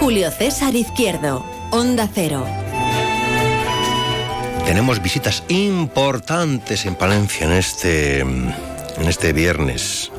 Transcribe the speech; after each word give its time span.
Julio 0.00 0.30
César 0.30 0.76
Izquierdo, 0.76 1.44
Onda 1.72 2.08
Cero. 2.14 2.46
Tenemos 4.64 5.02
visitas 5.02 5.42
importantes 5.48 6.86
en 6.86 6.94
Palencia 6.94 7.46
en 7.46 7.52
este, 7.52 8.20
en 8.20 8.54
este 9.06 9.32
viernes, 9.32 10.12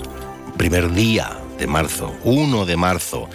primer 0.57 0.91
día 0.91 1.31
de 1.57 1.65
marzo, 1.65 2.13
1 2.25 2.65
de 2.65 2.75
marzo 2.75 3.29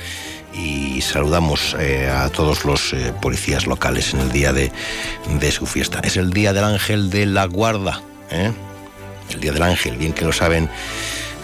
y 0.52 1.00
saludamos 1.00 1.74
eh, 1.80 2.10
a 2.10 2.28
todos 2.28 2.66
los 2.66 2.92
eh, 2.92 3.14
policías 3.22 3.66
locales 3.66 4.12
en 4.12 4.20
el 4.20 4.30
día 4.30 4.52
de, 4.52 4.70
su 5.50 5.64
fiesta. 5.64 6.00
Es 6.00 6.19
el 6.19 6.30
Día 6.30 6.52
del 6.52 6.64
Ángel 6.64 7.08
de 7.08 7.24
la 7.24 7.47
Guarda, 7.47 8.02
¿eh? 8.30 8.52
el 9.30 9.41
Día 9.41 9.52
del 9.52 9.62
Ángel, 9.62 9.97
bien 9.97 10.12
que 10.12 10.27
lo 10.27 10.33
saben 10.33 10.69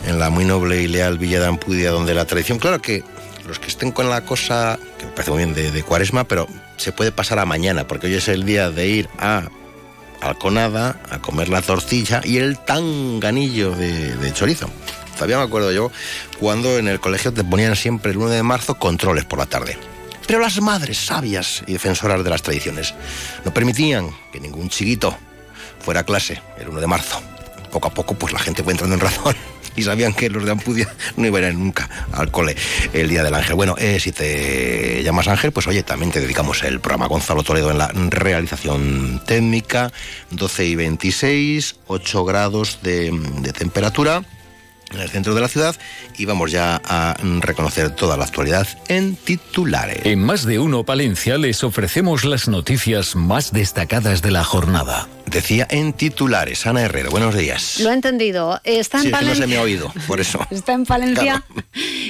en 0.06 0.18
la 0.18 0.28
muy 0.28 0.44
noble 0.44 0.82
y 0.82 0.88
leal 0.88 1.18
Villa 1.18 1.40
de 1.40 1.46
Ampudia, 1.46 1.90
donde 1.90 2.12
la 2.12 2.26
tradición, 2.26 2.58
claro 2.58 2.82
que 2.82 3.02
los 3.46 3.58
que 3.58 3.68
estén 3.68 3.92
con 3.92 4.10
la 4.10 4.24
cosa, 4.24 4.78
que 4.98 5.06
me 5.06 5.12
parece 5.12 5.30
muy 5.30 5.44
bien 5.44 5.54
de, 5.54 5.70
de 5.70 5.82
cuaresma, 5.82 6.24
pero 6.24 6.46
se 6.76 6.92
puede 6.92 7.12
pasar 7.12 7.38
a 7.38 7.44
mañana, 7.44 7.86
porque 7.86 8.06
hoy 8.06 8.14
es 8.14 8.28
el 8.28 8.44
día 8.44 8.70
de 8.70 8.88
ir 8.88 9.08
a 9.18 9.48
Alconada 10.20 11.00
a 11.10 11.18
comer 11.20 11.48
la 11.48 11.62
tortilla 11.62 12.20
y 12.22 12.36
el 12.36 12.58
tanganillo 12.58 13.74
de, 13.74 14.16
de 14.16 14.32
chorizo. 14.32 14.68
Todavía 15.14 15.38
me 15.38 15.44
acuerdo 15.44 15.72
yo 15.72 15.90
cuando 16.38 16.78
en 16.78 16.88
el 16.88 17.00
colegio 17.00 17.32
te 17.32 17.42
ponían 17.42 17.74
siempre 17.74 18.12
el 18.12 18.18
1 18.18 18.28
de 18.30 18.42
marzo 18.42 18.74
controles 18.74 19.24
por 19.24 19.38
la 19.38 19.46
tarde. 19.46 19.78
Pero 20.26 20.40
las 20.40 20.60
madres 20.60 20.98
sabias 20.98 21.62
y 21.66 21.72
defensoras 21.72 22.22
de 22.22 22.30
las 22.30 22.42
tradiciones 22.42 22.94
no 23.44 23.52
permitían 23.52 24.10
que 24.32 24.40
ningún 24.40 24.68
chiquito 24.68 25.16
fuera 25.80 26.00
a 26.00 26.04
clase 26.04 26.42
el 26.58 26.68
1 26.68 26.80
de 26.80 26.86
marzo. 26.86 27.20
Poco 27.72 27.88
a 27.88 27.94
poco 27.94 28.14
pues 28.14 28.32
la 28.32 28.38
gente 28.38 28.62
fue 28.62 28.72
entrando 28.72 28.96
en 28.96 29.00
razón 29.00 29.34
y 29.80 29.84
sabían 29.84 30.12
que 30.12 30.28
los 30.28 30.44
de 30.44 30.52
Ampudia 30.52 30.88
no 31.16 31.26
iban 31.26 31.44
a 31.44 31.48
ir 31.48 31.54
nunca 31.54 31.88
al 32.12 32.30
cole 32.30 32.56
el 32.92 33.08
día 33.08 33.22
del 33.22 33.34
ángel. 33.34 33.54
Bueno, 33.54 33.74
eh, 33.78 33.98
si 33.98 34.12
te 34.12 35.02
llamas 35.02 35.28
Ángel, 35.28 35.52
pues 35.52 35.66
oye, 35.66 35.82
también 35.82 36.12
te 36.12 36.20
dedicamos 36.20 36.62
el 36.62 36.80
programa 36.80 37.06
Gonzalo 37.06 37.42
Toledo 37.42 37.70
en 37.70 37.78
la 37.78 37.88
realización 37.88 39.22
técnica, 39.26 39.92
12 40.30 40.66
y 40.66 40.76
26, 40.76 41.76
8 41.86 42.24
grados 42.24 42.78
de, 42.82 43.10
de 43.40 43.52
temperatura 43.52 44.22
en 44.92 45.00
el 45.00 45.08
centro 45.08 45.34
de 45.34 45.40
la 45.40 45.48
ciudad 45.48 45.76
y 46.16 46.24
vamos 46.24 46.50
ya 46.50 46.80
a 46.84 47.16
reconocer 47.40 47.90
toda 47.90 48.16
la 48.16 48.24
actualidad 48.24 48.66
en 48.88 49.16
titulares. 49.16 50.04
En 50.04 50.22
más 50.22 50.44
de 50.44 50.58
uno 50.58 50.84
Palencia 50.84 51.38
les 51.38 51.62
ofrecemos 51.64 52.24
las 52.24 52.48
noticias 52.48 53.16
más 53.16 53.52
destacadas 53.52 54.22
de 54.22 54.30
la 54.30 54.44
jornada. 54.44 55.08
Decía 55.26 55.66
en 55.70 55.92
titulares, 55.92 56.66
Ana 56.66 56.82
Herrero, 56.82 57.10
buenos 57.10 57.36
días. 57.36 57.78
Lo 57.78 57.90
he 57.90 57.94
entendido. 57.94 58.60
Está 58.64 58.98
en 58.98 59.04
sí, 59.04 59.08
Palencia. 59.10 59.32
Es 59.32 59.38
que 59.38 59.40
no 59.40 59.46
se 59.46 59.54
me 59.54 59.56
ha 59.58 59.62
oído, 59.62 59.92
por 60.08 60.20
eso. 60.20 60.44
Está 60.50 60.72
en 60.72 60.84
Palencia 60.84 61.44
claro. 61.46 61.66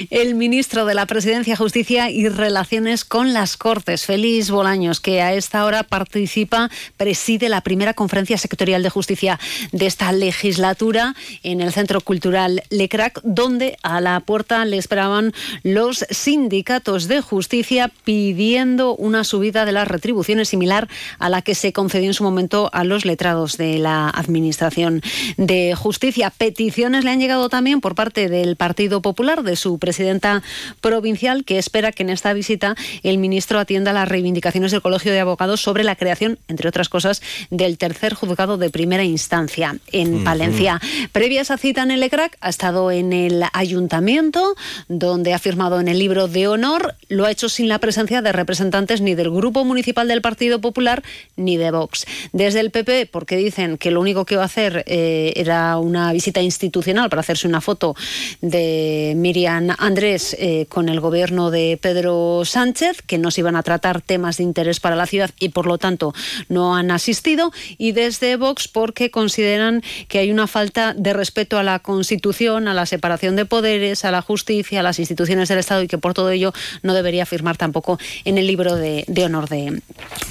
el 0.09 0.33
ministro 0.33 0.85
de 0.85 0.95
la 0.95 1.05
Presidencia, 1.05 1.55
Justicia 1.55 2.09
y 2.09 2.29
Relaciones 2.29 3.05
con 3.05 3.33
las 3.33 3.57
Cortes, 3.57 4.07
Félix 4.07 4.49
Bolaños, 4.49 4.99
que 4.99 5.21
a 5.21 5.33
esta 5.33 5.65
hora 5.65 5.83
participa, 5.83 6.71
preside 6.97 7.47
la 7.47 7.61
primera 7.61 7.93
conferencia 7.93 8.39
sectorial 8.39 8.81
de 8.81 8.89
justicia 8.89 9.39
de 9.71 9.85
esta 9.85 10.11
legislatura 10.11 11.13
en 11.43 11.61
el 11.61 11.71
Centro 11.73 12.01
Cultural 12.01 12.63
Lecrac, 12.71 13.19
donde 13.23 13.77
a 13.83 14.01
la 14.01 14.19
puerta 14.21 14.65
le 14.65 14.77
esperaban 14.77 15.33
los 15.61 16.05
sindicatos 16.09 17.07
de 17.07 17.21
justicia 17.21 17.91
pidiendo 18.03 18.95
una 18.95 19.23
subida 19.23 19.65
de 19.65 19.73
las 19.73 19.87
retribuciones 19.87 20.49
similar 20.49 20.87
a 21.19 21.29
la 21.29 21.41
que 21.41 21.53
se 21.53 21.73
concedió 21.73 22.07
en 22.07 22.13
su 22.13 22.23
momento 22.23 22.69
a 22.73 22.83
los 22.83 23.05
letrados 23.05 23.57
de 23.57 23.77
la 23.77 24.09
Administración 24.09 25.01
de 25.37 25.75
Justicia. 25.75 26.31
Peticiones 26.35 27.03
le 27.03 27.11
han 27.11 27.19
llegado 27.19 27.49
también 27.49 27.81
por 27.81 27.93
parte 27.93 28.29
del 28.29 28.55
Partido 28.55 29.01
Popular, 29.01 29.43
de 29.43 29.55
su 29.55 29.77
presidenta 29.77 30.41
provincial, 30.79 31.43
que 31.43 31.57
espera 31.57 31.91
que 31.91 32.03
en 32.03 32.09
esta 32.09 32.33
visita 32.33 32.75
el 33.03 33.17
ministro 33.17 33.59
atienda 33.59 33.93
las 33.93 34.07
reivindicaciones 34.07 34.71
del 34.71 34.81
Colegio 34.81 35.11
de 35.11 35.19
Abogados 35.19 35.61
sobre 35.61 35.83
la 35.83 35.95
creación, 35.95 36.39
entre 36.47 36.69
otras 36.69 36.89
cosas, 36.89 37.21
del 37.49 37.77
tercer 37.77 38.13
juzgado 38.13 38.57
de 38.57 38.69
primera 38.69 39.03
instancia 39.03 39.77
en 39.91 40.15
uh 40.15 40.19
-huh. 40.19 40.23
Palencia. 40.23 40.79
Previa 41.11 41.39
a 41.39 41.43
esa 41.43 41.57
cita 41.57 41.83
en 41.83 41.91
el 41.91 42.03
ECRAC, 42.03 42.37
ha 42.39 42.49
estado 42.61 42.91
en 42.91 43.11
el 43.11 43.43
ayuntamiento, 43.53 44.55
donde 44.87 45.33
ha 45.33 45.39
firmado 45.39 45.79
en 45.79 45.87
el 45.87 45.97
libro 45.97 46.27
de 46.27 46.47
honor, 46.47 46.93
lo 47.09 47.25
ha 47.25 47.31
hecho 47.31 47.49
sin 47.49 47.67
la 47.67 47.79
presencia 47.79 48.21
de 48.21 48.31
representantes 48.31 49.01
ni 49.01 49.15
del 49.15 49.31
Grupo 49.31 49.65
Municipal 49.65 50.07
del 50.07 50.21
Partido 50.21 50.61
Popular 50.61 51.01
ni 51.35 51.57
de 51.57 51.71
Vox. 51.71 52.05
Desde 52.33 52.59
el 52.59 52.69
PP 52.69 53.07
porque 53.07 53.35
dicen 53.35 53.79
que 53.79 53.89
lo 53.89 53.99
único 53.99 54.25
que 54.25 54.35
iba 54.35 54.43
a 54.43 54.45
hacer 54.45 54.83
eh, 54.85 55.33
era 55.37 55.79
una 55.79 56.13
visita 56.13 56.43
institucional 56.43 57.09
para 57.09 57.21
hacerse 57.21 57.47
una 57.47 57.61
foto 57.61 57.95
de 58.41 59.13
Miriam 59.17 59.75
Andrés 59.79 60.35
eh, 60.37 60.67
con 60.69 60.87
el 60.87 60.99
gobierno 60.99 61.49
de 61.49 61.79
Pedro 61.81 62.43
Sánchez, 62.45 63.01
que 63.01 63.17
no 63.17 63.31
se 63.31 63.41
iban 63.41 63.55
a 63.55 63.63
tratar 63.63 64.01
temas 64.01 64.37
de 64.37 64.43
interés 64.43 64.79
para 64.79 64.95
la 64.95 65.07
ciudad 65.07 65.31
y 65.39 65.49
por 65.49 65.65
lo 65.65 65.79
tanto 65.79 66.13
no 66.47 66.75
han 66.75 66.91
asistido. 66.91 67.51
Y 67.79 67.93
desde 67.93 68.35
Vox 68.35 68.67
porque 68.67 69.09
consideran 69.09 69.81
que 70.07 70.19
hay 70.19 70.29
una 70.29 70.45
falta 70.45 70.93
de 70.93 71.13
respeto 71.13 71.57
a 71.57 71.63
la 71.63 71.79
Constitución, 71.79 72.50
a 72.57 72.73
la 72.73 72.85
separación 72.85 73.35
de 73.35 73.45
poderes, 73.45 74.05
a 74.05 74.11
la 74.11 74.21
justicia, 74.21 74.81
a 74.81 74.83
las 74.83 74.99
instituciones 74.99 75.49
del 75.49 75.59
Estado 75.59 75.81
y 75.83 75.87
que 75.87 75.97
por 75.97 76.13
todo 76.13 76.29
ello 76.29 76.53
no 76.83 76.93
debería 76.93 77.25
firmar 77.25 77.57
tampoco 77.57 77.99
en 78.25 78.37
el 78.37 78.47
libro 78.47 78.75
de, 78.75 79.05
de 79.07 79.25
honor 79.25 79.49
de, 79.49 79.81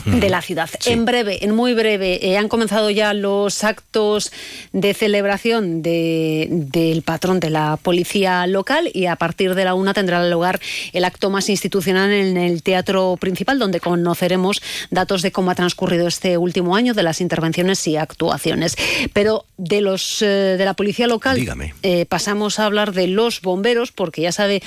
de, 0.05 0.29
la 0.29 0.43
ciudad. 0.43 0.69
Sí. 0.79 0.91
En 0.91 1.05
breve, 1.05 1.45
en 1.45 1.55
muy 1.55 1.75
breve, 1.75 2.21
eh, 2.23 2.37
han 2.37 2.49
comenzado 2.49 2.91
ya 2.91 3.15
los 3.15 3.65
actos 3.65 4.33
de 4.73 4.95
celebración 4.95 5.83
de, 5.83 6.49
del 6.51 7.03
patrón 7.03 7.41
de 7.41 7.51
la 7.51 7.79
policía 7.81 8.47
local 8.47 8.91
y 8.93 9.07
a 9.07 9.17
partir 9.17 9.55
de 9.55 9.65
la 9.65 9.75
una 9.75 9.95
tendrá 9.95 10.27
lugar 10.29 10.61
el 10.93 11.05
acto 11.05 11.31
más 11.31 11.49
institucional 11.49 12.11
en 12.13 12.37
el 12.37 12.63
teatro 12.63 13.17
principal 13.19 13.59
donde 13.59 13.81
conoceremos 13.81 14.63
datos 14.91 15.23
de 15.23 15.33
cómo 15.33 15.51
ha 15.51 15.55
transcurrido 15.55 16.07
este 16.07 16.37
último 16.37 16.77
año 16.77 16.95
de 16.95 17.03
las 17.03 17.21
intervenciones 17.21 17.87
y 17.87 17.97
actuaciones. 17.97 18.77
Pero 19.13 19.45
de 19.57 19.81
los 19.81 20.23
eh, 20.23 20.57
de 20.57 20.65
la 20.65 20.75
policía 20.75 21.07
local 21.07 21.39
eh, 21.83 22.07
pasamos 22.11 22.59
a 22.59 22.67
hablar 22.67 22.93
de 22.93 23.07
los 23.07 23.41
bomberos 23.41 23.93
porque 23.93 24.21
ya 24.21 24.33
sabe, 24.33 24.63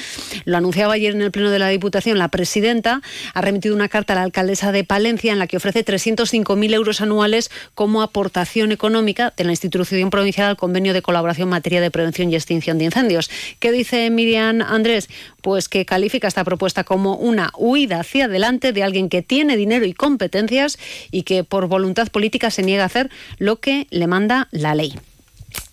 lo 0.45 0.57
anunciaba 0.57 0.93
ayer 0.93 1.13
en 1.13 1.21
el 1.21 1.29
pleno 1.29 1.51
de 1.51 1.59
la 1.59 1.67
Diputación 1.67 2.17
la 2.17 2.29
presidenta 2.29 3.01
ha 3.33 3.41
remitido 3.41 3.75
una 3.75 3.89
carta 3.89 4.13
a 4.13 4.15
la 4.15 4.23
alcaldesa 4.23 4.71
de 4.71 4.83
Palencia 4.85 5.33
en 5.33 5.39
la 5.39 5.45
que 5.45 5.57
ofrece 5.57 5.85
305.000 5.85 6.73
euros 6.73 7.01
anuales 7.01 7.51
como 7.75 8.01
aportación 8.01 8.71
económica 8.71 9.33
de 9.35 9.43
la 9.43 9.51
institución 9.51 10.09
provincial 10.09 10.47
al 10.47 10.57
convenio 10.57 10.93
de 10.93 11.01
colaboración 11.01 11.47
en 11.47 11.51
materia 11.51 11.81
de 11.81 11.91
prevención 11.91 12.31
y 12.31 12.35
extinción 12.35 12.77
de 12.77 12.85
incendios. 12.85 13.29
¿Qué 13.59 13.73
dice 13.73 14.09
Miriam 14.09 14.61
Andrés? 14.61 15.09
Pues 15.41 15.67
que 15.67 15.85
califica 15.85 16.29
esta 16.29 16.45
propuesta 16.45 16.85
como 16.85 17.15
una 17.15 17.51
huida 17.57 17.99
hacia 17.99 18.25
adelante 18.25 18.71
de 18.71 18.83
alguien 18.83 19.09
que 19.09 19.21
tiene 19.21 19.57
dinero 19.57 19.85
y 19.85 19.93
competencias 19.93 20.79
y 21.11 21.23
que 21.23 21.43
por 21.43 21.67
voluntad 21.67 22.07
política 22.07 22.49
se 22.51 22.63
niega 22.63 22.83
a 22.83 22.85
hacer 22.87 23.09
lo 23.37 23.59
que 23.59 23.87
le 23.89 24.07
manda 24.07 24.47
la 24.51 24.75
ley. 24.75 24.95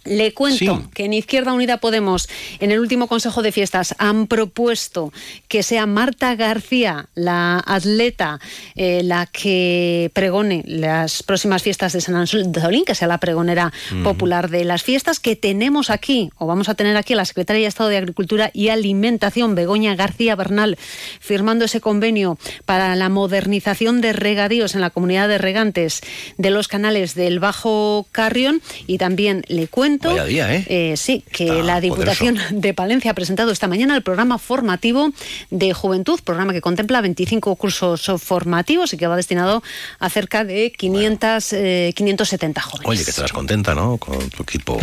Le 0.04 0.32
cuento 0.32 0.78
sí. 0.78 0.88
que 0.94 1.04
en 1.04 1.12
Izquierda 1.12 1.52
Unida 1.52 1.76
Podemos, 1.76 2.26
en 2.58 2.70
el 2.70 2.80
último 2.80 3.06
Consejo 3.06 3.42
de 3.42 3.52
Fiestas, 3.52 3.94
han 3.98 4.28
propuesto 4.28 5.12
que 5.46 5.62
sea 5.62 5.84
Marta 5.84 6.34
García, 6.36 7.10
la 7.14 7.62
atleta, 7.66 8.40
eh, 8.76 9.02
la 9.04 9.26
que 9.26 10.10
pregone 10.14 10.62
las 10.66 11.22
próximas 11.22 11.62
fiestas 11.62 11.92
de 11.92 12.00
San 12.00 12.14
Antolín, 12.14 12.86
que 12.86 12.94
sea 12.94 13.08
la 13.08 13.18
pregonera 13.18 13.66
uh 13.66 13.94
-huh. 13.94 14.02
popular 14.02 14.48
de 14.48 14.64
las 14.64 14.82
fiestas, 14.82 15.20
que 15.20 15.36
tenemos 15.36 15.90
aquí, 15.90 16.30
o 16.38 16.46
vamos 16.46 16.70
a 16.70 16.74
tener 16.74 16.96
aquí 16.96 17.12
a 17.12 17.16
la 17.16 17.26
Secretaria 17.26 17.62
de 17.62 17.68
Estado 17.68 17.90
de 17.90 17.98
Agricultura 17.98 18.50
y 18.54 18.70
Alimentación, 18.70 19.54
Begoña 19.54 19.94
García 19.96 20.34
Bernal, 20.34 20.78
firmando 21.20 21.66
ese 21.66 21.82
convenio 21.82 22.38
para 22.64 22.96
la 22.96 23.10
modernización 23.10 24.00
de 24.00 24.14
regadíos 24.14 24.74
en 24.74 24.80
la 24.80 24.88
comunidad 24.88 25.28
de 25.28 25.36
regantes 25.36 26.00
de 26.38 26.50
los 26.50 26.68
canales 26.68 27.14
del 27.14 27.38
Bajo 27.38 28.06
Carrión, 28.12 28.62
y 28.86 28.96
también 28.96 29.44
le 29.48 29.66
cuento 29.66 29.89
Vaya 29.98 30.24
día, 30.24 30.54
¿eh? 30.54 30.64
eh 30.68 30.96
sí, 30.96 31.24
que 31.32 31.44
Está 31.44 31.62
la 31.62 31.80
Diputación 31.80 32.34
poderoso. 32.34 32.54
de 32.60 32.74
Palencia 32.74 33.10
ha 33.10 33.14
presentado 33.14 33.50
esta 33.50 33.68
mañana 33.68 33.96
el 33.96 34.02
programa 34.02 34.38
formativo 34.38 35.10
de 35.50 35.72
juventud, 35.72 36.20
programa 36.24 36.52
que 36.52 36.60
contempla 36.60 37.00
25 37.00 37.56
cursos 37.56 38.10
formativos 38.22 38.92
y 38.92 38.96
que 38.96 39.06
va 39.06 39.16
destinado 39.16 39.62
a 39.98 40.10
cerca 40.10 40.44
de 40.44 40.72
500, 40.72 41.50
bueno. 41.50 41.66
eh, 41.66 41.92
570 41.94 42.60
jóvenes. 42.60 42.88
Oye, 42.88 43.04
que 43.04 43.10
estarás 43.10 43.32
contenta, 43.32 43.74
¿no? 43.74 43.98
Con 43.98 44.30
tu 44.30 44.42
equipo 44.42 44.78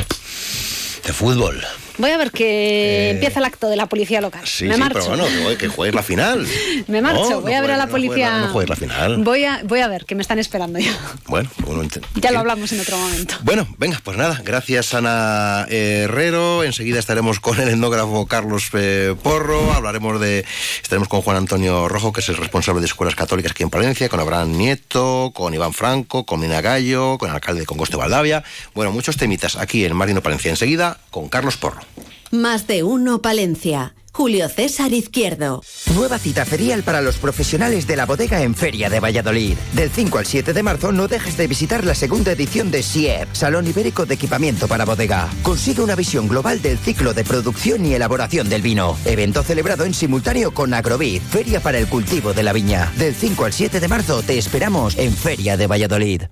de 1.05 1.13
fútbol. 1.13 1.63
Voy 1.97 2.11
a 2.11 2.17
ver 2.17 2.31
que 2.31 3.11
empieza 3.11 3.39
el 3.39 3.45
acto 3.45 3.69
de 3.69 3.75
la 3.75 3.87
policía 3.87 4.21
local. 4.21 4.41
Sí, 4.45 4.65
Me 4.65 4.75
sí, 4.75 4.79
marcho. 4.79 4.99
pero 4.99 5.17
bueno, 5.17 5.57
que 5.57 5.67
juegues 5.67 5.95
la 5.95 6.03
final. 6.03 6.47
Me 6.87 7.01
marcho, 7.01 7.29
No, 7.29 7.41
voy 7.41 7.51
no 7.53 7.57
a 7.57 7.61
ver 7.61 7.71
a 7.71 7.77
la 7.77 7.85
no 7.85 7.91
policía. 7.91 8.37
No 8.39 8.49
juegues 8.49 8.69
la 8.69 8.75
final. 8.75 9.17
Voy 9.23 9.45
a, 9.45 9.61
voy 9.63 9.79
a 9.79 9.87
ver, 9.87 10.05
que 10.05 10.13
me 10.15 10.21
están 10.21 10.39
esperando 10.39 10.79
ya. 10.79 10.95
Bueno, 11.27 11.49
bueno, 11.65 11.83
ent- 11.83 12.01
Ya 12.15 12.31
lo 12.31 12.39
hablamos 12.39 12.71
en 12.71 12.79
otro 12.79 12.97
momento. 12.97 13.35
Bueno, 13.43 13.67
venga, 13.77 13.99
pues 14.03 14.17
nada, 14.17 14.39
gracias 14.43 14.93
Ana 14.93 15.65
Herrero. 15.69 16.63
Enseguida 16.63 16.99
estaremos 16.99 17.39
con 17.39 17.59
el 17.59 17.67
etnógrafo 17.69 18.25
Carlos 18.27 18.69
eh, 18.73 19.15
Porro. 19.23 19.73
Hablaremos 19.73 20.19
de. 20.21 20.45
Estaremos 20.81 21.07
con 21.07 21.21
Juan 21.21 21.37
Antonio 21.37 21.87
Rojo, 21.89 22.13
que 22.13 22.21
es 22.21 22.29
el 22.29 22.37
responsable 22.37 22.79
de 22.81 22.87
escuelas 22.87 23.15
católicas 23.15 23.51
aquí 23.51 23.63
en 23.63 23.69
Palencia, 23.69 24.07
con 24.09 24.19
Abraham 24.19 24.51
Nieto, 24.57 25.31
con 25.33 25.53
Iván 25.53 25.73
Franco, 25.73 26.25
con 26.25 26.39
Mina 26.39 26.61
Gallo, 26.61 27.17
con 27.17 27.29
el 27.29 27.35
alcalde 27.35 27.61
de 27.61 27.65
Congosto 27.65 27.97
Valdavia. 27.97 28.43
Bueno, 28.73 28.91
muchos 28.91 29.17
temitas 29.17 29.55
aquí 29.55 29.83
en 29.85 29.95
Marino 29.95 30.21
Palencia. 30.21 30.49
Enseguida 30.51 30.97
con 31.09 31.27
Carlos 31.29 31.57
Porro. 31.57 31.81
Más 32.31 32.67
de 32.67 32.83
uno 32.83 33.21
Palencia. 33.21 33.95
Julio 34.17 34.49
César 34.49 34.93
Izquierdo. 34.93 35.61
Nueva 35.93 36.17
cita 36.17 36.43
ferial 36.43 36.81
para 36.81 37.01
los 37.01 37.17
profesionales 37.17 37.85
de 37.85 37.95
la 37.95 38.07
bodega 38.07 38.41
en 38.41 38.55
Feria 38.55 38.89
de 38.89 38.99
Valladolid. 38.99 39.55
Del 39.73 39.91
5 39.91 40.17
al 40.17 40.25
7 40.25 40.53
de 40.53 40.63
marzo 40.63 40.91
no 40.91 41.07
dejes 41.07 41.37
de 41.37 41.45
visitar 41.45 41.85
la 41.85 41.93
segunda 41.93 42.31
edición 42.31 42.71
de 42.71 42.81
SIEP, 42.81 43.27
Salón 43.33 43.67
Ibérico 43.67 44.07
de 44.07 44.15
Equipamiento 44.15 44.67
para 44.67 44.85
Bodega. 44.85 45.29
Consigue 45.43 45.83
una 45.83 45.95
visión 45.95 46.27
global 46.27 46.63
del 46.63 46.79
ciclo 46.79 47.13
de 47.13 47.23
producción 47.23 47.85
y 47.85 47.93
elaboración 47.93 48.49
del 48.49 48.63
vino. 48.63 48.97
Evento 49.05 49.43
celebrado 49.43 49.85
en 49.85 49.93
simultáneo 49.93 50.51
con 50.51 50.73
Agrovid, 50.73 51.21
Feria 51.21 51.59
para 51.59 51.77
el 51.77 51.87
cultivo 51.87 52.33
de 52.33 52.41
la 52.41 52.53
viña. 52.53 52.91
Del 52.97 53.13
5 53.13 53.45
al 53.45 53.53
7 53.53 53.79
de 53.79 53.87
marzo 53.87 54.23
te 54.23 54.39
esperamos 54.39 54.97
en 54.97 55.13
Feria 55.13 55.57
de 55.57 55.67
Valladolid. 55.67 56.23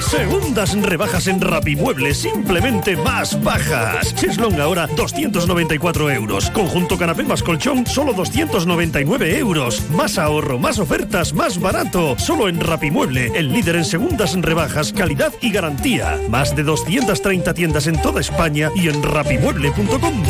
Segundas 0.00 0.74
rebajas 0.82 1.26
en 1.26 1.40
Rapimueble, 1.40 2.14
simplemente 2.14 2.96
más 2.96 3.42
bajas. 3.42 4.14
Cheslong 4.14 4.60
ahora 4.60 4.86
294 4.86 6.10
euros. 6.10 6.50
Conjunto 6.50 6.98
canapé 6.98 7.22
más 7.24 7.42
colchón, 7.42 7.86
solo 7.86 8.12
299 8.12 9.38
euros. 9.38 9.88
Más 9.90 10.18
ahorro, 10.18 10.58
más 10.58 10.78
ofertas, 10.78 11.32
más 11.32 11.60
barato. 11.60 12.16
Solo 12.18 12.48
en 12.48 12.60
Rapimueble, 12.60 13.32
el 13.34 13.52
líder 13.52 13.76
en 13.76 13.84
segundas 13.84 14.34
rebajas, 14.40 14.92
calidad 14.92 15.32
y 15.40 15.50
garantía. 15.50 16.18
Más 16.28 16.54
de 16.54 16.62
230 16.62 17.54
tiendas 17.54 17.86
en 17.86 18.00
toda 18.00 18.20
España 18.20 18.70
y 18.74 18.88
en 18.88 19.02
rapimueble.com. 19.02 20.22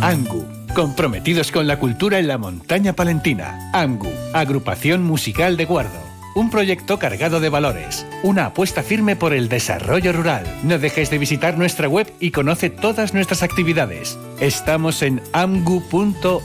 Angu, 0.00 0.46
comprometidos 0.74 1.50
con 1.50 1.66
la 1.66 1.78
cultura 1.78 2.18
en 2.18 2.28
la 2.28 2.38
montaña 2.38 2.92
palentina. 2.92 3.70
Angu, 3.72 4.12
agrupación 4.32 5.02
musical 5.02 5.56
de 5.56 5.64
Guardo. 5.64 6.07
Un 6.38 6.50
proyecto 6.50 7.00
cargado 7.00 7.40
de 7.40 7.48
valores, 7.48 8.06
una 8.22 8.46
apuesta 8.46 8.84
firme 8.84 9.16
por 9.16 9.34
el 9.34 9.48
desarrollo 9.48 10.12
rural. 10.12 10.46
No 10.62 10.78
dejes 10.78 11.10
de 11.10 11.18
visitar 11.18 11.58
nuestra 11.58 11.88
web 11.88 12.14
y 12.20 12.30
conoce 12.30 12.70
todas 12.70 13.12
nuestras 13.12 13.42
actividades. 13.42 14.16
Estamos 14.38 15.02
en 15.02 15.20
amgu.org. 15.32 16.40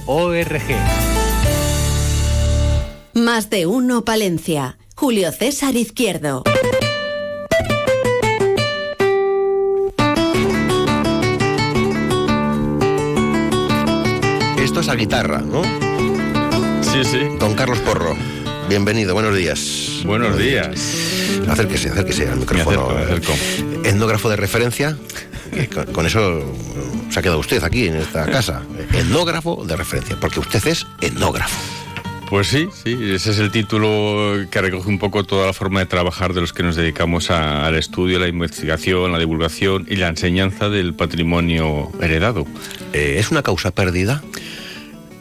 Más 3.13 3.51
de 3.51 3.67
uno 3.67 4.03
Palencia. 4.03 4.79
Julio 4.95 5.31
César 5.31 5.75
Izquierdo. 5.75 6.41
Esto 14.57 14.79
es 14.79 14.89
a 14.89 14.95
guitarra, 14.95 15.41
¿no? 15.41 15.61
Sí, 16.81 17.03
sí. 17.03 17.19
Don 17.39 17.53
Carlos 17.53 17.77
Porro. 17.81 18.42
Bienvenido, 18.69 19.13
buenos 19.13 19.35
días. 19.35 20.01
Buenos 20.05 20.37
días. 20.37 20.67
Acérquese, 21.47 21.89
acérquese 21.89 22.27
al 22.29 22.39
micrófono. 22.39 22.89
Me 22.95 23.01
acerco, 23.03 23.33
me 23.81 23.89
Etnógrafo 23.89 24.29
de 24.29 24.35
referencia. 24.35 24.97
con, 25.73 25.85
con 25.87 26.05
eso 26.07 26.39
eh, 26.39 26.43
se 27.11 27.19
ha 27.19 27.21
quedado 27.21 27.39
usted 27.39 27.63
aquí 27.63 27.87
en 27.87 27.97
esta 27.97 28.25
casa. 28.25 28.63
Etnógrafo 28.93 29.63
de 29.65 29.75
referencia, 29.75 30.17
porque 30.19 30.39
usted 30.39 30.65
es 30.67 30.87
etnógrafo. 31.01 31.59
Pues 32.29 32.47
sí, 32.47 32.67
sí, 32.83 32.97
ese 33.13 33.31
es 33.31 33.37
el 33.39 33.51
título 33.51 34.45
que 34.49 34.61
recoge 34.61 34.89
un 34.89 34.97
poco 34.97 35.23
toda 35.23 35.45
la 35.45 35.53
forma 35.53 35.81
de 35.81 35.85
trabajar 35.85 36.33
de 36.33 36.41
los 36.41 36.51
que 36.51 36.63
nos 36.63 36.75
dedicamos 36.75 37.29
a- 37.29 37.67
al 37.67 37.75
estudio, 37.75 38.17
la 38.17 38.27
investigación, 38.27 39.11
la 39.11 39.19
divulgación 39.19 39.85
y 39.87 39.97
la 39.97 40.07
enseñanza 40.07 40.69
del 40.69 40.95
patrimonio 40.95 41.91
heredado. 42.01 42.47
Eh, 42.93 43.17
¿Es 43.19 43.29
una 43.29 43.43
causa 43.43 43.69
perdida? 43.71 44.23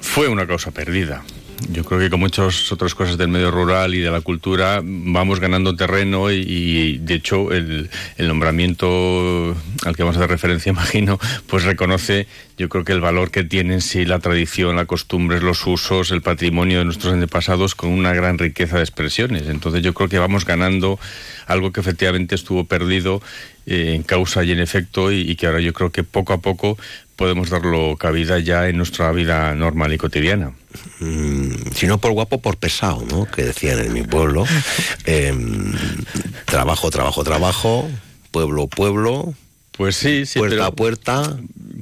Fue 0.01 0.29
una 0.29 0.47
causa 0.47 0.71
perdida. 0.71 1.23
Yo 1.71 1.85
creo 1.85 2.01
que 2.01 2.11
con 2.11 2.21
muchas 2.21 2.71
otras 2.73 2.95
cosas 2.95 3.17
del 3.19 3.29
medio 3.29 3.51
rural 3.51 3.95
y 3.95 4.01
de 4.01 4.11
la 4.11 4.21
cultura 4.21 4.81
vamos 4.83 5.41
ganando 5.41 5.77
terreno 5.77 6.31
y, 6.31 6.99
de 6.99 7.15
hecho 7.15 7.53
el, 7.53 7.91
el 8.17 8.29
nombramiento 8.29 9.55
al 9.85 9.97
que 9.97 10.03
vamos 10.03 10.17
a 10.17 10.21
hacer 10.21 10.31
referencia, 10.31 10.71
imagino, 10.73 11.19
pues 11.47 11.65
reconoce 11.65 12.27
yo 12.59 12.69
creo 12.69 12.85
que 12.85 12.93
el 12.93 13.01
valor 13.01 13.31
que 13.31 13.45
tiene 13.45 13.75
en 13.75 13.81
sí 13.81 14.05
la 14.05 14.19
tradición, 14.19 14.77
las 14.77 14.87
costumbres, 14.87 15.43
los 15.43 15.67
usos, 15.67 16.11
el 16.11 16.23
patrimonio 16.23 16.79
de 16.79 16.85
nuestros 16.85 17.13
antepasados 17.13 17.75
con 17.75 17.91
una 17.91 18.13
gran 18.13 18.39
riqueza 18.39 18.77
de 18.77 18.83
expresiones. 18.83 19.49
Entonces 19.49 19.83
yo 19.83 19.95
creo 19.95 20.09
que 20.09 20.19
vamos 20.19 20.45
ganando 20.45 20.99
algo 21.47 21.73
que 21.73 21.81
efectivamente 21.81 22.35
estuvo 22.35 22.65
perdido 22.65 23.21
eh, 23.67 23.95
en 23.95 24.03
causa 24.03 24.45
y 24.45 24.53
en 24.53 24.61
efecto 24.61 25.11
y 25.11 25.35
que 25.37 25.47
ahora 25.47 25.61
yo 25.61 25.73
creo 25.73 25.91
que 25.91 26.05
poco 26.05 26.33
a 26.35 26.41
poco 26.41 26.79
podemos 27.23 27.51
darlo 27.51 27.97
cabida 27.97 28.41
ya 28.41 28.69
en 28.69 28.77
nuestra 28.77 29.13
vida 29.13 29.55
normal 29.55 29.93
y 29.93 29.97
cotidiana. 29.97 30.51
Mm, 30.99 31.71
si 31.73 31.87
no 31.87 31.99
por 31.99 32.11
guapo, 32.11 32.43
por 32.43 32.57
pesado, 32.57 33.05
¿no? 33.09 33.27
Que 33.27 33.45
decían 33.45 33.79
en 33.79 33.93
mi 33.93 34.03
pueblo. 34.03 34.45
Em, 35.07 35.73
trabajo, 36.47 36.91
trabajo, 36.91 37.23
trabajo. 37.23 37.89
Pueblo, 38.33 38.67
pueblo. 38.67 39.35
Pues 39.73 39.97
sí, 39.97 40.27
sí. 40.27 40.39
Puerta 40.39 40.55
pero- 40.57 40.65
a 40.67 40.73
puerta. 40.75 41.37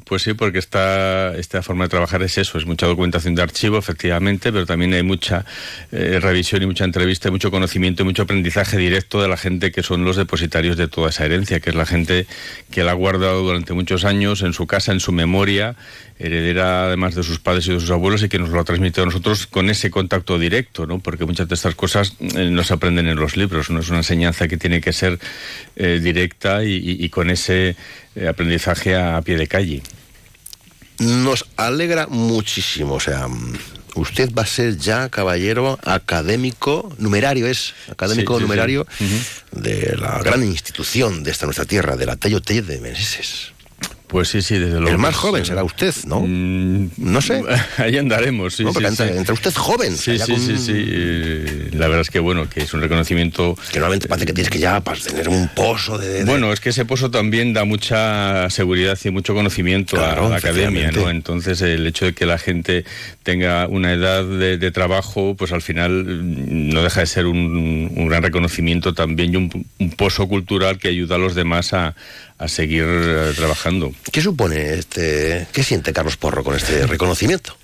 Pues 0.07 0.23
sí, 0.23 0.35
porque 0.35 0.59
esta, 0.59 1.37
esta 1.37 1.63
forma 1.63 1.85
de 1.85 1.89
trabajar 1.91 2.23
es 2.23 2.37
eso, 2.39 2.59
es 2.59 2.67
mucha 2.67 2.87
documentación 2.87 3.37
de 3.37 3.43
archivo, 3.43 3.79
efectivamente, 3.79 4.51
pero 4.53 4.67
también 4.67 4.93
hay 4.95 5.05
mucha 5.05 5.45
eh, 5.93 6.19
revisión 6.21 6.63
y 6.63 6.67
mucha 6.67 6.85
entrevista, 6.85 7.29
y 7.29 7.31
mucho 7.31 7.51
conocimiento 7.53 8.03
y 8.03 8.07
mucho 8.07 8.23
aprendizaje 8.23 8.77
directo 8.77 9.23
de 9.23 9.29
la 9.29 9.37
gente 9.37 9.71
que 9.71 9.85
son 9.85 10.05
los 10.05 10.17
depositarios 10.17 10.77
de 10.77 10.89
toda 10.89 11.11
esa 11.11 11.27
herencia, 11.27 11.61
que 11.61 11.71
es 11.71 11.77
la 11.77 11.87
gente 11.87 12.27
que 12.73 12.83
la 12.83 12.91
ha 12.93 12.95
guardado 12.95 13.43
durante 13.43 13.73
muchos 13.73 14.05
años 14.05 14.43
en 14.43 14.53
su 14.53 14.67
casa, 14.67 14.91
en 14.91 14.99
su 15.01 15.13
memoria, 15.13 15.77
heredera 16.21 16.85
además 16.85 17.15
de 17.15 17.23
sus 17.23 17.39
padres 17.41 17.67
y 17.67 17.73
de 17.73 17.81
sus 17.81 17.91
abuelos 17.91 18.23
y 18.23 18.29
que 18.29 18.39
nos 18.39 18.51
lo 18.51 18.61
ha 18.61 18.65
transmitido 18.65 19.05
a 19.05 19.07
nosotros 19.07 19.47
con 19.47 19.71
ese 19.71 19.91
contacto 19.91 20.39
directo, 20.39 20.87
¿no? 20.87 20.99
Porque 21.01 21.25
muchas 21.25 21.49
de 21.49 21.55
estas 21.55 21.75
cosas 21.75 22.15
eh, 22.21 22.51
no 22.51 22.63
se 22.63 22.75
aprenden 22.75 23.09
en 23.09 23.17
los 23.17 23.37
libros, 23.39 23.71
no 23.71 23.81
es 23.81 23.89
una 23.89 23.99
enseñanza 23.99 24.47
que 24.47 24.57
tiene 24.59 24.81
que 24.83 24.93
ser 24.93 25.19
eh, 25.77 25.99
directa 26.03 26.63
y, 26.63 26.75
y- 26.75 27.05
y 27.05 27.09
con 27.09 27.31
ese 27.31 27.75
eh, 28.15 28.29
aprendizaje 28.29 28.95
a, 28.95 29.17
a 29.17 29.23
pie 29.23 29.37
de 29.39 29.47
calle. 29.47 29.83
Nos 30.99 31.47
alegra 31.57 32.07
muchísimo. 32.09 32.95
O 32.97 33.01
sea, 33.01 33.27
usted 33.95 34.31
va 34.35 34.43
a 34.43 34.47
ser 34.47 34.77
ya 34.77 35.09
caballero 35.09 35.79
académico, 35.85 36.95
numerario 36.99 37.47
es, 37.47 37.73
académico 37.91 38.35
Sí, 38.35 38.41
sí, 38.41 38.43
sí. 38.43 38.47
numerario 38.47 38.87
de 39.53 39.97
la 39.99 40.19
gran 40.23 40.45
institución 40.45 41.23
de 41.23 41.31
esta 41.31 41.47
nuestra 41.47 41.65
tierra, 41.65 41.97
de 41.97 42.05
la 42.05 42.17
Tello 42.17 42.41
de 42.41 42.81
Meneses. 42.81 43.53
Pues 44.11 44.29
sí, 44.29 44.43
sí, 44.43 44.59
desde 44.59 44.75
luego. 44.81 44.89
El 44.89 44.99
más 44.99 45.15
joven 45.15 45.45
será 45.45 45.63
usted, 45.63 45.95
¿no? 46.07 46.21
Mm, 46.27 46.91
No 46.97 47.21
sé. 47.21 47.43
Ahí 47.79 47.97
andaremos, 47.97 48.55
sí. 48.57 48.65
No, 48.65 48.73
sí, 48.73 48.81
sí. 48.97 49.03
entra 49.05 49.33
usted 49.35 49.55
joven. 49.55 49.97
Sí, 49.97 50.19
sí, 50.19 50.33
con- 50.33 50.41
sí, 50.41 50.59
sí. 50.59 50.73
eh, 50.75 51.69
La 51.75 51.87
verdad 51.87 52.01
es 52.01 52.11
que 52.11 52.19
bueno, 52.19 52.49
que 52.49 52.61
es 52.63 52.75
un 52.75 52.81
reconocimiento. 52.81 53.57
Que 53.71 53.79
normalmente 53.79 54.09
parece 54.09 54.27
que 54.27 54.33
tienes 54.33 54.51
que 54.51 54.59
ya 54.59 54.81
para 54.81 54.99
tener 55.01 55.29
un 55.29 55.47
pozo 55.55 55.97
de... 55.97 56.09
de- 56.09 56.25
Bueno, 56.25 56.53
es 56.53 56.59
que 56.59 56.71
ese 56.71 56.85
pozo 56.85 57.11
también 57.13 57.53
da 57.53 57.65
mucha 57.65 58.51
seguridad 58.51 58.99
y 59.05 59.11
mucho 59.11 59.33
conocimiento 59.33 59.97
Claro, 59.97 60.27
a 60.27 60.31
la 60.31 60.37
academia. 60.39 60.91
¿no? 60.91 61.09
Entonces, 61.09 61.63
el 61.63 61.87
hecho 61.87 62.07
de 62.07 62.13
que 62.13 62.27
la 62.27 62.39
gente 62.39 62.85
tenga 63.23 63.69
una 63.69 63.93
edad 63.93 64.25
de, 64.25 64.59
de 64.59 64.71
trabajo, 64.73 65.37
pues 65.39 65.53
al 65.53 65.63
final 65.63 66.05
mm, 66.05 66.71
no 66.71 66.83
deja 66.83 66.99
de 67.01 67.07
ser 67.07 67.27
un, 67.27 67.93
un 67.95 68.09
gran 68.09 68.25
reconocimiento 68.25 68.93
también 68.93 69.33
y 69.33 69.37
un, 69.37 69.67
un 69.79 69.91
pozo 69.93 70.27
cultural 70.27 70.79
que 70.79 70.89
ayuda 70.89 71.15
a 71.15 71.19
los 71.19 71.37
demás 71.37 71.73
a, 71.75 71.95
a 72.41 72.49
seguir 72.49 72.85
eh, 72.89 73.33
trabajando. 73.37 73.93
¿Qué 74.11 74.21
supone 74.21 74.75
este... 74.75 75.47
¿Qué 75.53 75.63
siente 75.63 75.93
Carlos 75.93 76.17
Porro 76.17 76.43
con 76.43 76.57
este 76.57 76.87
reconocimiento? 76.87 77.57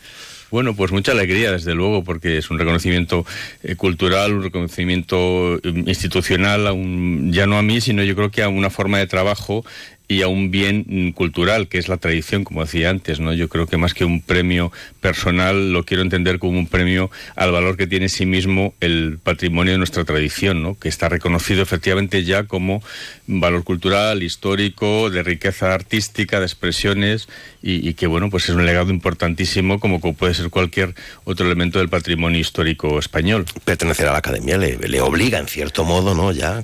Bueno, 0.50 0.76
pues 0.76 0.92
mucha 0.92 1.10
alegría, 1.10 1.50
desde 1.50 1.74
luego, 1.74 2.04
porque 2.04 2.38
es 2.38 2.50
un 2.50 2.58
reconocimiento 2.58 3.26
eh, 3.64 3.74
cultural, 3.74 4.32
un 4.32 4.42
reconocimiento 4.44 5.56
eh, 5.56 5.60
institucional, 5.86 6.68
a 6.68 6.72
un- 6.72 7.32
ya 7.32 7.46
no 7.46 7.58
a 7.58 7.62
mí, 7.62 7.80
sino 7.80 8.04
yo 8.04 8.14
creo 8.14 8.30
que 8.30 8.42
a 8.44 8.48
una 8.48 8.70
forma 8.70 8.98
de 8.98 9.08
trabajo 9.08 9.64
y 10.08 10.22
a 10.22 10.28
un 10.28 10.50
bien 10.52 11.12
cultural, 11.12 11.66
que 11.68 11.78
es 11.78 11.88
la 11.88 11.96
tradición, 11.96 12.44
como 12.44 12.64
decía 12.64 12.90
antes, 12.90 13.18
¿no? 13.18 13.32
Yo 13.32 13.48
creo 13.48 13.66
que 13.66 13.76
más 13.76 13.92
que 13.92 14.04
un 14.04 14.20
premio 14.22 14.70
personal, 15.00 15.72
lo 15.72 15.84
quiero 15.84 16.02
entender 16.02 16.38
como 16.38 16.58
un 16.58 16.68
premio 16.68 17.10
al 17.34 17.50
valor 17.50 17.76
que 17.76 17.86
tiene 17.88 18.06
en 18.06 18.10
sí 18.10 18.24
mismo 18.26 18.74
el 18.80 19.18
patrimonio 19.22 19.72
de 19.72 19.78
nuestra 19.78 20.04
tradición, 20.04 20.62
¿no? 20.62 20.78
Que 20.78 20.88
está 20.88 21.08
reconocido 21.08 21.62
efectivamente 21.62 22.22
ya 22.24 22.44
como 22.44 22.82
valor 23.26 23.64
cultural, 23.64 24.22
histórico, 24.22 25.10
de 25.10 25.22
riqueza 25.24 25.74
artística, 25.74 26.38
de 26.38 26.46
expresiones 26.46 27.28
y, 27.62 27.94
que, 27.94 28.06
bueno, 28.06 28.30
pues 28.30 28.44
es 28.48 28.50
un 28.54 28.64
legado 28.64 28.90
importantísimo 28.90 29.80
como 29.80 30.00
co- 30.00 30.12
puede 30.12 30.34
ser 30.34 30.50
cualquier 30.50 30.94
otro 31.24 31.46
elemento 31.46 31.80
del 31.80 31.88
patrimonio 31.88 32.38
histórico 32.38 33.00
español. 33.00 33.44
Pertenecer 33.64 34.06
a 34.06 34.12
la 34.12 34.18
academia 34.18 34.56
le, 34.56 35.00
obliga, 35.00 35.40
en 35.40 35.48
cierto 35.48 35.84
modo, 35.84 36.14
¿no? 36.14 36.30
Ya 36.30 36.62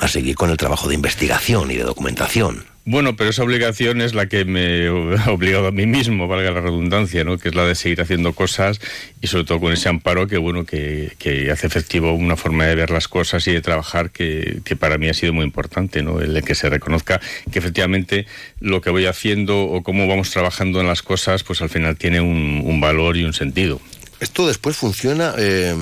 a 0.00 0.08
seguir 0.08 0.34
con 0.34 0.50
el 0.50 0.56
trabajo 0.56 0.88
de 0.88 0.96
investigación 0.96 1.70
y 1.70 1.76
de 1.76 1.84
documentación. 1.84 2.71
Bueno, 2.84 3.14
pero 3.14 3.30
esa 3.30 3.44
obligación 3.44 4.00
es 4.00 4.12
la 4.12 4.26
que 4.26 4.44
me 4.44 4.88
ha 5.24 5.30
obligado 5.30 5.68
a 5.68 5.70
mí 5.70 5.86
mismo, 5.86 6.26
valga 6.26 6.50
la 6.50 6.60
redundancia, 6.60 7.22
¿no? 7.22 7.38
que 7.38 7.50
es 7.50 7.54
la 7.54 7.64
de 7.64 7.76
seguir 7.76 8.00
haciendo 8.00 8.32
cosas 8.32 8.80
y 9.20 9.28
sobre 9.28 9.44
todo 9.44 9.60
con 9.60 9.72
ese 9.72 9.88
amparo 9.88 10.26
que, 10.26 10.36
bueno, 10.38 10.64
que, 10.64 11.12
hace 11.52 11.66
efectivo 11.66 12.12
una 12.12 12.36
forma 12.36 12.66
de 12.66 12.74
ver 12.74 12.90
las 12.90 13.06
cosas 13.06 13.46
y 13.46 13.52
de 13.52 13.60
trabajar 13.60 14.10
que, 14.10 14.62
para 14.78 14.98
mí 14.98 15.08
ha 15.08 15.14
sido 15.14 15.32
muy 15.32 15.44
importante, 15.44 16.02
¿no? 16.02 16.20
el 16.20 16.42
que 16.42 16.54
se 16.54 16.68
reconozca 16.68 17.20
que 17.52 17.58
efectivamente 17.58 18.26
lo 18.58 18.80
que 18.80 18.90
voy 18.90 19.06
haciendo 19.06 19.62
o 19.62 19.82
cómo 19.82 20.08
vamos 20.08 20.30
trabajando 20.30 20.80
en 20.80 20.88
las 20.88 21.02
cosas, 21.02 21.44
pues 21.44 21.62
al 21.62 21.68
final 21.68 21.96
tiene 21.96 22.20
un, 22.20 22.80
valor 22.80 23.16
y 23.16 23.22
un 23.22 23.32
sentido. 23.32 23.80
Esto 24.18 24.48
después 24.48 24.76
funciona... 24.76 25.34
Eh, 25.38 25.76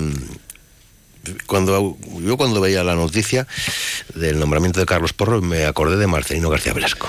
cuando 1.46 1.96
yo 2.20 2.36
cuando 2.36 2.60
veía 2.60 2.84
la 2.84 2.94
noticia 2.94 3.46
del 4.14 4.38
nombramiento 4.38 4.80
de 4.80 4.86
Carlos 4.86 5.12
Porro 5.12 5.40
me 5.42 5.64
acordé 5.66 5.96
de 5.96 6.06
Marcelino 6.06 6.50
García 6.50 6.72
Velasco. 6.72 7.08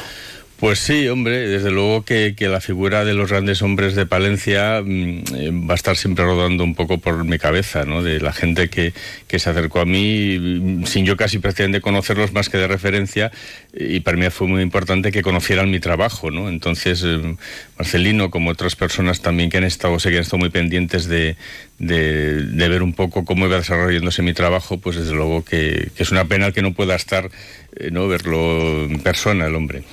Pues 0.62 0.78
sí, 0.78 1.08
hombre, 1.08 1.48
desde 1.48 1.72
luego 1.72 2.06
que, 2.06 2.36
la 2.38 2.62
figura 2.62 3.04
de 3.04 3.16
los 3.16 3.32
grandes 3.32 3.64
hombres 3.64 3.96
de 3.96 4.06
Palencia 4.06 4.84
mm, 4.86 5.24
eh, 5.36 5.52
va 5.52 5.74
a 5.74 5.76
estar 5.76 5.98
siempre 5.98 6.24
rodando 6.24 6.64
un 6.64 6.76
poco 6.76 7.00
por 7.00 7.26
mi 7.26 7.40
cabeza, 7.40 7.84
¿no? 7.84 8.04
De 8.04 8.20
la 8.20 8.32
gente 8.32 8.70
que, 8.70 8.94
se 9.28 9.50
acercó 9.50 9.80
a 9.80 9.86
mí 9.86 10.38
mm, 10.38 10.86
sin 10.86 11.04
yo 11.04 11.18
casi 11.18 11.40
prácticamente 11.40 11.82
conocerlos 11.82 12.32
más 12.32 12.50
que 12.50 12.60
de 12.60 12.68
referencia 12.68 13.32
y 13.74 14.02
para 14.02 14.18
mí 14.18 14.30
fue 14.30 14.46
muy 14.46 14.62
importante 14.62 15.12
que 15.12 15.24
conocieran 15.24 15.72
mi 15.72 15.80
trabajo, 15.80 16.30
¿no? 16.30 16.48
Entonces, 16.48 17.02
eh, 17.04 17.38
Marcelino, 17.80 18.30
como 18.30 18.52
otras 18.52 18.76
personas 18.76 19.22
también 19.22 19.50
que 19.50 19.58
han 19.58 19.64
estado, 19.64 19.98
sé 20.00 20.12
que 20.12 20.18
han 20.18 20.22
estado 20.22 20.42
muy 20.42 20.52
pendientes 20.52 21.08
de, 21.08 21.38
ver 21.82 22.84
un 22.84 22.94
poco 22.94 23.26
cómo 23.26 23.48
iba 23.48 23.58
desarrollándose 23.58 24.22
mi 24.22 24.34
trabajo, 24.34 24.78
pues 24.80 24.98
desde 24.98 25.14
luego 25.14 25.44
que, 25.44 25.92
es 25.96 26.12
una 26.12 26.26
pena 26.26 26.52
que 26.52 26.62
no 26.62 26.74
pueda 26.74 26.96
estar, 26.96 27.30
eh, 27.76 27.90
¿no? 27.92 28.08
Verlo 28.08 28.84
en 28.86 29.00
persona 29.00 29.46
el 29.48 29.56
hombre. 29.56 29.84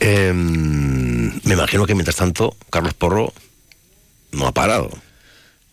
Em, 0.00 1.32
me 1.44 1.54
imagino 1.54 1.86
que 1.86 1.94
mientras 1.94 2.16
tanto 2.16 2.56
Carlos 2.70 2.94
Porro 2.94 3.32
no 4.32 4.46
ha 4.46 4.52
parado. 4.52 4.90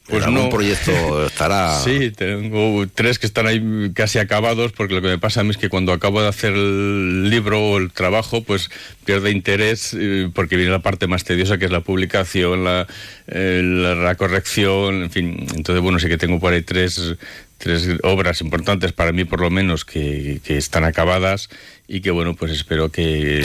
Pues 0.10 0.28
no. 0.28 0.46
Un 0.46 0.50
proyecto 0.50 1.26
estará. 1.26 1.80
Sí, 1.84 2.12
tengo 2.12 2.86
tres 2.94 3.20
que 3.20 3.28
están 3.28 3.48
ahí 3.48 3.92
casi 3.94 4.20
acabados, 4.20 4.72
porque 4.72 4.94
lo 4.94 5.02
que 5.02 5.08
me 5.08 5.18
pasa 5.18 5.42
a 5.42 5.44
mí 5.44 5.52
es 5.52 5.58
que 5.58 5.70
cuando 5.70 5.94
acabo 5.94 6.22
de 6.22 6.28
hacer 6.28 6.54
el 6.54 7.30
libro 7.30 7.62
o 7.62 7.78
el 7.78 7.92
trabajo, 7.92 8.44
pues 8.44 8.70
pierde 9.06 9.32
interés, 9.32 9.96
eh, 9.98 10.30
porque 10.34 10.56
viene 10.56 10.72
la 10.72 10.80
parte 10.80 11.08
más 11.08 11.24
tediosa, 11.24 11.58
que 11.58 11.66
es 11.66 11.72
la 11.72 11.82
publicación, 11.82 12.64
la, 12.64 12.88
eh, 13.28 13.62
la, 13.64 14.16
corrección, 14.16 15.04
en 15.04 15.12
fin. 15.12 15.48
Entonces, 15.56 15.82
bueno, 15.82 16.00
sí 16.00 16.08
que 16.08 16.18
tengo 16.18 16.40
por 16.40 16.54
ahí 16.54 16.64
tres, 16.64 17.16
tres 17.58 17.88
obras 18.04 18.42
importantes 18.42 18.92
para 18.92 19.12
mí, 19.12 19.26
por 19.26 19.42
lo 19.42 19.50
menos, 19.50 19.86
que, 19.86 20.42
que 20.44 20.58
están 20.58 20.84
acabadas 20.84 21.50
y 21.88 22.02
que 22.02 22.12
bueno, 22.12 22.36
pues 22.36 22.52
espero 22.52 22.90
que, 22.90 23.44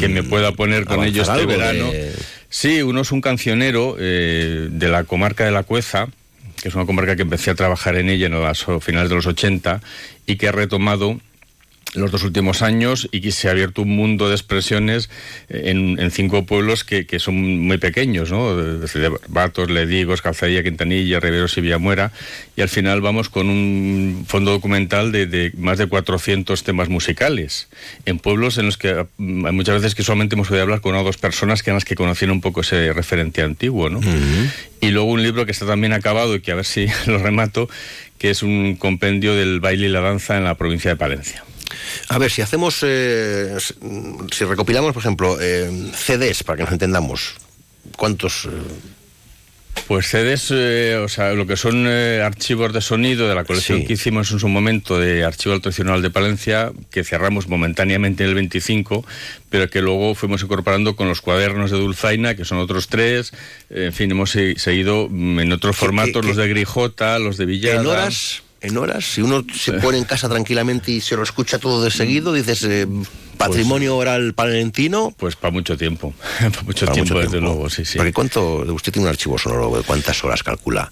que 0.00 0.08
me 0.08 0.22
pueda 0.22 0.52
poner 0.52 0.86
con 0.86 1.04
ellos 1.04 1.28
este 1.28 1.44
verano. 1.44 1.90
Sí, 2.56 2.82
uno 2.82 3.00
es 3.00 3.10
un 3.10 3.20
cancionero 3.20 3.96
eh, 3.98 4.68
de 4.70 4.88
la 4.88 5.02
comarca 5.02 5.44
de 5.44 5.50
la 5.50 5.64
Cueza, 5.64 6.06
que 6.62 6.68
es 6.68 6.74
una 6.76 6.86
comarca 6.86 7.16
que 7.16 7.22
empecé 7.22 7.50
a 7.50 7.56
trabajar 7.56 7.96
en 7.96 8.08
ella 8.08 8.26
en 8.26 8.32
los 8.32 8.64
finales 8.80 9.08
de 9.08 9.16
los 9.16 9.26
80 9.26 9.80
y 10.24 10.36
que 10.36 10.46
ha 10.46 10.52
retomado 10.52 11.18
los 11.94 12.10
dos 12.10 12.24
últimos 12.24 12.62
años 12.62 13.08
y 13.12 13.20
que 13.20 13.32
se 13.32 13.48
ha 13.48 13.52
abierto 13.52 13.82
un 13.82 13.96
mundo 13.96 14.28
de 14.28 14.34
expresiones 14.34 15.10
en, 15.48 16.10
cinco 16.10 16.44
pueblos 16.44 16.84
que, 16.84 17.06
son 17.18 17.60
muy 17.60 17.78
pequeños, 17.78 18.30
¿no? 18.30 18.56
Desde 18.56 19.10
Batos, 19.28 19.70
Ledigos, 19.70 20.22
Calzadilla, 20.22 20.62
Quintanilla, 20.62 21.20
Riveros 21.20 21.56
y 21.56 21.60
Villamuera. 21.60 22.12
Y 22.56 22.62
al 22.62 22.68
final 22.68 23.00
vamos 23.00 23.28
con 23.28 23.48
un 23.48 24.24
fondo 24.28 24.50
documental 24.50 25.12
de, 25.12 25.52
más 25.56 25.78
de 25.78 25.86
400 25.86 26.62
temas 26.62 26.88
musicales 26.88 27.68
en 28.06 28.18
pueblos 28.18 28.58
en 28.58 28.66
los 28.66 28.76
que 28.76 29.06
hay 29.18 29.52
muchas 29.52 29.76
veces 29.76 29.94
que 29.94 30.02
solamente 30.02 30.34
hemos 30.34 30.48
podido 30.48 30.62
hablar 30.62 30.80
con 30.80 30.90
una 30.90 31.02
o 31.02 31.04
dos 31.04 31.16
personas 31.16 31.62
que 31.62 31.72
las 31.72 31.84
que 31.84 31.94
conocían 31.94 32.30
un 32.30 32.40
poco 32.40 32.60
ese 32.60 32.92
referente 32.92 33.42
antiguo, 33.42 33.90
¿no? 33.90 34.00
Y 34.80 34.90
luego 34.90 35.10
un 35.10 35.22
libro 35.22 35.46
que 35.46 35.52
está 35.52 35.66
también 35.66 35.92
acabado 35.92 36.34
y 36.34 36.40
que 36.40 36.52
a 36.52 36.54
ver 36.54 36.64
si 36.64 36.86
lo 37.06 37.18
remato, 37.18 37.68
que 38.18 38.30
es 38.30 38.42
un 38.42 38.76
compendio 38.76 39.34
del 39.34 39.60
baile 39.60 39.86
y 39.86 39.90
la 39.90 40.00
danza 40.00 40.36
en 40.36 40.44
la 40.44 40.54
provincia 40.54 40.90
de 40.90 40.96
Palencia. 40.96 41.44
A 42.08 42.18
ver, 42.18 42.30
si 42.30 42.42
hacemos, 42.42 42.78
eh, 42.82 43.56
si 44.30 44.44
recopilamos, 44.44 44.92
por 44.92 45.02
ejemplo, 45.02 45.38
eh, 45.40 45.90
CDs, 45.94 46.42
para 46.44 46.58
que 46.58 46.64
nos 46.64 46.72
entendamos, 46.72 47.34
¿cuántos? 47.96 48.46
Eh? 48.46 48.50
Pues 49.88 50.06
CDs, 50.06 50.52
o 51.02 51.08
sea, 51.08 51.32
lo 51.32 51.46
que 51.46 51.56
son 51.56 51.86
archivos 51.86 52.72
de 52.72 52.80
sonido 52.80 53.28
de 53.28 53.34
la 53.34 53.44
colección 53.44 53.84
que 53.84 53.94
hicimos 53.94 54.30
en 54.30 54.38
su 54.38 54.48
momento 54.48 54.98
de 55.00 55.24
Archivo 55.24 55.58
Tradicional 55.60 56.00
de 56.00 56.10
Palencia, 56.10 56.72
que 56.90 57.02
cerramos 57.02 57.48
momentáneamente 57.48 58.22
en 58.22 58.30
el 58.30 58.34
25, 58.36 59.04
pero 59.50 59.68
que 59.68 59.82
luego 59.82 60.14
fuimos 60.14 60.42
incorporando 60.42 60.94
con 60.94 61.08
los 61.08 61.20
cuadernos 61.20 61.72
de 61.72 61.78
Dulzaina, 61.78 62.36
que 62.36 62.44
son 62.44 62.58
otros 62.58 62.86
tres. 62.86 63.32
En 63.68 63.92
fin, 63.92 64.12
hemos 64.12 64.30
seguido 64.30 65.06
en 65.10 65.52
otros 65.52 65.76
formatos, 65.76 66.24
los 66.24 66.36
de 66.36 66.48
Grijota, 66.48 67.18
los 67.18 67.36
de 67.36 67.44
Villada. 67.44 67.80
¿En 67.80 67.86
horas? 67.86 68.44
En 68.64 68.76
horas. 68.76 69.04
Si 69.04 69.22
uno 69.22 69.44
se 69.54 69.74
pone 69.74 69.98
en 69.98 70.04
casa 70.04 70.28
tranquilamente 70.28 70.92
y 70.92 71.00
se 71.00 71.16
lo 71.16 71.22
escucha 71.22 71.58
todo 71.58 71.82
de 71.84 71.90
seguido, 71.90 72.32
dices, 72.32 72.64
eh, 72.64 72.86
patrimonio 73.36 73.92
pues 73.92 74.00
oral 74.00 74.34
palentino. 74.34 75.14
Pues 75.16 75.36
para 75.36 75.52
mucho 75.52 75.76
tiempo, 75.76 76.14
para 76.40 76.62
mucho, 76.62 76.86
tiempo, 76.88 77.18
desde 77.20 77.40
luego, 77.40 77.68
sí, 77.70 77.84
sí. 77.84 77.98
Porque 77.98 78.12
¿cuánto, 78.12 78.64
usted 78.74 78.92
tiene 78.92 79.06
un 79.06 79.10
archivo 79.10 79.38
sonoro, 79.38 79.82
cuántas 79.86 80.22
horas 80.24 80.42
calcula? 80.42 80.90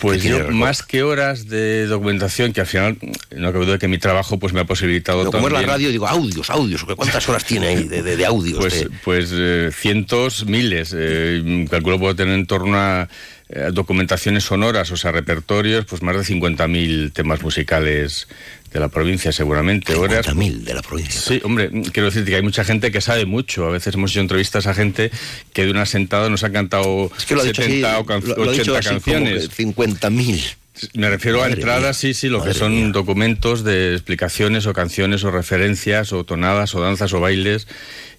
Pues 0.00 0.24
más 0.50 0.82
que 0.82 1.02
horas 1.02 1.48
de 1.48 1.86
documentación, 1.86 2.52
que 2.52 2.60
al 2.60 2.66
final 2.66 2.98
no 3.34 3.52
cabe 3.52 3.66
duda 3.66 3.78
que 3.78 3.88
mi 3.88 3.98
trabajo 3.98 4.38
pues 4.38 4.52
me 4.52 4.60
ha 4.60 4.64
posibilitado 4.64 5.24
no, 5.24 5.32
Como 5.32 5.48
es 5.48 5.52
la 5.52 5.62
radio, 5.62 5.90
digo 5.90 6.06
audios, 6.06 6.50
audios. 6.50 6.84
¿Cuántas 6.84 7.28
horas 7.28 7.44
tiene 7.44 7.68
ahí 7.68 7.84
de, 7.84 8.24
audios? 8.24 8.58
Pues, 8.58 8.88
pues 9.04 9.30
eh, 9.32 9.70
cientos, 9.72 10.46
miles. 10.46 10.94
Eh, 10.96 11.66
calculo 11.68 11.98
puedo 11.98 12.14
tener 12.14 12.34
en 12.34 12.46
torno 12.46 12.76
a 12.76 13.08
eh, 13.50 13.70
documentaciones 13.72 14.44
sonoras, 14.44 14.90
o 14.90 14.96
sea, 14.96 15.10
repertorios, 15.10 15.86
pues 15.86 16.02
más 16.02 16.14
de 16.16 16.34
50.000 16.34 17.12
temas 17.12 17.42
musicales 17.42 18.28
de 18.72 18.80
la 18.80 18.88
provincia, 18.88 19.32
seguramente. 19.32 19.94
50.000 19.94 20.64
de 20.64 20.74
la 20.74 20.82
provincia. 20.82 21.20
Sí, 21.20 21.40
hombre, 21.42 21.70
quiero 21.92 22.06
decirte 22.06 22.30
que 22.30 22.36
hay 22.36 22.42
mucha 22.42 22.64
gente 22.64 22.92
que 22.92 23.00
sabe 23.00 23.24
mucho. 23.24 23.66
A 23.66 23.70
veces 23.70 23.94
hemos 23.94 24.10
hecho 24.10 24.20
entrevistas 24.20 24.66
a 24.66 24.74
gente 24.74 25.10
que 25.54 25.64
de 25.64 25.70
una 25.70 25.86
sentada 25.86 26.28
nos 26.28 26.44
ha 26.44 26.52
cantado 26.52 27.10
70 27.16 27.98
o 28.00 28.02
80 28.02 28.80
canciones. 28.80 29.50
50.000. 29.50 30.56
Me 30.94 31.08
refiero 31.08 31.42
a 31.42 31.48
entradas, 31.48 31.96
sí, 31.96 32.14
sí, 32.14 32.28
lo 32.28 32.44
que 32.44 32.54
son 32.54 32.92
documentos 32.92 33.64
de 33.64 33.94
explicaciones 33.94 34.66
o 34.66 34.72
canciones 34.72 35.24
o 35.24 35.30
referencias 35.30 36.12
o 36.12 36.24
tonadas 36.24 36.74
o 36.74 36.80
danzas 36.80 37.12
o 37.14 37.20
bailes 37.20 37.66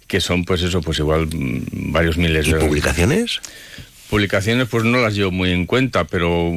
que 0.08 0.20
son, 0.20 0.44
pues 0.44 0.64
eso, 0.64 0.82
pues 0.82 0.98
igual 0.98 1.28
mm, 1.28 1.92
varios 1.94 2.18
miles 2.18 2.48
¿Y 2.48 2.56
publicaciones? 2.56 3.40
Publicaciones 4.10 4.68
pues 4.68 4.86
no 4.86 4.98
las 4.98 5.14
llevo 5.14 5.30
muy 5.30 5.52
en 5.52 5.68
cuenta, 5.68 6.06
pero 6.06 6.52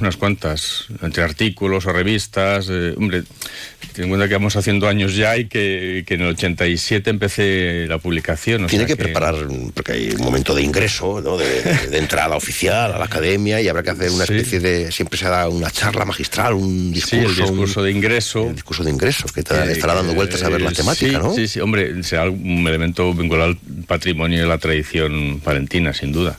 unas 0.00 0.16
cuantas, 0.18 0.84
entre 1.02 1.22
artículos 1.22 1.86
o 1.86 1.92
revistas. 1.92 2.68
Eh, 2.70 2.94
hombre, 2.98 3.22
ten 3.94 4.04
en 4.04 4.08
cuenta 4.10 4.28
que 4.28 4.34
vamos 4.34 4.56
haciendo 4.56 4.86
años 4.88 5.16
ya 5.16 5.38
y 5.38 5.46
que, 5.46 6.04
en 6.06 6.20
el 6.20 6.28
87 6.28 7.08
empecé 7.08 7.86
la 7.88 7.96
publicación. 7.96 8.66
Tiene 8.66 8.84
que, 8.84 8.94
preparar, 8.96 9.36
porque 9.72 9.92
hay 9.92 10.10
un 10.10 10.22
momento 10.22 10.54
de 10.54 10.62
ingreso, 10.62 11.22
¿no? 11.22 11.38
de, 11.38 11.62
entrada 11.92 12.36
oficial 12.36 12.92
a 12.92 12.98
la 12.98 13.06
academia 13.06 13.58
y 13.62 13.68
habrá 13.68 13.82
que 13.82 13.90
hacer 13.90 14.10
una 14.10 14.24
especie 14.24 14.60
de. 14.60 14.92
Siempre 14.92 15.18
se 15.18 15.28
da 15.28 15.48
una 15.48 15.70
charla 15.70 16.04
magistral, 16.04 16.52
un 16.52 16.92
discurso. 16.92 17.28
Sí, 17.28 17.40
el 17.40 17.48
discurso 17.48 17.82
de 17.82 17.90
ingreso. 17.90 18.48
El 18.48 18.54
discurso 18.54 18.84
de 18.84 18.90
ingreso, 18.90 19.24
que 19.32 19.40
estará 19.40 19.94
dando 19.94 20.14
vueltas 20.14 20.42
a 20.42 20.50
ver 20.50 20.60
la 20.60 20.72
temática, 20.72 21.18
¿no? 21.18 21.34
Sí, 21.34 21.48
sí, 21.48 21.58
hombre, 21.60 22.02
será 22.02 22.28
un 22.28 22.66
elemento 22.68 23.14
vinculado 23.14 23.52
al 23.52 23.58
patrimonio 23.86 24.42
de 24.42 24.46
la 24.46 24.58
tradición 24.58 25.40
palentina, 25.42 25.94
sin 25.94 26.12
duda. 26.12 26.36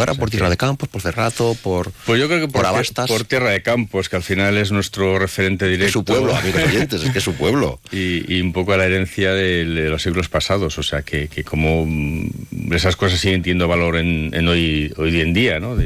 ¿Te 0.00 0.04
abogará 0.04 0.18
por 0.18 0.30
Tierra 0.30 0.48
de 0.48 0.56
Campos, 0.56 0.88
por 0.88 1.02
Cerrato, 1.02 1.54
por. 1.62 1.92
Pues 2.06 2.18
yo 2.18 2.26
creo 2.26 2.40
que 2.40 2.48
por, 2.48 2.62
por, 2.64 3.06
por 3.06 3.24
Tierra 3.24 3.50
de 3.50 3.62
Campos, 3.62 4.08
que 4.08 4.16
al 4.16 4.22
final 4.22 4.56
es 4.56 4.72
nuestro 4.72 5.18
referente 5.18 5.66
directo. 5.66 5.86
Es 5.86 5.92
su 5.92 6.04
pueblo, 6.04 6.34
amigos 6.34 6.62
oyentes, 6.62 7.02
es 7.02 7.10
que 7.10 7.18
es 7.18 7.24
su 7.24 7.34
pueblo. 7.34 7.80
Y, 7.92 8.40
un 8.40 8.52
poco 8.52 8.72
a 8.72 8.76
la 8.76 8.86
herencia 8.86 9.32
de, 9.32 9.64
los 9.64 10.02
siglos 10.02 10.28
pasados, 10.28 10.78
o 10.78 10.82
sea, 10.82 11.02
que, 11.02 11.28
como 11.44 11.84
mm, 11.86 12.72
esas 12.72 12.96
cosas 12.96 13.20
siguen 13.20 13.42
teniendo 13.42 13.68
valor 13.68 13.96
en, 13.96 14.48
hoy, 14.48 14.92
hoy 14.96 15.20
en 15.20 15.34
día, 15.34 15.60
¿no? 15.60 15.76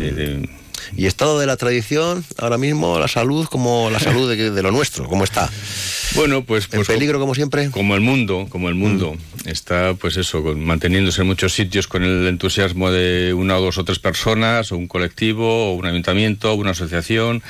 Y 0.97 1.07
estado 1.07 1.39
de 1.39 1.47
la 1.47 1.57
tradición, 1.57 2.25
ahora 2.39 2.59
mismo 2.59 2.99
la 2.99 3.09
salud 3.09 3.47
como 3.47 3.91
la 3.91 4.01
salud 4.01 4.29
de, 4.31 4.63
lo 4.63 4.71
nuestro, 4.71 5.07
¿cómo 5.09 5.25
está? 5.25 5.51
Bueno, 6.15 6.45
pues... 6.45 6.65
¿En 6.67 6.79
pues 6.79 6.89
peligro 6.89 7.19
como 7.19 7.35
siempre? 7.35 7.71
Como 7.71 7.95
el 7.95 8.01
mundo, 8.01 8.47
como 8.49 8.69
el 8.69 8.75
mundo. 8.75 9.15
Mm. 9.15 9.49
Está, 9.49 9.95
pues 9.95 10.17
eso, 10.17 10.43
manteniéndose 10.43 11.23
en 11.23 11.27
muchos 11.27 11.53
sitios 11.53 11.87
con 11.87 12.03
el 12.03 12.27
entusiasmo 12.27 12.91
de 12.91 13.35
una 13.35 13.59
o 13.59 13.61
dos 13.61 13.79
o 13.79 13.85
tres 13.85 13.99
personas, 13.99 14.73
o 14.73 14.77
un 14.77 14.87
colectivo, 14.87 15.71
o 15.71 15.75
un 15.75 15.87
ayuntamiento, 15.87 16.53
o 16.53 16.55
una 16.55 16.71
asociación, 16.71 17.43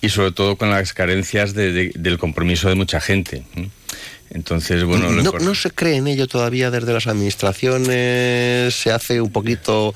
y 0.00 0.10
sobre 0.10 0.32
todo 0.32 0.56
con 0.56 0.70
las 0.70 0.92
carencias 0.92 1.54
del 1.54 2.18
compromiso 2.18 2.68
de 2.68 2.74
mucha 2.74 3.00
gente. 3.00 3.42
Entonces, 4.30 4.84
bueno... 4.84 5.10
No, 5.10 5.54
se 5.54 5.70
cree 5.70 5.96
en 5.96 6.06
ello 6.06 6.26
todavía 6.26 6.70
desde 6.70 6.92
las 6.92 7.06
administraciones, 7.06 8.74
se 8.74 8.92
hace 8.92 9.20
un 9.20 9.30
poquito, 9.30 9.94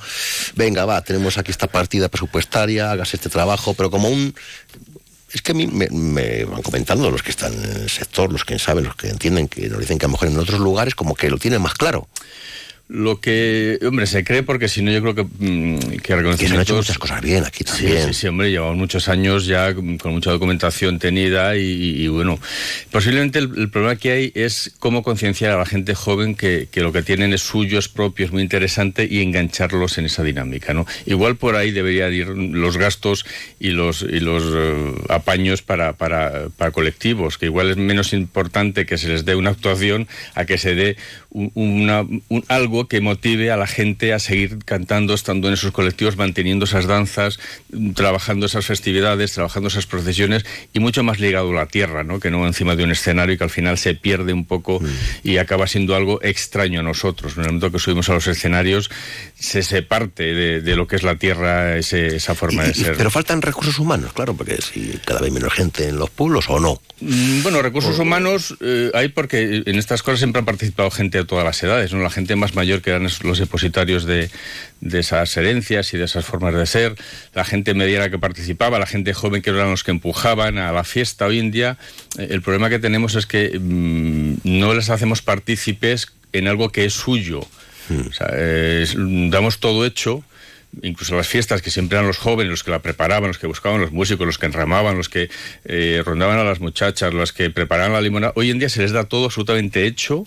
venga, 0.55 0.85
va, 0.85 1.01
tenemos 1.01 1.37
aquí 1.37 1.51
esta 1.51 1.67
partida 1.67 2.09
presupuestaria, 2.09 2.91
hagas 2.91 3.13
este 3.13 3.29
trabajo, 3.29 3.73
pero 3.73 3.91
como 3.91 4.09
un 4.09 4.33
es 5.31 5.41
que 5.41 5.51
a 5.51 5.55
mí 5.55 5.65
me, 5.65 5.87
me, 5.89 6.45
van 6.45 6.61
comentando 6.61 7.09
los 7.09 7.23
que 7.23 7.31
están 7.31 7.53
en 7.53 7.81
el 7.81 7.89
sector, 7.89 8.31
los 8.31 8.45
que 8.45 8.59
saben, 8.59 8.83
los 8.83 8.95
que 8.95 9.09
entienden, 9.09 9.47
que 9.47 9.67
nos 9.67 9.79
dicen 9.79 9.97
que 9.97 10.05
a 10.05 10.07
lo 10.07 10.11
mejor 10.11 10.27
en 10.27 10.37
otros 10.37 10.59
lugares 10.59 10.93
como 10.93 11.15
que 11.15 11.29
lo 11.29 11.39
tienen 11.39 11.61
más 11.61 11.73
claro. 11.73 12.07
Lo 12.93 13.19
que, 13.19 13.79
hombre, 13.87 14.05
se 14.05 14.23
cree 14.23 14.43
porque 14.43 14.67
si 14.67 14.83
no 14.83 14.91
yo 14.91 15.01
creo 15.01 15.15
que, 15.15 15.23
mm, 15.23 15.97
que 16.03 16.15
reconocimientos... 16.15 16.37
Que 16.37 16.47
se 16.47 16.53
han 16.53 16.61
hecho 16.61 16.75
muchas 16.75 16.99
cosas 16.99 17.21
bien 17.21 17.43
aquí 17.43 17.63
también. 17.63 18.09
Sí, 18.09 18.13
sí, 18.13 18.27
hombre, 18.27 18.51
llevamos 18.51 18.77
muchos 18.77 19.09
años 19.09 19.47
ya 19.47 19.73
con 19.73 20.13
mucha 20.13 20.29
documentación 20.29 20.99
tenida 20.99 21.57
y, 21.57 22.07
bueno, 22.09 22.37
posiblemente 22.91 23.39
el, 23.39 23.71
problema 23.71 23.95
que 23.95 24.11
hay 24.11 24.31
es 24.35 24.75
cómo 24.77 25.01
concienciar 25.01 25.53
a 25.53 25.57
la 25.57 25.65
gente 25.65 25.95
joven 25.95 26.35
que, 26.35 26.67
que, 26.71 26.81
lo 26.81 26.91
que 26.91 27.01
tienen 27.01 27.33
es 27.33 27.41
suyo, 27.41 27.79
es 27.79 27.89
propio, 27.89 28.27
es 28.27 28.31
muy 28.31 28.43
interesante 28.43 29.07
y 29.09 29.23
engancharlos 29.23 29.97
en 29.97 30.05
esa 30.05 30.21
dinámica, 30.21 30.75
¿no? 30.75 30.85
Igual 31.07 31.35
por 31.35 31.55
ahí 31.55 31.71
deberían 31.71 32.13
ir 32.13 32.27
los 32.27 32.77
gastos 32.77 33.25
y 33.59 33.69
los, 33.69 34.03
y 34.03 34.19
los 34.19 34.43
eh, 34.55 34.93
apaños 35.09 35.63
para, 35.63 35.93
para, 35.93 36.49
para 36.57 36.69
colectivos, 36.69 37.39
que 37.39 37.47
igual 37.47 37.71
es 37.71 37.77
menos 37.77 38.13
importante 38.13 38.85
que 38.85 38.99
se 38.99 39.07
les 39.07 39.25
dé 39.25 39.33
una 39.33 39.49
actuación 39.49 40.07
a 40.35 40.45
que 40.45 40.59
se 40.59 40.75
dé 40.75 40.95
una, 41.31 42.01
un, 42.01 42.45
algo 42.49 42.82
que 42.87 43.01
motive 43.01 43.51
a 43.51 43.57
la 43.57 43.67
gente 43.67 44.13
a 44.13 44.19
seguir 44.19 44.59
cantando, 44.65 45.13
estando 45.13 45.47
en 45.47 45.55
esos 45.55 45.71
colectivos, 45.71 46.17
manteniendo 46.17 46.65
esas 46.65 46.85
danzas, 46.85 47.39
trabajando 47.95 48.45
esas 48.45 48.65
festividades, 48.65 49.33
trabajando 49.33 49.69
esas 49.69 49.85
procesiones 49.85 50.45
y 50.73 50.79
mucho 50.79 51.03
más 51.03 51.19
ligado 51.19 51.51
a 51.51 51.53
la 51.53 51.65
tierra, 51.67 52.03
¿no? 52.03 52.19
que 52.19 52.31
no 52.31 52.45
encima 52.45 52.75
de 52.75 52.83
un 52.83 52.91
escenario 52.91 53.35
y 53.35 53.37
que 53.37 53.43
al 53.43 53.49
final 53.49 53.77
se 53.77 53.95
pierde 53.95 54.33
un 54.33 54.45
poco 54.45 54.79
mm. 54.79 55.27
y 55.27 55.37
acaba 55.37 55.67
siendo 55.67 55.95
algo 55.95 56.21
extraño 56.21 56.81
a 56.81 56.83
nosotros. 56.83 57.33
En 57.33 57.41
el 57.41 57.47
momento 57.47 57.71
que 57.71 57.79
subimos 57.79 58.09
a 58.09 58.13
los 58.13 58.27
escenarios 58.27 58.89
se, 59.37 59.63
se 59.63 59.81
parte 59.81 60.33
de, 60.33 60.75
lo 60.75 60.87
que 60.87 60.95
es 60.95 61.03
la 61.03 61.15
tierra, 61.15 61.77
ese, 61.77 62.15
esa 62.15 62.35
forma 62.35 62.63
de 62.63 62.73
ser. 62.73 62.97
pero 62.97 63.11
faltan 63.11 63.41
recursos 63.41 63.77
humanos, 63.79 64.13
claro, 64.13 64.33
porque 64.35 64.59
si 64.61 64.99
cada 65.05 65.21
vez 65.21 65.31
menos 65.31 65.53
gente 65.53 65.87
en 65.87 65.97
los 65.97 66.09
pueblos 66.09 66.49
o 66.49 66.59
no. 66.59 66.81
Mm, 67.01 67.43
bueno, 67.43 67.61
recursos 67.61 67.99
humanos 67.99 68.55
eh, 68.61 68.91
hay 68.93 69.09
porque 69.09 69.63
en 69.65 69.75
estas 69.77 70.03
cosas 70.03 70.19
siempre 70.19 70.39
han 70.39 70.45
participado 70.45 70.89
gente 70.91 71.23
todas 71.25 71.45
las 71.45 71.61
edades, 71.61 71.93
¿no? 71.93 72.01
La 72.01 72.09
gente 72.09 72.35
más 72.35 72.55
mayor 72.55 72.62
que 72.81 72.89
eran 72.89 73.03
los 73.03 73.39
depositarios 73.39 74.05
de, 74.05 74.29
de 74.81 74.99
esas 74.99 75.35
herencias 75.37 75.93
y 75.93 75.97
de 75.97 76.05
esas 76.05 76.25
formas 76.25 76.53
de 76.53 76.65
ser, 76.65 76.95
la 77.33 77.45
gente 77.45 77.73
mediana 77.73 78.09
que 78.09 78.19
participaba, 78.19 78.79
la 78.79 78.85
gente 78.85 79.13
joven 79.13 79.41
que 79.41 79.49
eran 79.49 79.71
los 79.71 79.83
que 79.83 79.91
empujaban 79.91 80.57
a 80.57 80.71
la 80.71 80.83
fiesta. 80.83 81.25
Hoy 81.25 81.39
en 81.39 81.51
día 81.51 81.77
eh, 82.17 82.27
el 82.31 82.41
problema 82.41 82.69
que 82.69 82.79
tenemos 82.79 83.15
es 83.15 83.25
que 83.25 83.57
mm, 83.59 84.37
no 84.43 84.73
les 84.73 84.89
hacemos 84.89 85.21
partícipes 85.21 86.11
en 86.33 86.47
algo 86.47 86.69
que 86.69 86.85
es 86.85 86.93
suyo. 86.93 87.47
Hmm. 87.89 89.29
damos 89.29 89.59
todo 89.59 89.85
hecho 89.85 90.23
incluso 90.81 91.15
las 91.15 91.27
fiestas 91.27 91.61
que 91.61 91.69
siempre 91.69 91.97
eran 91.97 92.07
los 92.07 92.17
jóvenes 92.17 92.49
los 92.49 92.63
que 92.63 92.71
la 92.71 92.81
preparaban, 92.81 93.27
los 93.27 93.37
que 93.37 93.47
buscaban 93.47 93.81
los 93.81 93.91
músicos, 93.91 94.25
los 94.25 94.37
que 94.37 94.47
enramaban, 94.47 94.97
los 94.97 95.09
que 95.09 95.29
eh, 95.65 96.01
rondaban 96.03 96.39
a 96.39 96.43
las 96.43 96.59
muchachas, 96.59 97.13
los 97.13 97.33
que 97.33 97.49
preparaban 97.49 97.93
la 97.93 98.01
limonada, 98.01 98.33
hoy 98.35 98.49
en 98.49 98.59
día 98.59 98.69
se 98.69 98.81
les 98.81 98.91
da 98.91 99.03
todo 99.03 99.25
absolutamente 99.25 99.85
hecho 99.85 100.25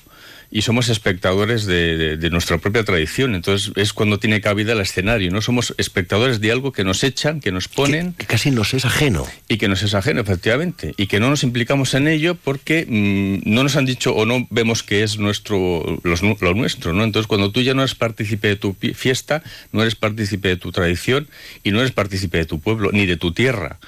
y 0.51 0.63
somos 0.63 0.89
espectadores 0.89 1.67
de, 1.67 2.19
nuestra 2.31 2.59
propia 2.59 2.85
tradición. 2.85 3.35
Entonces 3.35 3.73
es 3.77 3.93
cuando 3.93 4.19
tiene 4.19 4.41
cabida 4.41 4.73
el 4.73 4.81
escenario, 4.81 5.31
¿no? 5.31 5.41
Somos 5.41 5.75
espectadores 5.79 6.41
de 6.41 6.53
algo 6.53 6.73
que 6.73 6.85
nos 6.85 7.05
echan, 7.05 7.41
que 7.41 7.53
nos 7.53 7.69
ponen. 7.69 8.15
Que, 8.15 8.27
casi 8.27 8.51
nos 8.51 8.75
es 8.75 8.85
ajeno. 8.85 9.27
Y 9.49 9.59
que 9.59 9.69
nos 9.69 9.83
es 9.83 9.95
ajeno, 9.95 10.21
efectivamente. 10.21 10.95
Y 10.97 11.07
que 11.07 11.21
no 11.21 11.31
nos 11.31 11.43
implicamos 11.43 11.95
en 11.95 12.09
ello 12.09 12.35
porque 12.35 12.87
mm, 12.89 13.51
no 13.51 13.63
nos 13.63 13.77
han 13.77 13.87
dicho 13.87 14.15
o 14.15 14.27
no 14.27 14.47
vemos 14.51 14.83
que 14.83 15.03
es 15.03 15.19
nuestro, 15.19 16.01
lo 16.03 16.55
nuestro, 16.55 16.93
¿no? 16.93 17.05
Entonces 17.05 17.27
cuando 17.27 17.53
tú 17.53 17.61
ya 17.63 17.75
no 17.75 17.83
eres 17.83 17.95
partícipe 17.95 18.49
de 18.49 18.57
tu 18.57 18.77
fiesta, 18.95 19.43
no 19.73 19.83
eres 19.83 19.95
partícipe 19.95 20.49
de 20.49 20.57
tu 20.57 20.73
tradición 20.73 21.29
y 21.63 21.71
no 21.71 21.81
eres 21.81 21.93
partícipe 21.93 22.39
de 22.39 22.47
tu 22.47 22.61
pueblo 22.61 22.91
ni 22.93 23.07
de 23.07 23.17
tu 23.17 23.33
tierra. 23.33 23.79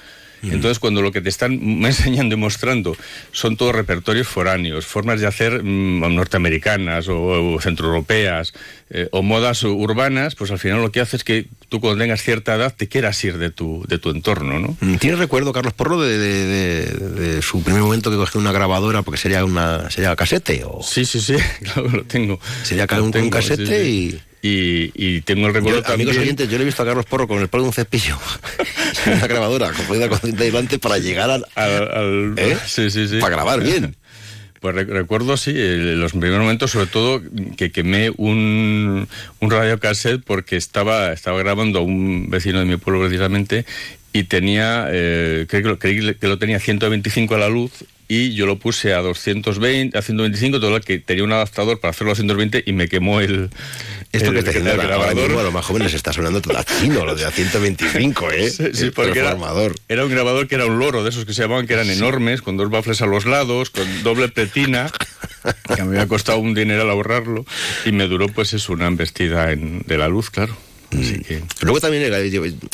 Entonces, 0.43 0.79
cuando 0.79 1.03
lo 1.03 1.13
que 1.13 1.21
te 1.21 1.29
están 1.29 1.53
enseñando 1.85 2.35
y 2.35 2.39
mostrando 2.39 2.97
son 3.33 3.57
todos 3.57 3.75
repertorios 3.75 4.29
foráneos, 4.29 4.87
formas 4.87 5.21
de 5.21 5.27
hacer 5.27 5.63
mm, 5.63 6.15
norteamericanas 6.15 7.07
o, 7.09 7.59
centroeuropeas 7.61 8.55
eh, 8.91 9.09
o 9.13 9.23
modas 9.23 9.63
urbanas, 9.65 10.35
pues 10.35 10.51
al 10.51 10.59
final 10.59 10.81
lo 10.81 10.93
que 10.93 11.01
hace 11.01 11.17
es 11.17 11.25
que 11.25 11.47
tú 11.69 11.81
cuando 11.81 12.03
tengas 12.03 12.23
cierta 12.23 12.55
edad 12.55 12.75
te 12.75 12.89
quieras 12.89 13.23
ir 13.25 13.39
de 13.39 13.51
tu, 13.51 13.85
de 13.89 13.99
tu 13.99 14.11
entorno, 14.11 14.59
¿no? 14.59 14.77
Mm, 14.81 14.97
¿Tienes 14.97 15.19
recuerdo, 15.19 15.53
Carlos 15.53 15.75
Porro, 15.75 16.01
de, 16.01 17.41
su 17.43 17.63
primer 17.63 17.83
momento 17.83 18.11
que 18.11 18.17
cogió 18.17 18.41
una 18.41 18.53
grabadora 18.53 19.03
porque 19.03 19.19
sería 19.19 19.45
una 19.45 19.91
sería 19.91 20.15
casete? 20.17 20.63
O... 20.65 20.83
Sí, 20.83 21.05
sí, 21.05 21.21
sí, 21.21 21.37
claro, 21.63 21.89
lo 21.89 22.05
tengo. 22.05 22.39
Sería 22.63 22.87
un, 23.01 23.17
un 23.17 23.31
casete 23.31 23.89
y... 23.89 24.21
Y, 24.41 25.21
tengo 25.23 25.49
el 25.49 25.55
recuerdo 25.55 25.83
también. 25.83 26.09
Amigos 26.09 26.23
oyentes, 26.23 26.49
yo 26.49 26.59
le 26.59 26.63
he 26.63 26.67
visto 26.67 26.83
a 26.83 26.87
Carlos 26.87 27.07
Porro 27.07 27.27
con 27.27 27.41
el 27.41 27.49
palo 27.49 27.65
de 27.65 27.69
un 27.69 27.75
cepillo 27.75 28.19
en 29.07 29.15
una 29.15 29.27
grabadora 29.27 29.73
con 29.73 30.21
cinta 30.21 30.45
delante 30.45 30.79
para 30.79 30.99
llegar 30.99 31.31
al. 31.31 31.45
al, 31.55 32.35
¿eh? 32.37 32.57
Sí, 32.67 32.91
sí, 32.91 33.09
sí. 33.09 33.19
Para 33.19 33.37
grabar 33.37 33.63
bien. 33.63 33.97
Pues 34.61 34.75
recuerdo, 34.75 35.37
sí, 35.37 35.53
los 35.55 36.11
primeros 36.11 36.41
momentos, 36.41 36.73
sobre 36.73 36.87
todo, 36.87 37.23
que 37.57 37.71
quemé 37.71 38.11
un, 38.17 39.07
un 39.39 39.51
radio 39.53 39.79
cassette 39.79 40.21
porque 40.25 40.57
estaba, 40.57 41.13
estaba 41.13 41.39
grabando 41.39 41.79
a 41.79 41.83
un 41.83 42.29
vecino 42.29 42.59
de 42.59 42.65
mi 42.65 42.77
pueblo 42.77 43.03
precisamente 43.03 43.65
y 44.13 44.25
tenía, 44.25 44.87
eh, 44.91 45.47
creo, 45.49 45.79
creí 45.79 46.15
que 46.15 46.29
lo 46.29 46.39
tenía 46.39 46.59
125 46.59 47.35
a 47.35 47.39
la 47.39 47.49
luz 47.49 47.73
y 48.09 48.33
yo 48.33 48.47
lo 48.47 48.59
puse 48.59 48.95
a 48.95 48.99
220, 48.99 49.97
a 49.97 50.03
125, 50.03 50.61
todo 50.61 50.71
lo 50.71 50.81
que 50.81 50.99
tenía 50.99 51.25
un 51.25 51.33
adaptador 51.33 51.79
para 51.79 51.91
hacerlo 51.91 52.13
a 52.13 52.17
120 52.17 52.65
y 52.65 52.73
me 52.73 52.89
quemó 52.89 53.21
el, 53.21 53.51
esto 54.13 54.33
que 54.33 54.43
te 54.43 54.57
el, 54.57 54.65
grabador. 54.65 55.31
a 55.33 55.43
los 55.43 55.53
más 55.53 55.67
jóvenes 55.67 55.93
está 55.93 56.15
sonando 56.15 56.41
todo 56.41 56.59
chino, 56.81 57.05
lo 57.05 57.15
de 57.15 57.27
a 57.27 57.31
125, 57.31 58.31
¿eh? 58.33 58.51
Sí, 58.73 58.91
porque 58.95 59.19
era, 59.19 59.37
era, 59.89 60.05
un 60.05 60.11
grabador 60.11 60.49
que 60.49 60.55
era 60.55 60.65
un 60.65 60.79
loro, 60.79 61.05
de 61.05 61.11
esos 61.11 61.27
que 61.27 61.35
se 61.35 61.43
llamaban, 61.43 61.67
que 61.67 61.75
eran 61.75 61.91
enormes, 61.91 62.41
con 62.41 62.57
dos 62.57 62.71
baffles 62.71 63.03
a 63.03 63.07
los 63.07 63.27
lados, 63.27 63.69
con 63.69 64.03
doble 64.03 64.29
pletina, 64.29 64.91
que 65.77 65.83
me 65.83 65.97
había 65.97 66.09
costado 66.09 66.39
un 66.39 66.55
dinero 66.55 66.83
al 66.83 66.91
ahorrarlo, 66.91 67.45
y 67.85 67.93
me 67.93 68.09
duró, 68.09 68.29
pues, 68.29 68.55
es 68.55 68.71
una 68.71 68.87
embestida 68.87 69.53
en, 69.53 69.83
de 69.87 69.99
la 69.99 70.09
luz, 70.09 70.31
claro. 70.31 70.57
Así 70.93 71.21
que... 71.21 71.43
Luego 71.61 71.81
también 71.81 72.03
era, 72.03 72.19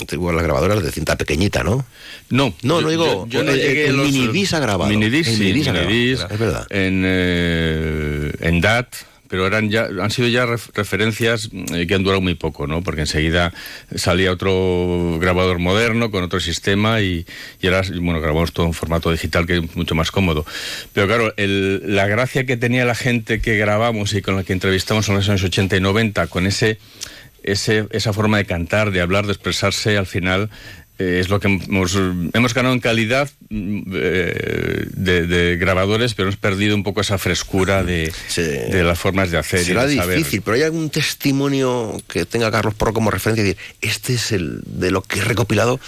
tengo 0.07 0.33
las 0.33 0.43
grabadoras 0.43 0.83
de 0.83 0.93
cinta 0.93 1.17
pequeñita, 1.17 1.65
¿no? 1.65 1.85
No, 2.31 2.55
no, 2.63 2.81
no 2.81 2.89
digo. 2.89 3.27
Yo, 3.29 3.43
no 3.43 3.55
llegué 3.55 3.89
en, 3.89 4.01
minidis 4.01 4.55
ha 4.55 4.61
grabado. 4.61 4.91
Minidis, 4.91 5.27
sí, 5.27 5.37
minidis, 5.37 6.21
es 6.21 6.39
verdad. 6.39 6.67
En, 6.71 7.03
eh, 7.05 8.33
en 8.41 8.61
DAT 8.61 8.95
pero 9.35 9.49
eran 9.49 9.69
ya, 9.69 9.89
han 10.01 10.13
sido 10.13 10.29
ya 10.29 10.47
referencias 10.47 11.51
eh, 11.73 11.89
que 11.89 11.95
han 11.97 12.05
durado 12.05 12.21
muy 12.21 12.37
poco, 12.37 12.69
¿no? 12.69 12.83
Porque 12.83 13.01
enseguida 13.01 13.53
salía 13.95 14.31
otro 14.31 15.19
grabador 15.19 15.59
moderno 15.59 16.13
con 16.13 16.23
otro 16.23 16.39
sistema 16.39 17.01
y, 17.01 17.27
y 17.61 17.67
ahora, 17.67 17.83
bueno, 18.01 18.21
grabamos 18.21 18.53
todo 18.53 18.67
en 18.67 18.75
formato 18.75 19.11
digital 19.11 19.45
que 19.45 19.57
es 19.57 19.77
mucho 19.77 19.97
más 19.97 20.13
cómodo. 20.13 20.47
Pero 20.93 21.09
claro, 21.09 21.35
la 21.37 22.07
gracia 22.07 22.47
que 22.47 22.57
tenía 22.57 22.85
la 22.85 22.95
gente 22.95 23.41
que 23.41 23.57
grabamos 23.57 24.13
y 24.15 24.23
con 24.23 24.37
la 24.37 24.45
que 24.45 24.53
entrevistamos 24.53 25.09
en 25.09 25.17
los 25.17 25.29
años 25.29 25.43
80 25.43 25.79
y 25.79 25.81
90, 25.81 26.29
con 26.29 26.47
ese, 26.47 26.79
ese, 27.45 27.87
esa 27.91 28.13
forma 28.13 28.39
de 28.39 28.47
cantar, 28.47 28.91
de 28.91 29.01
hablar, 29.01 29.27
de 29.27 29.33
expresarse, 29.33 29.97
al 29.97 30.07
final 30.07 30.51
eh, 30.99 31.19
es 31.21 31.29
lo 31.29 31.41
que 31.41 31.49
hemos, 31.49 31.99
hemos, 32.33 32.55
ganado 32.55 32.73
en 32.73 32.81
calidad 32.81 33.29
mm, 33.51 33.83
eh, 33.93 34.87
de, 34.91 35.57
grabadores, 35.57 36.15
pero 36.15 36.29
hemos 36.29 36.39
perdido 36.39 36.77
un 36.77 36.85
poco 36.85 37.01
esa 37.01 37.19
frescura 37.19 37.83
de, 37.83 38.13
de 38.37 38.85
las 38.85 38.99
formas 38.99 39.31
de 39.31 39.39
hacer. 39.39 39.65
Será 39.65 39.87
difícil, 39.87 40.43
pero 40.43 40.57
hay 40.57 40.63
algún 40.63 40.91
testimonio 40.91 42.01
que 42.09 42.25
tenga 42.27 42.51
Carlos 42.51 42.75
Porro 42.75 42.93
como 42.93 43.11
referencia 43.11 43.43
y 43.43 43.49
decir, 43.49 43.63
este 43.81 44.15
es 44.15 44.31
el 44.31 44.63
de 44.67 44.93
lo 44.93 45.03
que 45.03 45.19
he 45.19 45.25
recopilado, 45.25 45.81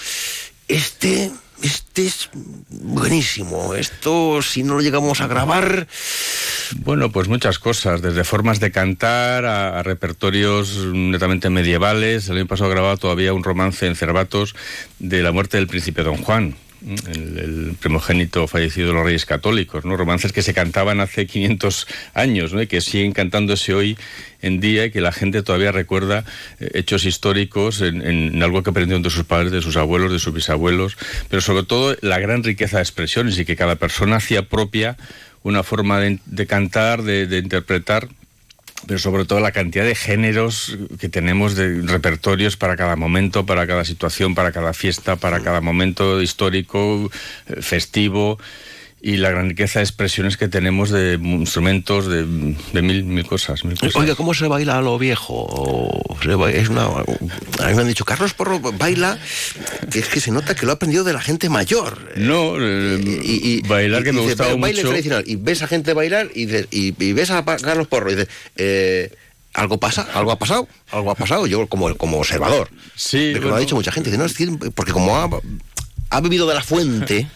este 0.66 1.31
este 1.62 2.07
es 2.07 2.29
buenísimo. 2.69 3.75
Esto, 3.75 4.42
si 4.42 4.62
no 4.62 4.75
lo 4.75 4.81
llegamos 4.81 5.21
a 5.21 5.27
grabar. 5.27 5.87
Bueno, 6.77 7.11
pues 7.11 7.29
muchas 7.29 7.59
cosas, 7.59 8.03
desde 8.03 8.25
formas 8.25 8.61
de 8.61 8.71
cantar 8.71 9.45
a, 9.45 9.83
repertorios 9.83 10.77
netamente 10.92 11.51
medievales. 11.51 12.29
El 12.29 12.38
año 12.38 12.47
pasado 12.47 12.71
grabado 12.71 12.97
todavía 12.97 13.33
un 13.33 13.45
romance 13.45 13.87
en 13.87 13.97
Cervatos 13.97 14.55
de 14.99 15.23
la 15.23 15.33
muerte 15.33 15.57
del 15.57 15.66
príncipe 15.66 16.03
Don 16.03 16.16
Juan 16.16 16.57
el, 17.06 17.76
primogénito 17.80 18.46
fallecido 18.46 18.88
de 18.88 18.94
los 18.94 19.04
Reyes 19.04 19.26
Católicos, 19.26 19.84
¿no? 19.84 19.96
Romances 19.96 20.32
que 20.32 20.42
se 20.42 20.54
cantaban 20.54 21.00
hace 21.00 21.26
500 21.26 21.86
años, 22.14 22.52
¿no? 22.52 22.62
Y 22.62 22.66
que 22.66 22.80
siguen 22.80 23.12
cantándose 23.12 23.74
hoy 23.74 23.96
en 24.42 24.60
día 24.60 24.86
y 24.86 24.90
que 24.90 25.00
la 25.00 25.12
gente 25.12 25.42
todavía 25.42 25.72
recuerda 25.72 26.24
eh, 26.60 26.70
hechos 26.74 27.04
históricos 27.04 27.80
en, 27.80 28.42
algo 28.42 28.62
que 28.62 28.70
aprendieron 28.70 29.02
de 29.02 29.10
sus 29.10 29.24
padres, 29.24 29.52
de 29.52 29.62
sus 29.62 29.76
abuelos, 29.76 30.12
de 30.12 30.18
sus 30.18 30.34
bisabuelos, 30.34 30.96
pero 31.28 31.40
sobre 31.40 31.64
todo 31.64 31.96
la 32.00 32.18
gran 32.18 32.44
riqueza 32.44 32.78
de 32.78 32.82
expresiones 32.82 33.38
y 33.38 33.44
que 33.44 33.56
cada 33.56 33.76
persona 33.76 34.16
hacía 34.16 34.42
propia 34.42 34.96
una 35.42 35.62
forma 35.62 36.00
de, 36.00 36.46
cantar, 36.46 37.02
de 37.02 37.38
interpretar 37.38 38.08
pero 38.86 38.98
sobre 38.98 39.24
todo 39.24 39.40
la 39.40 39.52
cantidad 39.52 39.84
de 39.84 39.94
géneros 39.94 40.78
que 41.00 41.08
tenemos 41.08 41.54
de 41.54 41.82
repertorios 41.82 42.56
para 42.56 42.76
cada 42.76 42.96
momento, 42.96 43.46
para 43.46 43.66
cada 43.66 43.84
situación, 43.84 44.34
para 44.34 44.52
cada 44.52 44.72
fiesta, 44.72 45.16
para 45.16 45.40
cada 45.40 45.60
momento 45.60 46.20
histórico, 46.22 47.10
eh, 47.46 47.62
festivo 47.62 48.38
y 49.00 49.18
la 49.18 49.30
gran 49.30 49.50
riqueza 49.50 49.78
de 49.78 49.85
expresiones 49.85 50.37
que 50.37 50.48
tenemos 50.48 50.90
de 50.90 51.14
instrumentos, 51.14 52.06
de, 52.06 52.24
mil, 52.24 53.04
mil 53.04 53.26
cosas, 53.26 53.64
mil 53.64 53.78
cosas. 53.78 53.94
Oiga, 53.96 54.14
¿cómo 54.14 54.32
se 54.32 54.48
baila 54.48 54.78
a 54.78 54.82
lo 54.82 54.98
viejo? 54.98 56.02
Es 56.48 56.68
una, 56.68 56.87
a 56.87 57.68
mí 57.68 57.74
me 57.74 57.82
han 57.82 57.88
dicho, 57.88 58.04
Carlos 58.04 58.32
Porro 58.35 58.59
baila, 58.59 59.18
que 59.90 59.98
es 59.98 60.09
que 60.09 60.20
se 60.20 60.30
nota 60.30 60.54
que 60.54 60.64
lo 60.64 60.72
ha 60.72 60.76
aprendido 60.76 61.04
de 61.04 61.12
la 61.12 61.20
gente 61.20 61.48
mayor. 61.48 62.12
No, 62.16 62.54
eh, 62.59 63.20
y, 63.22 63.61
bailar 63.68 64.02
que 64.02 64.12
me 64.12 64.22
gustaba 64.22 64.56
mucho. 64.56 64.92
y 65.24 65.37
ves 65.37 65.62
a 65.62 65.68
gente 65.68 65.92
bailar 65.92 66.30
y, 66.35 66.48
y, 66.70 67.12
ves 67.12 67.30
a 67.30 67.44
Carlos 67.44 67.87
Porro 67.88 68.11
y 68.11 68.14
dices, 68.14 68.28
eh, 68.56 69.12
algo 69.52 69.78
pasa, 69.78 70.09
algo 70.14 70.32
ha 70.32 70.38
pasado, 70.38 70.68
algo 70.90 71.11
ha 71.11 71.14
pasado. 71.14 71.46
Yo 71.46 71.66
como, 71.66 71.94
como 71.96 72.18
observador. 72.18 72.70
Sí. 72.94 73.32
De 73.32 73.40
que 73.40 73.46
lo 73.46 73.54
ha 73.54 73.61
dicho 73.61 73.74
mucha 73.74 73.92
gente. 73.92 74.11
Dice, 74.11 74.46
no, 74.46 74.59
porque 74.74 74.92
como 74.92 75.16
ha, 75.16 75.28
ha 76.11 76.20
bebido 76.20 76.46
de 76.46 76.54
la 76.54 76.62
fuente. 76.62 77.26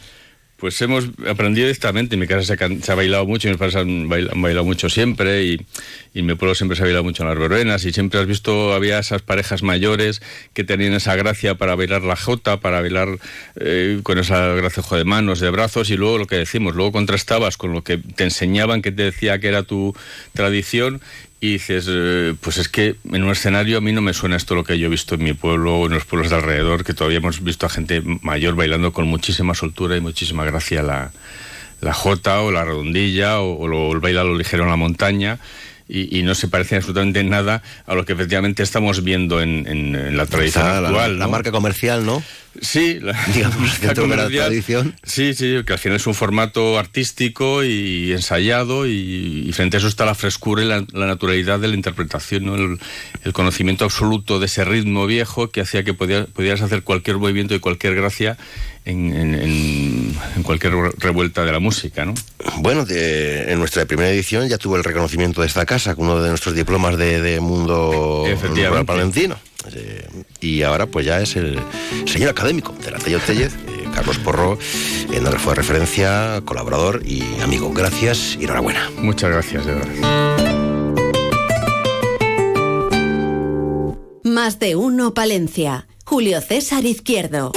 Pues 0.60 0.80
hemos 0.82 1.08
aprendido 1.26 1.66
directamente. 1.66 2.16
En 2.16 2.20
mi 2.20 2.26
casa 2.26 2.42
se 2.56 2.92
ha, 2.92 2.94
bailado 2.94 3.24
mucho, 3.24 3.48
mis 3.48 3.56
padres 3.56 3.76
han 3.76 4.08
bailado, 4.08 4.64
mucho 4.64 4.90
siempre, 4.90 5.42
y, 5.44 5.66
y, 6.12 6.20
en 6.20 6.26
mi 6.26 6.34
pueblo 6.34 6.54
siempre 6.54 6.76
se 6.76 6.82
ha 6.82 6.84
bailado 6.84 7.02
mucho 7.02 7.22
en 7.22 7.30
las 7.30 7.38
verbenas, 7.38 7.84
y 7.86 7.92
siempre 7.92 8.20
has 8.20 8.26
visto, 8.26 8.74
había 8.74 8.98
esas 8.98 9.22
parejas 9.22 9.62
mayores 9.62 10.20
que 10.52 10.62
tenían 10.62 10.92
esa 10.92 11.16
gracia 11.16 11.54
para 11.54 11.74
bailar 11.76 12.02
la 12.02 12.14
jota, 12.14 12.58
para 12.58 12.82
bailar 12.82 13.08
eh, 13.56 14.00
con 14.02 14.18
esa 14.18 14.48
gracia 14.48 14.82
de 14.98 15.04
manos, 15.04 15.40
de 15.40 15.48
brazos, 15.48 15.88
y 15.88 15.96
luego 15.96 16.18
lo 16.18 16.26
que 16.26 16.36
decimos, 16.36 16.74
luego 16.76 16.92
contrastabas 16.92 17.56
con 17.56 17.72
lo 17.72 17.82
que 17.82 17.96
te 17.96 18.24
enseñaban, 18.24 18.82
que 18.82 18.92
te 18.92 19.04
decía 19.04 19.38
que 19.38 19.48
era 19.48 19.62
tu 19.62 19.96
tradición, 20.34 21.00
y 21.40 21.52
dices, 21.52 21.86
eh, 21.88 22.34
pues 22.40 22.58
es 22.58 22.68
que 22.68 22.96
en 23.10 23.24
un 23.24 23.30
escenario 23.30 23.78
a 23.78 23.80
mí 23.80 23.92
no 23.92 24.02
me 24.02 24.12
suena 24.12 24.36
esto 24.36 24.54
lo 24.54 24.64
que 24.64 24.78
yo 24.78 24.86
he 24.86 24.90
visto 24.90 25.14
en 25.14 25.24
mi 25.24 25.32
pueblo 25.32 25.78
o 25.78 25.86
en 25.86 25.94
los 25.94 26.04
pueblos 26.04 26.30
de 26.30 26.36
alrededor, 26.36 26.84
que 26.84 26.92
todavía 26.92 27.18
hemos 27.18 27.42
visto 27.42 27.64
a 27.64 27.70
gente 27.70 28.02
mayor 28.22 28.54
bailando 28.56 28.92
con 28.92 29.06
muchísima 29.06 29.54
soltura 29.54 29.96
y 29.96 30.00
muchísima 30.00 30.44
gracia 30.44 30.82
la, 30.82 31.12
la 31.80 31.94
jota 31.94 32.42
o 32.42 32.50
la 32.50 32.64
redondilla 32.64 33.40
o, 33.40 33.92
el 33.92 34.00
baila 34.00 34.24
lo 34.24 34.36
ligero 34.36 34.64
en 34.64 34.70
la 34.70 34.76
montaña 34.76 35.38
y, 35.90 36.22
no 36.22 36.34
se 36.34 36.48
parece 36.48 36.76
absolutamente 36.76 37.24
nada 37.24 37.62
a 37.86 37.94
lo 37.94 38.04
que 38.04 38.12
efectivamente 38.12 38.62
estamos 38.62 39.02
viendo 39.02 39.40
en, 39.42 40.16
la 40.16 40.26
tradición 40.26 40.66
actual. 40.66 41.18
La, 41.18 41.28
marca 41.28 41.50
comercial, 41.50 42.06
¿no? 42.06 42.22
Sí, 42.60 42.98
la, 43.00 43.12
digamos, 43.34 43.82
la 43.82 43.94
tradición. 43.94 44.94
Sí, 45.02 45.34
sí, 45.34 45.62
que 45.66 45.72
al 45.72 45.78
final 45.78 45.96
es 45.96 46.06
un 46.06 46.14
formato 46.14 46.78
artístico 46.78 47.64
y 47.64 48.12
ensayado 48.12 48.86
y, 48.86 49.50
frente 49.52 49.76
a 49.76 49.78
eso 49.78 49.88
está 49.88 50.04
la 50.04 50.14
frescura 50.14 50.62
y 50.62 50.66
la, 50.66 50.84
naturalidad 50.92 51.58
de 51.58 51.68
la 51.68 51.74
interpretación, 51.74 52.46
¿no? 52.46 52.54
el, 52.54 53.32
conocimiento 53.32 53.84
absoluto 53.84 54.38
de 54.38 54.46
ese 54.46 54.64
ritmo 54.64 55.06
viejo 55.06 55.50
que 55.50 55.60
hacía 55.60 55.82
que 55.82 55.94
pudieras 55.94 56.60
hacer 56.60 56.82
cualquier 56.82 57.18
movimiento 57.18 57.54
y 57.54 57.60
cualquier 57.60 57.94
gracia 57.94 58.36
en, 58.84 60.16
cualquier 60.42 60.72
revuelta 60.98 61.44
de 61.44 61.52
la 61.52 61.60
música, 61.60 62.04
¿no? 62.04 62.14
Bueno, 62.58 62.84
en 62.88 63.58
nuestra 63.58 63.84
primera 63.84 64.10
edición 64.10 64.48
ya 64.48 64.58
tuvo 64.58 64.76
el 64.76 64.84
reconocimiento 64.84 65.40
de 65.40 65.46
esta 65.46 65.66
casa, 65.66 65.94
con 65.94 66.06
uno 66.06 66.22
de 66.22 66.28
nuestros 66.28 66.54
diplomas 66.54 66.96
de, 66.96 67.38
mundo 67.40 68.24
palentino. 68.86 69.36
Eh, 69.74 70.08
y 70.40 70.62
ahora 70.62 70.86
pues 70.86 71.04
ya 71.04 71.20
es 71.20 71.36
el 71.36 71.58
señor 72.06 72.30
académico 72.30 72.74
de 72.82 72.90
la 72.90 72.98
Tellez, 72.98 73.52
eh, 73.52 73.88
Carlos 73.94 74.18
Porro, 74.18 74.58
en 75.12 75.22
donde 75.22 75.38
fue 75.38 75.54
referencia, 75.54 76.40
colaborador 76.44 77.02
y 77.04 77.22
amigo. 77.42 77.70
Gracias 77.72 78.36
y 78.40 78.44
enhorabuena. 78.44 78.90
Muchas 78.98 79.30
gracias, 79.30 79.66
de 79.66 79.74
verdad. 79.74 80.40
Más 84.24 84.58
de 84.58 84.76
uno, 84.76 85.12
Palencia. 85.12 85.86
Julio 86.04 86.40
César 86.40 86.84
Izquierdo. 86.86 87.52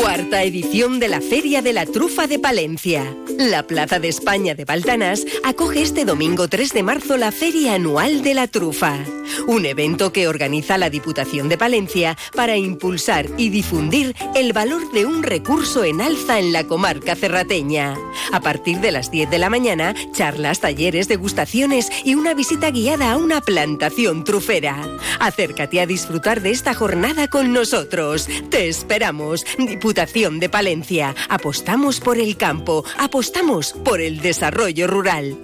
Cuarta 0.00 0.42
edición 0.44 0.98
de 0.98 1.08
la 1.08 1.20
Feria 1.20 1.60
de 1.60 1.74
la 1.74 1.84
Trufa 1.84 2.26
de 2.26 2.38
Palencia. 2.38 3.04
La 3.38 3.66
Plaza 3.66 4.00
de 4.00 4.08
España 4.08 4.54
de 4.54 4.64
Baltanas 4.64 5.26
acoge 5.44 5.82
este 5.82 6.06
domingo 6.06 6.48
3 6.48 6.72
de 6.72 6.82
marzo 6.82 7.18
la 7.18 7.30
Feria 7.30 7.74
Anual 7.74 8.22
de 8.22 8.32
la 8.32 8.46
Trufa, 8.46 8.98
un 9.46 9.66
evento 9.66 10.10
que 10.10 10.26
organiza 10.26 10.78
la 10.78 10.88
Diputación 10.88 11.50
de 11.50 11.58
Palencia 11.58 12.16
para 12.34 12.56
impulsar 12.56 13.26
y 13.36 13.50
difundir 13.50 14.16
el 14.34 14.54
valor 14.54 14.90
de 14.92 15.04
un 15.04 15.22
recurso 15.22 15.84
en 15.84 16.00
alza 16.00 16.38
en 16.38 16.54
la 16.54 16.66
comarca 16.66 17.14
cerrateña. 17.14 17.94
A 18.32 18.40
partir 18.40 18.80
de 18.80 18.92
las 18.92 19.10
10 19.10 19.28
de 19.28 19.38
la 19.38 19.50
mañana, 19.50 19.94
charlas, 20.12 20.60
talleres, 20.60 21.08
degustaciones 21.08 21.90
y 22.04 22.14
una 22.14 22.32
visita 22.32 22.70
guiada 22.70 23.12
a 23.12 23.16
una 23.18 23.42
plantación 23.42 24.24
trufera. 24.24 24.82
Acércate 25.18 25.80
a 25.80 25.86
disfrutar 25.86 26.40
de 26.40 26.50
esta 26.50 26.72
jornada 26.72 27.28
con 27.28 27.52
nosotros. 27.52 28.28
Te 28.48 28.68
esperamos, 28.68 29.44
Diputación 29.58 29.89
De 29.92 30.48
Palencia. 30.48 31.14
Apostamos 31.28 32.00
por 32.00 32.18
el 32.18 32.36
campo, 32.36 32.84
apostamos 32.98 33.72
por 33.72 34.00
el 34.00 34.20
desarrollo 34.20 34.86
rural. 34.86 35.36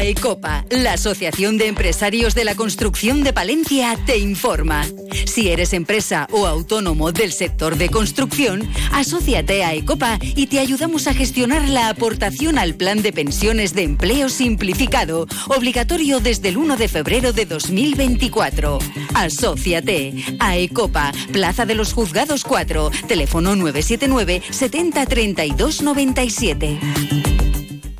AECOPA, 0.00 0.64
la 0.70 0.94
Asociación 0.94 1.58
de 1.58 1.66
Empresarios 1.66 2.34
de 2.34 2.44
la 2.44 2.54
Construcción 2.54 3.22
de 3.22 3.34
Palencia, 3.34 3.98
te 4.06 4.16
informa. 4.16 4.86
Si 5.26 5.50
eres 5.50 5.74
empresa 5.74 6.26
o 6.32 6.46
autónomo 6.46 7.12
del 7.12 7.32
sector 7.32 7.76
de 7.76 7.90
construcción, 7.90 8.66
asóciate 8.92 9.62
a 9.62 9.68
AECOPA 9.68 10.18
y 10.22 10.46
te 10.46 10.58
ayudamos 10.58 11.06
a 11.06 11.12
gestionar 11.12 11.68
la 11.68 11.90
aportación 11.90 12.56
al 12.58 12.76
Plan 12.76 13.02
de 13.02 13.12
Pensiones 13.12 13.74
de 13.74 13.82
Empleo 13.82 14.30
Simplificado, 14.30 15.26
obligatorio 15.48 16.20
desde 16.20 16.48
el 16.48 16.56
1 16.56 16.78
de 16.78 16.88
febrero 16.88 17.34
de 17.34 17.44
2024. 17.44 18.78
Asóciate. 19.12 20.14
a 20.38 20.52
AECOPA, 20.52 21.12
Plaza 21.30 21.66
de 21.66 21.74
los 21.74 21.92
Juzgados 21.92 22.44
4, 22.44 22.90
teléfono 23.06 23.54
979 23.54 24.40
70 24.48 25.04
32 25.04 25.82
97. 25.82 26.80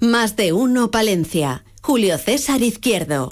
Más 0.01 0.35
de 0.37 0.55
uno, 0.55 0.91
Palencia. 0.91 1.63
Julio 1.91 2.19
César 2.19 2.63
Izquierdo. 2.63 3.29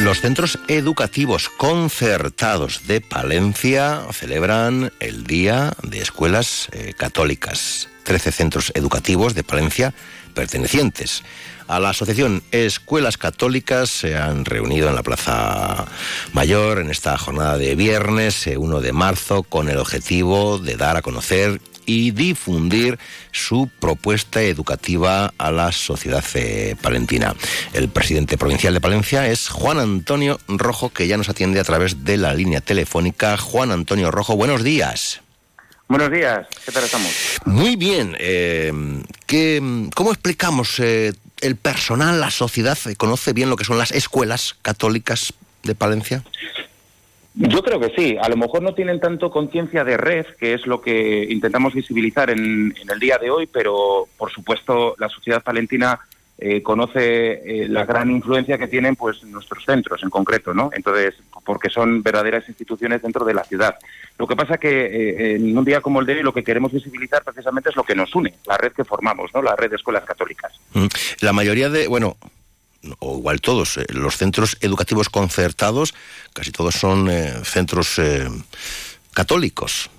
Los 0.00 0.20
centros 0.20 0.58
educativos 0.66 1.48
concertados 1.48 2.88
de 2.88 3.00
Palencia 3.00 4.02
celebran 4.10 4.92
el 4.98 5.22
Día 5.22 5.74
de 5.84 6.00
Escuelas 6.00 6.70
eh, 6.72 6.92
Católicas. 6.96 7.88
Trece 8.02 8.32
centros 8.32 8.72
educativos 8.74 9.36
de 9.36 9.44
Palencia 9.44 9.94
pertenecientes 10.34 11.22
a 11.68 11.78
la 11.78 11.90
Asociación 11.90 12.42
Escuelas 12.50 13.16
Católicas 13.16 13.90
se 13.90 14.16
han 14.16 14.44
reunido 14.44 14.88
en 14.88 14.96
la 14.96 15.04
Plaza 15.04 15.86
Mayor 16.32 16.80
en 16.80 16.90
esta 16.90 17.16
jornada 17.16 17.58
de 17.58 17.76
viernes 17.76 18.48
1 18.48 18.78
eh, 18.78 18.82
de 18.82 18.92
marzo 18.92 19.44
con 19.44 19.68
el 19.68 19.78
objetivo 19.78 20.58
de 20.58 20.76
dar 20.76 20.96
a 20.96 21.02
conocer 21.02 21.60
y 21.88 22.10
difundir 22.10 22.98
su 23.32 23.70
propuesta 23.80 24.42
educativa 24.42 25.32
a 25.38 25.50
la 25.50 25.72
sociedad 25.72 26.22
eh, 26.34 26.76
palentina. 26.82 27.34
El 27.72 27.88
presidente 27.88 28.36
provincial 28.36 28.74
de 28.74 28.80
Palencia 28.82 29.26
es 29.26 29.48
Juan 29.48 29.78
Antonio 29.78 30.38
Rojo, 30.48 30.90
que 30.90 31.08
ya 31.08 31.16
nos 31.16 31.30
atiende 31.30 31.60
a 31.60 31.64
través 31.64 32.04
de 32.04 32.18
la 32.18 32.34
línea 32.34 32.60
telefónica. 32.60 33.38
Juan 33.38 33.72
Antonio 33.72 34.10
Rojo, 34.10 34.36
buenos 34.36 34.62
días. 34.62 35.22
Buenos 35.88 36.12
días, 36.12 36.46
¿qué 36.66 36.72
tal 36.72 36.84
estamos? 36.84 37.10
Muy 37.46 37.76
bien. 37.76 38.14
Eh, 38.20 38.70
¿Cómo 39.94 40.12
explicamos 40.12 40.78
eh, 40.80 41.14
el 41.40 41.56
personal, 41.56 42.20
la 42.20 42.30
sociedad, 42.30 42.76
conoce 42.98 43.32
bien 43.32 43.48
lo 43.48 43.56
que 43.56 43.64
son 43.64 43.78
las 43.78 43.92
escuelas 43.92 44.56
católicas 44.60 45.32
de 45.62 45.74
Palencia? 45.74 46.22
Yo 47.38 47.62
creo 47.62 47.78
que 47.78 47.92
sí. 47.96 48.16
A 48.20 48.28
lo 48.28 48.36
mejor 48.36 48.62
no 48.62 48.74
tienen 48.74 48.98
tanto 48.98 49.30
conciencia 49.30 49.84
de 49.84 49.96
red, 49.96 50.26
que 50.40 50.54
es 50.54 50.66
lo 50.66 50.80
que 50.80 51.24
intentamos 51.30 51.72
visibilizar 51.72 52.30
en, 52.30 52.74
el 52.90 52.98
día 52.98 53.16
de 53.16 53.30
hoy, 53.30 53.46
pero 53.46 54.08
por 54.16 54.32
supuesto 54.32 54.96
la 54.98 55.08
sociedad 55.08 55.40
palentina 55.40 56.00
eh, 56.36 56.62
conoce 56.62 57.62
eh, 57.62 57.68
la 57.68 57.84
gran 57.84 58.10
influencia 58.10 58.58
que 58.58 58.66
tienen 58.66 58.96
pues 58.96 59.22
nuestros 59.22 59.64
centros 59.64 60.02
en 60.02 60.10
concreto, 60.10 60.52
¿no? 60.52 60.70
Entonces, 60.72 61.14
porque 61.44 61.70
son 61.70 62.02
verdaderas 62.02 62.48
instituciones 62.48 63.02
dentro 63.02 63.24
de 63.24 63.34
la 63.34 63.44
ciudad. 63.44 63.76
Lo 64.18 64.26
que 64.26 64.34
pasa 64.34 64.58
que 64.58 64.86
eh, 64.86 65.36
en 65.36 65.56
un 65.56 65.64
día 65.64 65.80
como 65.80 66.00
el 66.00 66.06
de 66.06 66.14
hoy 66.14 66.22
lo 66.22 66.34
que 66.34 66.42
queremos 66.42 66.72
visibilizar 66.72 67.22
precisamente 67.22 67.70
es 67.70 67.76
lo 67.76 67.84
que 67.84 67.94
nos 67.94 68.12
une, 68.16 68.34
la 68.46 68.56
red 68.56 68.72
que 68.72 68.84
formamos, 68.84 69.30
¿no? 69.32 69.42
La 69.42 69.54
red 69.54 69.70
de 69.70 69.76
escuelas 69.76 70.04
católicas. 70.04 70.52
Mm. 70.74 70.86
La 71.20 71.32
mayoría 71.32 71.70
de, 71.70 71.86
bueno, 71.86 72.16
o 72.98 73.18
igual 73.18 73.40
todos, 73.40 73.76
eh, 73.76 73.84
los 73.92 74.16
centros 74.16 74.56
educativos 74.60 75.08
concertados, 75.08 75.94
casi 76.32 76.52
todos 76.52 76.74
son 76.74 77.08
eh, 77.10 77.32
centros 77.44 77.98
eh, 77.98 78.28
católicos. 79.12 79.90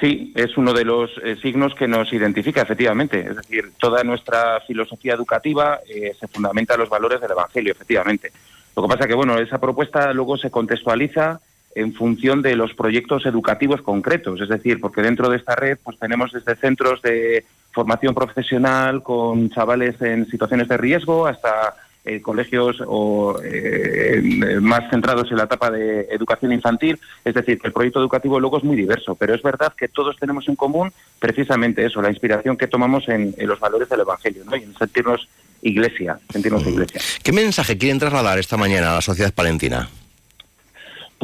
Sí, 0.00 0.32
es 0.34 0.56
uno 0.56 0.72
de 0.72 0.84
los 0.84 1.10
signos 1.40 1.74
que 1.74 1.86
nos 1.86 2.12
identifica, 2.12 2.62
efectivamente. 2.62 3.20
Es 3.20 3.36
decir, 3.36 3.72
toda 3.78 4.02
nuestra 4.02 4.60
filosofía 4.66 5.14
educativa 5.14 5.78
se 5.86 6.28
fundamenta 6.28 6.74
en 6.74 6.80
los 6.80 6.88
valores 6.88 7.20
del 7.20 7.30
Evangelio, 7.30 7.72
efectivamente. 7.72 8.32
Lo 8.76 8.82
que 8.82 8.88
pasa 8.88 9.06
que, 9.06 9.14
bueno, 9.14 9.38
esa 9.38 9.58
propuesta 9.58 10.12
luego 10.12 10.36
se 10.36 10.50
contextualiza 10.50 11.40
en 11.74 11.94
función 11.94 12.42
de 12.42 12.56
los 12.56 12.74
proyectos 12.74 13.24
educativos 13.24 13.82
concretos, 13.82 14.40
es 14.40 14.48
decir, 14.48 14.80
porque 14.80 15.00
dentro 15.00 15.28
de 15.28 15.36
esta 15.36 15.54
red 15.54 15.78
pues 15.82 15.98
tenemos 15.98 16.32
desde 16.32 16.56
centros 16.56 17.00
de 17.02 17.44
formación 17.74 18.14
profesional 18.14 19.02
con 19.02 19.50
chavales 19.50 20.00
en 20.00 20.26
situaciones 20.30 20.68
de 20.68 20.76
riesgo 20.76 21.26
hasta 21.26 21.74
eh, 22.04 22.20
colegios 22.20 22.82
o 22.86 23.40
eh, 23.42 24.58
más 24.60 24.90
centrados 24.90 25.30
en 25.30 25.38
la 25.38 25.44
etapa 25.44 25.70
de 25.70 26.02
educación 26.10 26.52
infantil. 26.52 26.98
Es 27.24 27.34
decir, 27.34 27.58
que 27.58 27.66
el 27.66 27.72
proyecto 27.72 27.98
educativo 27.98 28.38
luego 28.38 28.58
es 28.58 28.64
muy 28.64 28.76
diverso, 28.76 29.14
pero 29.14 29.34
es 29.34 29.42
verdad 29.42 29.72
que 29.76 29.88
todos 29.88 30.16
tenemos 30.18 30.46
en 30.48 30.54
común 30.54 30.92
precisamente 31.18 31.84
eso, 31.84 32.00
la 32.00 32.10
inspiración 32.10 32.56
que 32.56 32.66
tomamos 32.66 33.08
en, 33.08 33.34
los 33.38 33.58
valores 33.58 33.88
del 33.88 34.00
Evangelio 34.00 34.44
¿no? 34.44 34.54
y 34.54 34.62
en 34.62 34.74
sentirnos 34.76 35.26
iglesia, 35.62 36.18
sentirnos 36.30 36.66
iglesia. 36.66 37.00
¿Qué 37.22 37.32
mensaje 37.32 37.78
quieren 37.78 37.98
trasladar 37.98 38.38
esta 38.38 38.56
mañana 38.56 38.92
a 38.92 38.94
la 38.96 39.00
sociedad 39.00 39.32
palentina? 39.32 39.88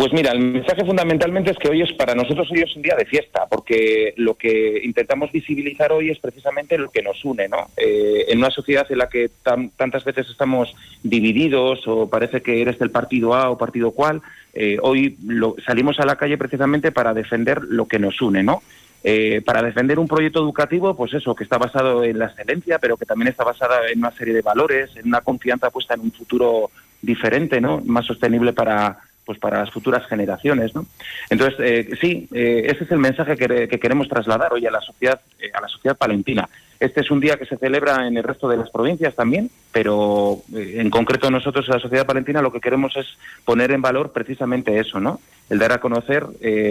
Pues 0.00 0.14
mira, 0.14 0.32
el 0.32 0.38
mensaje 0.38 0.82
fundamentalmente 0.82 1.50
es 1.50 1.58
que 1.58 1.68
hoy 1.68 1.82
es 1.82 1.92
para 1.92 2.14
nosotros 2.14 2.50
hoy 2.50 2.62
es 2.62 2.74
un 2.74 2.80
día 2.80 2.96
de 2.96 3.04
fiesta, 3.04 3.44
porque 3.50 4.14
lo 4.16 4.34
que 4.34 4.80
intentamos 4.82 5.30
visibilizar 5.30 5.92
hoy 5.92 6.08
es 6.08 6.18
precisamente 6.18 6.78
lo 6.78 6.88
que 6.88 7.02
nos 7.02 7.22
une, 7.22 7.48
¿no? 7.48 7.66
Eh, 7.76 8.24
en 8.28 8.38
una 8.38 8.50
sociedad 8.50 8.86
en 8.88 8.96
la 8.96 9.10
que 9.10 9.30
tantas 9.44 10.02
veces 10.02 10.30
estamos 10.30 10.74
divididos 11.02 11.86
o 11.86 12.08
parece 12.08 12.40
que 12.40 12.62
eres 12.62 12.78
del 12.78 12.90
partido 12.90 13.34
A 13.34 13.50
o 13.50 13.58
partido 13.58 13.90
cual, 13.90 14.22
eh, 14.54 14.78
hoy 14.80 15.18
salimos 15.66 16.00
a 16.00 16.06
la 16.06 16.16
calle 16.16 16.38
precisamente 16.38 16.92
para 16.92 17.12
defender 17.12 17.62
lo 17.64 17.84
que 17.84 17.98
nos 17.98 18.22
une, 18.22 18.42
¿no? 18.42 18.62
Eh, 19.04 19.42
para 19.44 19.60
defender 19.60 19.98
un 19.98 20.08
proyecto 20.08 20.40
educativo, 20.40 20.96
pues 20.96 21.12
eso, 21.12 21.34
que 21.34 21.44
está 21.44 21.58
basado 21.58 22.04
en 22.04 22.18
la 22.18 22.28
excelencia, 22.28 22.78
pero 22.78 22.96
que 22.96 23.04
también 23.04 23.28
está 23.28 23.44
basada 23.44 23.90
en 23.92 23.98
una 23.98 24.12
serie 24.12 24.32
de 24.32 24.40
valores, 24.40 24.96
en 24.96 25.08
una 25.08 25.20
confianza 25.20 25.68
puesta 25.68 25.92
en 25.92 26.00
un 26.00 26.12
futuro 26.12 26.70
diferente, 27.02 27.60
¿no? 27.60 27.82
Más 27.84 28.06
sostenible 28.06 28.54
para 28.54 29.09
pues 29.30 29.38
para 29.38 29.60
las 29.60 29.70
futuras 29.70 30.04
generaciones. 30.08 30.74
¿no? 30.74 30.86
Entonces, 31.30 31.56
eh, 31.60 31.96
sí, 32.00 32.26
eh, 32.34 32.64
ese 32.66 32.82
es 32.82 32.90
el 32.90 32.98
mensaje 32.98 33.36
que, 33.36 33.68
queremos 33.78 34.08
trasladar 34.08 34.52
hoy 34.52 34.66
a 34.66 34.72
la 34.72 34.80
sociedad, 34.80 35.20
eh, 35.38 35.52
a 35.54 35.60
la 35.60 35.68
sociedad 35.68 35.96
palentina. 35.96 36.48
Este 36.80 37.02
es 37.02 37.12
un 37.12 37.20
día 37.20 37.36
que 37.36 37.46
se 37.46 37.56
celebra 37.56 38.08
en 38.08 38.16
el 38.16 38.24
resto 38.24 38.48
de 38.48 38.56
las 38.56 38.70
provincias 38.70 39.14
también, 39.14 39.48
pero 39.70 40.42
en 40.52 40.90
concreto 40.90 41.30
nosotros 41.30 41.64
en 41.68 41.74
la 41.74 41.80
sociedad 41.80 42.06
palentina 42.06 42.42
lo 42.42 42.50
que 42.50 42.60
queremos 42.60 42.96
es 42.96 43.06
poner 43.44 43.70
en 43.70 43.82
valor 43.82 44.10
precisamente 44.10 44.76
eso, 44.80 44.98
¿no? 44.98 45.20
El 45.48 45.60
dar 45.60 45.74
a 45.74 45.78
conocer 45.78 46.26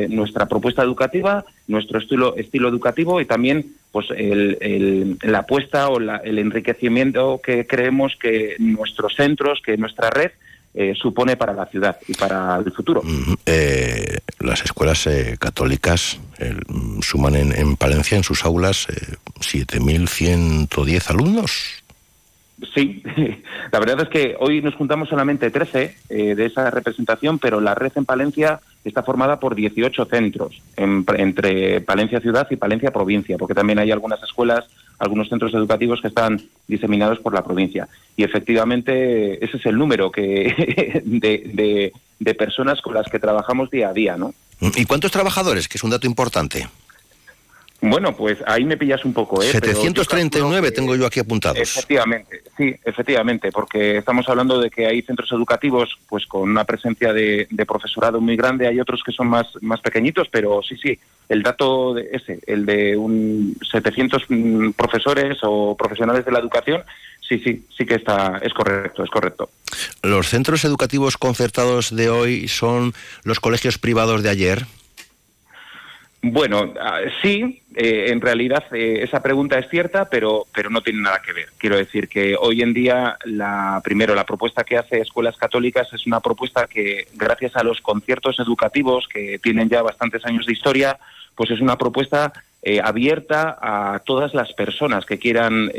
nuestra 0.10 0.48
propuesta 0.48 0.82
educativa, 0.82 1.46
nuestro 1.68 2.00
estilo, 2.00 2.36
estilo 2.36 2.68
educativo 2.68 3.22
y 3.22 3.26
también 3.26 3.76
pues 3.92 4.08
la 4.10 5.40
apuesta 5.40 5.90
o 5.90 6.00
el 6.00 6.40
enriquecimiento 6.40 7.40
que 7.42 7.68
creemos 7.68 8.18
que 8.20 8.56
nuestros 8.58 9.16
centros, 9.16 9.62
que 9.64 9.78
nuestra 9.78 10.10
red 10.10 10.32
eh, 10.82 10.96
supone 10.96 11.36
para 11.36 11.52
la 11.52 11.66
ciudad 11.66 11.98
y 12.08 12.14
para 12.14 12.56
el 12.56 12.72
futuro. 12.72 13.04
Eh, 13.46 14.20
las 14.40 14.64
escuelas 14.64 15.08
eh, 15.08 15.36
católicas 15.38 16.18
suman 17.02 17.36
en, 17.36 17.76
Palencia, 17.76 18.16
en 18.16 18.24
sus 18.24 18.46
aulas, 18.46 18.88
7.110 19.42 21.10
alumnos. 21.10 21.84
Sí, 22.74 23.04
la 23.72 23.80
verdad 23.80 24.02
es 24.02 24.10
que 24.10 24.36
hoy 24.40 24.62
nos 24.62 24.76
juntamos 24.76 25.10
solamente 25.10 25.50
13 25.50 25.96
de 26.10 26.46
esa 26.46 26.70
representación, 26.70 27.40
pero 27.40 27.62
la 27.62 27.76
red 27.76 27.92
en 27.96 28.06
Palencia 28.06 28.60
está 28.84 29.04
formada 29.04 29.40
por 29.40 29.56
18 29.56 30.06
centros 30.06 30.62
entre 30.76 31.82
Palencia 31.82 32.20
Ciudad 32.20 32.48
y 32.50 32.56
Palencia 32.56 32.92
Provincia, 32.92 33.38
porque 33.38 33.54
también 33.54 33.80
hay 33.80 33.92
algunas 33.92 34.22
escuelas 34.24 34.66
algunos 35.00 35.30
centros 35.30 35.54
educativos 35.54 36.02
que 36.02 36.10
están 36.10 36.42
diseminados 36.68 37.20
por 37.20 37.34
la 37.34 37.44
provincia. 37.44 37.88
Y 38.16 38.24
efectivamente 38.24 39.44
ese 39.44 39.58
es 39.58 39.66
el 39.66 39.78
número 39.78 40.12
que 40.12 41.02
de, 41.06 41.92
de, 42.20 42.36
personas 42.36 42.82
con 42.82 42.94
las 42.94 43.08
que 43.10 43.18
trabajamos 43.18 43.72
día 43.72 43.90
a 43.90 43.94
día, 43.94 44.18
¿no? 44.18 44.34
¿Y 44.60 44.86
cuántos 44.86 45.12
trabajadores? 45.12 45.68
Que 45.68 45.78
es 45.78 45.84
un 45.84 45.90
dato 45.90 46.06
importante. 46.06 46.68
Bueno, 47.82 48.16
pues 48.16 48.40
ahí 48.46 48.66
me 48.66 48.76
pillas 48.76 49.06
un 49.06 49.14
poco, 49.14 49.42
¿eh? 49.42 49.52
739 49.52 50.72
tengo 50.72 50.96
yo 50.98 51.06
aquí 51.06 51.22
apuntados. 51.22 51.60
Efectivamente, 51.60 52.42
sí, 52.58 52.76
efectivamente, 52.84 53.52
porque 53.54 53.98
estamos 53.98 54.28
hablando 54.28 54.60
de 54.60 54.70
que 54.70 54.86
hay 54.86 55.02
centros 55.02 55.32
educativos 55.32 55.98
pues 56.10 56.26
con 56.26 56.50
una 56.50 56.66
presencia 56.66 57.14
de, 57.14 57.48
profesorado 57.66 58.20
muy 58.20 58.36
grande, 58.36 58.68
hay 58.68 58.82
otros 58.82 59.02
que 59.06 59.14
son 59.14 59.28
más, 59.28 59.48
más 59.62 59.80
pequeñitos, 59.80 60.28
pero 60.30 60.62
sí, 60.62 60.76
sí, 60.76 61.00
el 61.30 61.42
dato 61.42 61.94
de 61.94 62.10
ese, 62.12 62.40
el 62.48 62.66
de 62.66 62.98
un 62.98 63.56
700 63.72 64.26
mm, 64.28 64.70
profesores 64.72 65.38
o 65.44 65.78
profesionales 65.78 66.26
de 66.26 66.32
la 66.32 66.40
educación, 66.40 66.84
sí, 67.22 67.40
sí, 67.40 67.64
sí 67.78 67.86
que 67.86 67.96
está, 67.96 68.40
es 68.44 68.54
correcto, 68.54 69.04
es 69.06 69.10
correcto. 69.10 69.50
¿Los 70.04 70.28
centros 70.28 70.66
educativos 70.66 71.18
concertados 71.18 71.96
de 71.96 72.10
hoy 72.10 72.50
son 72.50 72.94
los 73.24 73.40
colegios 73.40 73.78
privados 73.78 74.22
de 74.22 74.30
ayer? 74.30 74.66
Bueno, 76.22 76.74
ah, 76.82 77.00
sí, 77.22 77.62
eh, 77.76 78.08
en 78.10 78.20
realidad 78.20 78.66
eh, 78.74 79.00
esa 79.04 79.22
pregunta 79.22 79.58
es 79.58 79.70
cierta, 79.70 80.10
pero, 80.10 80.46
pero 80.54 80.70
no 80.70 80.82
tiene 80.82 81.02
nada 81.02 81.22
que 81.22 81.32
ver. 81.32 81.48
Quiero 81.58 81.78
decir 81.78 82.10
que 82.10 82.36
hoy 82.38 82.62
en 82.62 82.74
día, 82.74 83.18
la, 83.24 83.80
primero, 83.84 84.14
la 84.16 84.26
propuesta 84.26 84.66
que 84.66 84.78
hace 84.78 85.00
Escuelas 85.00 85.38
Católicas 85.38 85.88
es 85.94 86.06
una 86.06 86.20
propuesta 86.20 86.68
que, 86.68 87.08
gracias 87.16 87.56
a 87.56 87.64
los 87.64 87.80
conciertos 87.80 88.38
educativos 88.40 89.08
que 89.08 89.40
tienen 89.40 89.70
ya 89.70 89.82
bastantes 89.82 90.26
años 90.26 90.46
de 90.46 90.54
historia, 90.54 91.00
pues 91.36 91.52
es 91.52 91.62
una 91.62 91.78
propuesta 91.78 92.34
eh, 92.64 92.82
abierta 92.84 93.58
a 93.62 94.00
todas 94.00 94.34
las 94.34 94.52
personas 94.52 95.06
que 95.06 95.20
quieran 95.20 95.72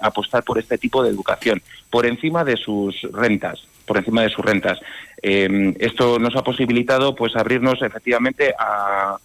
apostar 0.00 0.44
por 0.44 0.60
este 0.60 0.78
tipo 0.78 1.02
de 1.02 1.10
educación, 1.10 1.60
por 1.90 2.06
encima 2.06 2.44
de 2.44 2.56
sus 2.56 3.02
rentas 3.12 3.66
por 3.92 3.98
encima 3.98 4.22
de 4.22 4.30
sus 4.30 4.42
rentas. 4.42 4.80
Em, 5.20 5.74
esto 5.78 6.18
nos 6.18 6.34
ha 6.34 6.42
posibilitado 6.42 7.14
pues 7.14 7.36
abrirnos 7.36 7.82
efectivamente 7.82 8.54
a, 8.58 9.18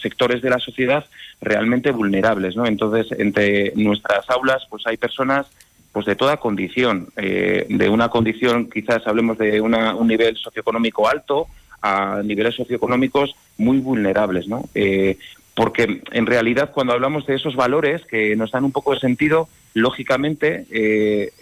sectores 0.00 0.40
de 0.40 0.48
la 0.48 0.58
sociedad 0.58 1.04
realmente 1.42 1.90
vulnerables. 1.90 2.54
Entonces, 2.64 3.06
entre 3.18 3.72
nuestras 3.76 4.28
aulas 4.30 4.66
pues 4.70 4.86
hay 4.86 4.96
personas 4.96 5.46
pues 5.92 6.06
de 6.06 6.16
toda 6.16 6.38
condición, 6.38 7.08
eh, 7.16 7.66
de 7.68 7.88
una 7.90 8.08
condición 8.08 8.70
quizás 8.70 9.06
hablemos 9.06 9.36
de 9.36 9.60
un 9.60 10.08
nivel 10.08 10.38
socioeconómico 10.38 11.06
alto 11.06 11.48
a 11.82 12.22
niveles 12.24 12.54
socioeconómicos 12.54 13.36
muy 13.58 13.78
vulnerables, 13.78 14.48
¿no? 14.48 14.64
Eh, 14.74 15.18
porque 15.54 16.00
en 16.12 16.24
realidad 16.24 16.70
cuando 16.72 16.94
hablamos 16.94 17.26
de 17.26 17.34
esos 17.34 17.56
valores 17.56 18.06
que 18.06 18.34
nos 18.36 18.52
dan 18.52 18.64
un 18.64 18.72
poco 18.72 18.94
de 18.94 19.00
sentido, 19.00 19.48
lógicamente 19.74 20.66
eh, 20.70 21.32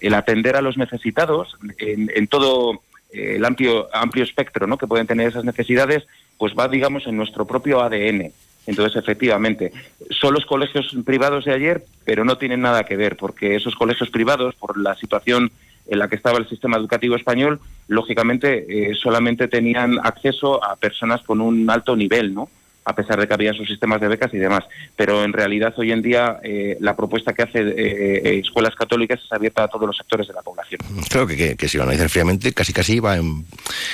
el, 0.00 0.14
atender 0.14 0.56
a 0.56 0.62
los 0.62 0.76
necesitados 0.76 1.56
en, 1.78 2.26
todo 2.28 2.82
eh, 3.12 3.34
el 3.36 3.44
amplio, 3.44 3.88
amplio 3.92 4.24
espectro 4.24 4.66
¿no? 4.66 4.78
que 4.78 4.86
pueden 4.86 5.06
tener 5.06 5.28
esas 5.28 5.44
necesidades, 5.44 6.06
pues 6.38 6.54
va, 6.58 6.68
digamos, 6.68 7.06
en 7.06 7.16
nuestro 7.16 7.46
propio 7.46 7.80
ADN. 7.80 8.32
Entonces, 8.66 8.96
efectivamente, 9.02 9.72
son 10.10 10.34
los 10.34 10.46
colegios 10.46 10.94
privados 11.04 11.44
de 11.44 11.52
ayer, 11.52 11.84
pero 12.04 12.24
no 12.24 12.38
tienen 12.38 12.60
nada 12.60 12.84
que 12.84 12.96
ver, 12.96 13.16
porque 13.16 13.56
esos 13.56 13.74
colegios 13.74 14.10
privados, 14.10 14.54
por 14.54 14.78
la 14.78 14.94
situación 14.94 15.50
en 15.86 15.98
la 15.98 16.08
que 16.08 16.16
estaba 16.16 16.38
el 16.38 16.48
sistema 16.48 16.76
educativo 16.76 17.16
español, 17.16 17.58
lógicamente 17.88 18.90
eh, 18.90 18.94
solamente 18.94 19.48
tenían 19.48 19.98
acceso 20.02 20.62
a 20.62 20.76
personas 20.76 21.22
con 21.22 21.40
un 21.40 21.68
alto 21.68 21.96
nivel, 21.96 22.32
¿no? 22.32 22.48
A 22.84 22.94
pesar 22.94 23.20
de 23.20 23.28
que 23.28 23.34
había 23.34 23.52
sus 23.52 23.68
sistemas 23.68 24.00
de 24.00 24.08
becas 24.08 24.32
y 24.34 24.38
demás. 24.38 24.64
Pero 24.96 25.24
en 25.24 25.32
realidad 25.32 25.74
hoy 25.76 25.92
en 25.92 26.02
día 26.02 26.40
eh, 26.42 26.76
la 26.80 26.96
propuesta 26.96 27.32
que 27.32 27.42
hace 27.42 27.60
eh, 27.60 28.22
eh, 28.24 28.40
Escuelas 28.44 28.74
Católicas 28.74 29.20
es 29.24 29.32
abierta 29.32 29.64
a 29.64 29.68
todos 29.68 29.86
los 29.86 29.96
sectores 29.96 30.26
de 30.26 30.34
la 30.34 30.42
población. 30.42 30.80
Creo 31.08 31.26
que, 31.26 31.56
que, 31.56 31.68
si 31.68 31.76
lo 31.76 31.84
analizan 31.84 32.08
fríamente, 32.08 32.52
casi 32.52 32.72
casi 32.72 33.00
va 33.00 33.16
en 33.16 33.44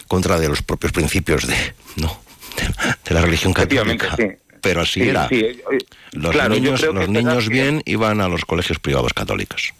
contra 0.07 0.38
de 0.38 0.49
los 0.49 0.62
propios 0.62 0.92
principios 0.92 1.46
de, 1.46 1.57
¿no? 1.96 2.20
de, 3.05 3.14
la 3.14 3.20
religión 3.20 3.53
católica. 3.53 4.16
Pero 4.62 4.81
así 4.81 5.03
era. 5.03 5.29
los 6.12 6.49
niños, 6.49 6.83
los 6.83 7.09
niños 7.09 7.49
bien 7.49 7.83
iban 7.85 8.20
a 8.20 8.29
los 8.29 8.44
colegios 8.44 8.79
privados 8.79 9.12
católicos. 9.12 9.72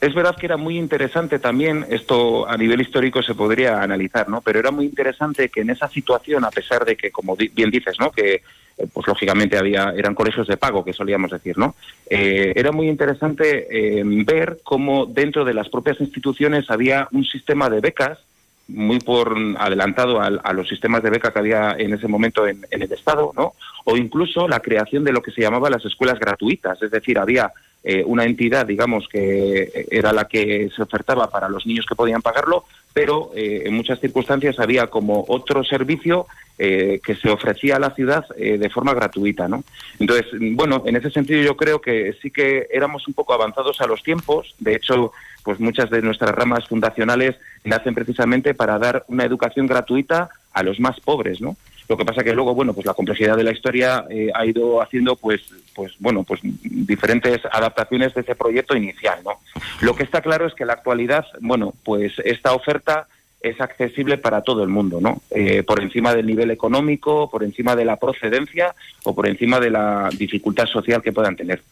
Es 0.00 0.14
verdad 0.14 0.36
que 0.36 0.46
era 0.46 0.56
muy 0.56 0.78
interesante 0.78 1.40
también, 1.40 1.84
esto 1.90 2.48
a 2.48 2.56
nivel 2.56 2.80
histórico 2.80 3.20
se 3.20 3.34
podría 3.34 3.82
analizar, 3.82 4.28
¿no? 4.28 4.40
Pero 4.40 4.60
era 4.60 4.70
muy 4.70 4.84
interesante 4.84 5.48
que 5.48 5.62
en 5.62 5.70
esa 5.70 5.88
situación, 5.88 6.44
a 6.44 6.50
pesar 6.50 6.84
de 6.84 6.96
que, 6.96 7.10
como 7.10 7.34
bien 7.36 7.70
dices, 7.70 7.96
¿no? 7.98 8.12
Que 8.12 8.42
eh, 8.78 8.86
pues 8.92 9.08
lógicamente 9.08 9.58
había 9.58 9.92
eran 9.96 10.14
colegios 10.14 10.46
de 10.46 10.56
pago 10.56 10.84
que 10.84 10.92
solíamos 10.92 11.32
decir 11.32 11.58
no 11.58 11.74
eh, 12.08 12.52
era 12.54 12.70
muy 12.70 12.88
interesante 12.88 13.66
eh, 13.68 14.02
ver 14.04 14.60
cómo 14.62 15.04
dentro 15.04 15.44
de 15.44 15.52
las 15.52 15.68
propias 15.68 16.00
instituciones 16.00 16.70
había 16.70 17.08
un 17.10 17.24
sistema 17.24 17.68
de 17.68 17.80
becas 17.80 18.20
muy 18.68 19.00
por 19.00 19.34
adelantado 19.58 20.20
a, 20.20 20.52
los 20.52 20.68
sistemas 20.68 21.02
de 21.02 21.08
beca 21.08 21.32
que 21.32 21.38
había 21.38 21.74
en 21.78 21.94
ese 21.94 22.06
momento 22.06 22.46
en, 22.46 22.66
en, 22.70 22.82
el 22.82 22.92
Estado, 22.92 23.32
¿no? 23.34 23.54
O 23.84 23.96
incluso 23.96 24.46
la 24.46 24.60
creación 24.60 25.04
de 25.04 25.12
lo 25.12 25.22
que 25.22 25.30
se 25.30 25.40
llamaba 25.40 25.70
las 25.70 25.86
escuelas 25.86 26.20
gratuitas, 26.20 26.82
es 26.82 26.90
decir, 26.90 27.18
había 27.18 27.50
eh, 27.84 28.02
una 28.04 28.24
entidad, 28.24 28.66
digamos, 28.66 29.08
que 29.08 29.86
era 29.90 30.12
la 30.12 30.26
que 30.26 30.68
se 30.74 30.82
ofertaba 30.82 31.30
para 31.30 31.48
los 31.48 31.64
niños 31.64 31.86
que 31.86 31.94
podían 31.94 32.22
pagarlo, 32.22 32.64
pero 32.92 33.30
eh, 33.36 33.62
en 33.66 33.74
muchas 33.74 34.00
circunstancias 34.00 34.58
había 34.58 34.88
como 34.88 35.24
otro 35.28 35.62
servicio 35.62 36.26
eh, 36.58 37.00
que 37.04 37.14
se 37.14 37.30
ofrecía 37.30 37.76
a 37.76 37.78
la 37.78 37.94
ciudad 37.94 38.26
de 38.36 38.70
forma 38.70 38.94
gratuita, 38.94 39.46
¿no? 39.46 39.62
Entonces, 40.00 40.26
bueno, 40.52 40.82
en 40.86 40.96
ese 40.96 41.10
sentido 41.10 41.40
yo 41.40 41.56
creo 41.56 41.80
que 41.80 42.14
sí 42.20 42.32
que 42.32 42.66
éramos 42.70 43.06
un 43.06 43.14
poco 43.14 43.32
avanzados 43.32 43.80
a 43.80 43.86
los 43.86 44.02
tiempos. 44.02 44.54
De 44.58 44.74
hecho, 44.74 45.12
pues 45.44 45.60
muchas 45.60 45.88
de 45.88 46.02
nuestras 46.02 46.32
ramas 46.32 46.66
fundacionales 46.66 47.36
nacen 47.62 47.94
precisamente 47.94 48.54
para 48.54 48.78
dar 48.78 49.04
una 49.06 49.24
educación 49.24 49.68
gratuita 49.68 50.30
a 50.52 50.62
los 50.64 50.80
más 50.80 50.98
pobres, 51.00 51.40
¿no? 51.40 51.56
Lo 51.88 51.96
que 51.96 52.04
pasa 52.04 52.22
que 52.22 52.34
luego, 52.34 52.54
bueno, 52.54 52.74
pues 52.74 52.86
la 52.86 52.92
complejidad 52.92 53.36
de 53.36 53.44
la 53.44 53.52
historia 53.52 54.04
eh, 54.10 54.30
ha 54.34 54.44
ido 54.44 54.82
haciendo, 54.82 55.16
pues, 55.16 55.40
pues, 55.74 55.94
bueno, 55.98 56.22
pues 56.22 56.40
diferentes 56.42 57.40
adaptaciones 57.50 58.12
de 58.14 58.20
ese 58.20 58.34
proyecto 58.34 58.76
inicial, 58.76 59.20
¿no? 59.24 59.40
Lo 59.80 59.96
que 59.96 60.02
está 60.02 60.20
claro 60.20 60.46
es 60.46 60.54
que 60.54 60.64
en 60.64 60.68
la 60.68 60.74
actualidad, 60.74 61.24
bueno, 61.40 61.74
pues 61.84 62.12
esta 62.24 62.52
oferta 62.52 63.08
es 63.40 63.60
accesible 63.60 64.18
para 64.18 64.42
todo 64.42 64.62
el 64.62 64.68
mundo, 64.68 65.00
¿no? 65.00 65.22
Eh, 65.30 65.62
por 65.62 65.80
encima 65.80 66.14
del 66.14 66.26
nivel 66.26 66.50
económico, 66.50 67.30
por 67.30 67.42
encima 67.44 67.74
de 67.74 67.84
la 67.84 67.96
procedencia 67.96 68.74
o 69.04 69.14
por 69.14 69.28
encima 69.28 69.60
de 69.60 69.70
la 69.70 70.10
dificultad 70.12 70.66
social 70.66 71.02
que 71.02 71.12
puedan 71.12 71.36
tener. 71.36 71.62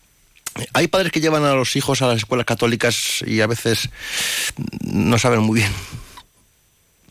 Hay 0.72 0.88
padres 0.88 1.12
que 1.12 1.20
llevan 1.20 1.44
a 1.44 1.54
los 1.54 1.76
hijos 1.76 2.00
a 2.00 2.06
las 2.06 2.18
escuelas 2.18 2.46
católicas 2.46 3.22
y 3.26 3.40
a 3.40 3.46
veces 3.46 3.90
no 4.80 5.18
saben 5.18 5.40
muy 5.40 5.60
bien. 5.60 5.72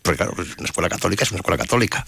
Porque 0.01 0.17
claro, 0.17 0.33
una 0.33 0.65
escuela 0.65 0.89
católica 0.89 1.23
es 1.23 1.31
una 1.31 1.39
escuela 1.39 1.57
católica. 1.57 2.05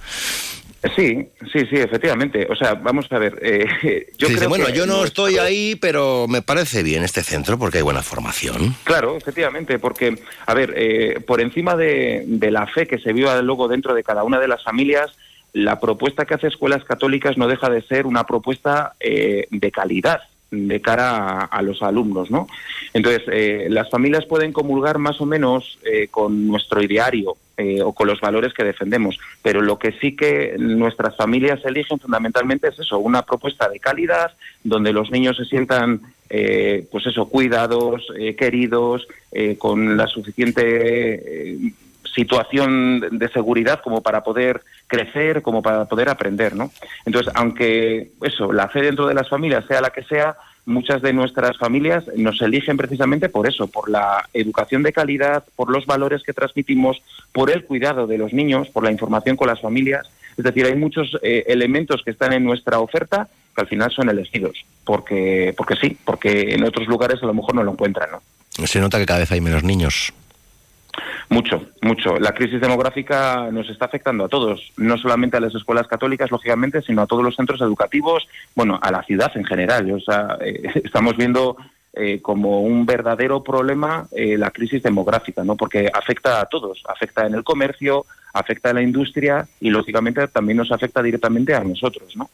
Sí, 0.96 1.28
sí, 1.52 1.60
sí, 1.70 1.76
efectivamente. 1.76 2.48
O 2.50 2.56
sea, 2.56 2.76
vamos 2.76 3.12
a 3.12 3.18
ver. 3.18 3.40
Eh, 3.42 4.08
yo 4.18 4.28
creo 4.28 4.50
bueno, 4.50 4.70
yo 4.70 4.86
no 4.86 5.04
estoy 5.04 5.38
ahí, 5.38 5.76
pero 5.76 6.28
me 6.28 6.42
parece 6.42 6.84
bien 6.84 7.04
este 7.04 7.24
centro 7.24 7.58
porque 7.58 7.78
hay 7.78 7.84
buena 7.84 8.04
formación. 8.04 8.76
Claro, 8.84 9.18
efectivamente, 9.18 9.80
porque, 9.80 10.20
a 10.46 10.54
ver, 10.54 10.74
eh, 10.76 11.20
por 11.26 11.42
encima 11.42 11.76
de, 11.76 12.24
de, 12.28 12.52
la 12.52 12.68
fe 12.68 12.88
que 12.88 13.00
se 13.00 13.13
viva 13.13 13.42
luego 13.42 13.68
dentro 13.68 13.94
de 13.94 14.04
cada 14.04 14.24
una 14.24 14.40
de 14.40 14.48
las 14.48 14.63
familias, 14.63 15.12
la 15.54 15.80
propuesta 15.80 16.26
que 16.26 16.36
hace 16.36 16.48
Escuelas 16.48 16.84
Católicas 16.84 17.38
no 17.38 17.48
deja 17.48 17.70
de 17.70 17.82
ser 17.82 18.06
una 18.06 18.26
propuesta 18.26 18.94
eh, 19.00 19.48
de 19.50 19.72
calidad 19.72 20.22
de 20.52 20.82
cara 20.82 21.42
a, 21.42 21.62
los 21.62 21.82
alumnos, 21.82 22.32
¿no? 22.32 22.48
Entonces, 22.94 23.24
eh, 23.32 23.68
las 23.70 23.90
familias 23.90 24.26
pueden 24.26 24.54
comulgar 24.54 24.98
más 24.98 25.20
o 25.20 25.26
menos 25.26 25.78
eh, 25.84 26.08
con 26.10 26.48
nuestro 26.48 26.82
ideario 26.82 27.36
eh, 27.58 27.82
o 27.82 27.93
con 27.93 28.08
los 28.08 28.22
valores 28.22 28.54
que 28.54 28.63
defendemos, 28.63 29.20
pero 29.41 29.62
lo 29.62 29.78
que 29.78 29.91
sí 29.93 30.15
que 30.15 30.56
nuestras 30.58 31.15
familias 31.15 31.60
eligen 31.65 32.00
fundamentalmente 32.00 32.67
es 32.67 32.80
eso, 32.80 33.00
una 33.00 33.24
propuesta 33.24 33.67
de 33.70 33.80
calidad 33.80 34.32
donde 34.63 34.93
los 34.93 35.12
niños 35.12 35.38
se 35.38 35.46
sientan, 35.46 36.02
pues 36.30 37.06
eso, 37.06 37.30
cuidados, 37.30 38.08
queridos, 38.38 39.08
con 39.58 39.96
la 39.96 40.08
suficiente 40.08 41.74
situación 42.17 43.00
de 43.12 43.30
seguridad 43.30 43.82
como 43.84 44.02
para 44.02 44.24
poder 44.24 44.62
crecer, 44.88 45.43
como 45.43 45.62
para 45.62 45.86
poder 45.86 46.10
aprender, 46.10 46.56
¿no? 46.56 46.72
Entonces, 47.06 47.32
aunque 47.36 48.10
eso, 48.24 48.52
la 48.52 48.70
fe 48.70 48.82
dentro 48.82 49.06
de 49.08 49.13
las 49.13 49.30
familias 49.30 49.65
sea 49.67 49.82
la 49.82 49.91
que 49.91 50.02
sea, 50.04 50.36
muchas 50.67 51.01
de 51.01 51.13
nuestras 51.13 51.58
familias 51.58 52.06
nos 52.15 52.41
eligen 52.41 52.77
precisamente 52.77 53.30
por 53.30 53.47
eso, 53.47 53.67
por 53.67 53.89
la 53.89 54.27
educación 54.34 54.84
de 54.84 54.93
calidad, 54.93 55.43
por 55.56 55.71
los 55.71 55.86
valores 55.86 56.21
que 56.23 56.34
transmitimos, 56.34 57.01
por 57.32 57.49
el 57.49 57.63
cuidado 57.63 58.06
de 58.06 58.17
los 58.17 58.34
niños, 58.34 58.67
por 58.69 58.84
la 58.84 58.91
información 58.91 59.38
con 59.38 59.47
las 59.47 59.62
familias. 59.62 60.08
Es 60.38 60.43
decir, 60.43 60.65
hay 60.65 60.75
muchos 60.75 61.17
eh, 61.23 61.45
elementos 61.47 62.03
que 62.03 62.12
están 62.12 62.34
en 62.34 62.43
nuestra 62.43 62.80
oferta 62.80 63.27
que 63.56 63.62
al 63.62 63.67
final 63.67 63.91
son 63.91 64.10
elegidos, 64.10 64.65
porque, 64.84 65.53
porque 65.58 65.75
sí, 65.77 65.97
porque 66.06 66.53
en 66.53 66.63
otros 66.63 66.88
lugares 66.88 67.23
a 67.23 67.25
lo 67.25 67.34
mejor 67.34 67.56
no 67.56 67.63
lo 67.63 67.71
encuentran, 67.71 68.10
¿no? 68.12 68.67
Se 68.67 68.80
nota 68.80 68.99
que 68.99 69.06
cada 69.06 69.19
vez 69.19 69.32
hay 69.32 69.41
menos 69.41 69.63
niños. 69.63 70.13
Mucho, 71.30 71.66
mucho. 71.82 72.18
La 72.18 72.34
crisis 72.34 72.62
demográfica 72.62 73.50
nos 73.52 73.70
está 73.70 73.86
afectando 73.86 74.26
a 74.26 74.30
todos, 74.30 74.72
no 74.78 74.98
solamente 74.98 75.38
a 75.38 75.40
las 75.40 75.54
escuelas 75.54 75.88
católicas, 75.88 76.32
lógicamente, 76.32 76.82
sino 76.82 77.02
a 77.02 77.08
todos 77.08 77.24
los 77.24 77.36
centros 77.36 77.62
educativos, 77.62 78.28
bueno, 78.56 78.80
a 78.82 78.92
la 78.92 79.04
ciudad 79.04 79.32
en 79.36 79.46
general. 79.46 79.92
O 79.92 80.00
sea, 80.00 80.38
eh, 80.42 80.64
estamos 80.84 81.18
viendo 81.18 81.58
eh, 81.94 82.22
como 82.22 82.62
un 82.62 82.86
verdadero 82.86 83.44
problema 83.44 84.08
eh, 84.12 84.38
la 84.38 84.52
crisis 84.52 84.84
demográfica, 84.84 85.44
¿no? 85.44 85.56
Porque 85.56 85.90
afecta 85.92 86.42
a 86.42 86.46
todos, 86.46 86.84
afecta 86.88 87.26
en 87.26 87.34
el 87.34 87.44
comercio, 87.44 88.06
afecta 88.34 88.70
en 88.70 88.76
la 88.76 88.82
industria 88.84 89.48
y, 89.60 89.70
lógicamente, 89.70 90.28
también 90.28 90.58
nos 90.58 90.72
afecta 90.72 91.02
directamente 91.02 91.56
a 91.56 91.64
nosotros, 91.64 92.16
¿no? 92.16 92.30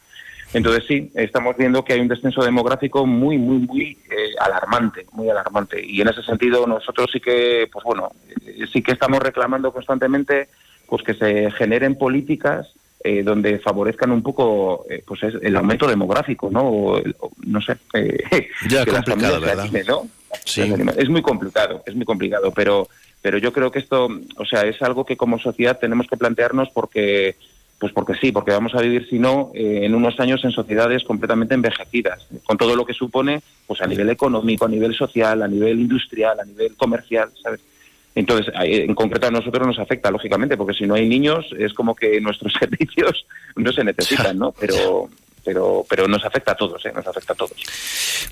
Entonces 0.54 0.84
sí, 0.86 1.10
estamos 1.14 1.56
viendo 1.56 1.84
que 1.84 1.94
hay 1.94 2.00
un 2.00 2.08
descenso 2.08 2.42
demográfico 2.42 3.04
muy, 3.04 3.36
muy, 3.38 3.58
muy 3.58 3.98
eh, 4.10 4.34
alarmante, 4.40 5.06
muy 5.12 5.28
alarmante. 5.28 5.84
Y 5.84 6.00
en 6.00 6.08
ese 6.08 6.22
sentido 6.22 6.66
nosotros 6.66 7.10
sí 7.12 7.20
que, 7.20 7.68
pues 7.72 7.84
bueno, 7.84 8.12
eh, 8.46 8.64
sí 8.72 8.80
que 8.80 8.92
estamos 8.92 9.18
reclamando 9.20 9.72
constantemente 9.72 10.48
pues 10.86 11.02
que 11.02 11.14
se 11.14 11.50
generen 11.52 11.96
políticas 11.96 12.72
eh, 13.02 13.22
donde 13.22 13.58
favorezcan 13.58 14.12
un 14.12 14.22
poco 14.22 14.86
pues 15.06 15.22
el 15.22 15.56
aumento 15.56 15.88
demográfico, 15.88 16.48
¿no? 16.50 17.02
no 17.44 17.60
sé. 17.60 17.76
ya 18.68 18.86
complicado, 18.86 19.40
¿verdad? 19.40 19.68
Sí. 20.44 20.62
Es 20.96 21.08
muy 21.08 21.22
complicado, 21.22 21.82
es 21.84 21.94
muy 21.94 22.04
complicado, 22.04 22.52
pero 22.52 22.88
pero 23.24 23.38
yo 23.38 23.54
creo 23.54 23.70
que 23.70 23.78
esto, 23.78 24.06
o 24.36 24.44
sea, 24.44 24.66
es 24.66 24.82
algo 24.82 25.06
que 25.06 25.16
como 25.16 25.38
sociedad 25.38 25.78
tenemos 25.78 26.06
que 26.06 26.18
plantearnos 26.18 26.68
porque 26.74 27.36
pues 27.78 27.92
porque 27.92 28.14
sí, 28.14 28.32
porque 28.32 28.52
vamos 28.52 28.74
a 28.74 28.80
vivir, 28.80 29.06
si 29.08 29.18
no, 29.18 29.50
eh, 29.54 29.80
en 29.82 29.94
unos 29.94 30.18
años 30.20 30.44
en 30.44 30.52
sociedades 30.52 31.04
completamente 31.04 31.54
envejecidas, 31.54 32.26
con 32.44 32.56
todo 32.56 32.76
lo 32.76 32.84
que 32.84 32.94
supone, 32.94 33.42
pues 33.66 33.80
a 33.82 33.86
nivel 33.86 34.10
económico, 34.10 34.64
a 34.64 34.68
nivel 34.68 34.94
social, 34.94 35.42
a 35.42 35.48
nivel 35.48 35.80
industrial, 35.80 36.40
a 36.40 36.44
nivel 36.44 36.74
comercial, 36.76 37.30
¿sabes? 37.42 37.60
Entonces, 38.14 38.54
en 38.54 38.94
concreto 38.94 39.26
a 39.26 39.30
nosotros 39.30 39.66
nos 39.66 39.78
afecta, 39.78 40.10
lógicamente, 40.10 40.56
porque 40.56 40.74
si 40.74 40.86
no 40.86 40.94
hay 40.94 41.08
niños 41.08 41.46
es 41.58 41.74
como 41.74 41.96
que 41.96 42.20
nuestros 42.20 42.52
servicios 42.58 43.26
no 43.56 43.72
se 43.72 43.82
necesitan, 43.82 44.38
¿no? 44.38 44.52
Pero, 44.52 45.08
pero, 45.44 45.84
pero 45.88 46.08
nos 46.08 46.24
afecta 46.24 46.52
a 46.52 46.56
todos, 46.56 46.84
¿eh? 46.86 46.92
nos 46.94 47.06
afecta 47.06 47.32
a 47.32 47.36
todos. 47.36 47.56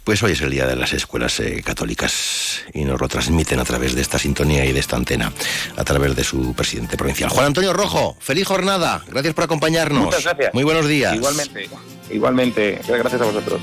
Pues 0.04 0.22
hoy 0.22 0.32
es 0.32 0.40
el 0.40 0.50
día 0.50 0.66
de 0.66 0.76
las 0.76 0.92
escuelas 0.92 1.38
eh, 1.40 1.62
católicas 1.64 2.62
y 2.72 2.84
nos 2.84 3.00
lo 3.00 3.08
transmiten 3.08 3.60
a 3.60 3.64
través 3.64 3.94
de 3.94 4.02
esta 4.02 4.18
sintonía 4.18 4.64
y 4.64 4.72
de 4.72 4.80
esta 4.80 4.96
antena, 4.96 5.32
a 5.76 5.84
través 5.84 6.16
de 6.16 6.24
su 6.24 6.54
presidente 6.54 6.96
provincial. 6.96 7.30
Juan 7.30 7.46
Antonio 7.46 7.72
Rojo, 7.72 8.16
feliz 8.20 8.46
jornada, 8.46 9.04
gracias 9.08 9.34
por 9.34 9.44
acompañarnos. 9.44 10.06
Muchas 10.06 10.24
gracias. 10.24 10.54
Muy 10.54 10.64
buenos 10.64 10.86
días. 10.86 11.14
Igualmente, 11.14 11.68
igualmente, 12.10 12.80
gracias 12.88 13.20
a 13.20 13.24
vosotros. 13.24 13.60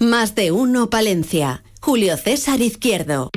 Más 0.00 0.34
de 0.34 0.52
uno, 0.52 0.90
Palencia. 0.90 1.62
Julio 1.80 2.16
César 2.16 2.60
Izquierdo. 2.60 3.30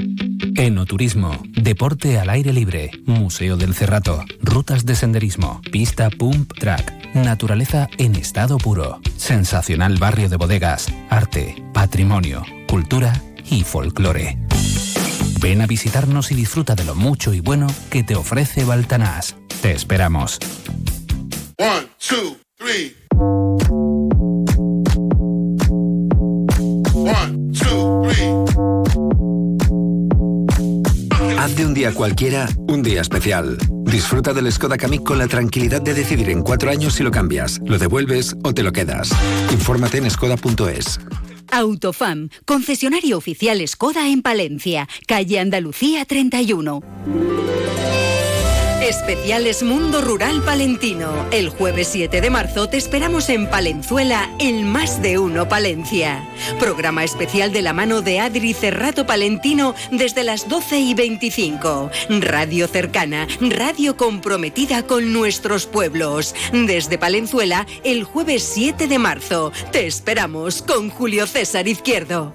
Enoturismo, 0.56 1.42
deporte 1.50 2.20
al 2.20 2.30
aire 2.30 2.52
libre, 2.54 2.92
Museo 3.06 3.58
del 3.58 3.74
Cerrato, 3.74 4.24
rutas 4.42 4.86
de 4.86 4.96
senderismo, 4.96 5.62
pista 5.72 6.10
pump 6.10 6.52
track, 6.54 7.16
naturaleza 7.16 7.90
en 7.98 8.16
estado 8.16 8.58
puro, 8.58 9.00
sensacional 9.18 9.98
barrio 9.98 10.30
de 10.30 10.38
bodegas, 10.38 10.88
arte, 11.10 11.64
patrimonio, 11.74 12.44
cultura 12.68 13.14
y 13.50 13.64
folclore. 13.64 14.38
Ven 15.40 15.62
a 15.62 15.68
visitarnos 15.68 16.32
y 16.32 16.36
disfruta 16.36 16.76
de 16.76 16.86
lo 16.86 16.96
mucho 16.96 17.34
y 17.34 17.40
bueno 17.40 17.68
que 17.90 18.04
te 18.04 18.16
ofrece 18.16 18.64
Baltanás. 18.64 19.36
Te 19.62 19.72
esperamos. 19.72 20.40
Haz 21.58 21.86
de 22.10 22.18
un 22.20 23.01
día 31.82 31.96
cualquiera 31.96 32.48
un 32.68 32.84
día 32.84 33.02
especial. 33.02 33.58
Disfruta 33.86 34.34
del 34.34 34.52
Skoda 34.52 34.78
Kamiq 34.78 35.02
con 35.02 35.18
la 35.18 35.28
tranquilidad 35.28 35.82
de 35.82 35.96
decidir 35.96 36.30
en 36.30 36.44
cuatro 36.44 36.70
años 36.70 36.94
si 36.94 37.02
lo 37.02 37.10
cambias, 37.10 37.60
lo 37.66 37.80
devuelves 37.80 38.36
o 38.44 38.54
te 38.54 38.62
lo 38.62 38.72
quedas. 38.72 39.10
Infórmate 39.52 39.98
en 39.98 40.12
skoda.es. 40.12 41.00
Autofam, 41.52 42.30
concesionario 42.46 43.18
oficial 43.18 43.68
Skoda 43.68 44.08
en 44.10 44.22
Palencia, 44.22 44.88
calle 45.08 45.40
Andalucía 45.40 46.06
31. 46.06 46.82
Especiales 48.92 49.64
Mundo 49.64 50.02
Rural 50.02 50.42
Palentino. 50.42 51.26
El 51.32 51.48
jueves 51.48 51.88
7 51.94 52.20
de 52.20 52.30
marzo 52.30 52.68
te 52.68 52.76
esperamos 52.76 53.30
en 53.30 53.50
Palenzuela, 53.50 54.30
el 54.38 54.66
Más 54.66 55.02
de 55.02 55.18
Uno 55.18 55.48
Palencia. 55.48 56.28
Programa 56.60 57.06
especial 57.06 57.54
de 57.54 57.62
la 57.62 57.72
mano 57.72 58.02
de 58.02 58.20
Adri 58.20 58.54
Cerrato 58.54 59.06
Palentino 59.06 59.76
desde 59.92 60.26
las 60.26 60.50
12 60.50 60.80
y 60.80 60.94
25. 60.94 61.90
Radio 62.20 62.68
cercana, 62.68 63.30
radio 63.40 63.96
comprometida 63.96 64.84
con 64.84 65.14
nuestros 65.14 65.68
pueblos. 65.68 66.36
Desde 66.52 66.98
Palenzuela, 66.98 67.66
el 67.86 68.04
jueves 68.04 68.44
7 68.44 68.88
de 68.88 69.00
marzo. 69.00 69.54
Te 69.72 69.88
esperamos 69.88 70.62
con 70.62 70.90
Julio 70.90 71.28
César 71.28 71.66
Izquierdo. 71.70 72.34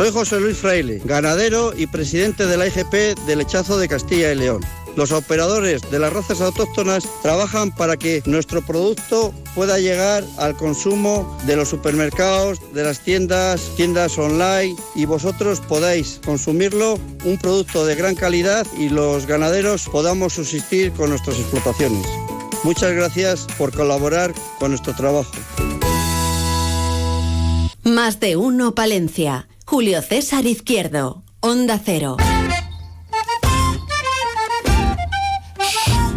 Soy 0.00 0.12
José 0.12 0.40
Luis 0.40 0.56
Fraile, 0.56 1.02
ganadero 1.04 1.74
y 1.76 1.86
presidente 1.86 2.46
de 2.46 2.56
la 2.56 2.68
IGP 2.68 3.18
de 3.26 3.36
Lechazo 3.36 3.76
de 3.76 3.86
Castilla 3.86 4.32
y 4.32 4.34
León. 4.34 4.62
Los 4.96 5.12
operadores 5.12 5.82
de 5.90 5.98
las 5.98 6.10
razas 6.10 6.40
autóctonas 6.40 7.04
trabajan 7.20 7.70
para 7.70 7.98
que 7.98 8.22
nuestro 8.24 8.62
producto 8.62 9.34
pueda 9.54 9.78
llegar 9.78 10.24
al 10.38 10.56
consumo 10.56 11.38
de 11.44 11.54
los 11.54 11.68
supermercados, 11.68 12.60
de 12.72 12.82
las 12.82 13.00
tiendas, 13.00 13.72
tiendas 13.76 14.16
online 14.16 14.74
y 14.94 15.04
vosotros 15.04 15.60
podáis 15.60 16.18
consumirlo, 16.24 16.98
un 17.26 17.36
producto 17.36 17.84
de 17.84 17.94
gran 17.94 18.14
calidad 18.14 18.66
y 18.78 18.88
los 18.88 19.26
ganaderos 19.26 19.86
podamos 19.86 20.32
subsistir 20.32 20.92
con 20.92 21.10
nuestras 21.10 21.38
explotaciones. 21.38 22.06
Muchas 22.64 22.94
gracias 22.94 23.46
por 23.58 23.70
colaborar 23.70 24.32
con 24.58 24.70
nuestro 24.70 24.96
trabajo. 24.96 25.30
Más 27.84 28.18
de 28.18 28.36
uno 28.36 28.74
Palencia. 28.74 29.49
Julio 29.70 30.02
César 30.02 30.46
Izquierdo, 30.46 31.22
Onda 31.38 31.78
Cero. 31.78 32.16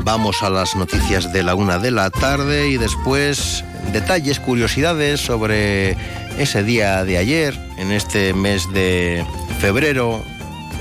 Vamos 0.04 0.41
a 0.41 0.49
las 0.49 0.76
noticias 0.76 1.32
de 1.32 1.43
la 1.43 1.54
una 1.54 1.78
de 1.78 1.91
la 1.91 2.10
tarde 2.10 2.70
y 2.70 2.78
después 2.78 3.64
detalles, 3.91 4.39
curiosidades 4.39 5.22
sobre 5.22 5.95
ese 6.39 6.64
día 6.64 7.06
de 7.06 7.20
ayer, 7.20 7.54
en 7.78 7.91
este 7.91 8.34
mes 8.34 8.68
de 8.74 9.24
febrero, 9.60 10.24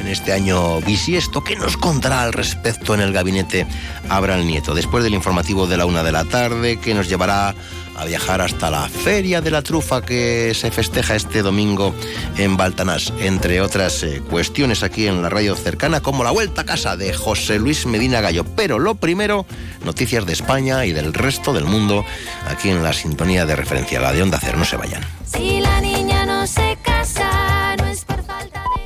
en 0.01 0.09
este 0.09 0.33
año 0.33 0.81
bisiesto. 0.81 1.45
¿Qué 1.45 1.57
nos 1.57 1.77
contará 1.77 2.23
al 2.23 2.33
respecto 2.33 2.95
en 2.95 3.03
el 3.03 3.13
gabinete 3.13 3.67
Abraham 4.09 4.47
Nieto? 4.47 4.75
Después 4.75 5.05
del 5.05 5.13
informativo 5.13 5.67
de 5.67 5.77
la 5.77 5.85
una 5.85 6.03
de 6.03 6.13
la 6.13 6.25
tarde, 6.25 6.81
que 6.81 6.95
nos 6.95 7.07
llevará 7.07 7.55
a 8.03 8.05
viajar 8.05 8.41
hasta 8.41 8.69
la 8.69 8.89
Feria 8.89 9.41
de 9.41 9.53
la 9.53 9.63
Trufa 9.63 10.03
que 10.03 10.55
se 10.55 10.73
festeja 10.73 11.15
este 11.15 11.41
domingo 11.43 11.95
en 12.37 12.57
Baltanás, 12.57 13.13
entre 13.21 13.61
otras 13.61 14.03
eh, 14.03 14.21
cuestiones 14.29 14.83
aquí 14.83 15.07
en 15.07 15.23
la 15.23 15.29
radio 15.29 15.55
cercana, 15.55 16.01
como 16.01 16.25
la 16.25 16.33
vuelta 16.33 16.63
a 16.63 16.65
casa 16.65 16.97
de 16.97 17.15
José 17.15 17.61
Luis 17.61 17.87
Medina 17.87 18.21
Gallo. 18.21 18.45
Pero 18.57 18.81
lo 18.81 18.97
primero, 18.97 19.47
noticias 19.85 20.27
de 20.27 20.33
España 20.33 20.85
y 20.85 20.93
del 20.93 21.15
resto 21.15 21.53
del 21.53 21.65
mundo, 21.65 22.05
aquí 22.49 22.71
en 22.71 22.83
la 22.83 22.93
sintonía 22.93 23.47
de 23.47 23.55
referencia, 23.55 24.01
la 24.01 24.13
de 24.13 24.23
Onda 24.23 24.41
Cero. 24.41 24.59
No 24.59 24.65
se 24.65 24.77
vayan. 24.77 25.05
Si 25.25 25.61
la 25.61 25.81
niña 25.81 26.27
no 26.27 26.45
se 26.49 26.77
casa, 26.83 27.77
no 27.77 27.87
es 27.87 28.05
por 28.05 28.25
falta 28.25 28.65
de... 28.75 28.83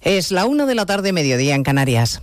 Es 0.00 0.30
la 0.30 0.46
una 0.46 0.64
de 0.64 0.74
la 0.74 0.86
tarde, 0.86 1.12
mediodía 1.12 1.54
en 1.54 1.64
Canarias. 1.64 2.22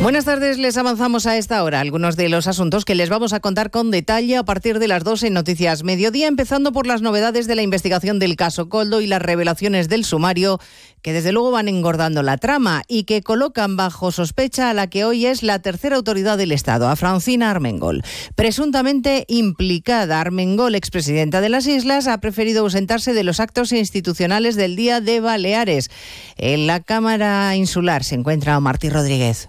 Buenas 0.00 0.24
tardes, 0.24 0.58
les 0.58 0.76
avanzamos 0.76 1.26
a 1.26 1.36
esta 1.36 1.62
hora 1.64 1.80
algunos 1.80 2.16
de 2.16 2.28
los 2.28 2.46
asuntos 2.46 2.84
que 2.84 2.94
les 2.94 3.10
vamos 3.10 3.32
a 3.32 3.40
contar 3.40 3.72
con 3.72 3.90
detalle 3.90 4.36
a 4.36 4.44
partir 4.44 4.78
de 4.78 4.86
las 4.86 5.02
12 5.02 5.26
en 5.26 5.34
Noticias 5.34 5.82
Mediodía, 5.82 6.28
empezando 6.28 6.70
por 6.70 6.86
las 6.86 7.02
novedades 7.02 7.48
de 7.48 7.56
la 7.56 7.62
investigación 7.62 8.20
del 8.20 8.36
caso 8.36 8.68
Coldo 8.68 9.00
y 9.00 9.08
las 9.08 9.20
revelaciones 9.20 9.88
del 9.88 10.04
sumario 10.04 10.60
que 11.02 11.12
desde 11.12 11.32
luego 11.32 11.50
van 11.50 11.68
engordando 11.68 12.22
la 12.22 12.38
trama 12.38 12.82
y 12.86 13.04
que 13.04 13.22
colocan 13.22 13.76
bajo 13.76 14.12
sospecha 14.12 14.70
a 14.70 14.74
la 14.74 14.88
que 14.88 15.04
hoy 15.04 15.26
es 15.26 15.42
la 15.42 15.58
tercera 15.58 15.96
autoridad 15.96 16.38
del 16.38 16.52
Estado, 16.52 16.88
a 16.88 16.96
Francina 16.96 17.50
Armengol. 17.50 18.02
Presuntamente 18.36 19.24
implicada, 19.28 20.20
Armengol, 20.20 20.76
expresidenta 20.76 21.40
de 21.40 21.48
las 21.48 21.66
Islas, 21.66 22.06
ha 22.06 22.20
preferido 22.20 22.62
ausentarse 22.62 23.14
de 23.14 23.24
los 23.24 23.40
actos 23.40 23.72
institucionales 23.72 24.54
del 24.54 24.76
Día 24.76 25.00
de 25.00 25.20
Baleares. 25.20 25.90
En 26.36 26.66
la 26.66 26.80
Cámara 26.80 27.54
Insular 27.56 28.04
se 28.04 28.14
encuentra 28.14 28.58
Martí 28.60 28.90
Rodríguez. 28.90 29.48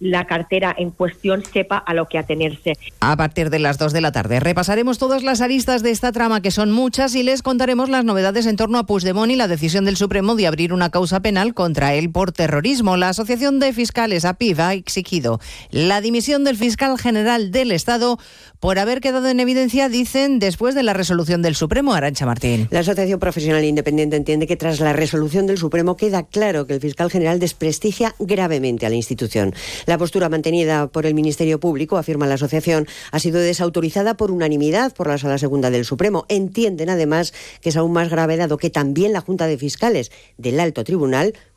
la 0.00 0.26
cartera 0.26 0.74
en 0.76 0.90
cuestión 0.90 1.42
sepa 1.44 1.78
a 1.78 1.94
lo 1.94 2.06
que 2.06 2.18
atenerse. 2.18 2.74
A 3.00 3.16
partir 3.16 3.50
de 3.50 3.58
las 3.58 3.78
2 3.78 3.92
de 3.92 4.00
la 4.00 4.12
tarde 4.12 4.40
repasaremos 4.40 4.98
todas 4.98 5.22
las 5.22 5.40
aristas 5.40 5.82
de 5.82 5.90
esta 5.90 6.12
trama, 6.12 6.42
que 6.42 6.50
son 6.50 6.72
muchas, 6.72 7.14
y 7.14 7.22
les 7.22 7.42
contaremos 7.42 7.88
las 7.88 8.04
novedades 8.04 8.46
en 8.46 8.56
torno 8.56 8.78
a 8.78 8.86
Puigdemont 8.86 9.30
y 9.30 9.36
la 9.36 9.48
decisión 9.48 9.84
del 9.84 9.96
Supremo 9.96 10.34
de 10.34 10.46
abrir 10.46 10.72
una 10.72 10.90
causa 10.90 11.20
penal 11.20 11.54
contra 11.54 11.94
él 11.94 12.10
por 12.10 12.32
terrorismo. 12.32 12.96
La 12.96 13.10
Asociación 13.10 13.60
de 13.60 13.72
Fiscales, 13.72 14.24
APIV, 14.24 14.60
ha 14.60 14.74
exigido 14.74 15.40
la 15.70 16.00
dimisión 16.00 16.44
del 16.44 16.56
fiscal 16.56 16.98
general 16.98 17.50
del 17.50 17.72
Estado 17.72 18.18
por 18.60 18.78
haber 18.78 19.00
quedado 19.00 19.28
en 19.28 19.40
evidencia, 19.40 19.88
dicen, 19.88 20.38
después 20.38 20.74
de 20.74 20.82
la 20.82 20.94
resolución 20.94 21.42
del 21.42 21.54
Supremo. 21.54 21.94
Arancha 21.94 22.26
Martín. 22.26 22.68
La 22.70 22.80
Asociación 22.80 23.20
Profesional 23.20 23.64
Independiente 23.64 24.16
entiende 24.16 24.46
que 24.46 24.56
tras 24.56 24.80
la 24.80 24.92
resolución 24.92 25.46
del 25.46 25.58
Supremo 25.58 25.96
queda 25.96 26.22
claro 26.24 26.66
que 26.66 26.74
el 26.74 26.80
fiscal 26.80 27.10
general 27.10 27.38
desprestigia 27.38 28.14
gravemente 28.18 28.86
a 28.86 28.88
la 28.88 28.94
institución. 28.94 29.54
La 29.86 29.93
postura 29.98 30.28
mantenida 30.28 30.86
por 30.88 31.06
el 31.06 31.14
Ministerio 31.14 31.60
Público, 31.60 31.96
afirma 31.96 32.26
la 32.26 32.34
asociación, 32.34 32.86
ha 33.10 33.18
sido 33.18 33.40
desautorizada 33.40 34.16
por 34.16 34.30
unanimidad 34.30 34.94
por 34.94 35.08
la 35.08 35.18
Sala 35.18 35.38
Segunda 35.38 35.70
del 35.70 35.84
Supremo. 35.84 36.26
Entienden 36.28 36.90
además 36.90 37.32
que 37.60 37.68
es 37.68 37.76
aún 37.76 37.92
más 37.92 38.10
grave 38.10 38.36
dado 38.36 38.56
que 38.56 38.70
también 38.70 39.12
la 39.12 39.20
Junta 39.20 39.46
de 39.46 39.58
Fiscales 39.58 40.10
del 40.38 40.60
Alto 40.60 40.84
Tribunal 40.84 41.34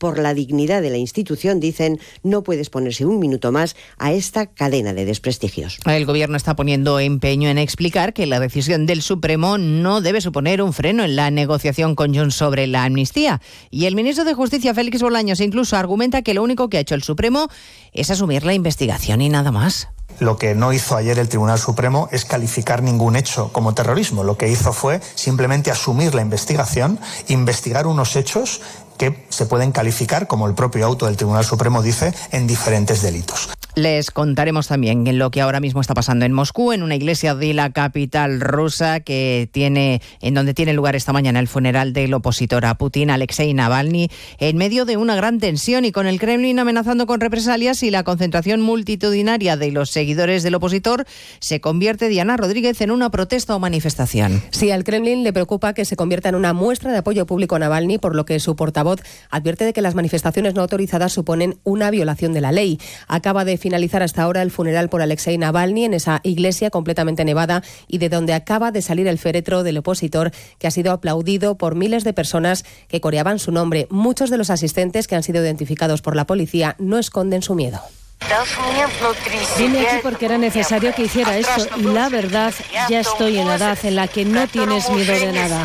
por 0.00 0.18
la 0.18 0.32
dignidad 0.32 0.80
de 0.80 0.88
la 0.88 0.96
institución, 0.96 1.60
dicen, 1.60 2.00
no 2.22 2.42
puede 2.42 2.60
exponerse 2.60 3.04
un 3.04 3.20
minuto 3.20 3.52
más 3.52 3.76
a 3.98 4.12
esta 4.12 4.46
cadena 4.46 4.94
de 4.94 5.04
desprestigios. 5.04 5.78
El 5.84 6.06
Gobierno 6.06 6.38
está 6.38 6.56
poniendo 6.56 6.98
empeño 6.98 7.50
en 7.50 7.58
explicar 7.58 8.14
que 8.14 8.26
la 8.26 8.40
decisión 8.40 8.86
del 8.86 9.02
Supremo 9.02 9.58
no 9.58 10.00
debe 10.00 10.22
suponer 10.22 10.62
un 10.62 10.72
freno 10.72 11.04
en 11.04 11.16
la 11.16 11.30
negociación 11.30 11.94
con 11.94 12.14
Junts 12.14 12.34
sobre 12.34 12.66
la 12.66 12.84
amnistía. 12.84 13.42
Y 13.70 13.84
el 13.84 13.94
ministro 13.94 14.24
de 14.24 14.32
Justicia, 14.32 14.72
Félix 14.72 15.02
Bolaños, 15.02 15.40
incluso 15.40 15.76
argumenta 15.76 16.22
que 16.22 16.32
lo 16.32 16.42
único 16.42 16.70
que 16.70 16.78
ha 16.78 16.80
hecho 16.80 16.94
el 16.94 17.02
Supremo 17.02 17.48
es 17.92 18.10
asumir 18.10 18.44
la 18.44 18.54
investigación 18.54 19.20
y 19.20 19.28
nada 19.28 19.52
más. 19.52 19.88
Lo 20.18 20.36
que 20.36 20.54
no 20.54 20.72
hizo 20.72 20.96
ayer 20.96 21.18
el 21.18 21.28
Tribunal 21.28 21.58
Supremo 21.58 22.08
es 22.12 22.24
calificar 22.24 22.82
ningún 22.82 23.16
hecho 23.16 23.52
como 23.52 23.74
terrorismo. 23.74 24.24
Lo 24.24 24.36
que 24.36 24.48
hizo 24.48 24.72
fue 24.72 25.00
simplemente 25.14 25.70
asumir 25.70 26.14
la 26.14 26.22
investigación, 26.22 26.98
investigar 27.28 27.86
unos 27.86 28.16
hechos 28.16 28.60
que 28.98 29.26
se 29.30 29.46
pueden 29.46 29.72
calificar, 29.72 30.26
como 30.26 30.46
el 30.46 30.54
propio 30.54 30.84
auto 30.84 31.06
del 31.06 31.16
Tribunal 31.16 31.44
Supremo 31.44 31.80
dice, 31.82 32.12
en 32.32 32.46
diferentes 32.46 33.00
delitos. 33.00 33.48
Les 33.80 34.10
contaremos 34.10 34.68
también 34.68 35.06
en 35.06 35.18
lo 35.18 35.30
que 35.30 35.40
ahora 35.40 35.58
mismo 35.58 35.80
está 35.80 35.94
pasando 35.94 36.26
en 36.26 36.34
Moscú, 36.34 36.72
en 36.72 36.82
una 36.82 36.96
iglesia 36.96 37.34
de 37.34 37.54
la 37.54 37.70
capital 37.70 38.38
rusa 38.38 39.00
que 39.00 39.48
tiene, 39.52 40.02
en 40.20 40.34
donde 40.34 40.52
tiene 40.52 40.74
lugar 40.74 40.96
esta 40.96 41.14
mañana 41.14 41.40
el 41.40 41.48
funeral 41.48 41.94
del 41.94 42.12
opositor 42.12 42.66
a 42.66 42.74
Putin, 42.74 43.08
Alexei 43.08 43.54
Navalny, 43.54 44.10
en 44.38 44.58
medio 44.58 44.84
de 44.84 44.98
una 44.98 45.16
gran 45.16 45.38
tensión 45.38 45.86
y 45.86 45.92
con 45.92 46.06
el 46.06 46.20
Kremlin 46.20 46.58
amenazando 46.58 47.06
con 47.06 47.20
represalias 47.20 47.82
y 47.82 47.90
la 47.90 48.04
concentración 48.04 48.60
multitudinaria 48.60 49.56
de 49.56 49.72
los 49.72 49.88
seguidores 49.88 50.42
del 50.42 50.56
opositor 50.56 51.06
se 51.38 51.62
convierte 51.62 52.10
Diana 52.10 52.36
Rodríguez 52.36 52.82
en 52.82 52.90
una 52.90 53.08
protesta 53.08 53.56
o 53.56 53.60
manifestación. 53.60 54.42
Sí, 54.50 54.70
al 54.70 54.84
Kremlin 54.84 55.24
le 55.24 55.32
preocupa 55.32 55.72
que 55.72 55.86
se 55.86 55.96
convierta 55.96 56.28
en 56.28 56.34
una 56.34 56.52
muestra 56.52 56.92
de 56.92 56.98
apoyo 56.98 57.24
público 57.24 57.54
a 57.54 57.60
Navalny, 57.60 57.96
por 57.96 58.14
lo 58.14 58.26
que 58.26 58.40
su 58.40 58.56
portavoz 58.56 59.00
advierte 59.30 59.64
de 59.64 59.72
que 59.72 59.80
las 59.80 59.94
manifestaciones 59.94 60.52
no 60.52 60.60
autorizadas 60.60 61.14
suponen 61.14 61.58
una 61.64 61.90
violación 61.90 62.34
de 62.34 62.42
la 62.42 62.52
ley. 62.52 62.78
Acaba 63.08 63.46
de 63.46 63.56
finalizar 63.70 64.02
hasta 64.02 64.24
ahora 64.24 64.42
el 64.42 64.50
funeral 64.50 64.88
por 64.88 65.00
Alexei 65.00 65.38
Navalny 65.38 65.84
en 65.84 65.94
esa 65.94 66.18
iglesia 66.24 66.70
completamente 66.70 67.24
nevada 67.24 67.62
y 67.86 67.98
de 67.98 68.08
donde 68.08 68.34
acaba 68.34 68.72
de 68.72 68.82
salir 68.82 69.06
el 69.06 69.16
féretro 69.16 69.62
del 69.62 69.78
opositor 69.78 70.32
que 70.58 70.66
ha 70.66 70.72
sido 70.72 70.90
aplaudido 70.90 71.56
por 71.56 71.76
miles 71.76 72.02
de 72.02 72.12
personas 72.12 72.64
que 72.88 73.00
coreaban 73.00 73.38
su 73.38 73.52
nombre. 73.52 73.86
Muchos 73.88 74.28
de 74.28 74.38
los 74.38 74.50
asistentes 74.50 75.06
que 75.06 75.14
han 75.14 75.22
sido 75.22 75.40
identificados 75.40 76.02
por 76.02 76.16
la 76.16 76.26
policía 76.26 76.74
no 76.80 76.98
esconden 76.98 77.42
su 77.42 77.54
miedo. 77.54 77.80
Vine 79.56 79.86
aquí 79.86 79.96
porque 80.02 80.26
era 80.26 80.36
necesario 80.36 80.92
que 80.92 81.02
hiciera 81.04 81.38
esto 81.38 81.68
y 81.76 81.84
la 81.84 82.08
verdad, 82.08 82.52
ya 82.88 82.98
estoy 82.98 83.38
en 83.38 83.46
la 83.46 83.54
edad 83.54 83.78
en 83.84 83.94
la 83.94 84.08
que 84.08 84.24
no 84.24 84.48
tienes 84.48 84.90
miedo 84.90 85.12
de 85.12 85.32
nada. 85.32 85.64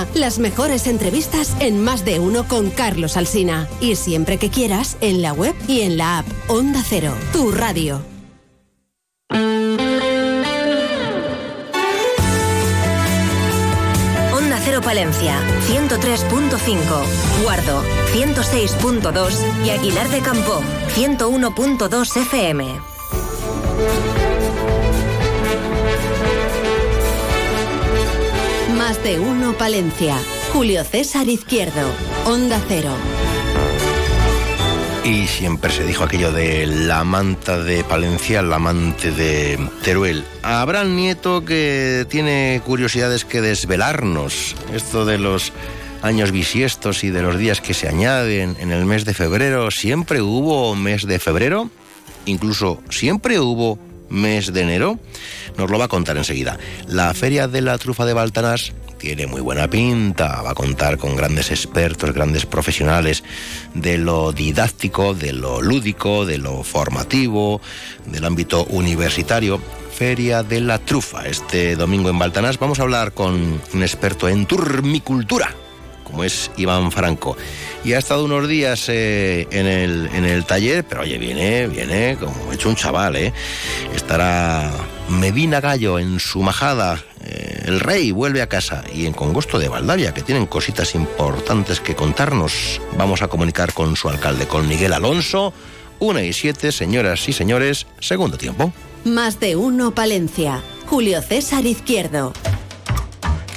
las 0.13 0.39
mejores 0.39 0.87
entrevistas 0.87 1.55
en 1.59 1.83
Más 1.83 2.05
de 2.05 2.19
uno 2.19 2.47
con 2.47 2.69
Carlos 2.69 3.17
Alsina. 3.17 3.67
Y 3.79 3.95
siempre 3.95 4.37
que 4.37 4.49
quieras, 4.49 4.97
en 5.01 5.21
la 5.21 5.33
web 5.33 5.55
y 5.67 5.81
en 5.81 5.97
la 5.97 6.19
app 6.19 6.25
Onda 6.47 6.83
Cero, 6.87 7.13
tu 7.33 7.51
radio. 7.51 8.01
Onda 14.33 14.59
Cero 14.63 14.81
Palencia, 14.83 15.39
103.5, 15.67 17.43
Guardo, 17.43 17.83
106.2 18.13 19.65
y 19.65 19.69
Aguilar 19.69 20.09
de 20.09 20.21
Campo, 20.21 20.61
101.2 20.95 22.21
FM. 22.21 22.81
Más 28.81 29.03
de 29.03 29.19
uno 29.19 29.53
Palencia. 29.53 30.17
Julio 30.51 30.83
César 30.83 31.29
Izquierdo. 31.29 31.87
Onda 32.25 32.59
Cero. 32.67 32.89
Y 35.05 35.27
siempre 35.27 35.71
se 35.71 35.85
dijo 35.85 36.03
aquello 36.03 36.31
de 36.31 36.65
la 36.65 37.03
manta 37.03 37.61
de 37.61 37.83
Palencia, 37.83 38.41
la 38.41 38.55
amante 38.55 39.11
de 39.11 39.59
Teruel. 39.83 40.23
Habrá 40.41 40.81
el 40.81 40.95
nieto 40.95 41.45
que 41.45 42.07
tiene 42.09 42.59
curiosidades 42.65 43.23
que 43.23 43.39
desvelarnos. 43.39 44.55
Esto 44.73 45.05
de 45.05 45.19
los 45.19 45.53
años 46.01 46.31
bisiestos 46.31 47.03
y 47.03 47.11
de 47.11 47.21
los 47.21 47.37
días 47.37 47.61
que 47.61 47.75
se 47.75 47.87
añaden 47.87 48.57
en 48.59 48.71
el 48.71 48.85
mes 48.87 49.05
de 49.05 49.13
febrero. 49.13 49.69
¿Siempre 49.69 50.23
hubo 50.23 50.75
mes 50.75 51.05
de 51.05 51.19
febrero? 51.19 51.69
Incluso 52.25 52.81
siempre 52.89 53.39
hubo 53.39 53.77
mes 54.11 54.53
de 54.53 54.61
enero. 54.61 54.99
Nos 55.57 55.71
lo 55.71 55.79
va 55.79 55.85
a 55.85 55.89
contar 55.89 56.17
enseguida. 56.17 56.59
La 56.87 57.13
Feria 57.13 57.47
de 57.47 57.61
la 57.61 57.77
Trufa 57.77 58.05
de 58.05 58.13
Baltanás 58.13 58.73
tiene 59.01 59.25
muy 59.25 59.41
buena 59.41 59.67
pinta, 59.67 60.43
va 60.43 60.51
a 60.51 60.55
contar 60.55 60.99
con 60.99 61.15
grandes 61.15 61.49
expertos, 61.49 62.13
grandes 62.13 62.45
profesionales 62.45 63.23
de 63.73 63.97
lo 63.97 64.31
didáctico, 64.31 65.15
de 65.15 65.33
lo 65.33 65.59
lúdico, 65.59 66.27
de 66.27 66.37
lo 66.37 66.61
formativo, 66.63 67.61
del 68.05 68.25
ámbito 68.25 68.65
universitario. 68.65 69.59
Feria 69.91 70.43
de 70.43 70.61
la 70.61 70.77
Trufa, 70.79 71.27
este 71.27 71.75
domingo 71.75 72.09
en 72.09 72.19
Baltanás. 72.19 72.59
Vamos 72.59 72.79
a 72.79 72.83
hablar 72.83 73.13
con 73.13 73.61
un 73.73 73.81
experto 73.81 74.29
en 74.29 74.45
turmicultura, 74.45 75.53
como 76.11 76.23
es 76.25 76.51
Iván 76.57 76.91
Franco. 76.91 77.35
Y 77.83 77.93
ha 77.93 77.99
estado 77.99 78.25
unos 78.25 78.47
días 78.47 78.87
eh, 78.89 79.47
en, 79.49 79.65
el, 79.65 80.09
en 80.13 80.25
el 80.25 80.45
taller, 80.45 80.83
pero 80.83 81.01
oye, 81.01 81.17
viene, 81.17 81.67
viene 81.67 82.17
como 82.19 82.51
hecho 82.51 82.69
un 82.69 82.75
chaval, 82.75 83.15
¿eh? 83.15 83.33
Estará 83.95 84.71
Medina 85.09 85.61
Gallo 85.61 85.97
en 85.97 86.19
su 86.19 86.41
majada. 86.41 87.01
Eh, 87.23 87.63
el 87.65 87.79
rey 87.79 88.11
vuelve 88.11 88.41
a 88.41 88.47
casa 88.47 88.83
y 88.93 89.05
en 89.05 89.13
Congosto 89.13 89.57
de 89.57 89.69
Valdavia, 89.69 90.13
que 90.13 90.21
tienen 90.21 90.45
cositas 90.45 90.93
importantes 90.93 91.79
que 91.79 91.95
contarnos. 91.95 92.81
Vamos 92.97 93.21
a 93.21 93.27
comunicar 93.27 93.73
con 93.73 93.95
su 93.95 94.09
alcalde, 94.09 94.47
con 94.47 94.67
Miguel 94.67 94.93
Alonso. 94.93 95.53
Una 95.99 96.23
y 96.23 96.33
siete, 96.33 96.71
señoras 96.71 97.27
y 97.29 97.33
señores, 97.33 97.87
segundo 97.99 98.37
tiempo. 98.37 98.73
Más 99.05 99.39
de 99.39 99.55
uno 99.55 99.95
Palencia. 99.95 100.61
Julio 100.87 101.21
César 101.21 101.65
Izquierdo. 101.65 102.33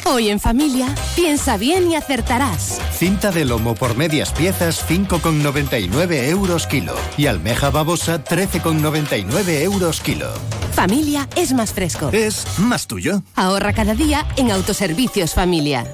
Hoy 0.07 0.29
en 0.29 0.39
familia, 0.39 0.95
piensa 1.17 1.57
bien 1.57 1.91
y 1.91 1.97
acertarás. 1.97 2.79
Cinta 2.93 3.31
de 3.31 3.47
lomo 3.47 3.75
por 3.75 3.97
medias 3.97 4.33
piezas 4.33 4.85
5,99 4.87 6.29
euros 6.29 6.67
kilo. 6.67 6.95
Y 7.17 7.27
almeja 7.27 7.71
babosa 7.71 8.23
13,99 8.23 9.63
euros 9.63 10.01
kilo. 10.03 10.31
Familia 10.73 11.27
es 11.37 11.55
más 11.55 11.73
fresco. 11.73 12.11
Es 12.13 12.47
más 12.59 12.87
tuyo. 12.87 13.23
Ahorra 13.35 13.73
cada 13.73 13.95
día 13.95 14.27
en 14.37 14.51
Autoservicios 14.51 15.33
Familia. 15.33 15.87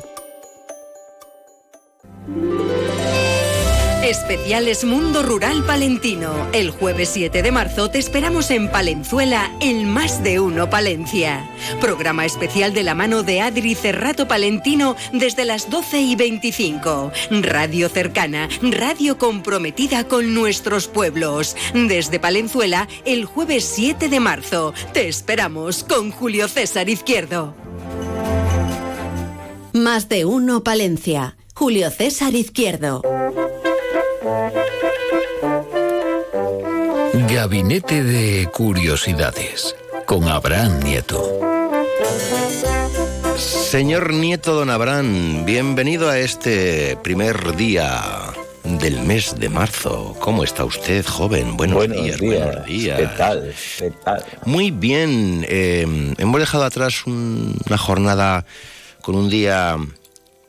Especiales 4.10 4.84
Mundo 4.84 5.22
Rural 5.22 5.62
Palentino. 5.62 6.48
El 6.52 6.70
jueves 6.70 7.10
7 7.10 7.42
de 7.44 7.52
marzo 7.52 7.90
te 7.90 8.00
esperamos 8.00 8.50
en 8.50 8.68
Palenzuela, 8.68 9.52
el 9.60 9.86
Más 9.86 10.24
de 10.24 10.40
Uno 10.40 10.68
Palencia. 10.68 11.48
Programa 11.80 12.24
especial 12.24 12.74
de 12.74 12.82
la 12.82 12.96
mano 12.96 13.22
de 13.22 13.40
Adri 13.40 13.76
Cerrato 13.76 14.26
Palentino 14.26 14.96
desde 15.12 15.44
las 15.44 15.70
12 15.70 16.00
y 16.00 16.16
25. 16.16 17.12
Radio 17.30 17.88
cercana, 17.88 18.48
radio 18.60 19.16
comprometida 19.16 20.02
con 20.02 20.34
nuestros 20.34 20.88
pueblos. 20.88 21.56
Desde 21.72 22.18
Palenzuela, 22.18 22.88
el 23.04 23.26
jueves 23.26 23.64
7 23.64 24.08
de 24.08 24.18
marzo. 24.18 24.74
Te 24.92 25.06
esperamos 25.06 25.84
con 25.84 26.10
Julio 26.10 26.48
César 26.48 26.88
Izquierdo. 26.88 27.54
Más 29.72 30.08
de 30.08 30.24
Uno 30.24 30.64
Palencia. 30.64 31.36
Julio 31.54 31.90
César 31.90 32.34
Izquierdo. 32.34 33.02
Gabinete 37.28 38.02
de 38.04 38.48
Curiosidades 38.52 39.74
con 40.06 40.28
Abraham 40.28 40.80
Nieto. 40.84 41.40
Señor 43.38 44.12
Nieto 44.12 44.54
Don 44.54 44.70
Abraham, 44.70 45.44
bienvenido 45.44 46.08
a 46.10 46.18
este 46.18 46.96
primer 47.02 47.56
día 47.56 48.02
del 48.64 49.00
mes 49.02 49.34
de 49.38 49.48
marzo. 49.48 50.14
¿Cómo 50.20 50.44
está 50.44 50.64
usted, 50.64 51.04
joven? 51.06 51.56
Buenos, 51.56 51.76
Buenos 51.76 52.02
días, 52.04 52.20
días. 52.20 52.44
buenos 52.46 52.66
días. 52.66 52.98
¿Qué 53.00 53.06
tal? 53.16 53.54
¿Qué 53.78 53.90
tal? 54.04 54.24
Muy 54.44 54.70
bien. 54.70 55.44
eh, 55.48 56.14
hemos 56.18 56.40
dejado 56.40 56.64
atrás 56.64 57.06
un- 57.06 57.56
una 57.66 57.78
jornada 57.78 58.44
con 59.02 59.14
un 59.16 59.28
día 59.30 59.76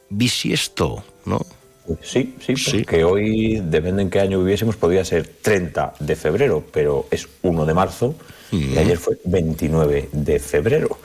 bisiesto, 0.10 1.04
¿no? 1.26 1.46
Pues 1.86 2.00
sí, 2.04 2.36
sí, 2.40 2.54
porque 2.76 3.04
hoy, 3.04 3.62
depende 3.64 4.04
en 4.04 4.10
qué 4.10 4.20
año 4.20 4.40
viviésemos, 4.40 4.76
podría 4.76 5.04
ser 5.04 5.28
30 5.42 5.96
de 6.00 6.16
febrero, 6.16 6.64
pero 6.72 7.08
es 7.10 7.28
1 7.42 7.66
de 7.66 7.74
marzo 7.74 8.16
y 8.52 8.78
ayer 8.78 8.98
fue 8.98 9.18
29 9.24 10.10
de 10.12 10.40
febrero. 10.40 11.00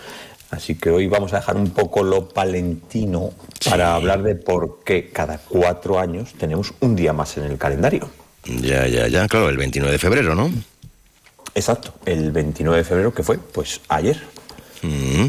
Así 0.51 0.77
que 0.77 0.91
hoy 0.91 1.07
vamos 1.07 1.33
a 1.33 1.37
dejar 1.37 1.57
un 1.57 1.71
poco 1.71 2.03
lo 2.03 2.29
palentino 2.29 3.33
para 3.69 3.95
hablar 3.95 4.23
de 4.23 4.37
por 4.37 4.81
qué 4.85 5.11
cada 5.11 5.39
cuatro 5.39 5.99
años 5.99 6.35
tenemos 6.39 6.73
un 6.81 6.95
día 6.95 7.13
más 7.13 7.37
en 7.37 7.45
el 7.45 7.59
calendario. 7.59 8.09
Ya, 8.45 8.87
ya, 8.87 9.09
ya, 9.09 9.27
claro, 9.27 9.49
el 9.49 9.57
29 9.57 9.93
de 9.93 9.99
febrero, 9.99 10.35
¿no? 10.35 10.51
Exacto, 11.55 11.95
el 12.05 12.31
29 12.31 12.79
de 12.79 12.85
febrero, 12.85 13.15
que 13.15 13.23
fue, 13.23 13.39
pues 13.39 13.81
ayer. 13.89 14.21
Mm. 14.83 15.27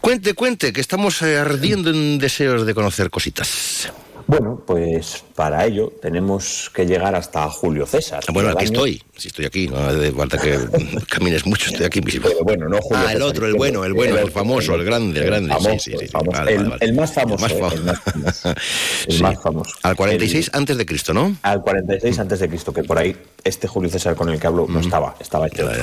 Cuente, 0.00 0.34
cuente, 0.34 0.72
que 0.72 0.80
estamos 0.80 1.22
eh, 1.22 1.38
ardiendo 1.38 1.90
en 1.90 2.18
deseos 2.18 2.66
de 2.66 2.74
conocer 2.74 3.10
cositas. 3.10 3.92
Bueno, 4.30 4.62
pues 4.66 5.24
para 5.34 5.64
ello 5.64 5.90
tenemos 6.02 6.70
que 6.74 6.84
llegar 6.84 7.14
hasta 7.14 7.48
Julio 7.50 7.86
César. 7.86 8.22
Bueno, 8.30 8.50
aquí 8.50 8.66
estoy, 8.66 9.02
si 9.16 9.28
estoy 9.28 9.46
aquí, 9.46 9.68
no 9.68 9.78
hace 9.78 10.12
falta 10.12 10.36
que 10.36 10.58
camines 11.08 11.46
mucho, 11.46 11.70
estoy 11.70 11.86
aquí 11.86 12.02
mismo. 12.02 12.28
Pero 12.28 12.44
bueno, 12.44 12.68
no 12.68 12.78
Julio 12.82 13.04
Ah, 13.08 13.12
el 13.14 13.22
otro, 13.22 13.46
el 13.46 13.54
bueno, 13.54 13.86
el 13.86 13.94
bueno, 13.94 14.18
el 14.18 14.30
famoso, 14.30 14.74
el 14.74 14.84
grande, 14.84 15.20
el 15.20 15.26
grande. 15.26 15.48
famoso, 15.48 15.70
sí, 15.70 15.78
sí, 15.78 15.90
sí. 15.96 16.04
el 16.04 16.10
famoso, 16.10 16.38
Vale, 16.38 16.50
el- 16.52 16.58
vale, 16.58 16.68
vale. 16.70 16.84
el 16.84 16.92
más 16.94 17.12
famoso, 17.14 17.46
El 17.46 17.84
más 17.84 18.00
famoso. 18.02 18.48
El 19.06 19.12
Sí. 19.16 19.22
más 19.22 19.42
famoso. 19.42 19.70
Al 19.82 19.96
46 19.96 20.50
El- 20.52 20.58
antes 20.58 20.76
de 20.76 20.84
Cristo, 20.84 21.14
¿no? 21.14 21.34
Al 21.40 21.62
46 21.62 22.18
antes 22.18 22.38
de 22.40 22.48
Cristo, 22.50 22.72
que 22.74 22.84
por 22.84 22.98
ahí 22.98 23.16
este 23.44 23.66
Julio 23.66 23.88
César 23.88 24.14
con 24.14 24.28
el 24.28 24.38
que 24.38 24.46
hablo 24.46 24.66
no 24.68 24.80
estaba, 24.80 25.14
estaba 25.20 25.46
este 25.46 25.64
otro. 25.64 25.82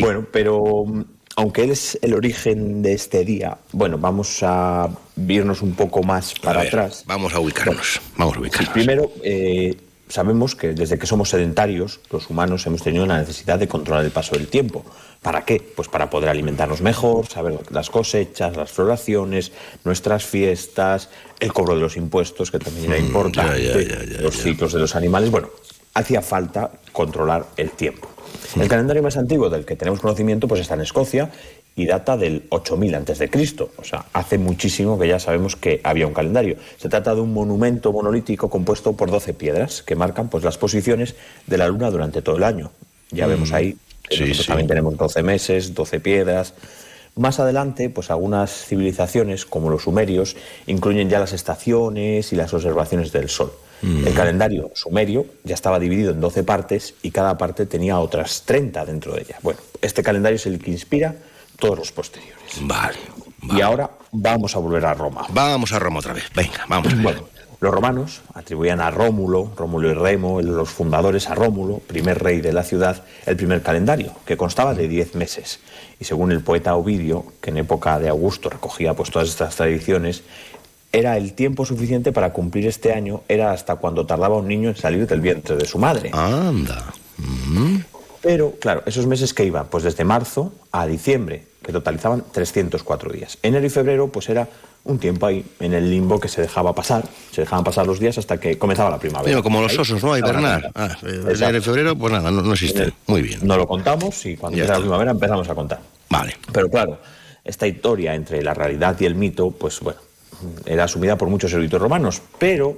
Bueno, 0.00 0.24
pero 0.30 0.84
mm, 0.86 1.04
aunque 1.38 1.62
él 1.62 1.70
es 1.70 1.96
el 2.02 2.14
origen 2.14 2.82
de 2.82 2.94
este 2.94 3.24
día, 3.24 3.58
bueno, 3.70 3.96
vamos 3.96 4.40
a 4.42 4.90
irnos 5.28 5.62
un 5.62 5.72
poco 5.72 6.02
más 6.02 6.34
para 6.34 6.58
ver, 6.58 6.66
atrás. 6.66 7.04
Vamos 7.06 7.32
a 7.32 7.38
ubicarnos, 7.38 8.00
vamos 8.16 8.36
a 8.36 8.40
ubicarnos. 8.40 8.72
Primero, 8.72 9.12
eh, 9.22 9.76
sabemos 10.08 10.56
que 10.56 10.72
desde 10.72 10.98
que 10.98 11.06
somos 11.06 11.28
sedentarios, 11.28 12.00
los 12.10 12.28
humanos 12.28 12.66
hemos 12.66 12.82
tenido 12.82 13.06
la 13.06 13.18
necesidad 13.18 13.56
de 13.56 13.68
controlar 13.68 14.04
el 14.04 14.10
paso 14.10 14.34
del 14.34 14.48
tiempo. 14.48 14.84
¿Para 15.22 15.44
qué? 15.44 15.60
Pues 15.60 15.86
para 15.86 16.10
poder 16.10 16.28
alimentarnos 16.28 16.80
mejor, 16.80 17.28
saber 17.28 17.56
las 17.70 17.88
cosechas, 17.88 18.56
las 18.56 18.72
floraciones, 18.72 19.52
nuestras 19.84 20.24
fiestas, 20.24 21.08
el 21.38 21.52
cobro 21.52 21.76
de 21.76 21.80
los 21.82 21.96
impuestos, 21.96 22.50
que 22.50 22.58
también 22.58 22.90
era 22.90 22.98
importante, 22.98 24.18
los 24.20 24.36
ciclos 24.36 24.72
de 24.72 24.80
los 24.80 24.96
animales. 24.96 25.30
Bueno, 25.30 25.50
hacía 25.94 26.22
falta 26.22 26.70
controlar 26.92 27.46
el 27.56 27.70
tiempo. 27.70 28.08
El 28.60 28.68
calendario 28.68 29.02
más 29.02 29.16
antiguo 29.16 29.50
del 29.50 29.64
que 29.64 29.76
tenemos 29.76 30.00
conocimiento 30.00 30.48
pues 30.48 30.60
está 30.60 30.74
en 30.74 30.82
Escocia 30.82 31.30
y 31.76 31.86
data 31.86 32.16
del 32.16 32.44
8000 32.50 32.94
antes 32.94 33.18
de 33.18 33.30
Cristo, 33.30 33.70
o 33.76 33.84
sea, 33.84 34.06
hace 34.12 34.36
muchísimo 34.36 34.98
que 34.98 35.06
ya 35.06 35.20
sabemos 35.20 35.54
que 35.54 35.80
había 35.84 36.06
un 36.06 36.14
calendario. 36.14 36.56
Se 36.76 36.88
trata 36.88 37.14
de 37.14 37.20
un 37.20 37.32
monumento 37.32 37.92
monolítico 37.92 38.50
compuesto 38.50 38.94
por 38.94 39.10
12 39.10 39.34
piedras 39.34 39.82
que 39.82 39.94
marcan 39.94 40.28
pues 40.28 40.42
las 40.42 40.58
posiciones 40.58 41.14
de 41.46 41.56
la 41.58 41.68
luna 41.68 41.90
durante 41.90 42.20
todo 42.20 42.36
el 42.36 42.42
año. 42.44 42.72
Ya 43.10 43.26
Mm, 43.26 43.30
vemos 43.30 43.52
ahí 43.52 43.76
que 44.08 44.16
sí, 44.16 44.20
nosotros 44.22 44.44
sí. 44.44 44.48
también 44.48 44.68
tenemos 44.68 44.96
12 44.96 45.22
meses, 45.22 45.74
12 45.74 46.00
piedras. 46.00 46.54
Más 47.14 47.38
adelante, 47.40 47.90
pues 47.90 48.10
algunas 48.10 48.50
civilizaciones, 48.66 49.44
como 49.44 49.70
los 49.70 49.82
sumerios, 49.82 50.36
incluyen 50.66 51.08
ya 51.08 51.20
las 51.20 51.32
estaciones 51.32 52.32
y 52.32 52.36
las 52.36 52.52
observaciones 52.54 53.12
del 53.12 53.28
sol. 53.28 53.52
Mm. 53.82 54.06
El 54.06 54.14
calendario 54.14 54.70
sumerio 54.74 55.26
ya 55.44 55.54
estaba 55.54 55.78
dividido 55.78 56.12
en 56.12 56.20
12 56.20 56.42
partes 56.44 56.94
y 57.02 57.10
cada 57.10 57.38
parte 57.38 57.66
tenía 57.66 57.98
otras 57.98 58.42
30 58.44 58.84
dentro 58.84 59.14
de 59.14 59.22
ella. 59.22 59.36
Bueno, 59.42 59.60
este 59.80 60.02
calendario 60.02 60.36
es 60.36 60.46
el 60.46 60.58
que 60.58 60.70
inspira 60.70 61.14
todos 61.58 61.78
los 61.78 61.92
posteriores. 61.92 62.60
Vale. 62.62 62.98
Y 63.42 63.60
ahora 63.60 63.90
vamos 64.12 64.56
a 64.56 64.58
volver 64.58 64.84
a 64.86 64.94
Roma. 64.94 65.26
Vamos 65.30 65.72
a 65.72 65.78
Roma 65.78 66.00
otra 66.00 66.12
vez. 66.12 66.24
Venga, 66.34 66.64
vamos. 66.68 67.00
Bueno, 67.02 67.20
los 67.60 67.74
romanos 67.74 68.22
atribuían 68.34 68.80
a 68.80 68.90
Rómulo, 68.90 69.52
Rómulo 69.56 69.90
y 69.90 69.94
Remo, 69.94 70.40
los 70.40 70.70
fundadores 70.70 71.28
a 71.28 71.34
Rómulo, 71.34 71.78
primer 71.78 72.22
rey 72.22 72.40
de 72.40 72.52
la 72.52 72.62
ciudad, 72.62 73.02
el 73.26 73.36
primer 73.36 73.62
calendario, 73.62 74.12
que 74.24 74.36
constaba 74.36 74.74
de 74.74 74.86
10 74.86 75.16
meses. 75.16 75.58
Y 75.98 76.04
según 76.04 76.30
el 76.30 76.40
poeta 76.40 76.76
Ovidio, 76.76 77.24
que 77.40 77.50
en 77.50 77.56
época 77.56 77.98
de 77.98 78.08
Augusto 78.08 78.48
recogía 78.48 78.94
pues, 78.94 79.10
todas 79.10 79.28
estas 79.28 79.56
tradiciones, 79.56 80.22
era 80.92 81.16
el 81.16 81.34
tiempo 81.34 81.66
suficiente 81.66 82.12
para 82.12 82.32
cumplir 82.32 82.66
este 82.66 82.92
año, 82.92 83.22
era 83.28 83.52
hasta 83.52 83.76
cuando 83.76 84.06
tardaba 84.06 84.36
un 84.36 84.48
niño 84.48 84.70
en 84.70 84.76
salir 84.76 85.06
del 85.06 85.20
vientre 85.20 85.56
de 85.56 85.66
su 85.66 85.78
madre. 85.78 86.10
Anda. 86.12 86.92
Pero, 88.20 88.54
claro, 88.60 88.82
esos 88.86 89.06
meses 89.06 89.34
que 89.34 89.44
iban, 89.44 89.66
pues 89.66 89.84
desde 89.84 90.04
marzo 90.04 90.52
a 90.72 90.86
diciembre, 90.86 91.46
que 91.62 91.72
totalizaban 91.72 92.24
304 92.32 93.12
días. 93.12 93.38
Enero 93.42 93.66
y 93.66 93.70
febrero, 93.70 94.08
pues 94.08 94.28
era 94.28 94.48
un 94.84 94.98
tiempo 94.98 95.26
ahí, 95.26 95.44
en 95.60 95.74
el 95.74 95.90
limbo 95.90 96.18
que 96.18 96.28
se 96.28 96.40
dejaba 96.40 96.74
pasar, 96.74 97.04
se 97.30 97.42
dejaban 97.42 97.64
pasar 97.64 97.86
los 97.86 98.00
días 98.00 98.16
hasta 98.16 98.40
que 98.40 98.58
comenzaba 98.58 98.88
la 98.88 98.98
primavera. 98.98 99.28
Mira, 99.28 99.42
como 99.42 99.60
los 99.60 99.78
osos, 99.78 100.02
¿no? 100.02 100.12
La 100.12 100.18
hibernar. 100.18 100.70
Ah, 100.74 100.96
y 101.02 101.60
febrero, 101.60 101.94
pues 101.96 102.12
nada, 102.12 102.30
no, 102.30 102.42
no 102.42 102.52
existen. 102.54 102.92
Muy 103.06 103.22
bien. 103.22 103.40
No 103.42 103.56
lo 103.56 103.66
contamos 103.68 104.24
y 104.24 104.36
cuando 104.36 104.56
empieza 104.56 104.74
la 104.74 104.80
primavera 104.80 105.10
empezamos 105.10 105.48
a 105.48 105.54
contar. 105.54 105.80
Vale. 106.08 106.36
Pero 106.52 106.70
claro, 106.70 106.98
esta 107.44 107.66
historia 107.66 108.14
entre 108.14 108.42
la 108.42 108.54
realidad 108.54 108.96
y 108.98 109.04
el 109.04 109.14
mito, 109.14 109.50
pues 109.50 109.80
bueno, 109.80 110.00
era 110.66 110.84
asumida 110.84 111.16
por 111.16 111.28
muchos 111.28 111.52
eruditos 111.52 111.80
romanos, 111.80 112.22
pero 112.38 112.76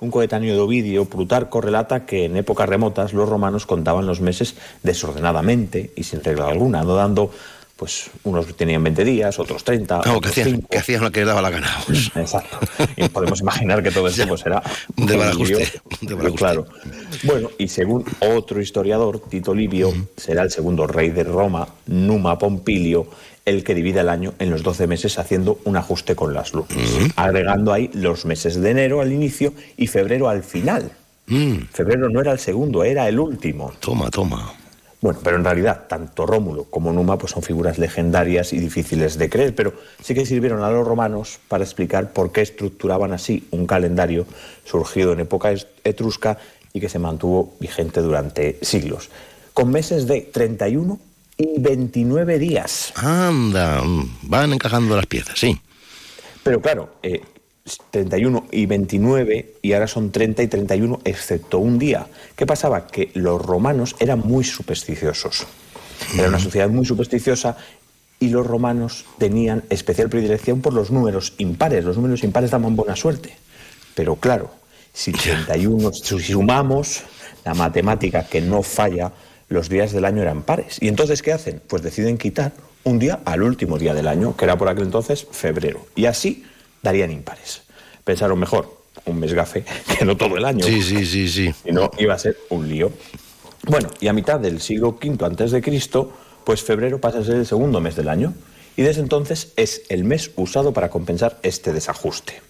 un 0.00 0.10
coetáneo 0.10 0.54
de 0.54 0.60
Ovidio, 0.60 1.04
Plutarco, 1.04 1.60
relata 1.60 2.04
que 2.04 2.24
en 2.24 2.36
épocas 2.36 2.68
remotas 2.68 3.12
los 3.12 3.28
romanos 3.28 3.66
contaban 3.66 4.04
los 4.06 4.20
meses 4.20 4.56
desordenadamente 4.82 5.92
y 5.96 6.02
sin 6.02 6.22
regla 6.24 6.48
alguna, 6.48 6.82
no 6.82 6.94
dando, 6.96 7.30
pues 7.76 8.10
unos 8.24 8.46
tenían 8.56 8.82
20 8.82 9.04
días, 9.04 9.38
otros 9.38 9.62
30, 9.64 10.00
Claro, 10.00 10.20
que 10.20 10.28
otros 10.30 10.44
5. 10.44 10.68
que 10.68 10.98
lo 10.98 11.10
que 11.12 11.20
les 11.20 11.26
daba 11.28 11.42
la 11.42 11.50
gana. 11.50 11.68
pues. 11.86 12.10
Exacto. 12.16 12.58
Y 12.96 13.08
podemos 13.08 13.40
imaginar 13.40 13.82
que 13.82 13.90
todo 13.90 14.08
esto 14.08 14.26
pues 14.26 14.44
era 14.44 14.62
De 14.96 15.16
balaguste. 15.16 15.70
Claro. 16.36 16.66
Bueno, 17.24 17.50
y 17.58 17.68
según 17.68 18.04
otro 18.20 18.60
historiador, 18.60 19.20
Tito 19.28 19.54
Livio 19.54 19.92
será 20.16 20.42
el 20.42 20.50
segundo 20.50 20.86
rey 20.86 21.10
de 21.10 21.24
Roma, 21.24 21.66
Numa 21.86 22.38
Pompilio, 22.38 23.06
el 23.44 23.64
que 23.64 23.74
divide 23.74 24.00
el 24.00 24.08
año 24.08 24.34
en 24.38 24.50
los 24.50 24.62
12 24.62 24.86
meses 24.86 25.18
haciendo 25.18 25.58
un 25.64 25.76
ajuste 25.76 26.14
con 26.14 26.34
las 26.34 26.52
lunas, 26.52 26.76
agregando 27.16 27.72
ahí 27.72 27.90
los 27.92 28.24
meses 28.24 28.60
de 28.60 28.70
enero 28.70 29.00
al 29.00 29.12
inicio 29.12 29.52
y 29.76 29.86
febrero 29.86 30.28
al 30.28 30.42
final. 30.42 30.92
Febrero 31.72 32.08
no 32.08 32.20
era 32.20 32.32
el 32.32 32.38
segundo, 32.38 32.84
era 32.84 33.08
el 33.08 33.18
último. 33.18 33.72
Toma, 33.80 34.10
toma. 34.10 34.54
Bueno, 35.00 35.18
pero 35.24 35.36
en 35.36 35.44
realidad 35.44 35.86
tanto 35.88 36.26
Rómulo 36.26 36.64
como 36.64 36.92
Numa 36.92 37.18
pues, 37.18 37.32
son 37.32 37.42
figuras 37.42 37.76
legendarias 37.78 38.52
y 38.52 38.60
difíciles 38.60 39.18
de 39.18 39.28
creer, 39.28 39.52
pero 39.54 39.74
sí 40.00 40.14
que 40.14 40.24
sirvieron 40.24 40.62
a 40.62 40.70
los 40.70 40.86
romanos 40.86 41.40
para 41.48 41.64
explicar 41.64 42.12
por 42.12 42.30
qué 42.30 42.42
estructuraban 42.42 43.12
así 43.12 43.48
un 43.50 43.66
calendario 43.66 44.26
surgido 44.64 45.12
en 45.12 45.20
época 45.20 45.52
etrusca 45.82 46.38
y 46.72 46.80
que 46.80 46.88
se 46.88 47.00
mantuvo 47.00 47.54
vigente 47.58 48.00
durante 48.00 48.58
siglos, 48.62 49.10
con 49.52 49.72
meses 49.72 50.06
de 50.06 50.20
31 50.20 51.00
y 51.36 51.60
29 51.60 52.38
días. 52.38 52.92
Anda, 52.96 53.82
mm, 53.82 54.18
van 54.22 54.52
encajando 54.52 54.96
las 54.96 55.06
piezas, 55.06 55.38
sí. 55.38 55.60
Pero 56.42 56.60
claro, 56.60 56.96
eh, 57.02 57.22
31 57.90 58.46
y 58.50 58.66
29 58.66 59.54
y 59.62 59.72
ahora 59.72 59.86
son 59.86 60.10
30 60.10 60.42
y 60.42 60.48
31 60.48 61.00
excepto 61.04 61.58
un 61.58 61.78
día. 61.78 62.06
¿Qué 62.34 62.46
pasaba? 62.46 62.86
Que 62.86 63.10
los 63.14 63.40
romanos 63.40 63.94
eran 64.00 64.20
muy 64.20 64.44
supersticiosos. 64.44 65.46
Era 66.18 66.28
una 66.28 66.40
sociedad 66.40 66.68
muy 66.68 66.84
supersticiosa 66.84 67.56
y 68.18 68.28
los 68.28 68.46
romanos 68.46 69.04
tenían 69.18 69.62
especial 69.70 70.08
predilección 70.08 70.60
por 70.60 70.72
los 70.74 70.90
números 70.90 71.34
impares. 71.38 71.84
Los 71.84 71.96
números 71.96 72.24
impares 72.24 72.50
daban 72.50 72.74
buena 72.74 72.96
suerte. 72.96 73.36
Pero 73.94 74.16
claro, 74.16 74.50
si 74.92 75.12
31, 75.12 75.92
si 75.92 76.18
sumamos 76.18 77.02
la 77.44 77.54
matemática 77.54 78.26
que 78.26 78.40
no 78.40 78.62
falla, 78.62 79.12
los 79.52 79.68
días 79.68 79.92
del 79.92 80.04
año 80.04 80.22
eran 80.22 80.42
pares. 80.42 80.78
¿Y 80.80 80.88
entonces 80.88 81.22
qué 81.22 81.32
hacen? 81.32 81.60
Pues 81.66 81.82
deciden 81.82 82.18
quitar 82.18 82.52
un 82.84 82.98
día 82.98 83.20
al 83.24 83.42
último 83.42 83.78
día 83.78 83.94
del 83.94 84.08
año, 84.08 84.36
que 84.36 84.44
era 84.44 84.58
por 84.58 84.68
aquel 84.68 84.84
entonces 84.84 85.26
febrero. 85.30 85.86
Y 85.94 86.06
así 86.06 86.44
darían 86.82 87.10
impares. 87.10 87.62
Pensaron 88.04 88.38
mejor 88.38 88.82
un 89.06 89.20
mes 89.20 89.32
gafe 89.32 89.64
que 89.98 90.04
no 90.04 90.16
todo 90.16 90.36
el 90.36 90.44
año. 90.44 90.64
Sí, 90.64 90.82
sí, 90.82 91.06
sí, 91.06 91.28
sí. 91.28 91.54
Y 91.64 91.72
no 91.72 91.90
iba 91.98 92.14
a 92.14 92.18
ser 92.18 92.36
un 92.50 92.68
lío. 92.68 92.92
Bueno, 93.66 93.88
y 94.00 94.08
a 94.08 94.12
mitad 94.12 94.40
del 94.40 94.60
siglo 94.60 94.98
V 95.00 95.24
antes 95.24 95.52
de 95.52 95.62
Cristo, 95.62 96.12
pues 96.44 96.62
febrero 96.62 97.00
pasa 97.00 97.18
a 97.18 97.24
ser 97.24 97.36
el 97.36 97.46
segundo 97.46 97.80
mes 97.80 97.94
del 97.94 98.08
año. 98.08 98.34
Y 98.76 98.82
desde 98.82 99.02
entonces 99.02 99.52
es 99.56 99.82
el 99.88 100.04
mes 100.04 100.30
usado 100.36 100.72
para 100.72 100.88
compensar 100.88 101.38
este 101.42 101.72
desajuste. 101.72 102.40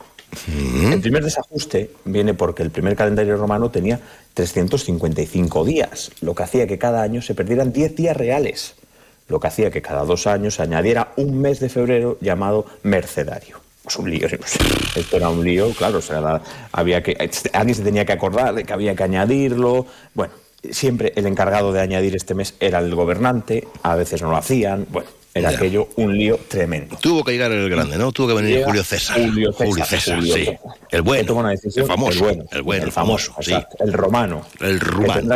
El 0.47 1.01
primer 1.01 1.23
desajuste 1.23 1.91
viene 2.05 2.33
porque 2.33 2.63
el 2.63 2.71
primer 2.71 2.97
calendario 2.97 3.37
romano 3.37 3.71
tenía 3.71 4.01
355 4.35 5.65
días, 5.65 6.11
lo 6.21 6.35
que 6.35 6.43
hacía 6.43 6.67
que 6.67 6.79
cada 6.79 7.03
año 7.03 7.23
se 7.23 7.35
perdieran 7.35 7.73
10 7.73 7.97
días 7.97 8.17
reales, 8.17 8.75
lo 9.29 9.41
que 9.41 9.49
hacía 9.49 9.71
que 9.71 9.83
cada 9.83 10.05
dos 10.05 10.27
años 10.27 10.55
se 10.55 10.63
añadiera 10.63 11.13
un 11.17 11.41
mes 11.41 11.61
de 11.61 11.69
febrero 11.69 12.19
llamado 12.21 12.67
mercedario. 12.83 13.61
Pues 13.83 13.97
un 13.97 14.11
lío, 14.11 14.29
esto 14.29 15.17
era 15.17 15.29
un 15.29 15.45
lío, 15.45 15.73
claro, 15.75 16.01
había 16.71 17.03
que, 17.03 17.17
alguien 17.53 17.75
se 17.75 17.83
tenía 17.83 18.05
que 18.05 18.13
acordar 18.13 18.55
de 18.55 18.65
que 18.65 18.73
había 18.73 18.95
que 18.95 19.03
añadirlo, 19.03 19.87
bueno, 20.15 20.33
siempre 20.71 21.13
el 21.17 21.27
encargado 21.27 21.73
de 21.73 21.81
añadir 21.81 22.15
este 22.15 22.35
mes 22.35 22.55
era 22.61 22.79
el 22.79 22.95
gobernante, 22.95 23.67
a 23.83 23.97
veces 23.97 24.23
no 24.23 24.31
lo 24.31 24.37
hacían, 24.37 24.87
bueno, 24.89 25.09
Era 25.35 25.49
aquello 25.51 25.89
un 25.97 26.17
lío 26.17 26.39
tremendo. 26.49 26.99
Tuvo 27.01 27.25
que 27.25 27.33
llegar 27.33 27.51
el 27.53 27.69
grande, 27.71 27.97
¿no? 27.97 28.13
Tuvo 28.13 28.29
que 28.29 28.35
venir 28.35 28.55
Llega 28.57 28.67
Julio 28.67 28.85
César. 28.85 29.19
Julio 29.19 29.53
César, 29.53 29.67
Julio 29.67 29.85
César, 29.87 30.19
Julio 30.19 30.35
sí. 30.35 30.49
El 30.91 31.03
bueno. 31.03 31.35
Una 31.35 31.51
decisión, 31.51 31.85
el 31.85 31.89
famoso. 31.89 32.19
el 32.19 32.21
bueno, 32.21 32.45
el 32.53 32.63
bueno, 32.63 32.85
el 32.85 32.93
famoso. 32.93 33.35
sí. 33.41 33.55
el 33.79 33.93
romano. 33.93 34.47
El 34.61 34.79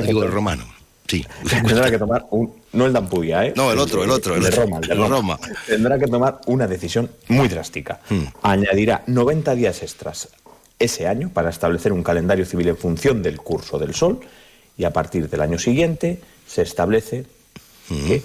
Digo 0.07 0.23
el 0.23 0.31
romano. 0.31 0.65
Sí. 1.07 1.25
Tendrá 1.49 1.91
que 1.91 1.99
tomar 1.99 2.27
un. 2.31 2.53
No 2.73 2.85
el 2.85 2.93
de 2.93 2.99
Ampudia, 2.99 3.47
¿eh? 3.47 3.55
No, 3.57 3.73
el 3.73 3.79
otro, 3.79 4.05
el 4.05 4.11
otro, 4.11 4.35
el 4.35 4.43
de. 4.43 4.51
Roma, 4.51 4.79
el 4.83 4.89
de 4.89 4.93
El 4.93 4.99
Roma. 4.99 5.17
Roma. 5.17 5.39
Tendrá 5.67 5.99
que 5.99 6.07
tomar 6.09 6.41
una 6.47 6.67
decisión 6.67 7.11
muy 7.29 7.49
drástica. 7.49 8.01
Hmm. 8.11 8.25
Añadirá 8.43 9.03
90 9.07 9.55
días 9.55 9.83
extras 9.83 10.29
ese 10.79 11.07
año 11.07 11.31
para 11.33 11.49
establecer 11.49 11.93
un 11.93 12.03
calendario 12.03 12.45
civil 12.45 12.69
en 12.69 12.77
función 12.77 13.23
del 13.23 13.39
curso 13.39 13.79
del 13.79 13.95
Sol 13.95 14.21
y 14.77 14.85
a 14.85 14.93
partir 14.93 15.31
del 15.31 15.41
año 15.41 15.59
siguiente 15.59 16.21
se 16.47 16.63
establece 16.63 17.25
Hmm. 17.89 18.07
que, 18.07 18.23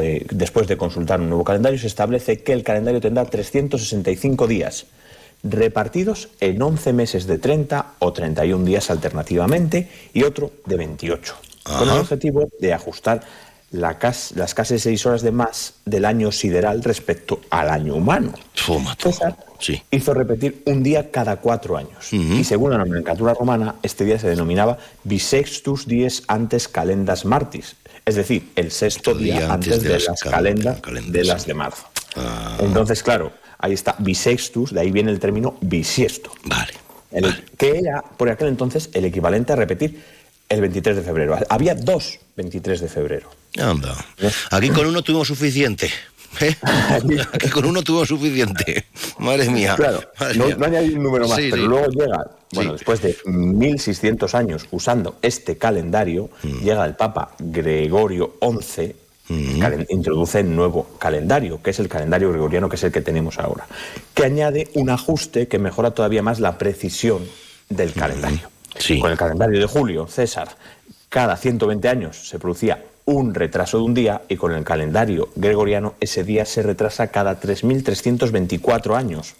después 0.00 0.66
de 0.68 0.76
consultar 0.76 1.20
un 1.20 1.28
nuevo 1.28 1.44
calendario, 1.44 1.78
se 1.78 1.86
establece 1.86 2.42
que 2.42 2.52
el 2.52 2.62
calendario 2.62 3.00
tendrá 3.00 3.24
365 3.24 4.46
días 4.46 4.86
repartidos 5.44 6.28
en 6.40 6.62
11 6.62 6.92
meses 6.92 7.26
de 7.26 7.38
30 7.38 7.94
o 7.98 8.12
31 8.12 8.64
días 8.64 8.90
alternativamente 8.90 9.88
y 10.12 10.22
otro 10.22 10.52
de 10.66 10.76
28, 10.76 11.34
con 11.64 11.82
el 11.82 11.90
Ajá. 11.90 12.00
objetivo 12.00 12.48
de 12.60 12.72
ajustar 12.72 13.22
la 13.72 13.98
cas- 13.98 14.32
las 14.36 14.54
casi 14.54 14.78
seis 14.78 15.04
horas 15.06 15.22
de 15.22 15.32
más 15.32 15.74
del 15.86 16.04
año 16.04 16.30
sideral 16.30 16.84
respecto 16.84 17.40
al 17.50 17.70
año 17.70 17.94
humano. 17.96 18.34
César 18.98 19.36
Sí. 19.58 19.82
hizo 19.90 20.12
repetir 20.12 20.62
un 20.66 20.82
día 20.82 21.10
cada 21.10 21.36
cuatro 21.36 21.76
años. 21.78 22.12
Y 22.12 22.44
según 22.44 22.72
la 22.72 22.78
nomenclatura 22.78 23.32
romana, 23.32 23.76
este 23.82 24.04
día 24.04 24.18
se 24.18 24.28
denominaba 24.28 24.76
bisextus 25.04 25.86
dies 25.86 26.22
antes 26.28 26.68
calendas 26.68 27.24
martis, 27.24 27.76
es 28.04 28.14
decir, 28.16 28.50
el 28.56 28.70
sexto 28.70 29.14
día, 29.14 29.52
antes, 29.52 29.82
de, 29.82 29.98
las 29.98 30.20
calendas 30.20 30.80
de 31.06 31.24
las 31.24 31.46
de 31.46 31.54
marzo. 31.54 31.86
Ah. 32.16 32.56
Entonces, 32.60 33.02
claro, 33.02 33.32
ahí 33.58 33.72
está 33.72 33.94
bisextus, 33.98 34.72
de 34.72 34.80
ahí 34.80 34.90
viene 34.90 35.10
el 35.10 35.20
término 35.20 35.56
bisiesto. 35.60 36.32
Vale. 36.44 36.72
El- 37.10 37.44
Que 37.56 37.78
era, 37.78 38.02
por 38.02 38.28
aquel 38.30 38.48
entonces, 38.48 38.90
el 38.92 39.04
equivalente 39.04 39.52
a 39.52 39.56
repetir 39.56 40.02
el 40.48 40.60
23 40.60 40.96
de 40.96 41.02
febrero. 41.02 41.38
Había 41.48 41.74
dos 41.74 42.18
23 42.36 42.80
de 42.80 42.88
febrero. 42.88 43.30
Anda. 43.58 43.94
Aquí 44.50 44.70
con 44.70 44.86
uno 44.86 45.02
tuvimos 45.02 45.28
suficiente. 45.28 45.90
¿Eh? 46.40 46.56
Aquí 47.32 47.48
con 47.50 47.64
uno 47.64 47.82
tuvimos 47.82 48.08
suficiente. 48.08 48.86
Madre 49.18 49.48
mía. 49.50 49.74
Claro, 49.76 50.00
Madre 50.18 50.38
no, 50.38 50.46
mía. 50.46 50.56
no 50.58 50.64
añadí 50.66 50.94
un 50.94 51.02
número 51.02 51.28
más, 51.28 51.36
Sí, 51.38 51.48
pero 51.50 51.62
sí. 51.62 51.68
luego 51.68 51.86
llega, 51.90 52.26
bueno, 52.52 52.72
después 52.72 53.02
de 53.02 53.16
1600 53.26 54.34
años 54.34 54.66
usando 54.70 55.16
este 55.22 55.56
calendario, 55.58 56.30
Mm. 56.42 56.60
llega 56.62 56.84
el 56.84 56.94
Papa 56.94 57.32
Gregorio 57.38 58.34
XI, 58.40 58.94
calen- 59.60 59.86
introduce 59.88 60.40
el 60.40 60.54
nuevo 60.54 60.88
calendario, 60.98 61.62
que 61.62 61.70
es 61.70 61.78
el 61.78 61.88
calendario 61.88 62.30
gregoriano, 62.30 62.68
que 62.68 62.76
es 62.76 62.82
el 62.84 62.92
que 62.92 63.00
tenemos 63.00 63.38
ahora, 63.38 63.66
que 64.14 64.24
añade 64.24 64.68
un 64.74 64.90
ajuste 64.90 65.48
que 65.48 65.58
mejora 65.58 65.92
todavía 65.92 66.22
más 66.22 66.40
la 66.40 66.58
precisión 66.58 67.22
del 67.68 67.92
calendario. 67.92 68.50
Con 69.00 69.10
el 69.10 69.16
calendario 69.18 69.58
de 69.60 69.66
Julio 69.66 70.06
César, 70.06 70.48
cada 71.08 71.36
120 71.36 71.88
años 71.88 72.28
se 72.28 72.38
producía 72.38 72.82
un 73.04 73.34
retraso 73.34 73.78
de 73.78 73.84
un 73.84 73.94
día 73.94 74.22
y 74.28 74.36
con 74.36 74.52
el 74.52 74.62
calendario 74.64 75.28
gregoriano 75.34 75.94
ese 76.00 76.22
día 76.22 76.44
se 76.44 76.62
retrasa 76.62 77.08
cada 77.08 77.40
3.324 77.40 78.96
años. 78.96 79.34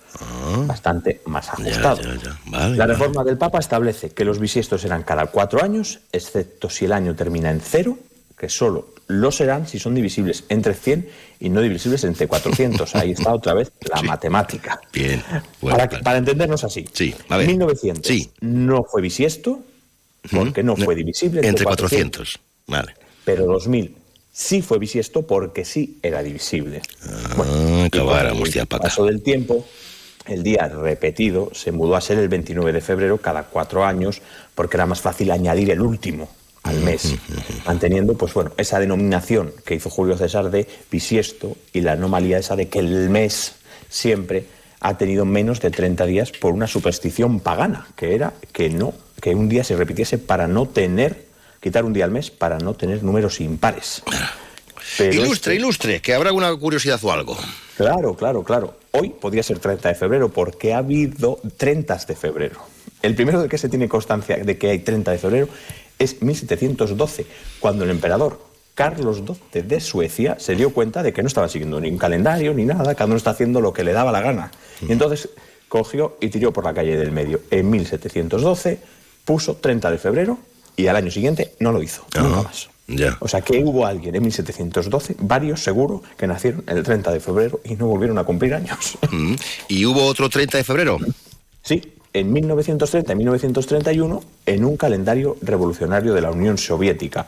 Bastante 0.66 1.20
más 1.26 1.48
ajustado. 1.48 2.00
Vale, 2.46 2.76
La 2.76 2.84
vale. 2.84 2.86
reforma 2.86 3.24
del 3.24 3.38
Papa 3.38 3.58
establece 3.60 4.10
que 4.10 4.24
los 4.24 4.38
bisiestos 4.38 4.80
serán 4.82 5.04
cada 5.04 5.26
cuatro 5.26 5.62
años, 5.62 6.00
excepto 6.12 6.68
si 6.70 6.86
el 6.86 6.92
año 6.92 7.14
termina 7.14 7.50
en 7.50 7.60
cero, 7.60 7.98
que 8.36 8.48
solo 8.48 8.88
lo 9.08 9.30
serán 9.30 9.68
si 9.68 9.78
son 9.78 9.94
divisibles 9.94 10.44
entre 10.48 10.74
100 10.74 11.08
y 11.40 11.48
no 11.50 11.60
divisibles 11.60 12.02
entre 12.04 12.26
400. 12.26 12.94
Ahí 12.96 13.12
está 13.12 13.32
otra 13.34 13.54
vez 13.54 13.70
la 13.92 14.02
matemática. 14.02 14.80
Bien. 14.92 15.22
Bueno, 15.60 15.78
para, 15.78 16.00
para 16.00 16.18
entendernos 16.18 16.64
así. 16.64 16.84
Sí, 16.92 17.14
a 17.28 17.36
ver. 17.36 17.46
1900 17.46 18.10
no 18.40 18.82
fue 18.84 19.02
bisiesto, 19.02 19.60
porque 20.30 20.62
no 20.62 20.76
fue 20.76 20.94
divisible. 20.94 21.46
Entre 21.46 21.64
400. 21.64 22.40
Vale. 22.66 22.94
Pero 23.25 23.47
2000 23.47 23.97
sí 24.33 24.62
fue 24.62 24.79
bisiesto 24.79 25.27
porque 25.27 25.64
sí 25.64 25.99
era 26.03 26.23
divisible. 26.23 26.83
Ah, 27.07 27.85
acabáramos 27.87 28.49
el 28.49 28.55
ya 28.55 28.66
para 28.66 28.79
acá. 28.85 28.89
paso 28.89 29.05
del 29.05 29.23
tiempo, 29.23 29.64
el 30.27 30.43
día 30.43 30.68
repetido 30.68 31.51
se 31.53 31.73
mudó 31.73 31.97
a 31.97 32.01
ser 32.01 32.18
el 32.18 32.29
29 32.29 32.73
de 32.73 32.81
febrero 32.81 33.18
cada 33.18 33.45
cuatro 33.45 33.85
años 33.85 34.23
porque 34.55 34.77
era 34.77 34.87
más 34.87 35.01
fácil 35.01 35.31
añadir 35.31 35.70
el 35.70 35.81
último 35.81 36.29
al 36.62 36.79
mes, 36.79 37.16
manteniendo 37.66 38.14
pues 38.14 38.33
bueno 38.35 38.53
esa 38.57 38.79
denominación 38.79 39.53
que 39.64 39.75
hizo 39.75 39.91
Julio 39.91 40.16
César 40.16 40.49
de 40.49 40.68
bisiesto 40.93 41.57
y 41.73 41.81
la 41.81 41.93
anomalía 41.93 42.39
esa 42.39 42.55
de 42.55 42.68
que 42.68 42.79
el 42.79 43.11
mes 43.11 43.57
siempre 43.89 44.47
ha 44.79 44.97
tenido 44.97 45.25
menos 45.25 45.61
de 45.61 45.73
30 45.73 46.07
días 46.07 46.31
por 46.31 46.53
una 46.53 46.68
superstición 46.68 47.41
pagana, 47.41 47.89
que 47.97 48.14
era 48.14 48.35
que 48.53 48.70
no 48.70 48.95
que 49.20 49.35
un 49.35 49.49
día 49.49 49.64
se 49.64 49.77
repitiese 49.77 50.18
para 50.18 50.47
no 50.47 50.66
tener 50.66 51.32
quitar 51.62 51.84
un 51.84 51.92
día 51.92 52.04
al 52.04 52.10
mes 52.10 52.30
para 52.30 52.58
no 52.58 52.74
tener 52.74 53.02
números 53.02 53.40
impares. 53.40 54.02
Pero 54.98 55.12
ilustre, 55.14 55.32
esto- 55.32 55.52
ilustre, 55.52 56.00
que 56.02 56.12
habrá 56.12 56.28
alguna 56.30 56.54
curiosidad 56.56 56.98
o 57.02 57.12
algo. 57.12 57.38
Claro, 57.76 58.14
claro, 58.14 58.42
claro. 58.42 58.76
Hoy 58.90 59.10
podría 59.10 59.42
ser 59.42 59.58
30 59.58 59.88
de 59.88 59.94
febrero 59.94 60.28
porque 60.28 60.74
ha 60.74 60.78
habido 60.78 61.38
30 61.56 61.96
de 62.06 62.16
febrero. 62.16 62.60
El 63.00 63.14
primero 63.14 63.40
de 63.40 63.48
que 63.48 63.56
se 63.58 63.68
tiene 63.68 63.88
constancia 63.88 64.36
de 64.36 64.58
que 64.58 64.70
hay 64.70 64.80
30 64.80 65.12
de 65.12 65.18
febrero 65.18 65.48
es 65.98 66.20
1712, 66.20 67.26
cuando 67.60 67.84
el 67.84 67.90
emperador 67.90 68.40
Carlos 68.74 69.22
XII 69.52 69.62
de 69.62 69.80
Suecia 69.80 70.36
se 70.40 70.54
dio 70.56 70.72
cuenta 70.72 71.02
de 71.02 71.12
que 71.12 71.22
no 71.22 71.28
estaba 71.28 71.48
siguiendo 71.48 71.80
ni 71.80 71.88
un 71.90 71.98
calendario 71.98 72.52
ni 72.54 72.64
nada, 72.64 72.94
cada 72.94 73.06
uno 73.06 73.16
está 73.16 73.30
haciendo 73.30 73.60
lo 73.60 73.72
que 73.72 73.84
le 73.84 73.92
daba 73.92 74.10
la 74.12 74.20
gana. 74.20 74.50
Y 74.86 74.92
entonces 74.92 75.28
cogió 75.68 76.16
y 76.20 76.28
tiró 76.28 76.52
por 76.52 76.64
la 76.64 76.74
calle 76.74 76.96
del 76.96 77.12
medio. 77.12 77.40
En 77.50 77.70
1712 77.70 78.78
puso 79.24 79.56
30 79.56 79.90
de 79.90 79.98
febrero 79.98 80.38
y 80.77 80.87
al 80.87 80.97
año 80.97 81.11
siguiente 81.11 81.53
no 81.61 81.73
lo 81.73 81.83
hizo, 81.83 82.05
nunca 82.14 82.43
más. 82.43 82.68
Ya. 82.89 83.16
O 83.20 83.29
sea 83.29 83.41
que 83.41 83.62
hubo 83.62 83.87
alguien 83.87 84.14
en 84.14 84.23
1712, 84.23 85.16
varios 85.20 85.62
seguro, 85.62 86.03
que 86.16 86.27
nacieron 86.27 86.64
el 86.66 86.83
30 86.83 87.12
de 87.12 87.20
febrero 87.20 87.61
y 87.64 87.75
no 87.77 87.87
volvieron 87.87 88.18
a 88.18 88.25
cumplir 88.25 88.55
años. 88.55 88.99
Mm. 89.12 89.35
¿Y 89.68 89.85
hubo 89.85 90.05
otro 90.05 90.31
30 90.31 90.57
de 90.57 90.64
febrero? 90.64 90.99
Sí, 91.62 91.83
en 92.14 92.33
1930 92.33 93.12
y 93.12 93.16
1931, 93.16 94.23
en 94.47 94.64
un 94.64 94.77
calendario 94.79 95.37
revolucionario 95.43 96.14
de 96.14 96.23
la 96.23 96.31
Unión 96.31 96.57
Soviética. 96.57 97.27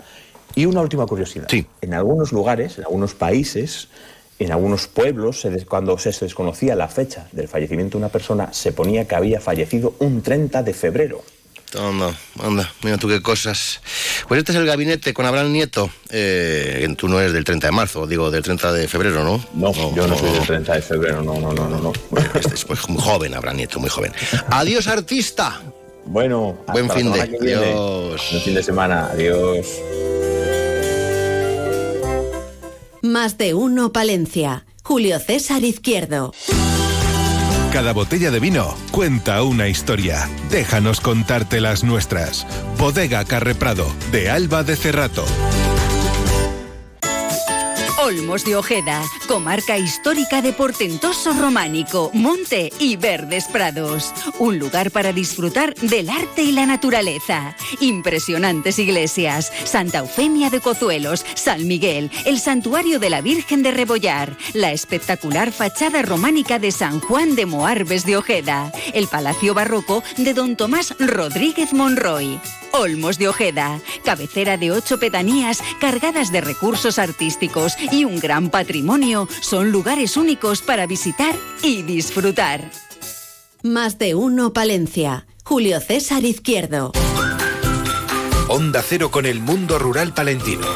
Y 0.54 0.64
una 0.66 0.80
última 0.80 1.04
curiosidad. 1.06 1.48
En 1.80 1.94
algunos 1.94 2.32
lugares, 2.32 2.78
en 2.78 2.84
algunos 2.84 3.14
países, 3.14 3.88
en 4.38 4.52
algunos 4.52 4.86
pueblos, 4.86 5.46
cuando 5.68 5.98
se 5.98 6.10
desconocía 6.10 6.74
la 6.74 6.88
fecha 6.88 7.28
del 7.32 7.48
fallecimiento 7.48 7.98
de 7.98 8.04
una 8.04 8.08
persona, 8.08 8.52
se 8.52 8.72
ponía 8.72 9.06
que 9.06 9.14
había 9.14 9.40
fallecido 9.40 9.94
un 9.98 10.22
30 10.22 10.62
de 10.62 10.74
febrero. 10.74 11.22
Anda, 11.76 12.14
anda, 12.42 12.72
mira 12.82 12.98
tú 12.98 13.08
qué 13.08 13.20
cosas. 13.20 13.80
Pues 14.28 14.38
este 14.38 14.52
es 14.52 14.58
el 14.58 14.66
gabinete 14.66 15.12
con 15.12 15.26
Abraham 15.26 15.52
Nieto. 15.52 15.90
Eh, 16.10 16.86
tú 16.96 17.08
no 17.08 17.18
eres 17.18 17.32
del 17.32 17.44
30 17.44 17.66
de 17.66 17.72
marzo, 17.72 18.06
digo, 18.06 18.30
del 18.30 18.42
30 18.42 18.72
de 18.72 18.88
febrero, 18.88 19.24
¿no? 19.24 19.44
No, 19.54 19.72
yo 19.94 20.06
no 20.06 20.16
soy 20.16 20.30
del 20.30 20.46
30 20.46 20.74
de 20.74 20.82
febrero, 20.82 21.22
no, 21.22 21.40
no, 21.40 21.52
no, 21.52 21.68
no. 21.68 21.80
no. 21.80 21.92
Este 22.34 22.54
es 22.54 22.64
pues, 22.64 22.88
muy 22.88 23.02
joven, 23.02 23.34
Abraham 23.34 23.56
Nieto, 23.56 23.80
muy 23.80 23.90
joven. 23.90 24.12
Adiós, 24.48 24.86
artista. 24.86 25.60
Bueno, 26.06 26.58
Buen 26.68 26.90
fin 26.90 27.12
de. 27.12 27.20
Adiós. 27.20 28.22
Buen 28.30 28.42
fin 28.42 28.54
de 28.54 28.62
semana, 28.62 29.08
adiós. 29.10 29.66
Más 33.02 33.36
de 33.38 33.54
uno 33.54 33.92
Palencia. 33.92 34.64
Julio 34.82 35.18
César 35.18 35.64
Izquierdo. 35.64 36.32
Cada 37.74 37.92
botella 37.92 38.30
de 38.30 38.38
vino 38.38 38.76
cuenta 38.92 39.42
una 39.42 39.66
historia. 39.66 40.30
Déjanos 40.48 41.00
contarte 41.00 41.60
las 41.60 41.82
nuestras. 41.82 42.46
Bodega 42.78 43.24
Carreprado, 43.24 43.92
de 44.12 44.30
Alba 44.30 44.62
de 44.62 44.76
Cerrato. 44.76 45.24
Olmos 48.04 48.44
de 48.44 48.54
Ojeda, 48.54 49.02
comarca 49.26 49.78
histórica 49.78 50.42
de 50.42 50.52
portentoso 50.52 51.32
románico, 51.32 52.10
monte 52.12 52.70
y 52.78 52.96
verdes 52.96 53.46
prados. 53.46 54.12
Un 54.38 54.58
lugar 54.58 54.90
para 54.90 55.14
disfrutar 55.14 55.74
del 55.76 56.10
arte 56.10 56.42
y 56.42 56.52
la 56.52 56.66
naturaleza. 56.66 57.56
Impresionantes 57.80 58.78
iglesias, 58.78 59.50
Santa 59.64 60.00
Eufemia 60.00 60.50
de 60.50 60.60
Cozuelos, 60.60 61.24
San 61.34 61.66
Miguel, 61.66 62.10
el 62.26 62.40
santuario 62.40 62.98
de 62.98 63.08
la 63.08 63.22
Virgen 63.22 63.62
de 63.62 63.70
Rebollar, 63.70 64.36
la 64.52 64.72
espectacular 64.72 65.50
fachada 65.50 66.02
románica 66.02 66.58
de 66.58 66.72
San 66.72 67.00
Juan 67.00 67.34
de 67.34 67.46
Moarbes 67.46 68.04
de 68.04 68.18
Ojeda, 68.18 68.70
el 68.92 69.08
palacio 69.08 69.54
barroco 69.54 70.02
de 70.18 70.34
don 70.34 70.56
Tomás 70.56 70.94
Rodríguez 70.98 71.72
Monroy. 71.72 72.38
Olmos 72.76 73.18
de 73.18 73.28
Ojeda, 73.28 73.80
cabecera 74.04 74.56
de 74.56 74.72
ocho 74.72 74.98
pedanías 74.98 75.62
cargadas 75.80 76.32
de 76.32 76.40
recursos 76.40 76.98
artísticos 76.98 77.76
y 77.94 78.04
un 78.04 78.18
gran 78.18 78.50
patrimonio, 78.50 79.28
son 79.40 79.70
lugares 79.70 80.16
únicos 80.16 80.62
para 80.62 80.86
visitar 80.86 81.34
y 81.62 81.82
disfrutar. 81.82 82.70
Más 83.62 83.98
de 83.98 84.14
uno 84.14 84.52
Palencia. 84.52 85.26
Julio 85.44 85.80
César 85.80 86.24
Izquierdo. 86.24 86.92
Onda 88.48 88.82
Cero 88.82 89.10
con 89.10 89.26
el 89.26 89.40
mundo 89.40 89.78
rural 89.78 90.12
palentino. 90.12 90.66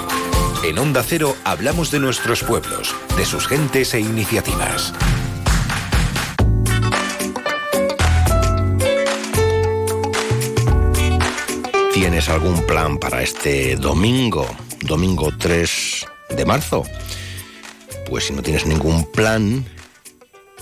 En 0.62 0.78
Onda 0.78 1.02
Cero 1.02 1.34
hablamos 1.44 1.90
de 1.90 1.98
nuestros 1.98 2.44
pueblos, 2.44 2.94
de 3.16 3.24
sus 3.24 3.46
gentes 3.46 3.94
e 3.94 4.00
iniciativas. 4.00 4.94
¿Tienes 11.92 12.28
algún 12.28 12.64
plan 12.66 12.98
para 12.98 13.22
este 13.22 13.74
domingo, 13.76 14.46
domingo 14.82 15.30
3 15.36 16.06
de 16.30 16.44
marzo? 16.44 16.84
Pues 18.08 18.24
si 18.24 18.32
no 18.32 18.42
tienes 18.42 18.66
ningún 18.66 19.10
plan, 19.10 19.64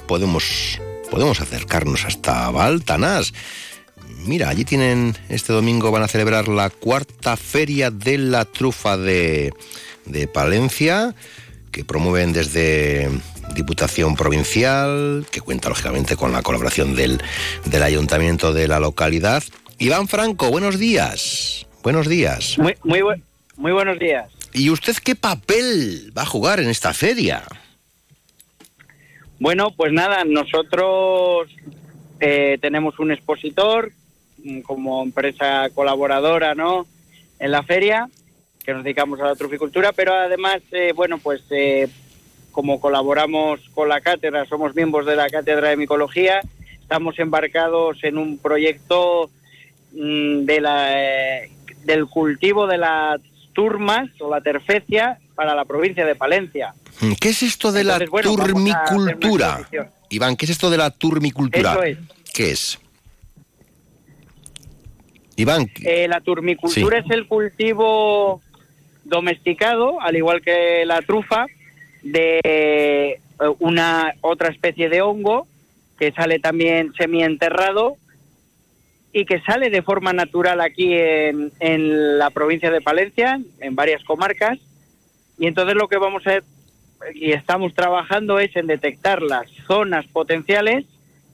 podemos, 0.06 0.80
podemos 1.10 1.40
acercarnos 1.40 2.04
hasta 2.04 2.50
Baltanás. 2.50 3.32
Mira, 4.24 4.48
allí 4.48 4.64
tienen, 4.64 5.16
este 5.28 5.52
domingo 5.52 5.90
van 5.90 6.02
a 6.02 6.08
celebrar 6.08 6.48
la 6.48 6.70
cuarta 6.70 7.36
feria 7.36 7.90
de 7.90 8.18
la 8.18 8.44
trufa 8.44 8.96
de, 8.96 9.52
de 10.04 10.26
Palencia, 10.26 11.14
que 11.70 11.84
promueven 11.84 12.32
desde 12.32 13.08
Diputación 13.54 14.16
Provincial, 14.16 15.26
que 15.30 15.40
cuenta 15.40 15.68
lógicamente 15.68 16.16
con 16.16 16.32
la 16.32 16.42
colaboración 16.42 16.96
del, 16.96 17.22
del 17.66 17.82
Ayuntamiento 17.82 18.52
de 18.52 18.66
la 18.66 18.80
localidad. 18.80 19.44
Iván 19.78 20.08
Franco, 20.08 20.50
buenos 20.50 20.78
días. 20.78 21.66
Buenos 21.82 22.08
días. 22.08 22.58
Muy, 22.58 22.74
muy, 22.82 23.00
bu- 23.00 23.22
muy 23.56 23.72
buenos 23.72 23.98
días. 23.98 24.30
¿Y 24.56 24.70
usted 24.70 24.94
qué 25.04 25.14
papel 25.14 26.14
va 26.16 26.22
a 26.22 26.26
jugar 26.26 26.60
en 26.60 26.70
esta 26.70 26.94
feria? 26.94 27.42
Bueno, 29.38 29.70
pues 29.76 29.92
nada, 29.92 30.24
nosotros 30.24 31.50
eh, 32.20 32.56
tenemos 32.62 32.98
un 32.98 33.12
expositor 33.12 33.92
mm, 34.42 34.60
como 34.60 35.02
empresa 35.02 35.68
colaboradora, 35.74 36.54
¿no? 36.54 36.86
En 37.38 37.50
la 37.50 37.64
feria, 37.64 38.08
que 38.64 38.72
nos 38.72 38.82
dedicamos 38.82 39.20
a 39.20 39.26
la 39.26 39.34
truficultura, 39.34 39.92
pero 39.92 40.14
además, 40.14 40.62
eh, 40.72 40.94
bueno, 40.96 41.18
pues 41.18 41.42
eh, 41.50 41.88
como 42.50 42.80
colaboramos 42.80 43.60
con 43.74 43.90
la 43.90 44.00
cátedra, 44.00 44.46
somos 44.46 44.74
miembros 44.74 45.04
de 45.04 45.16
la 45.16 45.28
cátedra 45.28 45.68
de 45.68 45.76
micología, 45.76 46.40
estamos 46.80 47.18
embarcados 47.18 48.02
en 48.04 48.16
un 48.16 48.38
proyecto 48.38 49.28
mm, 49.92 50.46
de 50.46 50.60
la, 50.62 50.88
del 51.84 52.06
cultivo 52.06 52.66
de 52.66 52.78
las 52.78 53.20
turmas 53.56 54.08
o 54.20 54.30
la 54.30 54.40
terfecia 54.40 55.18
para 55.34 55.54
la 55.54 55.64
provincia 55.64 56.06
de 56.06 56.14
Palencia. 56.14 56.74
¿Qué 57.20 57.30
es 57.30 57.42
esto 57.42 57.72
de 57.72 57.82
la 57.82 57.98
bueno, 58.08 58.36
turmicultura? 58.36 59.68
Iván, 60.10 60.36
¿qué 60.36 60.44
es 60.44 60.52
esto 60.52 60.70
de 60.70 60.76
la 60.76 60.90
turmicultura? 60.90 61.72
Eso 61.72 61.82
es. 61.82 61.98
¿Qué 62.32 62.50
es? 62.52 62.78
Iván, 65.36 65.70
Eh, 65.84 66.06
la 66.08 66.20
turmicultura 66.20 66.98
es 66.98 67.10
el 67.10 67.26
cultivo 67.26 68.40
domesticado, 69.04 70.00
al 70.00 70.16
igual 70.16 70.40
que 70.40 70.84
la 70.86 71.02
trufa, 71.02 71.46
de 72.02 72.40
eh, 72.44 73.18
una 73.58 74.14
otra 74.20 74.48
especie 74.50 74.88
de 74.88 75.02
hongo 75.02 75.46
que 75.98 76.12
sale 76.12 76.38
también 76.38 76.92
semienterrado 76.96 77.96
y 79.16 79.24
que 79.24 79.40
sale 79.40 79.70
de 79.70 79.80
forma 79.80 80.12
natural 80.12 80.60
aquí 80.60 80.92
en, 80.92 82.18
la 82.18 82.28
provincia 82.28 82.70
de 82.70 82.82
Palencia, 82.82 83.40
en 83.60 83.74
varias 83.74 84.04
comarcas. 84.04 84.58
Y 85.38 85.46
entonces 85.46 85.74
lo 85.74 85.88
que 85.88 85.96
vamos 85.96 86.26
a 86.26 86.42
y 87.14 87.32
estamos 87.32 87.72
trabajando 87.72 88.38
es 88.38 88.54
en 88.56 88.66
detectar 88.66 89.22
las 89.22 89.48
zonas 89.66 90.04
potenciales 90.08 90.84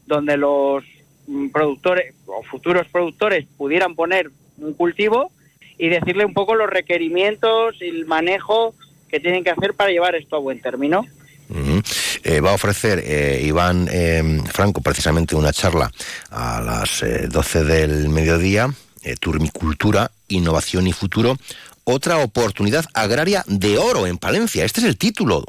donde 0.07 0.37
los 0.37 0.85
mm, 1.27 1.49
productores 1.49 2.15
o 2.27 2.45
futuros 2.45 2.87
productores 2.87 3.47
pudieran 3.57 3.97
poner 3.97 4.31
un 4.59 4.75
cultivo 4.75 5.33
y 5.77 5.89
decirle 5.89 6.25
un 6.25 6.35
poco 6.35 6.55
los 6.55 6.71
requerimientos 6.71 7.75
y 7.81 7.89
el 7.89 8.07
manejo 8.07 8.77
que 9.09 9.19
tienen 9.19 9.43
que 9.43 9.51
hacer 9.51 9.75
para 9.75 9.91
llevar 9.91 10.15
esto 10.15 10.37
a 10.37 10.39
buen 10.39 10.61
término. 10.61 11.05
Ujú. 11.49 11.83
Eh, 12.25 12.41
va 12.41 12.51
a 12.51 12.55
ofrecer 12.55 13.03
eh, 13.05 13.43
Iván 13.45 13.89
eh, 13.91 14.41
Franco 14.47 14.81
precisamente 14.81 15.35
una 15.35 15.53
charla 15.53 15.91
a 16.31 16.61
las 16.61 17.03
eh, 17.03 17.27
12 17.29 17.65
del 17.65 18.09
mediodía, 18.09 18.69
eh, 19.03 19.17
Turmicultura, 19.17 20.11
Innovación 20.29 20.87
y 20.87 20.93
Futuro, 20.93 21.37
otra 21.85 22.19
oportunidad 22.19 22.85
agraria 22.95 23.45
de 23.47 23.79
oro 23.79 24.07
en 24.07 24.19
Palencia. 24.19 24.65
Este 24.65 24.81
es 24.81 24.87
el 24.87 24.97
título, 24.97 25.45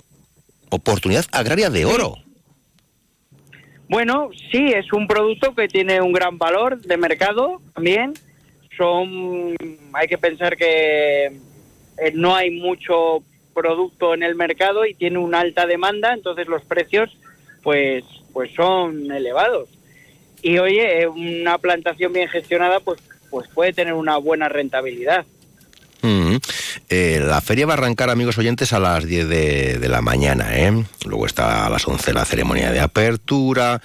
Oportunidad 0.70 1.26
Agraria 1.32 1.70
de 1.70 1.86
Oro. 1.86 2.18
Bueno, 3.88 4.30
sí, 4.52 4.72
es 4.74 4.92
un 4.92 5.08
producto 5.08 5.54
que 5.54 5.68
tiene 5.68 6.02
un 6.02 6.14
gran 6.14 6.40
valor 6.40 6.82
de 6.82 6.98
mercado 6.98 7.62
también. 7.76 8.14
Son, 8.76 9.56
hay 9.94 10.08
que 10.08 10.18
pensar 10.18 10.58
que 10.58 11.26
eh, 11.28 12.12
no 12.16 12.36
hay 12.36 12.50
mucho 12.50 13.22
producto 13.54 14.14
en 14.14 14.24
el 14.24 14.36
mercado 14.36 14.86
y 14.86 14.93
tiene 14.93 15.18
una 15.20 15.41
alta 15.41 15.66
demanda, 15.66 16.14
entonces 16.14 16.47
los 16.47 16.64
precios 16.64 17.16
pues 17.62 18.04
pues 18.34 18.51
son 18.54 19.12
elevados. 19.12 19.70
Y 20.41 20.58
oye, 20.58 21.01
eh, 21.01 21.08
una 21.08 21.58
plantación 21.58 22.12
bien 22.14 22.28
gestionada 22.28 22.80
pues 22.80 23.01
pues 23.30 23.47
puede 23.47 23.74
tener 23.74 23.93
una 23.93 24.18
buena 24.18 24.49
rentabilidad. 24.49 25.26
Eh, 26.89 27.22
la 27.24 27.41
feria 27.41 27.66
va 27.66 27.74
a 27.74 27.78
arrancar, 27.78 28.10
amigos 28.10 28.38
oyentes, 28.38 28.74
a 28.74 28.80
las 28.80 29.06
10 29.06 29.28
de, 29.28 29.80
de 29.80 29.89
la 29.89 30.01
mañana. 30.01 30.56
¿eh? 30.56 30.84
Luego 31.06 31.26
está 31.26 31.66
a 31.66 31.70
las 31.70 31.88
11 31.88 32.14
la 32.14 32.26
ceremonia 32.26 32.72
de 32.72 32.82
apertura. 32.82 33.82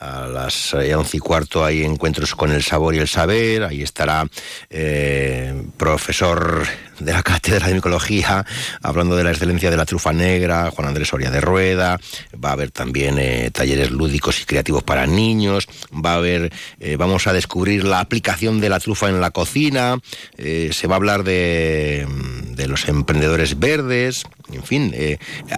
A 0.00 0.28
las 0.28 0.74
eh, 0.74 0.94
11 0.94 1.16
y 1.16 1.20
cuarto 1.20 1.64
hay 1.64 1.82
encuentros 1.82 2.36
con 2.36 2.52
el 2.52 2.62
sabor 2.62 2.94
y 2.94 2.98
el 2.98 3.08
saber. 3.08 3.64
Ahí 3.64 3.82
estará 3.82 4.28
eh, 4.70 5.60
profesor 5.76 6.64
de 7.00 7.12
la 7.12 7.24
Cátedra 7.24 7.66
de 7.66 7.74
Micología 7.74 8.46
hablando 8.80 9.16
de 9.16 9.24
la 9.24 9.30
excelencia 9.30 9.72
de 9.72 9.76
la 9.76 9.86
trufa 9.86 10.12
negra, 10.12 10.70
Juan 10.70 10.86
Andrés 10.86 11.08
Soria 11.08 11.32
de 11.32 11.40
Rueda. 11.40 11.98
Va 12.32 12.50
a 12.50 12.52
haber 12.52 12.70
también 12.70 13.18
eh, 13.18 13.50
talleres 13.52 13.90
lúdicos 13.90 14.40
y 14.40 14.44
creativos 14.44 14.84
para 14.84 15.04
niños. 15.08 15.66
Va 15.92 16.12
a 16.12 16.16
haber, 16.16 16.52
eh, 16.78 16.96
vamos 16.96 17.26
a 17.26 17.32
descubrir 17.32 17.82
la 17.82 17.98
aplicación 17.98 18.60
de 18.60 18.68
la 18.68 18.78
trufa 18.78 19.08
en 19.08 19.20
la 19.20 19.32
cocina. 19.32 19.98
Se 20.36 20.86
va 20.86 20.94
a 20.94 20.96
hablar 20.96 21.24
de, 21.24 22.06
de 22.52 22.68
los 22.68 22.88
emprendedores 22.88 23.58
verdes. 23.58 24.22
En 24.52 24.62
fin, 24.62 24.94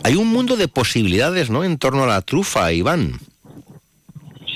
hay 0.02 0.16
un 0.16 0.28
mundo 0.28 0.56
de 0.56 0.66
posibilidades 0.66 1.50
¿no? 1.50 1.62
en 1.62 1.76
torno 1.76 2.04
a 2.04 2.06
la 2.06 2.22
trufa, 2.22 2.72
Iván. 2.72 3.20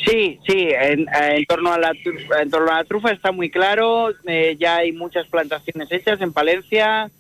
Sí, 0.06 0.38
sí, 0.46 0.68
en, 0.70 1.06
en 1.12 1.44
torno 1.46 1.72
a 1.72 1.78
la 1.78 1.92
en 2.40 2.50
torno 2.50 2.70
a 2.70 2.76
la 2.76 2.84
trufa 2.84 3.10
está 3.10 3.32
muy 3.32 3.50
claro, 3.50 4.10
eh, 4.26 4.56
ya 4.58 4.76
hay 4.76 4.92
muchas 4.92 5.26
plantaciones 5.28 5.90
hechas 5.90 6.20
en 6.20 6.32
Palencia, 6.32 7.10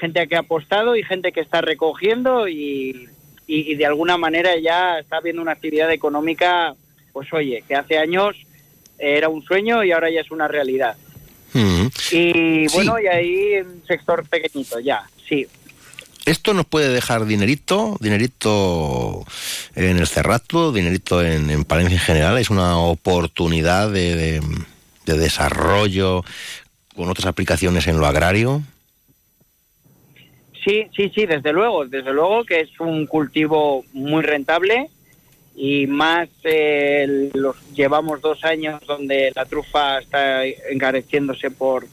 gente 0.00 0.26
que 0.26 0.34
ha 0.36 0.40
apostado 0.40 0.96
y 0.96 1.02
gente 1.04 1.30
que 1.32 1.40
está 1.40 1.60
recogiendo 1.60 2.48
y, 2.48 3.08
y- 3.46 3.72
y 3.72 3.74
de 3.76 3.86
alguna 3.86 4.16
manera 4.16 4.56
ya 4.58 4.98
está 4.98 5.18
habiendo 5.18 5.42
una 5.42 5.52
actividad 5.52 5.92
económica, 5.92 6.74
pues 7.12 7.32
oye, 7.32 7.62
que 7.68 7.76
hace 7.76 7.98
años 7.98 8.34
era 8.98 9.28
un 9.28 9.44
sueño 9.44 9.84
y 9.84 9.92
ahora 9.92 10.10
ya 10.10 10.20
es 10.22 10.30
una 10.30 10.48
realidad. 10.48 10.96
Mm. 11.52 11.86
Y 12.10 12.68
Sí. 12.68 12.74
bueno, 12.74 12.98
y 12.98 13.06
ahí 13.06 13.60
un 13.60 13.82
sector 13.86 14.28
pequeñito 14.28 14.80
ya, 14.80 15.04
sí. 15.28 15.46
Esto 16.26 16.54
nos 16.54 16.64
puede 16.66 16.88
dejar 16.88 17.26
dinerito, 17.26 17.96
dinerito 18.00 19.24
en 19.74 19.98
el 19.98 20.06
Cerrato, 20.06 20.72
dinerito 20.72 21.22
en, 21.22 21.50
en 21.50 21.64
Palencia 21.64 21.96
en 21.96 22.00
general. 22.02 22.38
Es 22.38 22.48
una 22.50 22.78
oportunidad 22.78 23.90
de, 23.90 24.16
de- 24.16 24.40
de 25.06 25.18
desarrollo 25.18 26.24
con 26.96 27.10
otras 27.10 27.26
aplicaciones 27.26 27.86
en 27.88 27.98
lo 27.98 28.06
agrario. 28.06 28.62
Sí, 30.64 30.86
sí, 30.96 31.12
sí, 31.14 31.26
desde 31.26 31.52
luego, 31.52 31.84
desde 31.84 32.10
luego 32.14 32.42
que 32.44 32.60
es 32.60 32.70
un 32.80 33.04
cultivo 33.04 33.84
muy 33.92 34.22
rentable 34.22 34.88
y 35.54 35.86
más 35.86 36.28
eh, 36.44 37.28
los 37.34 37.54
llevamos 37.74 38.22
dos 38.22 38.42
años 38.44 38.80
donde 38.86 39.30
la 39.36 39.44
trufa 39.44 39.98
está 39.98 40.46
encareciéndose 40.46 41.50
por 41.50 41.86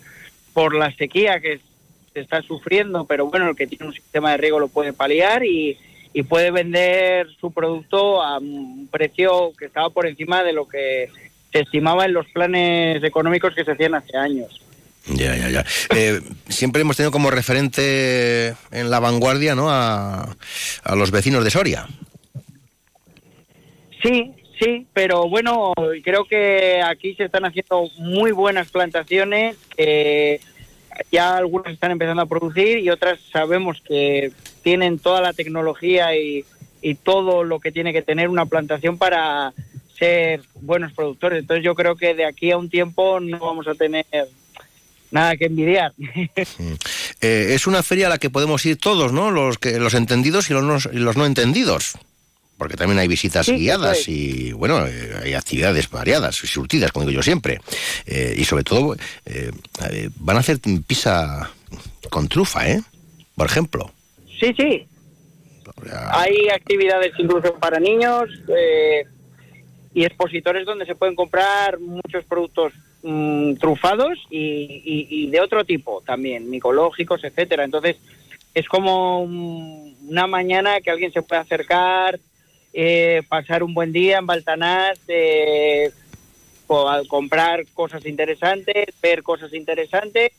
por 0.53 0.73
la 0.73 0.93
sequía 0.95 1.39
que 1.41 1.59
se 2.13 2.19
está 2.19 2.41
sufriendo, 2.41 3.05
pero 3.05 3.27
bueno, 3.27 3.49
el 3.49 3.55
que 3.55 3.67
tiene 3.67 3.87
un 3.87 3.93
sistema 3.93 4.31
de 4.31 4.37
riego 4.37 4.59
lo 4.59 4.67
puede 4.67 4.93
paliar 4.93 5.45
y, 5.45 5.77
y 6.13 6.23
puede 6.23 6.51
vender 6.51 7.27
su 7.39 7.51
producto 7.51 8.21
a 8.21 8.39
un 8.39 8.87
precio 8.91 9.53
que 9.57 9.65
estaba 9.65 9.89
por 9.89 10.07
encima 10.07 10.43
de 10.43 10.53
lo 10.53 10.67
que 10.67 11.09
se 11.51 11.59
estimaba 11.59 12.05
en 12.05 12.13
los 12.13 12.27
planes 12.27 13.03
económicos 13.03 13.53
que 13.53 13.63
se 13.63 13.71
hacían 13.71 13.95
hace 13.95 14.17
años. 14.17 14.61
Ya, 15.07 15.35
ya, 15.35 15.49
ya. 15.49 15.65
Eh, 15.95 16.21
siempre 16.47 16.81
hemos 16.81 16.95
tenido 16.95 17.11
como 17.11 17.31
referente 17.31 18.53
en 18.71 18.89
la 18.89 18.99
vanguardia 18.99 19.55
¿no? 19.55 19.69
a, 19.69 20.35
a 20.83 20.95
los 20.95 21.11
vecinos 21.11 21.43
de 21.43 21.49
Soria. 21.49 21.87
Sí, 24.03 24.31
sí, 24.59 24.85
pero 24.93 25.27
bueno, 25.27 25.73
creo 26.03 26.25
que 26.25 26.81
aquí 26.83 27.15
se 27.15 27.25
están 27.25 27.45
haciendo 27.45 27.87
muy 27.97 28.31
buenas 28.31 28.69
plantaciones, 28.69 29.57
que 29.75 30.39
ya 31.11 31.37
algunas 31.37 31.73
están 31.73 31.91
empezando 31.91 32.21
a 32.21 32.25
producir 32.25 32.79
y 32.79 32.89
otras 32.89 33.19
sabemos 33.31 33.81
que 33.81 34.31
tienen 34.63 34.99
toda 34.99 35.21
la 35.21 35.33
tecnología 35.33 36.15
y, 36.15 36.45
todo 37.03 37.43
lo 37.43 37.59
que 37.59 37.71
tiene 37.71 37.93
que 37.93 38.01
tener 38.01 38.27
una 38.27 38.47
plantación 38.47 38.97
para 38.97 39.53
ser 39.95 40.41
buenos 40.61 40.93
productores. 40.93 41.39
Entonces 41.39 41.63
yo 41.63 41.75
creo 41.75 41.95
que 41.95 42.15
de 42.15 42.25
aquí 42.25 42.49
a 42.49 42.57
un 42.57 42.71
tiempo 42.71 43.19
no 43.19 43.37
vamos 43.37 43.67
a 43.67 43.75
tener 43.75 44.05
nada 45.11 45.37
que 45.37 45.45
envidiar. 45.45 45.93
eh, 47.21 47.51
es 47.51 47.67
una 47.67 47.83
feria 47.83 48.07
a 48.07 48.09
la 48.09 48.17
que 48.17 48.31
podemos 48.31 48.65
ir 48.65 48.77
todos, 48.77 49.13
¿no? 49.13 49.29
Los, 49.29 49.59
que, 49.59 49.79
los 49.79 49.93
entendidos 49.93 50.49
y 50.49 50.53
los 50.53 50.63
no, 50.63 50.77
y 50.91 50.97
los 50.97 51.17
no 51.17 51.27
entendidos. 51.27 51.99
Porque 52.61 52.77
también 52.77 52.99
hay 52.99 53.07
visitas 53.07 53.47
Sí, 53.47 53.55
guiadas 53.55 54.07
y, 54.07 54.51
bueno, 54.51 54.85
eh, 54.85 55.13
hay 55.23 55.33
actividades 55.33 55.89
variadas 55.89 56.43
y 56.43 56.45
surtidas, 56.47 56.91
como 56.91 57.07
digo 57.07 57.15
yo 57.17 57.23
siempre. 57.23 57.59
Eh, 58.05 58.35
y 58.37 58.43
sobre 58.43 58.63
todo, 58.63 58.95
eh, 59.25 59.49
van 60.17 60.37
a 60.37 60.41
hacer 60.41 60.59
pizza 60.85 61.49
con 62.11 62.27
trufa, 62.27 62.69
¿eh? 62.69 62.79
Por 63.35 63.47
ejemplo. 63.47 63.89
Sí, 64.39 64.53
sí. 64.55 64.85
Hay 66.11 66.49
actividades 66.49 67.13
incluso 67.17 67.55
para 67.55 67.79
niños 67.79 68.29
eh, 68.55 69.05
y 69.95 70.03
expositores 70.05 70.63
donde 70.63 70.85
se 70.85 70.93
pueden 70.93 71.15
comprar 71.15 71.79
muchos 71.79 72.23
productos 72.25 72.73
mm, 73.01 73.55
trufados 73.55 74.19
y, 74.29 74.37
y- 74.39 75.07
y 75.09 75.31
de 75.31 75.41
otro 75.41 75.65
tipo 75.65 76.03
también, 76.05 76.47
micológicos, 76.47 77.23
etcétera. 77.23 77.63
Entonces 77.63 77.97
es 78.53 78.67
como 78.67 79.23
un- 79.23 79.97
una 80.07 80.27
mañana 80.27 80.79
que 80.81 80.91
alguien 80.91 81.11
se 81.11 81.23
puede 81.23 81.41
acercar, 81.41 82.19
eh, 82.73 83.21
pasar 83.27 83.63
un 83.63 83.73
buen 83.73 83.91
día 83.91 84.17
en 84.19 84.25
Baltanás, 84.25 84.99
eh, 85.07 85.91
comprar 87.07 87.65
cosas 87.73 88.05
interesantes, 88.05 88.85
ver 89.01 89.23
cosas 89.23 89.53
interesantes 89.53 90.31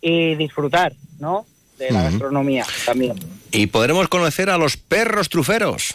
y 0.00 0.34
disfrutar, 0.34 0.92
¿no? 1.20 1.46
De 1.78 1.92
la 1.92 2.02
gastronomía 2.02 2.66
también. 2.84 3.14
Y 3.52 3.68
podremos 3.68 4.08
conocer 4.08 4.50
a 4.50 4.58
los 4.58 4.76
perros 4.76 5.28
truferos. 5.28 5.94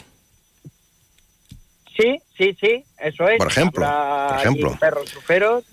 Sí, 1.97 2.19
sí, 2.37 2.57
sí, 2.59 2.83
eso 2.97 3.27
es. 3.27 3.37
Por 3.37 3.47
ejemplo, 3.47 3.85
por 3.85 4.39
ejemplo. 4.39 4.77
perros 4.79 5.05
truferos 5.11 5.65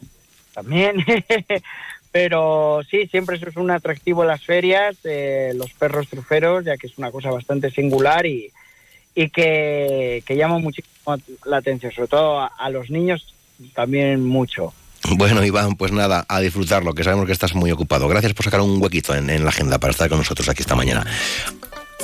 también. 0.52 1.04
Pero 2.12 2.80
sí, 2.90 3.06
siempre 3.06 3.36
eso 3.36 3.48
es 3.48 3.56
un 3.56 3.70
atractivo 3.70 4.22
en 4.22 4.28
las 4.28 4.44
ferias, 4.44 4.96
eh, 5.04 5.52
los 5.54 5.72
perros 5.74 6.08
truferos, 6.08 6.64
ya 6.64 6.76
que 6.76 6.88
es 6.88 6.98
una 6.98 7.12
cosa 7.12 7.30
bastante 7.30 7.70
singular 7.70 8.26
y, 8.26 8.52
y 9.14 9.28
que, 9.30 10.22
que 10.26 10.36
llama 10.36 10.58
muchísimo 10.58 11.16
la 11.44 11.58
atención, 11.58 11.92
sobre 11.92 12.08
todo 12.08 12.40
a, 12.40 12.46
a 12.46 12.70
los 12.70 12.90
niños 12.90 13.34
también 13.74 14.24
mucho. 14.24 14.72
Bueno, 15.16 15.44
Iván, 15.44 15.76
pues 15.76 15.92
nada, 15.92 16.24
a 16.28 16.40
disfrutarlo, 16.40 16.94
que 16.94 17.04
sabemos 17.04 17.26
que 17.26 17.32
estás 17.32 17.54
muy 17.54 17.70
ocupado. 17.70 18.06
Gracias 18.08 18.34
por 18.34 18.44
sacar 18.44 18.60
un 18.60 18.80
huequito 18.82 19.14
en, 19.14 19.30
en 19.30 19.44
la 19.44 19.50
agenda 19.50 19.78
para 19.78 19.92
estar 19.92 20.08
con 20.08 20.18
nosotros 20.18 20.48
aquí 20.48 20.62
esta 20.62 20.76
mañana. 20.76 21.06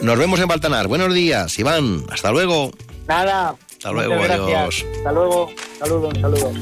Nos 0.02 0.18
vemos 0.18 0.40
en 0.40 0.48
Baltanar. 0.48 0.88
Buenos 0.88 1.14
días, 1.14 1.58
Iván. 1.58 2.04
Hasta 2.10 2.30
luego. 2.32 2.70
Nada. 3.06 3.54
Hasta 3.72 3.92
luego, 3.92 4.14
gracias. 4.14 4.40
adiós. 4.40 4.86
Hasta 4.96 5.12
luego. 5.12 5.50
Saludos, 5.78 6.14
un 6.14 6.20
saludo. 6.20 6.52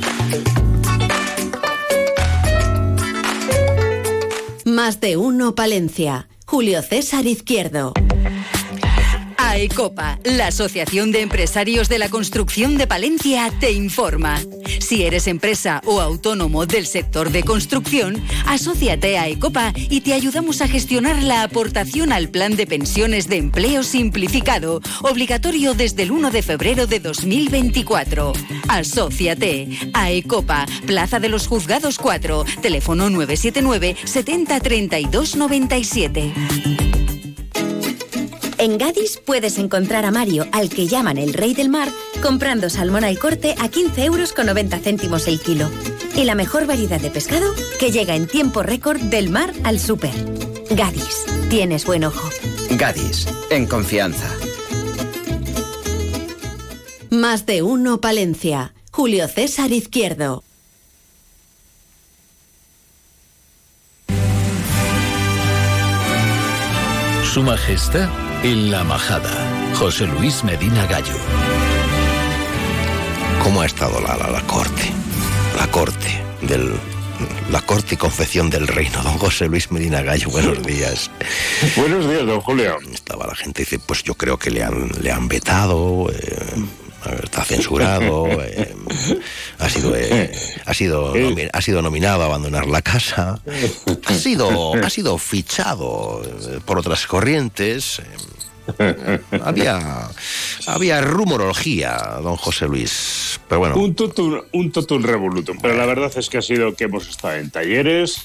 Más 4.64 5.00
de 5.00 5.16
uno 5.16 5.54
Palencia. 5.54 6.28
Julio 6.46 6.82
César 6.82 7.26
Izquierdo. 7.26 7.92
AECOPA, 9.54 10.18
la 10.24 10.48
Asociación 10.48 11.12
de 11.12 11.20
Empresarios 11.20 11.88
de 11.88 12.00
la 12.00 12.08
Construcción 12.08 12.76
de 12.76 12.88
Palencia, 12.88 13.52
te 13.60 13.70
informa. 13.70 14.40
Si 14.80 15.04
eres 15.04 15.28
empresa 15.28 15.80
o 15.86 16.00
autónomo 16.00 16.66
del 16.66 16.88
sector 16.88 17.30
de 17.30 17.44
construcción, 17.44 18.20
asóciate 18.46 19.16
a 19.16 19.22
AECOPA 19.22 19.72
y 19.76 20.00
te 20.00 20.12
ayudamos 20.12 20.60
a 20.60 20.66
gestionar 20.66 21.22
la 21.22 21.44
aportación 21.44 22.12
al 22.12 22.30
Plan 22.30 22.56
de 22.56 22.66
Pensiones 22.66 23.28
de 23.28 23.36
Empleo 23.36 23.84
Simplificado, 23.84 24.80
obligatorio 25.02 25.74
desde 25.74 26.02
el 26.02 26.10
1 26.10 26.32
de 26.32 26.42
febrero 26.42 26.88
de 26.88 26.98
2024. 26.98 28.32
Asóciate. 28.66 29.68
AECOPA, 29.92 30.66
Plaza 30.84 31.20
de 31.20 31.28
los 31.28 31.46
Juzgados 31.46 31.98
4, 31.98 32.44
teléfono 32.60 33.08
979 33.08 33.94
70 34.04 34.58
32 34.58 35.36
97. 35.36 36.83
En 38.64 38.78
Gadis 38.78 39.20
puedes 39.22 39.58
encontrar 39.58 40.06
a 40.06 40.10
Mario, 40.10 40.46
al 40.50 40.70
que 40.70 40.86
llaman 40.86 41.18
el 41.18 41.34
rey 41.34 41.52
del 41.52 41.68
mar, 41.68 41.90
comprando 42.22 42.70
salmón 42.70 43.04
al 43.04 43.18
corte 43.18 43.54
a 43.58 43.68
15 43.68 44.06
euros 44.06 44.32
con 44.32 44.46
90 44.46 44.78
céntimos 44.78 45.28
el 45.28 45.38
kilo. 45.38 45.68
Y 46.16 46.24
la 46.24 46.34
mejor 46.34 46.66
variedad 46.66 46.98
de 46.98 47.10
pescado 47.10 47.52
que 47.78 47.90
llega 47.90 48.16
en 48.16 48.26
tiempo 48.26 48.62
récord 48.62 48.98
del 48.98 49.28
mar 49.28 49.52
al 49.64 49.78
súper. 49.78 50.14
Gadis, 50.70 51.26
tienes 51.50 51.84
buen 51.84 52.04
ojo. 52.04 52.26
Gadis, 52.70 53.28
en 53.50 53.66
confianza. 53.66 54.34
Más 57.10 57.44
de 57.44 57.60
uno 57.60 58.00
Palencia. 58.00 58.72
Julio 58.90 59.28
César 59.28 59.72
Izquierdo. 59.72 60.42
Su 67.30 67.42
Majestad 67.42 68.23
en 68.44 68.70
la 68.70 68.84
Majada. 68.84 69.30
José 69.74 70.06
Luis 70.06 70.44
Medina 70.44 70.84
Gallo. 70.86 71.16
¿Cómo 73.42 73.62
ha 73.62 73.66
estado 73.66 74.00
la, 74.00 74.16
la, 74.16 74.30
la 74.30 74.42
corte? 74.42 74.92
La 75.56 75.66
corte 75.68 76.22
del... 76.42 76.72
La 77.50 77.62
corte 77.62 77.94
y 77.94 77.96
confección 77.96 78.50
del 78.50 78.66
reino, 78.66 79.02
don 79.02 79.16
José 79.18 79.46
Luis 79.46 79.70
Medina 79.70 80.02
Gallo, 80.02 80.28
buenos 80.30 80.62
días. 80.62 81.10
Buenos 81.76 82.08
días, 82.08 82.26
don 82.26 82.40
Julio. 82.40 82.76
Estaba 82.92 83.26
la 83.26 83.34
gente, 83.34 83.62
dice, 83.62 83.78
pues 83.78 84.02
yo 84.02 84.14
creo 84.14 84.36
que 84.36 84.50
le 84.50 84.62
han, 84.62 84.90
le 85.00 85.10
han 85.10 85.28
vetado, 85.28 86.10
eh, 86.10 86.36
está 87.22 87.44
censurado, 87.44 88.26
eh, 88.42 88.74
ha 89.58 89.68
sido, 89.68 89.96
eh, 89.96 90.32
ha, 90.64 90.74
sido 90.74 91.14
ha 91.52 91.60
sido 91.60 91.82
nominado 91.82 92.22
a 92.22 92.26
abandonar 92.26 92.66
la 92.66 92.82
casa, 92.82 93.40
ha 94.06 94.14
sido, 94.14 94.74
ha 94.74 94.90
sido 94.90 95.18
fichado 95.18 96.22
eh, 96.24 96.60
por 96.64 96.78
otras 96.78 97.06
corrientes. 97.06 98.00
eh, 98.78 99.20
había, 99.42 100.08
había 100.66 101.00
rumorología, 101.02 102.18
don 102.22 102.36
José 102.36 102.66
Luis. 102.66 103.40
Pero 103.48 103.58
bueno, 103.58 103.76
Un 103.76 103.94
totum, 103.94 104.40
un 104.52 104.72
totum 104.72 105.02
revolutum. 105.02 105.58
Pero 105.60 105.74
la 105.76 105.86
verdad 105.86 106.10
es 106.16 106.28
que 106.30 106.38
ha 106.38 106.42
sido 106.42 106.74
que 106.74 106.84
hemos 106.84 107.08
estado 107.08 107.34
en 107.36 107.50
talleres. 107.50 108.22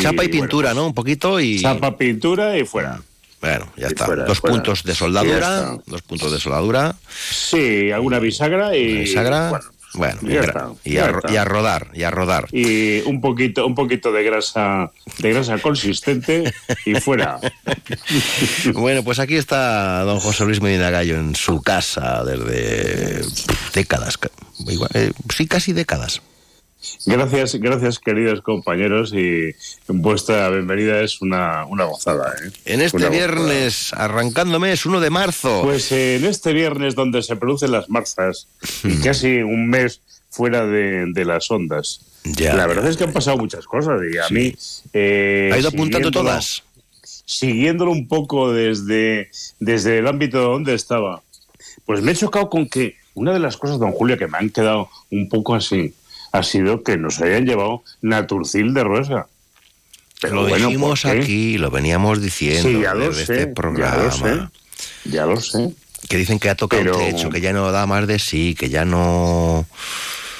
chapa 0.00 0.24
y 0.24 0.28
bueno, 0.28 0.30
pintura, 0.30 0.74
¿no? 0.74 0.86
Un 0.86 0.94
poquito 0.94 1.40
y. 1.40 1.60
Chapa, 1.60 1.96
pintura 1.96 2.56
y 2.56 2.64
fuera. 2.64 3.00
Bueno, 3.40 3.70
ya 3.76 3.86
está. 3.88 4.06
fuera, 4.06 4.24
dos 4.24 4.38
fuera. 4.40 4.54
puntos 4.56 4.82
de 4.82 4.94
soldadura. 4.94 5.76
Dos 5.86 6.02
puntos 6.02 6.32
de 6.32 6.40
soldadura. 6.40 6.94
Sí, 7.30 7.90
alguna 7.92 8.18
bisagra 8.18 8.76
y. 8.76 8.98
bisagra. 9.00 9.48
Bueno, 9.50 9.64
Bueno, 9.94 10.20
ya 10.22 10.40
está, 10.40 10.68
y 10.84 10.92
ya 10.94 11.04
a, 11.06 11.08
ro- 11.12 11.18
está. 11.20 11.32
y 11.32 11.36
a 11.36 11.44
rodar, 11.44 11.90
y 11.94 12.02
a 12.02 12.10
rodar. 12.10 12.48
y 12.52 13.00
un 13.06 13.20
poquito, 13.22 13.66
un 13.66 13.74
poquito 13.74 14.12
de 14.12 14.22
grasa, 14.22 14.90
de 15.18 15.32
grasa 15.32 15.58
consistente 15.58 16.52
y 16.84 16.94
fuera. 16.96 17.38
Bueno, 18.74 19.02
pues 19.02 19.18
aquí 19.18 19.36
está 19.36 20.02
don 20.02 20.20
José 20.20 20.44
Luis 20.44 20.60
Medina 20.60 20.90
Gallo 20.90 21.16
en 21.16 21.34
su 21.34 21.62
casa 21.62 22.22
desde 22.24 23.22
décadas. 23.72 24.18
igual, 24.66 24.90
eh, 24.94 25.12
sí, 25.34 25.46
casi 25.46 25.72
décadas. 25.72 26.20
Gracias, 27.06 27.56
gracias 27.56 27.98
queridos 27.98 28.40
compañeros 28.40 29.12
y 29.12 29.52
vuestra 29.88 30.48
bienvenida 30.50 31.00
es 31.00 31.20
una, 31.20 31.64
una 31.66 31.84
gozada. 31.84 32.32
¿eh? 32.44 32.50
En 32.66 32.80
este 32.80 32.98
Una 32.98 33.08
gozada. 33.08 33.26
viernes, 33.26 33.92
arrancando 33.94 34.60
mes, 34.60 34.86
1 34.86 35.00
de 35.00 35.10
marzo. 35.10 35.62
Pues 35.64 35.90
eh, 35.90 36.16
en 36.16 36.24
este 36.24 36.52
viernes 36.52 36.94
donde 36.94 37.22
se 37.22 37.34
producen 37.36 37.72
las 37.72 37.90
marzas 37.90 38.46
y 38.84 38.96
casi 39.00 39.38
un 39.38 39.68
mes 39.68 40.00
fuera 40.30 40.66
de, 40.66 41.06
de 41.12 41.24
las 41.24 41.50
ondas. 41.50 42.00
Ya. 42.24 42.54
La 42.54 42.66
verdad 42.66 42.88
es 42.88 42.96
que 42.96 43.04
han 43.04 43.12
pasado 43.12 43.36
muchas 43.38 43.66
cosas 43.66 44.00
y 44.12 44.18
a 44.18 44.28
mí... 44.30 44.54
eh, 44.92 45.50
¿Ha 45.52 45.58
ido 45.58 45.70
apuntando 45.70 46.10
todas? 46.12 46.62
Siguiéndolo 47.24 47.90
un 47.90 48.06
poco 48.06 48.52
desde, 48.52 49.30
desde 49.58 49.98
el 49.98 50.06
ámbito 50.06 50.40
donde 50.40 50.74
estaba, 50.74 51.22
pues 51.84 52.02
me 52.02 52.12
he 52.12 52.14
chocado 52.14 52.48
con 52.48 52.68
que 52.68 52.96
una 53.14 53.32
de 53.32 53.40
las 53.40 53.56
cosas, 53.56 53.78
don 53.80 53.90
Julio, 53.92 54.16
que 54.16 54.28
me 54.28 54.38
han 54.38 54.50
quedado 54.50 54.88
un 55.10 55.28
poco 55.28 55.54
así, 55.54 55.92
ha 56.32 56.42
sido 56.42 56.82
que 56.82 56.96
nos 56.96 57.20
hayan 57.20 57.46
llevado 57.46 57.82
Naturcil 58.02 58.74
de 58.74 58.84
Ruesa. 58.84 59.26
Pero 60.20 60.34
lo 60.42 60.48
bueno, 60.48 60.66
dijimos 60.66 61.04
aquí, 61.04 61.58
lo 61.58 61.70
veníamos 61.70 62.20
diciendo 62.20 62.68
Sí, 62.68 62.80
ya 62.82 62.94
lo 62.94 63.08
desde 63.08 63.26
sé, 63.26 63.34
este 63.34 63.46
ya 63.48 63.54
programa. 63.54 64.02
lo 64.02 64.10
sé. 64.10 64.48
Ya 65.04 65.26
lo 65.26 65.40
sé. 65.40 65.74
Que 66.08 66.16
dicen 66.16 66.38
que 66.38 66.50
ha 66.50 66.54
tocado 66.56 66.82
Pero- 66.82 66.96
techo, 66.98 67.30
que 67.30 67.40
ya 67.40 67.52
no 67.52 67.70
da 67.72 67.86
más 67.86 68.06
de 68.06 68.18
sí, 68.18 68.54
que 68.58 68.68
ya 68.68 68.84
no. 68.84 69.66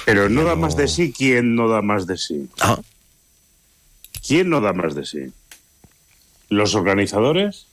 Pero 0.04 0.28
no 0.28 0.42
da 0.44 0.56
más 0.56 0.76
de 0.76 0.88
sí, 0.88 1.12
¿quién 1.16 1.54
no 1.54 1.68
da 1.68 1.82
más 1.82 2.06
de 2.06 2.16
sí? 2.16 2.48
Ah. 2.60 2.80
¿Quién 4.26 4.50
no 4.50 4.60
da 4.60 4.72
más 4.72 4.94
de 4.94 5.04
sí? 5.06 5.32
¿Los 6.48 6.74
organizadores? 6.74 7.66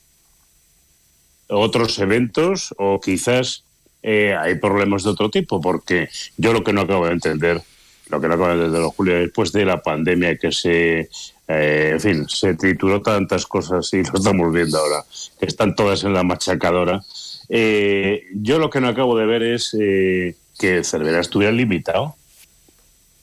¿Otros 1.47 1.97
eventos? 1.99 2.73
¿O 2.77 2.99
quizás 2.99 3.63
eh, 4.03 4.35
hay 4.39 4.55
problemas 4.55 5.03
de 5.03 5.09
otro 5.11 5.29
tipo? 5.29 5.61
Porque 5.61 6.09
yo 6.37 6.53
lo 6.53 6.63
que 6.63 6.73
no 6.73 6.81
acabo 6.81 7.05
de 7.07 7.13
entender, 7.13 7.61
lo 8.09 8.21
que 8.21 8.27
no 8.27 8.33
acabo 8.35 8.49
de 8.49 8.53
entender, 8.55 8.81
don 8.81 8.91
Julio, 8.91 9.15
después 9.15 9.51
de 9.51 9.65
la 9.65 9.81
pandemia 9.81 10.37
que 10.37 10.51
se, 10.51 11.09
eh, 11.47 11.89
en 11.93 11.99
fin, 11.99 12.29
se 12.29 12.53
trituró 12.55 13.01
tantas 13.01 13.45
cosas 13.45 13.91
y 13.93 14.03
lo 14.03 14.13
estamos 14.15 14.53
viendo 14.53 14.77
ahora, 14.77 15.03
que 15.39 15.45
están 15.45 15.75
todas 15.75 16.03
en 16.03 16.13
la 16.13 16.23
machacadora, 16.23 17.01
eh, 17.49 18.23
yo 18.33 18.59
lo 18.59 18.69
que 18.69 18.81
no 18.81 18.87
acabo 18.87 19.17
de 19.17 19.25
ver 19.25 19.43
es 19.43 19.75
eh, 19.79 20.35
que 20.59 20.83
Cervera 20.83 21.19
estuviera 21.19 21.51
limitado. 21.51 22.15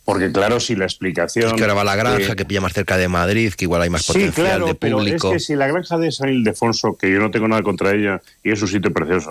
Porque 0.05 0.33
claro, 0.33 0.59
si 0.59 0.75
la 0.75 0.85
explicación... 0.85 1.47
Es 1.51 1.55
que 1.55 1.63
ahora 1.63 1.75
va 1.75 1.85
la 1.85 1.95
granja, 1.95 2.33
eh, 2.33 2.37
que 2.37 2.45
pilla 2.45 2.61
más 2.61 2.73
cerca 2.73 2.97
de 2.97 3.07
Madrid, 3.07 3.53
que 3.53 3.67
igual 3.67 3.83
hay 3.83 3.91
más 3.91 4.03
Sí, 4.03 4.13
potencial 4.13 4.47
claro, 4.47 4.67
de 4.67 4.75
pero 4.75 4.99
público. 4.99 5.29
es 5.29 5.35
que 5.35 5.39
si 5.39 5.55
la 5.55 5.69
granja 5.69 5.97
de 5.97 6.11
San 6.11 6.29
Ildefonso, 6.29 6.97
que 6.97 7.09
yo 7.09 7.21
no 7.21 7.31
tengo 7.31 7.47
nada 7.47 7.63
contra 7.63 7.93
ella, 7.93 8.21
y 8.43 8.51
es 8.51 8.61
un 8.61 8.67
sitio 8.67 8.93
precioso, 8.93 9.31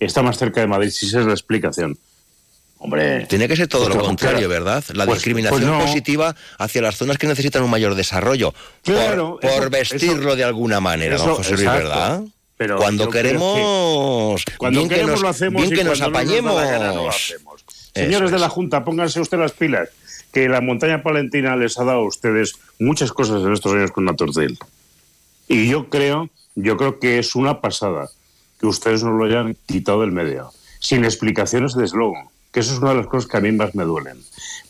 está 0.00 0.22
más 0.22 0.38
cerca 0.38 0.60
de 0.60 0.66
Madrid, 0.66 0.90
si 0.90 1.06
esa 1.06 1.20
es 1.20 1.26
la 1.26 1.32
explicación. 1.32 1.96
Hombre... 2.84 3.26
Tiene 3.26 3.46
que 3.46 3.54
ser 3.54 3.68
todo 3.68 3.84
pues 3.84 3.94
lo 3.96 4.02
contrario, 4.02 4.48
¿verdad? 4.48 4.82
La 4.94 5.06
pues- 5.06 5.18
discriminación 5.18 5.60
pues 5.60 5.72
no. 5.72 5.78
positiva 5.84 6.34
hacia 6.58 6.82
las 6.82 6.96
zonas 6.96 7.16
que 7.16 7.28
necesitan 7.28 7.62
un 7.62 7.70
mayor 7.70 7.94
desarrollo. 7.94 8.52
Por- 8.52 8.94
Claro, 8.94 9.38
por, 9.40 9.50
eso- 9.50 9.70
vestirlo 9.70 10.28
eso- 10.30 10.36
de 10.36 10.44
alguna 10.44 10.80
manera, 10.80 11.16
don 11.16 11.36
José 11.36 11.50
Luis, 11.52 11.62
exacto. 11.62 11.88
¿verdad? 11.88 12.20
Pero 12.56 12.76
cuando 12.78 13.08
queremos, 13.08 14.44
que 14.44 14.56
cuando 14.56 14.80
bien 14.80 14.88
que 14.88 14.94
queremos 14.96 15.12
nos, 15.14 15.22
lo 15.22 15.28
hacemos 15.28 15.62
bien 15.62 15.72
y 15.72 15.76
que 15.76 15.84
nos 15.84 16.00
no 16.00 16.06
apañemos. 16.06 16.54
la 16.56 16.64
gana 16.70 16.88
no 16.92 17.04
lo 17.04 17.10
hacemos. 17.10 17.64
Señores 17.94 18.30
de 18.32 18.38
la 18.40 18.48
Junta, 18.48 18.84
pónganse 18.84 19.20
ustedes 19.20 19.40
las 19.42 19.52
pilas, 19.52 19.88
que 20.32 20.48
la 20.48 20.60
montaña 20.60 21.02
palentina 21.04 21.54
les 21.56 21.78
ha 21.78 21.84
dado 21.84 22.00
a 22.00 22.06
ustedes 22.06 22.54
muchas 22.80 23.12
cosas 23.12 23.42
en 23.42 23.52
estos 23.52 23.72
años 23.74 23.92
con 23.92 24.04
Naturcil. 24.04 24.58
Y 25.46 25.68
yo 25.68 25.88
creo, 25.88 26.30
yo 26.56 26.76
creo 26.76 26.98
que 26.98 27.18
es 27.20 27.34
una 27.36 27.60
pasada 27.60 28.08
que 28.58 28.66
ustedes 28.66 29.04
nos 29.04 29.14
lo 29.16 29.24
hayan 29.24 29.56
quitado 29.66 30.00
del 30.00 30.10
medio, 30.12 30.50
sin 30.80 31.04
explicaciones 31.04 31.74
desde 31.74 31.96
luego, 31.96 32.31
que 32.52 32.60
eso 32.60 32.74
es 32.74 32.78
una 32.78 32.90
de 32.90 32.96
las 32.96 33.06
cosas 33.06 33.28
que 33.28 33.36
a 33.36 33.40
mí 33.40 33.50
más 33.50 33.74
me 33.74 33.84
duelen. 33.84 34.18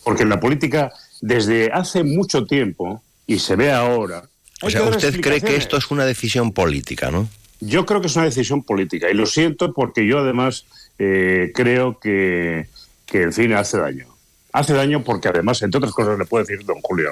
Porque 0.03 0.23
en 0.23 0.29
la 0.29 0.39
política, 0.39 0.91
desde 1.21 1.71
hace 1.71 2.03
mucho 2.03 2.45
tiempo, 2.45 3.03
y 3.27 3.39
se 3.39 3.55
ve 3.55 3.71
ahora... 3.71 4.23
O 4.61 4.69
sea, 4.69 4.83
usted 4.83 5.19
cree 5.19 5.41
que 5.41 5.57
esto 5.57 5.75
es 5.77 5.91
una 5.91 6.05
decisión 6.05 6.53
política, 6.53 7.11
¿no? 7.11 7.27
Yo 7.59 7.85
creo 7.85 7.99
que 8.01 8.07
es 8.07 8.15
una 8.15 8.25
decisión 8.25 8.63
política 8.63 9.09
y 9.09 9.13
lo 9.13 9.25
siento 9.25 9.73
porque 9.73 10.05
yo 10.05 10.19
además 10.19 10.65
eh, 10.99 11.51
creo 11.53 11.99
que, 11.99 12.67
que 13.05 13.23
el 13.23 13.33
cine 13.33 13.55
hace 13.55 13.77
daño. 13.77 14.07
Hace 14.53 14.73
daño 14.73 15.03
porque 15.03 15.27
además, 15.27 15.61
entre 15.61 15.79
otras 15.79 15.93
cosas, 15.93 16.17
le 16.17 16.25
puedo 16.25 16.45
decir, 16.45 16.65
don 16.65 16.81
Julio, 16.81 17.11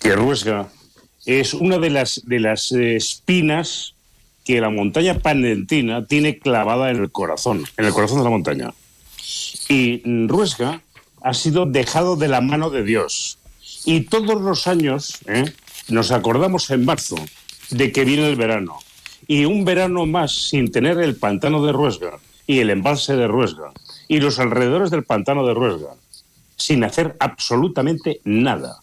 que 0.00 0.14
Ruesga 0.14 0.68
es 1.24 1.54
una 1.54 1.78
de 1.78 1.90
las, 1.90 2.22
de 2.24 2.40
las 2.40 2.72
espinas 2.72 3.94
que 4.44 4.60
la 4.60 4.70
montaña 4.70 5.18
palentina 5.18 6.06
tiene 6.06 6.38
clavada 6.38 6.90
en 6.90 6.98
el 6.98 7.10
corazón, 7.10 7.64
en 7.76 7.84
el 7.84 7.92
corazón 7.92 8.18
de 8.18 8.24
la 8.24 8.30
montaña. 8.30 8.74
Y 9.68 10.02
Ruesga 10.26 10.82
ha 11.22 11.34
sido 11.34 11.66
dejado 11.66 12.16
de 12.16 12.28
la 12.28 12.40
mano 12.40 12.70
de 12.70 12.84
Dios. 12.84 13.38
Y 13.84 14.02
todos 14.02 14.40
los 14.40 14.66
años 14.66 15.18
¿eh? 15.26 15.52
nos 15.88 16.12
acordamos 16.12 16.70
en 16.70 16.84
marzo 16.84 17.16
de 17.70 17.92
que 17.92 18.04
viene 18.04 18.28
el 18.28 18.36
verano. 18.36 18.78
Y 19.26 19.44
un 19.44 19.64
verano 19.64 20.06
más 20.06 20.48
sin 20.48 20.70
tener 20.70 20.98
el 20.98 21.16
pantano 21.16 21.64
de 21.64 21.72
Ruesga 21.72 22.18
y 22.46 22.60
el 22.60 22.70
embalse 22.70 23.16
de 23.16 23.26
Ruesga 23.26 23.72
y 24.08 24.20
los 24.20 24.38
alrededores 24.38 24.90
del 24.90 25.04
pantano 25.04 25.46
de 25.46 25.54
Ruesga, 25.54 25.94
sin 26.56 26.84
hacer 26.84 27.16
absolutamente 27.18 28.20
nada. 28.24 28.78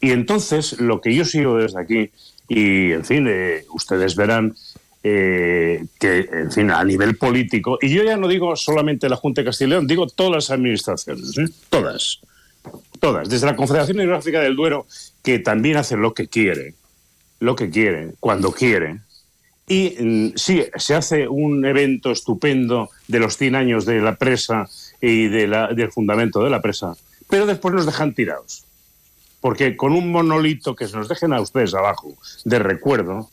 Y 0.00 0.12
entonces 0.12 0.80
lo 0.80 1.00
que 1.00 1.14
yo 1.14 1.24
sigo 1.24 1.56
desde 1.56 1.80
aquí, 1.80 2.10
y 2.48 2.92
en 2.92 3.04
fin, 3.04 3.26
eh, 3.28 3.64
ustedes 3.74 4.16
verán 4.16 4.56
eh, 5.02 5.86
que, 5.98 6.28
en 6.30 6.52
fin, 6.52 6.70
a 6.70 6.84
nivel 6.84 7.16
político, 7.16 7.78
y 7.80 7.88
yo 7.88 8.02
ya 8.02 8.18
no 8.18 8.28
digo 8.28 8.54
solamente 8.54 9.08
la 9.08 9.16
Junta 9.16 9.40
de 9.40 9.46
Castilla 9.46 9.68
y 9.68 9.70
León, 9.70 9.86
digo 9.86 10.06
todas 10.06 10.32
las 10.32 10.50
administraciones, 10.50 11.38
¿eh? 11.38 11.46
todas, 11.70 12.20
todas, 12.98 13.28
desde 13.28 13.46
la 13.46 13.56
Confederación 13.56 13.98
Hidrográfica 13.98 14.40
del 14.40 14.56
Duero, 14.56 14.86
que 15.22 15.38
también 15.38 15.78
hace 15.78 15.96
lo 15.96 16.12
que 16.12 16.28
quiere, 16.28 16.74
lo 17.38 17.56
que 17.56 17.70
quiere, 17.70 18.12
cuando 18.20 18.52
quiere. 18.52 19.00
Y 19.66 19.96
mm, 19.98 20.32
sí, 20.36 20.64
se 20.76 20.94
hace 20.94 21.28
un 21.28 21.64
evento 21.64 22.10
estupendo 22.10 22.90
de 23.08 23.20
los 23.20 23.38
100 23.38 23.54
años 23.54 23.86
de 23.86 24.00
la 24.00 24.16
presa 24.16 24.68
y 25.00 25.28
del 25.28 25.92
fundamento 25.92 26.44
de 26.44 26.50
la 26.50 26.60
presa, 26.60 26.94
pero 27.30 27.46
después 27.46 27.74
nos 27.74 27.86
dejan 27.86 28.14
tirados. 28.14 28.64
Porque 29.40 29.74
con 29.78 29.92
un 29.92 30.12
monolito 30.12 30.76
que 30.76 30.86
se 30.86 30.96
nos 30.96 31.08
dejen 31.08 31.32
a 31.32 31.40
ustedes 31.40 31.72
abajo 31.72 32.12
de 32.44 32.58
recuerdo, 32.58 33.30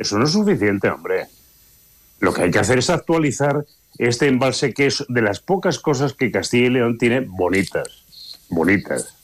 eso 0.00 0.18
no 0.18 0.24
es 0.24 0.32
suficiente, 0.32 0.88
hombre. 0.88 1.26
Lo 2.20 2.32
que 2.32 2.42
hay 2.42 2.50
que 2.50 2.58
hacer 2.58 2.78
es 2.78 2.88
actualizar 2.88 3.66
este 3.98 4.28
embalse 4.28 4.72
que 4.72 4.86
es 4.86 5.04
de 5.08 5.20
las 5.20 5.40
pocas 5.40 5.78
cosas 5.78 6.14
que 6.14 6.30
Castilla 6.30 6.66
y 6.66 6.70
León 6.70 6.96
tiene 6.96 7.20
bonitas, 7.20 8.04
bonitas. 8.48 9.14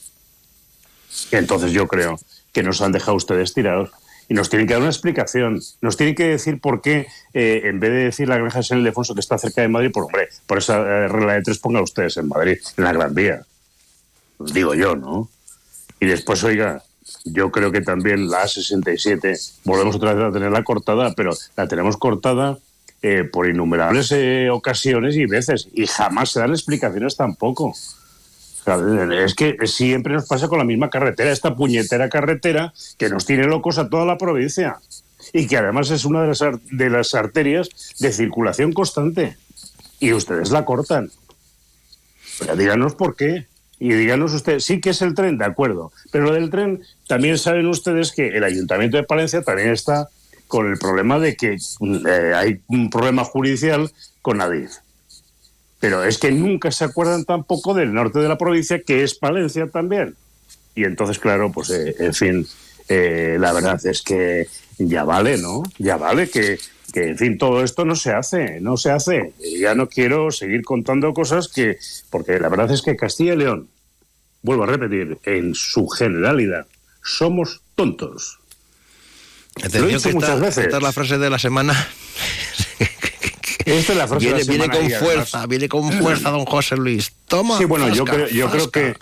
Entonces 1.31 1.72
yo 1.72 1.89
creo 1.89 2.18
que 2.53 2.62
nos 2.62 2.83
han 2.83 2.93
dejado 2.93 3.16
ustedes 3.16 3.55
tirados 3.55 3.91
y 4.29 4.35
nos 4.35 4.51
tienen 4.51 4.66
que 4.66 4.74
dar 4.74 4.83
una 4.83 4.91
explicación. 4.91 5.62
Nos 5.81 5.97
tienen 5.97 6.14
que 6.14 6.29
decir 6.29 6.61
por 6.61 6.83
qué, 6.83 7.07
eh, 7.33 7.62
en 7.64 7.81
vez 7.81 7.91
de 7.91 8.05
decir 8.05 8.29
la 8.29 8.37
granja 8.37 8.59
de 8.59 8.64
San 8.64 8.79
Ildefonso 8.81 9.14
que 9.14 9.20
está 9.20 9.39
cerca 9.39 9.62
de 9.62 9.68
Madrid, 9.68 9.93
por 9.93 10.05
hombre, 10.05 10.29
por 10.47 10.59
esa 10.59 10.79
eh, 10.81 11.09
regla 11.09 11.35
de 11.35 11.43
tres 11.43 11.59
ponga 11.59 11.81
ustedes 11.81 12.18
en 12.18 12.29
Madrid, 12.29 12.59
en 12.77 12.85
la 12.85 12.93
Gran 12.93 13.14
Vía. 13.14 13.43
Digo 14.39 14.74
yo, 14.74 14.95
¿no? 14.95 15.31
Y 16.01 16.07
después, 16.07 16.45
oiga, 16.45 16.83
yo 17.24 17.50
creo 17.50 17.72
que 17.72 17.80
también 17.80 18.28
la 18.30 18.44
A67, 18.44 19.61
volvemos 19.64 19.96
otra 19.96 20.14
vez 20.14 20.24
a 20.24 20.32
tenerla 20.32 20.64
cortada, 20.64 21.12
pero 21.16 21.32
la 21.57 21.68
tenemos 21.68 21.96
cortada 21.96 22.59
eh, 23.02 23.24
por 23.24 23.48
innumerables 23.48 24.12
eh, 24.12 24.48
ocasiones 24.50 25.16
y 25.16 25.26
veces, 25.26 25.68
y 25.72 25.86
jamás 25.86 26.30
se 26.30 26.40
dan 26.40 26.50
explicaciones 26.50 27.16
tampoco. 27.16 27.74
Es 29.12 29.34
que 29.34 29.57
siempre 29.66 30.12
nos 30.14 30.26
pasa 30.26 30.48
con 30.48 30.59
la 30.59 30.64
misma 30.64 30.90
carretera, 30.90 31.30
esta 31.30 31.54
puñetera 31.54 32.09
carretera 32.09 32.72
que 32.98 33.09
nos 33.09 33.24
tiene 33.24 33.46
locos 33.46 33.78
a 33.78 33.88
toda 33.88 34.04
la 34.04 34.18
provincia 34.18 34.78
y 35.32 35.46
que 35.46 35.57
además 35.57 35.90
es 35.90 36.04
una 36.04 36.22
de 36.22 36.28
las, 36.28 36.40
de 36.70 36.90
las 36.90 37.14
arterias 37.14 37.68
de 38.00 38.12
circulación 38.12 38.72
constante. 38.72 39.36
Y 40.00 40.12
ustedes 40.12 40.50
la 40.50 40.64
cortan. 40.64 41.11
Pero 42.38 42.57
díganos 42.57 42.94
por 42.94 43.16
qué. 43.16 43.46
Y 43.78 43.92
díganos 43.92 44.32
ustedes, 44.32 44.64
sí 44.64 44.80
que 44.80 44.90
es 44.90 45.02
el 45.02 45.14
tren, 45.14 45.38
de 45.38 45.44
acuerdo. 45.44 45.92
Pero 46.11 46.24
lo 46.24 46.32
del 46.32 46.50
tren, 46.50 46.82
también 47.07 47.38
saben 47.38 47.66
ustedes 47.66 48.12
que 48.12 48.28
el 48.28 48.44
Ayuntamiento 48.44 48.96
de 48.96 49.04
Palencia 49.04 49.42
también 49.42 49.70
está 49.70 50.09
con 50.48 50.70
el 50.70 50.78
problema 50.78 51.18
de 51.18 51.36
que 51.36 51.54
eh, 51.57 52.32
hay 52.34 52.61
un 52.68 52.90
problema 52.90 53.24
judicial 53.24 53.90
con 54.22 54.40
Adif. 54.40 54.72
Pero 55.80 56.04
es 56.04 56.18
que 56.18 56.30
nunca 56.32 56.70
se 56.70 56.84
acuerdan 56.84 57.24
tampoco 57.24 57.74
del 57.74 57.92
norte 57.92 58.18
de 58.18 58.28
la 58.28 58.38
provincia, 58.38 58.80
que 58.80 59.02
es 59.02 59.14
Palencia 59.14 59.66
también. 59.68 60.16
Y 60.74 60.84
entonces, 60.84 61.18
claro, 61.18 61.52
pues, 61.52 61.70
eh, 61.70 61.94
en 61.98 62.14
fin, 62.14 62.46
eh, 62.88 63.36
la 63.38 63.52
verdad 63.52 63.84
es 63.86 64.02
que 64.02 64.46
ya 64.78 65.04
vale, 65.04 65.38
¿no? 65.38 65.62
Ya 65.78 65.96
vale 65.96 66.28
que, 66.28 66.59
que, 66.92 67.09
en 67.09 67.18
fin, 67.18 67.38
todo 67.38 67.62
esto 67.62 67.84
no 67.84 67.96
se 67.96 68.12
hace, 68.12 68.61
no 68.61 68.76
se 68.76 68.90
hace. 68.90 69.32
Ya 69.61 69.74
no 69.74 69.88
quiero 69.88 70.30
seguir 70.30 70.62
contando 70.64 71.12
cosas 71.12 71.48
que, 71.48 71.78
porque 72.11 72.38
la 72.38 72.48
verdad 72.48 72.70
es 72.70 72.82
que 72.82 72.96
Castilla 72.96 73.34
y 73.34 73.38
León, 73.38 73.68
vuelvo 74.42 74.64
a 74.64 74.66
repetir, 74.66 75.18
en 75.24 75.54
su 75.54 75.88
generalidad, 75.88 76.66
somos 77.07 77.61
tontos. 77.74 78.38
Lo 79.57 79.62
he 79.62 79.66
Atención, 79.68 79.88
dicho 79.88 80.09
que 80.09 80.14
muchas 80.14 80.40
veces. 80.40 80.64
esta 80.64 80.76
es 80.78 80.82
la 80.82 80.92
frase 80.92 81.18
de 81.18 81.30
la 81.30 81.38
semana. 81.38 81.88
Esta 83.64 83.92
es 83.92 83.98
la 83.98 84.07
frase 84.07 84.26
de 84.26 84.32
viene, 84.34 84.44
la 84.44 84.50
viene 84.52 84.64
semana 84.64 84.72
con 84.74 84.82
y 84.82 84.92
además- 84.94 85.02
fuerza, 85.02 85.46
viene 85.46 85.68
con 85.68 85.92
fuerza, 85.92 86.30
don 86.30 86.44
José 86.44 86.76
Luis. 86.76 87.12
Toma. 87.26 87.59
Sí, 87.59 87.64
bueno, 87.64 87.88
yo 87.92 88.04
creo, 88.04 88.28
yo 88.28 88.48
creo 88.50 88.64
zasca. 88.64 88.80
que 88.92 88.96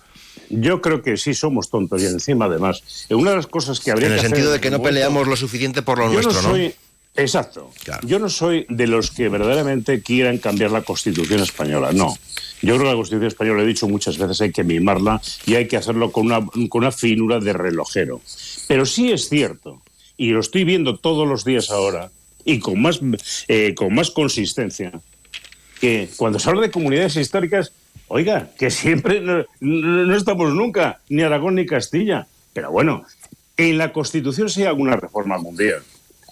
yo 0.50 0.80
creo 0.80 1.02
que 1.02 1.16
sí 1.16 1.34
somos 1.34 1.70
tontos 1.70 2.02
y 2.02 2.06
encima 2.06 2.44
además 2.44 2.82
una 3.10 3.30
de 3.30 3.36
las 3.36 3.46
cosas 3.46 3.80
que 3.80 3.90
habría 3.90 4.06
En 4.08 4.12
el 4.12 4.20
que 4.20 4.26
hacer 4.26 4.30
sentido 4.36 4.52
de 4.52 4.60
que 4.60 4.70
no 4.70 4.78
momento- 4.78 4.94
peleamos 4.94 5.26
lo 5.26 5.36
suficiente 5.36 5.82
por 5.82 5.98
lo 5.98 6.06
yo 6.06 6.12
nuestro, 6.12 6.34
no 6.34 6.42
¿no? 6.42 6.54
soy 6.54 6.74
exacto. 7.16 7.70
Yo 8.06 8.18
no 8.18 8.28
soy 8.28 8.66
de 8.68 8.86
los 8.86 9.10
que 9.10 9.28
verdaderamente 9.28 10.02
quieran 10.02 10.38
cambiar 10.38 10.70
la 10.70 10.82
Constitución 10.82 11.40
española. 11.40 11.92
No. 11.92 12.14
Yo 12.62 12.74
creo 12.74 12.78
que 12.78 12.84
la 12.90 12.94
Constitución 12.96 13.28
española, 13.28 13.62
he 13.62 13.66
dicho 13.66 13.88
muchas 13.88 14.16
veces, 14.18 14.40
hay 14.40 14.52
que 14.52 14.64
mimarla 14.64 15.20
y 15.46 15.54
hay 15.54 15.68
que 15.68 15.76
hacerlo 15.76 16.10
con 16.12 16.26
una, 16.26 16.40
con 16.44 16.68
una 16.82 16.92
finura 16.92 17.38
de 17.40 17.52
relojero. 17.52 18.20
Pero 18.68 18.86
sí 18.86 19.12
es 19.12 19.28
cierto, 19.28 19.82
y 20.16 20.30
lo 20.30 20.40
estoy 20.40 20.64
viendo 20.64 20.96
todos 20.96 21.28
los 21.28 21.44
días 21.44 21.70
ahora, 21.70 22.10
y 22.44 22.58
con 22.58 22.80
más, 22.80 23.00
eh, 23.48 23.74
con 23.74 23.94
más 23.94 24.10
consistencia, 24.10 24.92
que 25.80 26.08
cuando 26.16 26.38
se 26.38 26.48
habla 26.48 26.62
de 26.62 26.70
comunidades 26.70 27.16
históricas, 27.16 27.72
oiga, 28.08 28.50
que 28.58 28.70
siempre 28.70 29.20
no, 29.20 29.44
no- 29.60 30.04
no 30.06 30.16
estamos 30.16 30.52
nunca, 30.54 31.00
ni 31.08 31.22
Aragón 31.22 31.56
ni 31.56 31.66
Castilla. 31.66 32.26
Pero 32.52 32.70
bueno, 32.70 33.04
en 33.56 33.76
la 33.78 33.92
Constitución 33.92 34.48
sí 34.48 34.62
hay 34.62 34.68
alguna 34.68 34.96
reforma 34.96 35.36
mundial. 35.38 35.82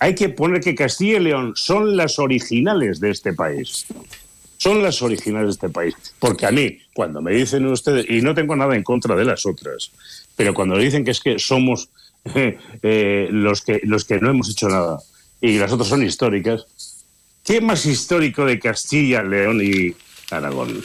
Hay 0.03 0.17
que 0.17 0.31
poner 0.31 0.61
que 0.61 0.75
Castilla 0.75 1.19
y 1.19 1.21
León 1.21 1.53
son 1.55 1.97
las 1.97 2.19
originales 2.19 2.99
de 2.99 3.11
este 3.11 3.35
país. 3.35 3.87
Son 4.59 4.83
las 4.83 5.01
originales 5.01 5.47
de 5.47 5.53
este 5.53 5.69
país. 5.69 5.95
Porque 6.19 6.45
a 6.45 6.51
mí, 6.51 6.77
cuando 6.93 7.23
me 7.23 7.33
dicen 7.33 7.65
ustedes, 7.67 8.07
y 8.11 8.21
no 8.21 8.35
tengo 8.35 8.57
nada 8.57 8.75
en 8.75 8.83
contra 8.83 9.15
de 9.15 9.25
las 9.25 9.47
otras, 9.47 9.93
pero 10.35 10.55
cuando 10.55 10.75
me 10.75 10.83
dicen 10.83 11.05
que 11.05 11.13
es 11.13 11.21
que 11.21 11.39
somos 11.39 11.89
eh, 12.35 13.29
los, 13.31 13.63
que, 13.63 13.81
los 13.85 14.05
que 14.05 14.19
no 14.19 14.29
hemos 14.29 14.51
hecho 14.51 14.69
nada 14.69 14.99
y 15.41 15.59
las 15.59 15.71
otras 15.71 15.89
son 15.89 16.03
históricas, 16.03 16.67
¿Qué 17.45 17.61
más 17.61 17.87
histórico 17.87 18.45
de 18.45 18.59
Castilla, 18.59 19.23
León 19.23 19.61
y 19.63 19.95
Aragón? 20.33 20.83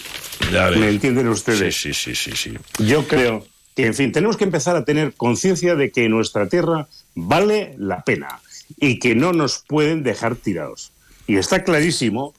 ¿Me 0.79 0.89
entienden 0.89 1.27
ustedes? 1.27 1.75
Sí, 1.75 1.91
sí, 1.93 2.13
sí, 2.13 2.31
sí, 2.35 2.53
Yo 2.79 3.07
creo 3.07 3.45
que, 3.75 3.87
en 3.87 3.95
fin, 3.95 4.11
tenemos 4.11 4.37
que 4.37 4.43
empezar 4.43 4.75
a 4.75 4.85
tener 4.85 5.13
conciencia 5.13 5.75
de 5.75 5.91
que 5.91 6.07
nuestra 6.07 6.49
tierra 6.49 6.87
vale 7.15 7.75
la 7.77 8.03
pena 8.03 8.41
y 8.77 8.99
que 8.99 9.15
no 9.15 9.33
nos 9.33 9.63
pueden 9.67 10.03
dejar 10.03 10.35
tirados. 10.35 10.91
Y 11.25 11.37
está 11.37 11.63
clarísimo 11.63 12.33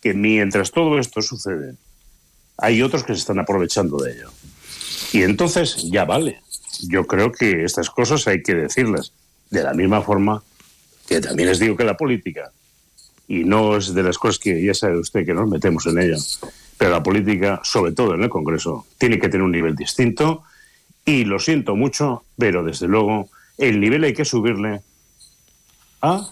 que 0.00 0.14
mientras 0.14 0.72
todo 0.72 0.98
esto 0.98 1.22
sucede, 1.22 1.74
hay 2.56 2.82
otros 2.82 3.04
que 3.04 3.14
se 3.14 3.20
están 3.20 3.38
aprovechando 3.38 3.98
de 3.98 4.12
ello. 4.12 4.30
Y 5.12 5.22
entonces 5.22 5.88
ya 5.90 6.04
vale. 6.04 6.40
Yo 6.88 7.06
creo 7.06 7.30
que 7.32 7.64
estas 7.64 7.90
cosas 7.90 8.26
hay 8.26 8.42
que 8.42 8.54
decirlas. 8.54 9.12
De 9.50 9.62
la 9.62 9.74
misma 9.74 10.02
forma 10.02 10.42
que 11.06 11.20
también 11.20 11.48
les 11.48 11.58
digo 11.58 11.76
que 11.76 11.84
la 11.84 11.96
política, 11.96 12.50
y 13.28 13.44
no 13.44 13.76
es 13.76 13.94
de 13.94 14.02
las 14.02 14.18
cosas 14.18 14.38
que 14.38 14.62
ya 14.62 14.74
sabe 14.74 14.98
usted 14.98 15.24
que 15.24 15.34
nos 15.34 15.48
metemos 15.48 15.86
en 15.86 15.98
ella, 15.98 16.16
pero 16.78 16.90
la 16.90 17.02
política, 17.02 17.60
sobre 17.62 17.92
todo 17.92 18.14
en 18.14 18.22
el 18.22 18.30
Congreso, 18.30 18.86
tiene 18.98 19.18
que 19.18 19.28
tener 19.28 19.44
un 19.44 19.52
nivel 19.52 19.76
distinto 19.76 20.42
y 21.04 21.24
lo 21.24 21.38
siento 21.38 21.76
mucho, 21.76 22.24
pero 22.36 22.64
desde 22.64 22.88
luego 22.88 23.28
el 23.58 23.80
nivel 23.80 24.04
hay 24.04 24.14
que 24.14 24.24
subirle 24.24 24.80
a, 26.04 26.28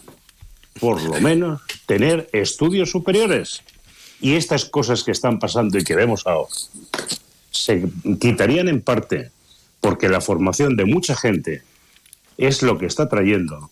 por 0.80 1.00
lo 1.02 1.20
menos, 1.20 1.60
tener 1.86 2.28
estudios 2.32 2.90
superiores. 2.90 3.62
Y 4.20 4.34
estas 4.36 4.64
cosas 4.66 5.02
que 5.02 5.10
están 5.10 5.38
pasando 5.38 5.78
y 5.78 5.84
que 5.84 5.96
vemos 5.96 6.26
ahora 6.26 6.48
se 7.50 7.84
quitarían 8.20 8.68
en 8.68 8.80
parte 8.80 9.30
porque 9.80 10.08
la 10.08 10.20
formación 10.20 10.76
de 10.76 10.84
mucha 10.84 11.14
gente 11.16 11.62
es 12.38 12.62
lo 12.62 12.78
que 12.78 12.86
está 12.86 13.08
trayendo 13.08 13.70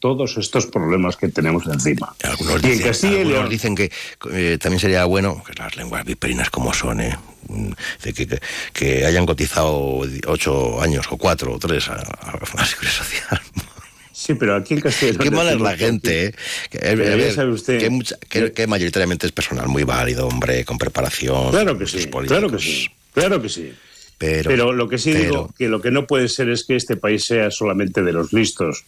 todos 0.00 0.36
estos 0.36 0.66
problemas 0.66 1.16
que 1.16 1.28
tenemos 1.28 1.66
encima. 1.66 2.14
Algunos, 2.22 2.62
Y 2.62 2.68
dicen, 2.68 3.16
algunos 3.16 3.76
que 3.76 3.90
eh, 4.32 4.58
también 4.60 4.78
sería 4.80 5.04
bueno, 5.06 5.42
que 5.44 5.54
las 5.54 5.76
lenguas 5.76 6.04
viperinas 6.04 6.50
como 6.50 6.72
son, 6.74 7.00
eh, 7.00 7.16
mm, 7.48 7.70
de 8.04 8.12
que, 8.12 8.26
que- 8.26 8.40
que 8.72 9.04
hayan 9.06 9.26
cotizado 9.26 10.00
ocho 10.26 10.80
años 10.82 11.06
o 11.10 11.16
cuatro 11.16 11.54
o 11.54 11.58
tres 11.58 11.88
a, 11.88 11.94
a 11.94 12.38
la 12.56 12.66
seguridad 12.66 12.92
social. 12.92 13.40
Sí, 14.18 14.34
pero 14.34 14.56
aquí 14.56 14.74
en 14.74 14.80
Castilla 14.80 15.10
y 15.10 15.12
León 15.12 15.22
Qué 15.22 15.30
mala 15.30 15.52
es 15.52 15.60
la 15.60 15.76
gente, 15.76 16.24
¿eh? 16.26 16.34
Que, 16.70 16.78
Pero 16.80 16.96
ver, 17.16 17.32
sabe 17.32 17.52
usted- 17.52 17.78
que, 17.78 17.88
mucha- 17.88 18.16
que- 18.28 18.50
que 18.52 18.66
mayoritariamente 18.66 19.26
es 19.26 19.32
personal 19.32 19.68
muy 19.68 19.84
válido, 19.84 20.26
hombre, 20.26 20.64
con 20.64 20.76
preparación. 20.76 21.50
Claro 21.52 21.78
que 21.78 21.86
sí, 21.86 22.06
claro 22.26 22.50
que 22.50 22.58
sí, 22.58 22.88
claro 23.14 23.40
que 23.40 23.48
sí. 23.48 23.72
Pero, 24.18 24.72
lo 24.72 24.88
que 24.88 24.98
sí 24.98 25.12
pero- 25.12 25.22
digo, 25.24 25.54
que 25.56 25.68
lo 25.68 25.80
que 25.80 25.92
no 25.92 26.08
puede 26.08 26.28
ser 26.28 26.48
es 26.48 26.64
que 26.64 26.74
este 26.74 26.96
país 26.96 27.26
sea 27.26 27.52
solamente 27.52 28.02
de 28.02 28.12
los 28.12 28.32
listos, 28.32 28.84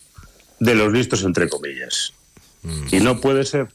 de 0.58 0.74
los 0.74 0.92
listos 0.92 1.22
entre 1.22 1.48
comillas. 1.48 2.12
Mm. 2.62 2.86
Y 2.90 2.98
no 2.98 3.20
puede 3.20 3.44
ser. 3.44 3.68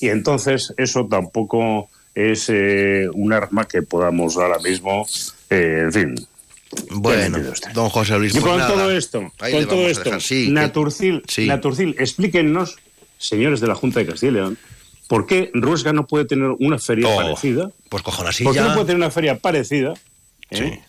Y 0.00 0.08
entonces 0.08 0.72
eso 0.78 1.06
tampoco 1.10 1.90
es 2.14 2.46
eh, 2.48 3.06
un 3.12 3.34
arma 3.34 3.68
que 3.68 3.82
podamos 3.82 4.38
ahora 4.38 4.58
mismo, 4.60 5.06
eh, 5.50 5.80
en 5.84 5.92
fin. 5.92 6.26
Bueno, 6.90 7.38
don 7.74 7.88
José 7.88 8.18
Luis, 8.18 8.34
Y 8.34 8.40
pues 8.40 8.50
con 8.50 8.58
nada, 8.58 8.72
todo 8.72 8.90
esto, 8.90 9.20
con 9.38 9.66
todo 9.66 9.88
esto, 9.88 10.20
sí, 10.20 10.48
Naturcil, 10.50 11.22
sí. 11.28 11.46
Naturcil, 11.46 11.94
explíquennos, 11.98 12.76
señores 13.18 13.60
de 13.60 13.66
la 13.66 13.74
Junta 13.74 14.00
de 14.00 14.06
Castilla 14.06 14.30
y 14.32 14.34
León, 14.34 14.58
¿por 15.08 15.26
qué 15.26 15.50
Ruesga 15.54 15.92
no 15.92 16.06
puede 16.06 16.24
tener 16.26 16.50
una 16.58 16.78
feria 16.78 17.08
Oh, 17.08 17.16
parecida? 17.16 17.70
Pues 17.88 18.02
cojan 18.02 18.26
así 18.26 18.44
¿Por 18.44 18.54
qué 18.54 18.60
no 18.60 18.72
puede 18.74 18.86
tener 18.86 18.96
una 18.96 19.10
feria 19.10 19.38
parecida? 19.38 19.94
eh? 20.50 20.82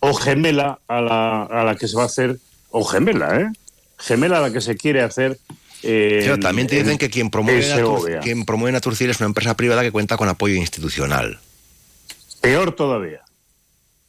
O 0.00 0.14
gemela 0.14 0.80
a 0.88 1.00
la, 1.00 1.42
a 1.44 1.64
la 1.64 1.76
que 1.76 1.86
se 1.86 1.96
va 1.96 2.02
a 2.02 2.06
hacer, 2.06 2.38
o 2.70 2.84
gemela, 2.84 3.40
¿eh? 3.40 3.46
Gemela 3.98 4.38
a 4.38 4.40
la 4.40 4.52
que 4.52 4.60
se 4.60 4.76
quiere 4.76 5.00
hacer. 5.02 5.38
eh, 5.84 6.20
Pero 6.24 6.38
también 6.40 6.66
te 6.66 6.76
en- 6.76 6.82
dicen 6.84 6.98
que 6.98 7.08
quien 7.10 7.30
promueve, 7.30 7.60
Natur- 7.68 8.20
quien 8.22 8.44
promueve 8.44 8.72
Naturcil 8.72 9.10
es 9.10 9.18
una 9.20 9.26
empresa 9.26 9.56
privada 9.56 9.82
que 9.82 9.92
cuenta 9.92 10.16
con 10.16 10.28
apoyo 10.28 10.54
institucional 10.54 11.38
Peor 12.40 12.72
todavía, 12.72 13.20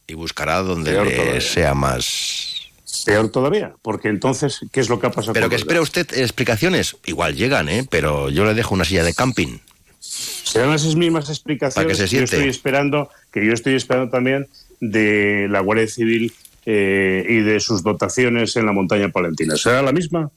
y 0.06 0.14
buscará 0.14 0.58
donde 0.62 0.92
Peor 0.92 1.06
le 1.06 1.16
todavía. 1.16 1.40
sea 1.40 1.74
más. 1.74 2.70
peor 3.06 3.28
todavía, 3.30 3.74
porque 3.82 4.08
entonces, 4.08 4.60
¿qué 4.72 4.80
es 4.80 4.88
lo 4.88 4.98
que 5.00 5.06
ha 5.08 5.10
pasado 5.10 5.32
Pero 5.34 5.48
que 5.50 5.56
espera 5.56 5.80
usted 5.80 6.06
explicaciones. 6.16 6.96
Igual 7.06 7.34
llegan, 7.36 7.68
¿eh? 7.68 7.86
Pero 7.90 8.30
yo 8.30 8.44
le 8.44 8.54
dejo 8.54 8.74
una 8.74 8.84
silla 8.84 9.04
de 9.04 9.12
camping. 9.14 9.58
Serán 10.00 10.72
esas 10.74 10.94
mismas 10.94 11.28
explicaciones 11.28 11.88
que 11.88 11.94
se 11.94 12.02
yo 12.02 12.08
siente. 12.08 12.36
estoy 12.36 12.48
esperando, 12.48 13.10
que 13.32 13.44
yo 13.44 13.52
estoy 13.52 13.74
esperando 13.74 14.10
también 14.10 14.46
de 14.80 15.48
la 15.50 15.60
Guardia 15.60 15.86
Civil 15.88 16.32
eh, 16.66 17.26
y 17.28 17.40
de 17.40 17.58
sus 17.60 17.82
dotaciones 17.82 18.54
en 18.56 18.66
la 18.66 18.72
montaña 18.72 19.08
palentina. 19.08 19.56
¿Será 19.56 19.82
la 19.82 19.92
misma? 19.92 20.30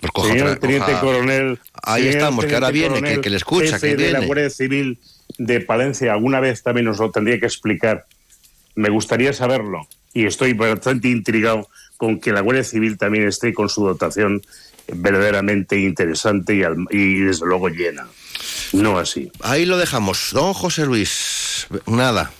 Pues 0.00 0.10
coja 0.12 0.28
señor 0.30 0.46
otra- 0.48 0.60
teniente 0.60 0.86
coja- 0.92 1.00
coronel. 1.00 1.58
Ahí 1.82 2.02
señor 2.04 2.16
estamos, 2.16 2.44
que 2.46 2.54
ahora 2.54 2.70
viene, 2.70 2.94
que- 2.94 3.00
coronel, 3.00 3.20
que 3.20 3.30
le 3.30 3.36
escucha, 3.36 3.72
jefe 3.78 3.90
que 3.90 3.96
de 3.96 4.02
la 4.12 4.18
viene. 4.18 4.26
Guardia 4.26 4.50
Civil 4.50 4.98
de 5.38 5.60
Palencia, 5.60 6.12
alguna 6.12 6.40
vez 6.40 6.62
también 6.62 6.86
nos 6.86 6.98
lo 6.98 7.10
tendría 7.10 7.38
que 7.38 7.46
explicar. 7.46 8.06
Me 8.74 8.90
gustaría 8.90 9.32
saberlo. 9.32 9.86
Y 10.14 10.26
estoy 10.26 10.52
bastante 10.52 11.08
intrigado 11.08 11.68
con 11.96 12.20
que 12.20 12.32
la 12.32 12.40
Guardia 12.40 12.64
Civil 12.64 12.98
también 12.98 13.26
esté 13.26 13.54
con 13.54 13.68
su 13.68 13.84
dotación 13.86 14.42
verdaderamente 14.92 15.78
interesante 15.78 16.54
y, 16.54 16.96
y 16.96 17.20
desde 17.20 17.46
luego 17.46 17.68
llena. 17.68 18.06
No 18.72 18.98
así. 18.98 19.30
Ahí 19.40 19.64
lo 19.66 19.78
dejamos. 19.78 20.30
Don 20.32 20.52
José 20.54 20.86
Luis, 20.86 21.66
nada, 21.86 22.30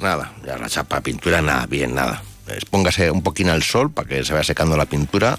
nada. 0.00 0.32
Ya 0.46 0.58
la 0.58 0.68
chapa, 0.68 1.00
pintura, 1.00 1.42
nada, 1.42 1.66
bien, 1.66 1.94
nada. 1.94 2.22
Póngase 2.70 3.10
un 3.10 3.22
poquín 3.22 3.48
al 3.50 3.62
sol 3.62 3.90
para 3.90 4.08
que 4.08 4.24
se 4.24 4.32
vaya 4.32 4.44
secando 4.44 4.76
la 4.76 4.86
pintura. 4.86 5.38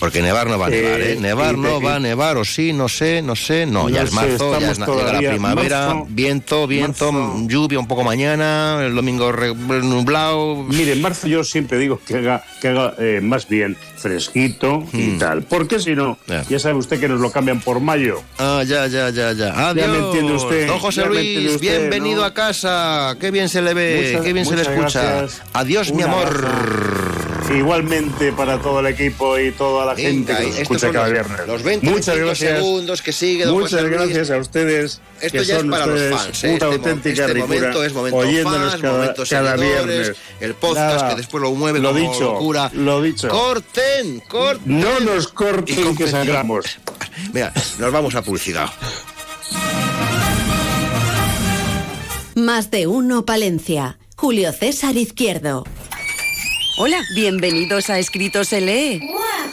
Porque 0.00 0.20
nevar 0.22 0.48
no 0.48 0.58
va 0.58 0.66
a 0.66 0.70
nevar, 0.70 1.00
¿eh? 1.00 1.16
Nevar 1.18 1.56
no 1.56 1.80
va 1.80 1.94
a 1.96 1.98
y- 1.98 2.02
o 2.36 2.44
sí, 2.44 2.72
no 2.72 2.88
sé, 2.88 3.22
no 3.22 3.34
sé. 3.36 3.64
No, 3.66 3.88
ya 3.88 4.00
No 4.00 4.06
es 4.08 4.12
marzo, 4.12 4.60
ya 4.60 4.70
es 4.70 4.78
llega 4.78 5.12
la 5.12 5.18
primavera. 5.30 5.86
marzo- 5.94 6.06
viento, 6.10 6.66
viento, 6.66 7.12
marzo. 7.12 7.46
lluvia 7.48 7.78
un 7.78 7.86
poco 7.86 8.02
mañana, 8.04 8.80
el 8.84 8.94
domingo 8.94 9.32
nublado. 9.32 10.56
Mire, 10.68 10.92
en 10.92 11.00
marzo 11.02 11.26
yo 11.28 11.44
siempre 11.44 11.78
digo 11.78 12.00
que 12.06 12.16
haga, 12.18 12.44
que 12.60 12.68
haga 12.68 12.94
eh, 12.98 13.20
más 13.22 13.48
bien 13.48 13.76
fresquito 13.96 14.84
y 14.92 14.96
Hmm. 15.12 15.18
tal. 15.18 15.42
Porque 15.44 15.78
si 15.80 15.94
no, 15.94 16.18
ya 16.48 16.58
sabe 16.58 16.74
usted 16.74 17.00
que 17.00 17.08
nos 17.08 17.20
lo 17.20 17.30
cambian 17.30 17.60
por 17.60 17.80
mayo. 17.80 18.20
Ah, 18.38 18.62
ya, 18.66 18.86
ya, 18.86 19.10
ya, 19.10 19.32
ya. 19.32 19.54
Ya 19.54 19.68
Adiós. 19.70 19.88
me 19.88 19.98
entiende 19.98 20.32
usted, 20.32 20.66
Don 20.66 20.78
José 20.80 21.00
ya 21.02 21.06
Luis, 21.06 21.50
usted, 21.54 21.60
bienvenido 21.60 22.20
¿no? 22.20 22.26
a 22.26 22.34
casa. 22.34 23.16
Qué 23.20 23.30
bien 23.30 23.48
se 23.48 23.62
le 23.62 23.72
ve, 23.74 24.06
Muchas- 24.08 24.24
qué 24.24 24.32
bien 24.32 24.44
se 24.46 24.56
le 24.56 24.62
escucha. 24.62 25.02
gracias. 25.02 25.42
Adiós, 25.52 25.92
mi 25.92 26.02
amor. 26.02 27.23
Igualmente 27.52 28.32
para 28.32 28.58
todo 28.58 28.80
el 28.80 28.86
equipo 28.86 29.38
y 29.38 29.52
toda 29.52 29.84
la 29.86 29.94
gente 29.94 30.32
Venga, 30.32 30.38
que 30.40 30.44
y 30.46 30.50
nos 30.50 30.58
escucha 30.60 30.90
cada 30.90 31.04
los- 31.08 31.12
viernes. 31.12 31.46
los 31.46 31.62
20, 31.62 31.86
Muchas 31.86 32.06
25 32.16 32.26
gracias. 32.26 32.58
segundos 32.58 33.02
que 33.02 33.12
sigue, 33.12 33.44
don 33.44 33.54
Muchas 33.54 33.72
José 33.72 33.82
Luis. 33.82 33.92
gracias 34.00 34.30
a 34.30 34.38
ustedes. 34.38 35.00
Esto 35.20 35.38
que 35.38 35.44
ya 35.44 35.54
es 35.54 35.60
son 35.60 35.70
para 35.70 35.86
los 35.86 35.94
ustedes 35.94 36.16
fans, 36.16 36.44
¿eh? 36.44 36.46
Una 36.46 36.54
Este 36.54 36.64
auténtica 36.64 37.20
este 37.22 37.34
ricura, 37.34 37.54
momento 37.56 37.84
es 37.84 37.92
momento 37.92 38.16
oyéndonos 38.18 38.70
fans, 38.70 38.82
cada, 38.82 38.92
momento 38.98 39.22
cada 39.28 39.56
viernes. 39.56 40.12
el 40.40 40.54
podcast 40.54 40.96
Nada, 40.96 41.08
que 41.10 41.16
después 41.16 41.42
lo 41.42 41.50
mueve 41.52 41.78
lo 41.80 41.88
como 41.92 42.00
dicho, 42.00 42.20
locura. 42.32 42.70
Lo 42.74 43.02
dicho. 43.02 43.28
Corten, 43.28 44.20
corten. 44.28 44.80
No 44.80 45.00
nos 45.00 45.28
corten 45.28 45.96
que 45.96 46.08
sangramos. 46.08 46.78
Mira, 47.32 47.52
nos 47.78 47.92
vamos 47.92 48.14
a 48.14 48.22
publicidad. 48.22 48.70
Más 52.34 52.70
de 52.70 52.86
uno 52.86 53.24
Palencia. 53.24 53.98
Julio 54.16 54.52
César 54.52 54.96
Izquierdo. 54.96 55.64
Hola, 56.76 57.04
bienvenidos 57.14 57.88
a 57.88 58.00
Escritos. 58.00 58.52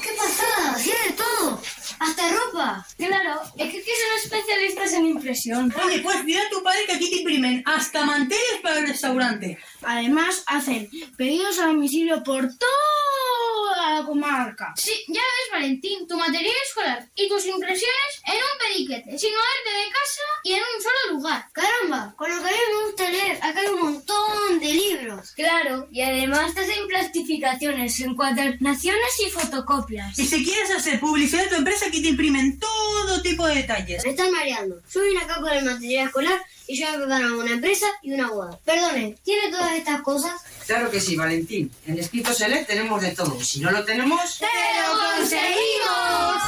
¡Qué 0.01 0.09
pasada! 0.17 0.75
¡Sí 0.79 0.89
de 0.89 1.13
todo! 1.13 1.61
¡Hasta 2.01 2.31
ropa! 2.31 2.83
Claro, 2.97 3.41
es 3.57 3.71
que 3.71 3.77
aquí 3.77 3.91
son 4.01 4.17
especialistas 4.23 4.93
en 4.93 5.05
impresión. 5.05 5.71
Oye, 5.85 5.99
pues 5.99 6.23
mira 6.23 6.41
a 6.41 6.49
tu 6.49 6.63
padre 6.63 6.85
que 6.87 6.93
aquí 6.93 7.11
te 7.11 7.17
imprimen 7.17 7.61
hasta 7.63 8.03
manteles 8.03 8.59
para 8.63 8.79
el 8.79 8.87
restaurante. 8.87 9.59
Además, 9.83 10.41
hacen 10.47 10.89
pedidos 11.15 11.59
a 11.59 11.67
domicilio 11.67 12.23
por 12.23 12.49
toda 12.57 13.99
la 13.99 14.03
comarca. 14.03 14.73
Sí, 14.77 14.91
ya 15.09 15.21
ves, 15.21 15.51
Valentín, 15.51 16.07
tu 16.07 16.17
material 16.17 16.55
escolar 16.67 17.07
y 17.13 17.29
tus 17.29 17.45
impresiones 17.45 18.21
en 18.25 18.33
un 18.33 18.57
periquete, 18.59 19.19
sin 19.19 19.31
moverte 19.31 19.69
de 19.69 19.91
casa 19.91 20.21
y 20.43 20.53
en 20.53 20.59
un 20.59 20.81
solo 20.81 21.17
lugar. 21.17 21.45
Caramba, 21.53 22.15
con 22.17 22.31
lo 22.31 22.41
que 22.41 22.49
a 22.49 22.51
mí 22.51 22.57
me 22.57 22.85
gusta 22.85 23.09
leer, 23.11 23.37
acá 23.43 23.59
hay 23.59 23.67
un 23.67 23.79
montón 23.79 24.59
de 24.59 24.73
libros. 24.73 25.33
Claro, 25.33 25.87
y 25.91 26.01
además 26.01 26.55
te 26.55 26.61
hacen 26.61 26.87
plastificaciones, 26.87 27.99
encuadernaciones 27.99 29.19
y 29.23 29.29
fotocopias. 29.29 30.17
Y 30.17 30.25
si 30.25 30.43
quieres 30.43 30.71
hacer 30.71 30.99
publicidad 30.99 31.43
de 31.43 31.49
tu 31.49 31.55
empresa, 31.55 31.90
aquí 31.91 32.01
te 32.01 32.07
imprimen 32.07 32.57
todo 32.57 33.21
tipo 33.21 33.45
de 33.45 33.55
detalles. 33.55 34.01
Me 34.05 34.11
están 34.11 34.31
mareando. 34.31 34.77
Yo 34.93 35.03
vine 35.03 35.19
acá 35.19 35.41
por 35.41 35.51
el 35.51 35.65
material 35.65 36.07
escolar 36.07 36.39
y 36.65 36.79
yo 36.79 36.89
me 36.89 36.99
preparo 36.99 37.37
una 37.37 37.51
empresa 37.51 37.87
y 38.01 38.13
una 38.13 38.31
boda. 38.31 38.57
Perdone, 38.63 39.17
¿tiene 39.25 39.51
todas 39.51 39.75
estas 39.75 40.01
cosas? 40.01 40.39
Claro 40.65 40.89
que 40.89 41.01
sí, 41.01 41.17
Valentín. 41.17 41.69
En 41.85 41.99
Escrito 41.99 42.33
Select 42.33 42.67
tenemos 42.67 43.01
de 43.01 43.11
todo. 43.11 43.37
Si 43.43 43.59
no 43.59 43.71
lo 43.71 43.83
tenemos... 43.83 44.39
¡Te 44.39 44.45
lo 44.45 44.97
conseguimos! 45.17 46.41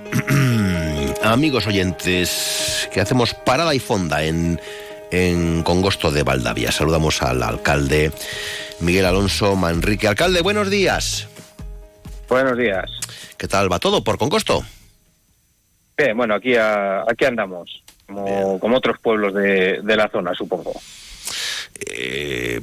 amigos 1.24 1.66
oyentes, 1.66 2.88
que 2.92 3.00
hacemos 3.00 3.34
parada 3.34 3.74
y 3.74 3.78
fonda 3.78 4.22
en, 4.24 4.60
en 5.10 5.62
Congosto 5.62 6.10
de 6.10 6.22
Valdavia. 6.22 6.70
Saludamos 6.72 7.20
al 7.22 7.42
alcalde 7.42 8.12
Miguel 8.80 9.06
Alonso 9.06 9.56
Manrique. 9.56 10.08
Alcalde, 10.08 10.40
buenos 10.42 10.70
días. 10.70 11.28
Buenos 12.28 12.56
días. 12.56 12.90
¿Qué 13.36 13.48
tal 13.48 13.70
va 13.72 13.78
todo 13.78 14.04
por 14.04 14.18
Concosto? 14.18 14.62
Bien, 15.98 16.16
bueno, 16.16 16.34
aquí, 16.34 16.54
a- 16.56 17.02
aquí 17.08 17.24
andamos, 17.24 17.81
como, 18.06 18.58
como 18.60 18.76
otros 18.76 18.98
pueblos 19.00 19.34
de, 19.34 19.80
de 19.82 19.96
la 19.96 20.08
zona, 20.08 20.34
supongo. 20.34 20.72
Eh, 21.90 22.60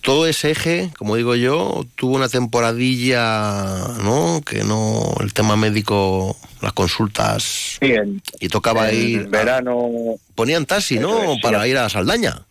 todo 0.00 0.26
ese 0.26 0.50
eje, 0.50 0.90
como 0.98 1.16
digo 1.16 1.34
yo, 1.36 1.84
tuvo 1.94 2.16
una 2.16 2.28
temporadilla, 2.28 3.78
¿no? 4.02 4.40
Que 4.44 4.64
no, 4.64 5.14
el 5.20 5.32
tema 5.32 5.54
médico, 5.56 6.36
las 6.60 6.72
consultas, 6.72 7.78
Sí, 7.80 7.92
en, 7.92 8.20
y 8.40 8.48
tocaba 8.48 8.90
ir... 8.92 9.20
a- 9.26 9.28
verano... 9.28 9.88
ponían 10.34 10.66
taxi, 10.66 10.98
¿no? 10.98 11.34
es, 11.34 11.40
Para 11.42 11.66
ir 11.68 11.76
a 11.78 11.88
Saldaña. 11.88 12.42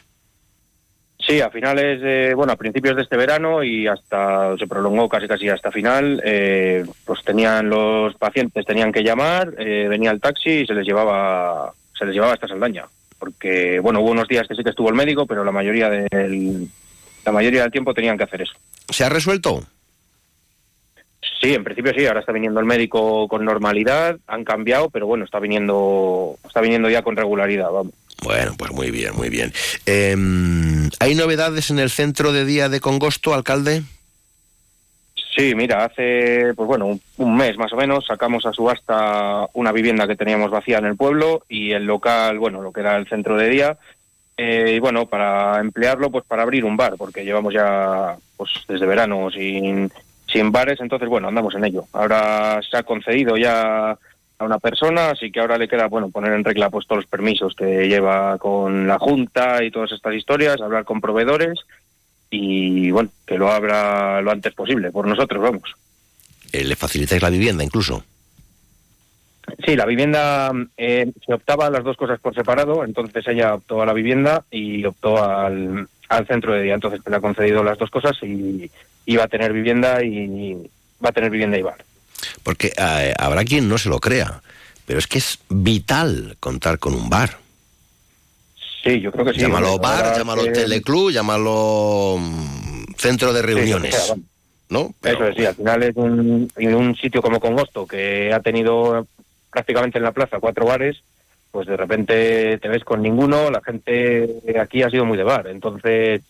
Sí, 1.27 1.39
a 1.39 1.51
finales, 1.51 2.01
de, 2.01 2.33
bueno, 2.33 2.53
a 2.53 2.55
principios 2.55 2.95
de 2.95 3.03
este 3.03 3.15
verano 3.15 3.63
y 3.63 3.85
hasta, 3.85 4.57
se 4.57 4.65
prolongó 4.65 5.07
casi 5.07 5.27
casi 5.27 5.49
hasta 5.49 5.71
final, 5.71 6.19
eh, 6.25 6.83
pues 7.05 7.21
tenían 7.23 7.69
los 7.69 8.15
pacientes, 8.15 8.65
tenían 8.65 8.91
que 8.91 9.03
llamar, 9.03 9.53
eh, 9.59 9.85
venía 9.87 10.09
el 10.11 10.19
taxi 10.19 10.49
y 10.49 10.65
se 10.65 10.73
les 10.73 10.83
llevaba, 10.85 11.73
se 12.01 12.05
les 12.07 12.15
llevaba 12.15 12.33
hasta 12.33 12.47
Saldaña. 12.47 12.85
Porque, 13.19 13.79
bueno, 13.79 14.01
hubo 14.01 14.09
unos 14.09 14.27
días 14.27 14.47
que 14.47 14.55
sí 14.55 14.63
que 14.63 14.71
estuvo 14.71 14.89
el 14.89 14.95
médico, 14.95 15.27
pero 15.27 15.43
la 15.43 15.51
mayoría 15.51 15.89
del, 15.89 16.67
la 17.23 17.31
mayoría 17.31 17.61
del 17.61 17.71
tiempo 17.71 17.93
tenían 17.93 18.17
que 18.17 18.23
hacer 18.23 18.41
eso. 18.41 18.53
¿Se 18.89 19.03
ha 19.03 19.09
resuelto? 19.09 19.63
Sí, 21.39 21.53
en 21.53 21.63
principio 21.63 21.93
sí, 21.95 22.05
ahora 22.07 22.21
está 22.21 22.31
viniendo 22.31 22.59
el 22.59 22.65
médico 22.65 23.27
con 23.27 23.45
normalidad, 23.45 24.17
han 24.25 24.43
cambiado, 24.43 24.89
pero 24.89 25.05
bueno, 25.05 25.25
está 25.25 25.39
viniendo, 25.39 26.35
está 26.43 26.61
viniendo 26.61 26.89
ya 26.89 27.03
con 27.03 27.15
regularidad, 27.15 27.69
vamos. 27.69 27.93
Bueno, 28.23 28.53
pues 28.57 28.71
muy 28.71 28.89
bien, 28.89 29.15
muy 29.15 29.29
bien. 29.29 29.53
Eh, 29.85 30.15
¿Hay 30.99 31.15
novedades 31.15 31.69
en 31.69 31.77
el 31.77 31.91
centro 31.91 32.31
de 32.31 32.45
día 32.45 32.69
de 32.69 32.79
Congosto, 32.79 33.35
alcalde? 33.35 33.83
Sí, 35.35 35.55
mira, 35.55 35.85
hace 35.85 36.53
pues 36.55 36.67
bueno 36.67 36.87
un, 36.87 37.01
un 37.17 37.37
mes 37.37 37.57
más 37.57 37.71
o 37.71 37.77
menos 37.77 38.05
sacamos 38.05 38.45
a 38.45 38.51
subasta 38.51 39.47
una 39.53 39.71
vivienda 39.71 40.05
que 40.05 40.17
teníamos 40.17 40.51
vacía 40.51 40.77
en 40.77 40.85
el 40.85 40.97
pueblo 40.97 41.43
y 41.47 41.71
el 41.71 41.85
local, 41.85 42.37
bueno, 42.37 42.61
lo 42.61 42.73
que 42.73 42.81
era 42.81 42.97
el 42.97 43.07
centro 43.07 43.37
de 43.37 43.49
día, 43.49 43.77
eh, 44.35 44.73
y 44.75 44.79
bueno, 44.79 45.05
para 45.05 45.59
emplearlo, 45.59 46.11
pues 46.11 46.25
para 46.25 46.43
abrir 46.43 46.65
un 46.65 46.75
bar, 46.75 46.95
porque 46.97 47.23
llevamos 47.23 47.53
ya 47.53 48.17
pues 48.35 48.49
desde 48.67 48.85
verano 48.85 49.29
sin, 49.31 49.89
sin 50.27 50.51
bares, 50.51 50.81
entonces 50.81 51.07
bueno, 51.07 51.29
andamos 51.29 51.55
en 51.55 51.63
ello. 51.63 51.85
Ahora 51.93 52.59
se 52.69 52.75
ha 52.75 52.83
concedido 52.83 53.37
ya 53.37 53.91
a 53.91 54.43
una 54.43 54.59
persona, 54.59 55.11
así 55.11 55.31
que 55.31 55.39
ahora 55.39 55.57
le 55.57 55.67
queda 55.69 55.87
bueno 55.87 56.09
poner 56.09 56.33
en 56.33 56.43
regla 56.43 56.69
pues 56.69 56.87
todos 56.87 57.03
los 57.03 57.09
permisos 57.09 57.55
que 57.55 57.87
lleva 57.87 58.37
con 58.37 58.87
la 58.87 58.99
junta 58.99 59.63
y 59.63 59.71
todas 59.71 59.93
estas 59.93 60.15
historias, 60.15 60.59
hablar 60.59 60.83
con 60.83 60.99
proveedores 60.99 61.59
y 62.31 62.89
bueno, 62.89 63.09
que 63.27 63.37
lo 63.37 63.51
abra 63.51 64.21
lo 64.21 64.31
antes 64.31 64.53
posible 64.53 64.91
por 64.91 65.05
nosotros, 65.05 65.41
vamos. 65.43 65.75
Eh, 66.51 66.63
¿Le 66.63 66.75
facilitáis 66.75 67.21
la 67.21 67.29
vivienda 67.29 67.63
incluso? 67.63 68.03
Sí, 69.65 69.75
la 69.75 69.85
vivienda 69.85 70.51
eh, 70.77 71.11
se 71.25 71.33
optaba 71.33 71.67
a 71.67 71.69
las 71.69 71.83
dos 71.83 71.97
cosas 71.97 72.19
por 72.19 72.33
separado, 72.33 72.85
entonces 72.85 73.27
ella 73.27 73.55
optó 73.55 73.81
a 73.81 73.85
la 73.85 73.93
vivienda 73.93 74.43
y 74.49 74.83
optó 74.85 75.21
al, 75.23 75.87
al 76.07 76.27
centro 76.27 76.53
de 76.53 76.63
día, 76.63 76.73
entonces 76.73 77.01
le 77.05 77.15
ha 77.15 77.21
concedido 77.21 77.63
las 77.63 77.77
dos 77.77 77.89
cosas 77.89 78.17
y, 78.23 78.71
y 79.05 79.15
va 79.17 79.25
a 79.25 79.27
tener 79.27 79.51
vivienda 79.51 80.03
y 80.03 80.69
va 81.03 81.09
a 81.09 81.11
tener 81.13 81.29
vivienda 81.29 81.57
y 81.57 81.63
bar. 81.63 81.83
Porque 82.43 82.71
eh, 82.77 83.13
habrá 83.17 83.43
quien 83.43 83.67
no 83.67 83.77
se 83.77 83.89
lo 83.89 83.99
crea, 83.99 84.41
pero 84.85 84.99
es 84.99 85.07
que 85.07 85.17
es 85.17 85.39
vital 85.49 86.37
contar 86.39 86.79
con 86.79 86.93
un 86.93 87.09
bar. 87.09 87.37
Sí, 88.83 88.99
yo 88.99 89.11
creo 89.11 89.25
que 89.25 89.33
sí. 89.33 89.39
Llámalo 89.41 89.77
bar, 89.77 90.15
llámalo 90.17 90.43
que- 90.43 90.51
teleclub, 90.51 91.11
llámalo 91.11 92.17
mm, 92.19 92.93
centro 92.97 93.31
de 93.33 93.41
Sí, 93.41 93.45
reuniones. 93.47 93.95
sea. 93.95 94.15
¿No? 94.69 94.93
Eso 95.03 95.27
es, 95.27 95.35
sí, 95.35 95.45
al 95.45 95.55
final 95.55 95.83
es 95.83 95.95
un, 95.97 96.49
un 96.55 96.95
sitio 96.95 97.21
como 97.21 97.41
Congosto, 97.41 97.85
que 97.85 98.31
ha 98.33 98.39
tenido 98.39 99.05
prácticamente 99.51 99.97
en 99.97 100.05
la 100.05 100.13
plaza 100.13 100.39
cuatro 100.39 100.65
bares, 100.65 101.03
pues 101.51 101.67
de 101.67 101.75
repente 101.75 102.57
te 102.57 102.69
ves 102.69 102.85
con 102.85 103.01
ninguno, 103.01 103.51
la 103.51 103.61
gente 103.61 104.29
aquí 104.57 104.81
ha 104.81 104.89
sido 104.89 105.03
muy 105.03 105.17
de 105.17 105.25
bar, 105.25 105.47
entonces 105.47 106.21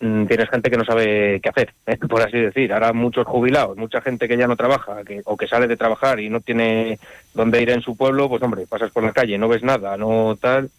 mm, 0.00 0.24
tienes 0.24 0.48
gente 0.48 0.70
que 0.70 0.78
no 0.78 0.86
sabe 0.86 1.38
qué 1.42 1.50
hacer, 1.50 1.74
por 2.08 2.22
así 2.22 2.38
decir. 2.38 2.72
Ahora 2.72 2.94
muchos 2.94 3.26
jubilados, 3.26 3.76
mucha 3.76 4.00
gente 4.00 4.26
que 4.26 4.38
ya 4.38 4.46
no 4.46 4.56
trabaja 4.56 5.04
que, 5.04 5.20
o 5.26 5.36
que 5.36 5.46
sale 5.46 5.68
de 5.68 5.76
trabajar 5.76 6.18
y 6.18 6.30
no 6.30 6.40
tiene 6.40 6.98
dónde 7.34 7.60
ir 7.60 7.68
en 7.68 7.82
su 7.82 7.94
pueblo, 7.94 8.26
pues 8.30 8.42
hombre, 8.42 8.66
pasas 8.66 8.90
por 8.90 9.02
la 9.04 9.12
calle, 9.12 9.36
no 9.36 9.48
ves 9.48 9.62
nada, 9.62 9.98
no 9.98 10.38
tal, 10.40 10.70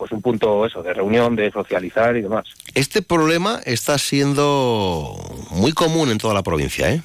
pues 0.00 0.12
un 0.12 0.22
punto 0.22 0.64
eso, 0.64 0.82
de 0.82 0.94
reunión, 0.94 1.36
de 1.36 1.50
socializar 1.50 2.16
y 2.16 2.22
demás. 2.22 2.46
Este 2.74 3.02
problema 3.02 3.60
está 3.66 3.98
siendo 3.98 5.14
muy 5.50 5.72
común 5.72 6.10
en 6.10 6.16
toda 6.16 6.32
la 6.32 6.42
provincia, 6.42 6.90
¿eh? 6.90 7.02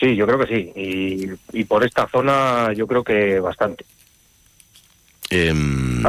Sí, 0.00 0.16
yo 0.16 0.26
creo 0.26 0.40
que 0.40 0.52
sí. 0.52 0.72
Y, 0.74 1.60
y 1.60 1.62
por 1.62 1.84
esta 1.84 2.08
zona 2.08 2.72
yo 2.72 2.88
creo 2.88 3.04
que 3.04 3.38
bastante. 3.38 3.84
Em, 5.30 6.02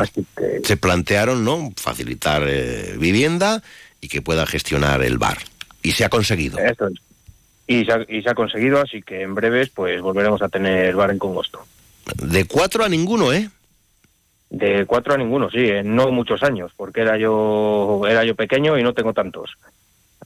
Se 0.64 0.78
plantearon, 0.78 1.46
¿no? 1.46 1.72
Facilitar 1.78 2.42
eh, 2.48 2.96
vivienda 2.98 3.62
y 4.02 4.08
que 4.08 4.24
pueda 4.24 4.48
gestionar 4.48 5.04
el 5.04 5.20
bar. 5.20 5.38
Y 5.84 5.92
se 5.92 6.06
ha 6.06 6.10
conseguido. 6.10 6.58
Esto 6.58 6.88
es. 6.88 6.96
Y 7.68 7.86
se, 7.86 7.92
ha, 7.92 8.04
y 8.10 8.24
se 8.24 8.32
ha 8.32 8.34
conseguido, 8.34 8.82
así 8.82 9.04
que 9.04 9.22
en 9.22 9.36
breves 9.36 9.70
pues 9.70 10.02
volveremos 10.02 10.42
a 10.42 10.50
tener 10.50 10.96
bar 10.96 11.12
en 11.12 11.20
Congosto. 11.20 11.64
De 12.16 12.46
cuatro 12.46 12.84
a 12.84 12.90
ninguno, 12.90 13.32
¿eh? 13.32 13.52
De 14.58 14.86
cuatro 14.86 15.14
a 15.14 15.18
ninguno, 15.18 15.50
sí, 15.50 15.68
en 15.68 15.94
no 15.98 16.10
muchos 16.12 16.42
años, 16.42 16.72
porque 16.78 17.02
era 17.02 17.18
yo 17.18 18.02
era 18.08 18.24
yo 18.24 18.36
pequeño 18.36 18.78
y 18.80 18.84
no 18.84 18.94
tengo 18.94 19.12
tantos. 19.14 19.58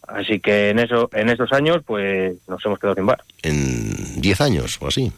Así 0.08 0.40
que 0.40 0.70
en 0.70 0.78
eso 0.78 1.10
en 1.14 1.30
esos 1.30 1.52
años 1.52 1.82
pues 1.84 2.36
nos 2.48 2.64
hemos 2.64 2.78
quedado 2.78 2.94
sin 2.96 3.08
bar. 3.08 3.24
En 3.42 4.22
diez 4.22 4.40
años 4.40 4.78
o 4.82 4.88
así. 4.88 5.12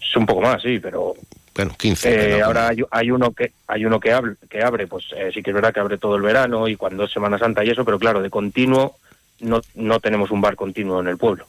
Es 0.00 0.14
un 0.14 0.26
poco 0.26 0.42
más, 0.42 0.60
sí, 0.60 0.78
pero 0.78 1.14
Bueno, 1.54 1.74
15. 1.78 2.08
Eh, 2.12 2.28
pero- 2.34 2.44
ahora 2.46 2.68
hay, 2.68 2.78
hay 2.90 3.10
uno 3.10 3.32
que 3.32 3.52
hay 3.66 3.86
uno 3.86 3.98
que 3.98 4.12
abre, 4.12 4.32
que 4.50 4.62
abre 4.62 4.86
pues 4.86 5.06
eh, 5.16 5.30
sí 5.32 5.42
que 5.42 5.48
es 5.50 5.54
verdad 5.54 5.72
que 5.72 5.80
abre 5.80 5.96
todo 5.96 6.16
el 6.16 6.22
verano 6.22 6.68
y 6.68 6.76
cuando 6.76 7.04
es 7.04 7.12
Semana 7.12 7.38
Santa 7.38 7.64
y 7.64 7.70
eso, 7.70 7.82
pero 7.82 7.98
claro, 7.98 8.20
de 8.20 8.28
continuo 8.28 8.96
no, 9.40 9.62
no 9.74 10.00
tenemos 10.00 10.30
un 10.30 10.42
bar 10.42 10.54
continuo 10.54 11.00
en 11.00 11.08
el 11.08 11.16
pueblo. 11.16 11.46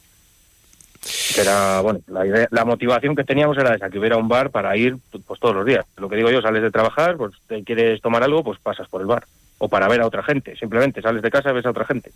Era, 1.38 1.81
bueno, 1.81 1.99
la, 2.07 2.25
idea- 2.25 2.47
la 2.51 2.65
motivación 2.65 3.15
que 3.15 3.23
teníamos 3.23 3.57
era 3.57 3.75
esa, 3.75 3.89
que 3.89 3.99
hubiera 3.99 4.17
un 4.17 4.27
bar 4.27 4.49
para 4.51 4.75
ir 4.77 4.95
pues 5.27 5.39
todos 5.39 5.55
los 5.55 5.65
días. 5.65 5.85
Lo 5.97 6.07
que 6.09 6.15
digo 6.15 6.30
yo, 6.31 6.41
sales 6.41 6.61
de 6.61 6.71
trabajar, 6.71 7.17
pues 7.17 7.34
te 7.47 7.63
quieres 7.63 8.01
tomar 8.01 8.23
algo, 8.23 8.43
pues 8.43 8.59
pasas 8.59 8.88
por 8.88 9.01
el 9.01 9.07
bar. 9.07 9.25
O 9.57 9.67
para 9.69 9.88
ver 9.88 10.01
a 10.01 10.07
otra 10.07 10.23
gente, 10.23 10.55
simplemente 10.57 11.01
sales 11.01 11.21
de 11.21 11.31
casa 11.31 11.51
y 11.51 11.53
ves 11.53 11.65
a 11.65 11.69
otra 11.71 11.85
gente. 11.85 12.11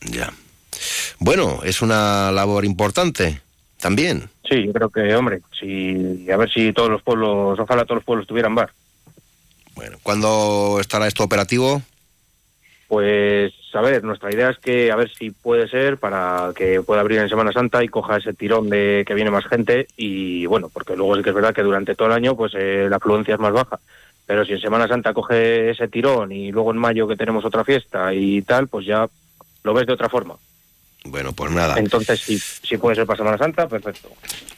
Ya. 0.00 0.32
Bueno, 1.18 1.60
es 1.62 1.82
una 1.82 2.32
labor 2.32 2.64
importante 2.64 3.40
también. 3.80 4.28
Sí, 4.48 4.66
yo 4.66 4.72
creo 4.72 4.90
que, 4.90 5.14
hombre, 5.14 5.40
si, 5.58 6.30
a 6.30 6.36
ver 6.36 6.50
si 6.50 6.72
todos 6.72 6.90
los 6.90 7.02
pueblos, 7.02 7.58
ojalá 7.58 7.84
todos 7.84 7.96
los 7.96 8.04
pueblos 8.04 8.26
tuvieran 8.26 8.54
bar. 8.54 8.70
¿Cuándo 10.02 10.78
estará 10.80 11.06
esto 11.06 11.24
operativo? 11.24 11.82
Pues, 12.92 13.54
a 13.72 13.80
ver, 13.80 14.04
nuestra 14.04 14.30
idea 14.30 14.50
es 14.50 14.58
que, 14.58 14.92
a 14.92 14.96
ver 14.96 15.10
si 15.10 15.30
puede 15.30 15.66
ser 15.66 15.96
para 15.96 16.52
que 16.54 16.82
pueda 16.82 17.00
abrir 17.00 17.20
en 17.20 17.28
Semana 17.30 17.50
Santa 17.50 17.82
y 17.82 17.88
coja 17.88 18.18
ese 18.18 18.34
tirón 18.34 18.68
de 18.68 19.02
que 19.06 19.14
viene 19.14 19.30
más 19.30 19.46
gente 19.46 19.86
y, 19.96 20.44
bueno, 20.44 20.68
porque 20.70 20.94
luego 20.94 21.16
sí 21.16 21.22
que 21.22 21.30
es 21.30 21.34
verdad 21.34 21.54
que 21.54 21.62
durante 21.62 21.94
todo 21.94 22.08
el 22.08 22.12
año, 22.12 22.36
pues 22.36 22.52
eh, 22.54 22.88
la 22.90 22.96
afluencia 22.96 23.32
es 23.32 23.40
más 23.40 23.54
baja. 23.54 23.80
Pero 24.26 24.44
si 24.44 24.52
en 24.52 24.60
Semana 24.60 24.88
Santa 24.88 25.14
coge 25.14 25.70
ese 25.70 25.88
tirón 25.88 26.32
y 26.32 26.52
luego 26.52 26.70
en 26.70 26.76
mayo 26.76 27.08
que 27.08 27.16
tenemos 27.16 27.46
otra 27.46 27.64
fiesta 27.64 28.12
y 28.12 28.42
tal, 28.42 28.68
pues 28.68 28.84
ya 28.84 29.08
lo 29.64 29.72
ves 29.72 29.86
de 29.86 29.94
otra 29.94 30.10
forma. 30.10 30.34
Bueno, 31.04 31.32
pues 31.32 31.50
nada. 31.50 31.78
Entonces, 31.78 32.20
si, 32.20 32.38
si 32.38 32.76
puede 32.76 32.94
ser 32.96 33.06
para 33.06 33.16
Semana 33.16 33.38
Santa, 33.38 33.66
perfecto. 33.68 34.08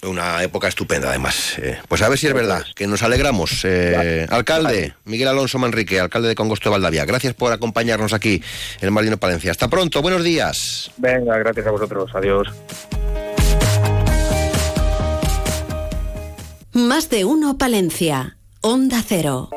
Una 0.02 0.42
época 0.42 0.68
estupenda, 0.68 1.08
además. 1.08 1.58
Eh, 1.58 1.78
pues 1.88 2.02
a 2.02 2.08
ver 2.08 2.18
si 2.18 2.26
es 2.26 2.34
verdad, 2.34 2.64
que 2.74 2.86
nos 2.86 3.02
alegramos. 3.02 3.64
Eh, 3.64 4.26
alcalde, 4.30 4.94
Miguel 5.04 5.28
Alonso 5.28 5.58
Manrique, 5.58 5.98
alcalde 6.00 6.28
de 6.28 6.34
Congosto 6.34 6.68
de 6.68 6.72
Valdavia, 6.72 7.06
gracias 7.06 7.34
por 7.34 7.52
acompañarnos 7.52 8.12
aquí 8.12 8.42
en 8.80 8.86
el 8.86 8.90
Marino 8.90 9.16
Palencia. 9.16 9.50
Hasta 9.50 9.68
pronto, 9.68 10.02
buenos 10.02 10.22
días. 10.22 10.90
Venga, 10.98 11.38
gracias 11.38 11.66
a 11.66 11.70
vosotros. 11.70 12.10
Adiós. 12.14 12.48
Más 16.72 17.08
de 17.08 17.24
uno 17.24 17.56
Palencia. 17.56 18.36
Onda 18.60 19.02
Cero. 19.06 19.50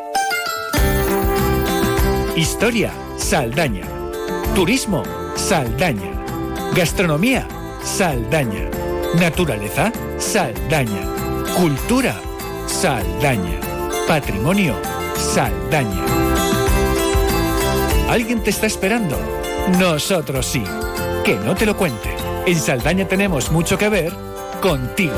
Historia, 2.35 2.93
Saldaña. 3.17 3.87
Turismo, 4.53 5.03
Saldaña. 5.35 6.16
Gastronomía, 6.75 7.47
Saldaña. 7.83 8.69
Naturaleza, 9.19 9.91
Saldaña. 10.17 11.01
Cultura, 11.55 12.15
Saldaña. 12.67 13.59
Patrimonio, 14.07 14.75
Saldaña. 15.15 16.03
¿Alguien 18.09 18.43
te 18.43 18.51
está 18.51 18.67
esperando? 18.67 19.17
Nosotros 19.79 20.45
sí. 20.45 20.63
Que 21.23 21.35
no 21.35 21.55
te 21.55 21.65
lo 21.65 21.75
cuente. 21.75 22.15
En 22.45 22.59
Saldaña 22.59 23.07
tenemos 23.07 23.51
mucho 23.51 23.77
que 23.77 23.89
ver 23.89 24.13
contigo. 24.61 25.15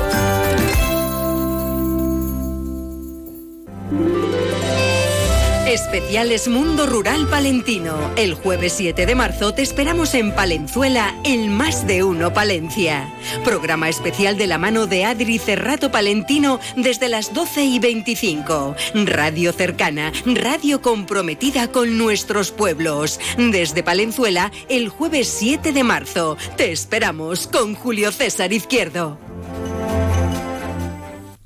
Especiales 5.92 6.46
Mundo 6.46 6.86
Rural 6.86 7.26
Palentino. 7.26 8.12
El 8.14 8.34
jueves 8.34 8.74
7 8.74 9.06
de 9.06 9.14
marzo 9.16 9.52
te 9.52 9.62
esperamos 9.62 10.14
en 10.14 10.32
Palenzuela, 10.32 11.16
el 11.24 11.50
Más 11.50 11.84
de 11.84 12.04
Uno 12.04 12.32
Palencia. 12.32 13.12
Programa 13.42 13.88
especial 13.88 14.38
de 14.38 14.46
la 14.46 14.56
mano 14.56 14.86
de 14.86 15.04
Adri 15.04 15.38
Cerrato 15.38 15.90
Palentino 15.90 16.60
desde 16.76 17.08
las 17.08 17.34
12 17.34 17.64
y 17.64 17.80
25. 17.80 18.76
Radio 19.04 19.52
cercana, 19.52 20.12
radio 20.26 20.80
comprometida 20.80 21.72
con 21.72 21.98
nuestros 21.98 22.52
pueblos. 22.52 23.18
Desde 23.36 23.82
Palenzuela, 23.82 24.52
el 24.68 24.90
jueves 24.90 25.26
7 25.26 25.72
de 25.72 25.82
marzo. 25.82 26.36
Te 26.56 26.70
esperamos 26.70 27.48
con 27.48 27.74
Julio 27.74 28.12
César 28.12 28.52
Izquierdo. 28.52 29.18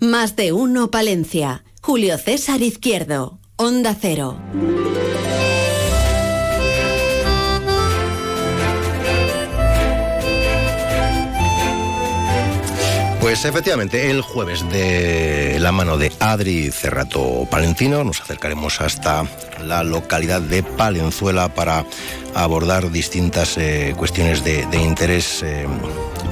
Más 0.00 0.36
de 0.36 0.52
uno 0.52 0.90
Palencia. 0.90 1.64
Julio 1.80 2.18
César 2.18 2.60
Izquierdo. 2.60 3.40
Onda 3.56 3.94
Cero. 3.94 4.36
Pues 13.20 13.44
efectivamente, 13.44 14.10
el 14.10 14.22
jueves 14.22 14.68
de 14.70 15.58
la 15.60 15.70
mano 15.70 15.96
de 15.96 16.12
Adri 16.18 16.70
Cerrato 16.72 17.46
Palentino 17.48 18.02
nos 18.02 18.20
acercaremos 18.20 18.80
hasta 18.80 19.24
la 19.64 19.84
localidad 19.84 20.40
de 20.42 20.62
Palenzuela 20.62 21.48
para 21.48 21.86
abordar 22.34 22.90
distintas 22.90 23.56
eh, 23.56 23.94
cuestiones 23.96 24.42
de, 24.44 24.66
interés 24.76 25.42
eh, 25.44 25.66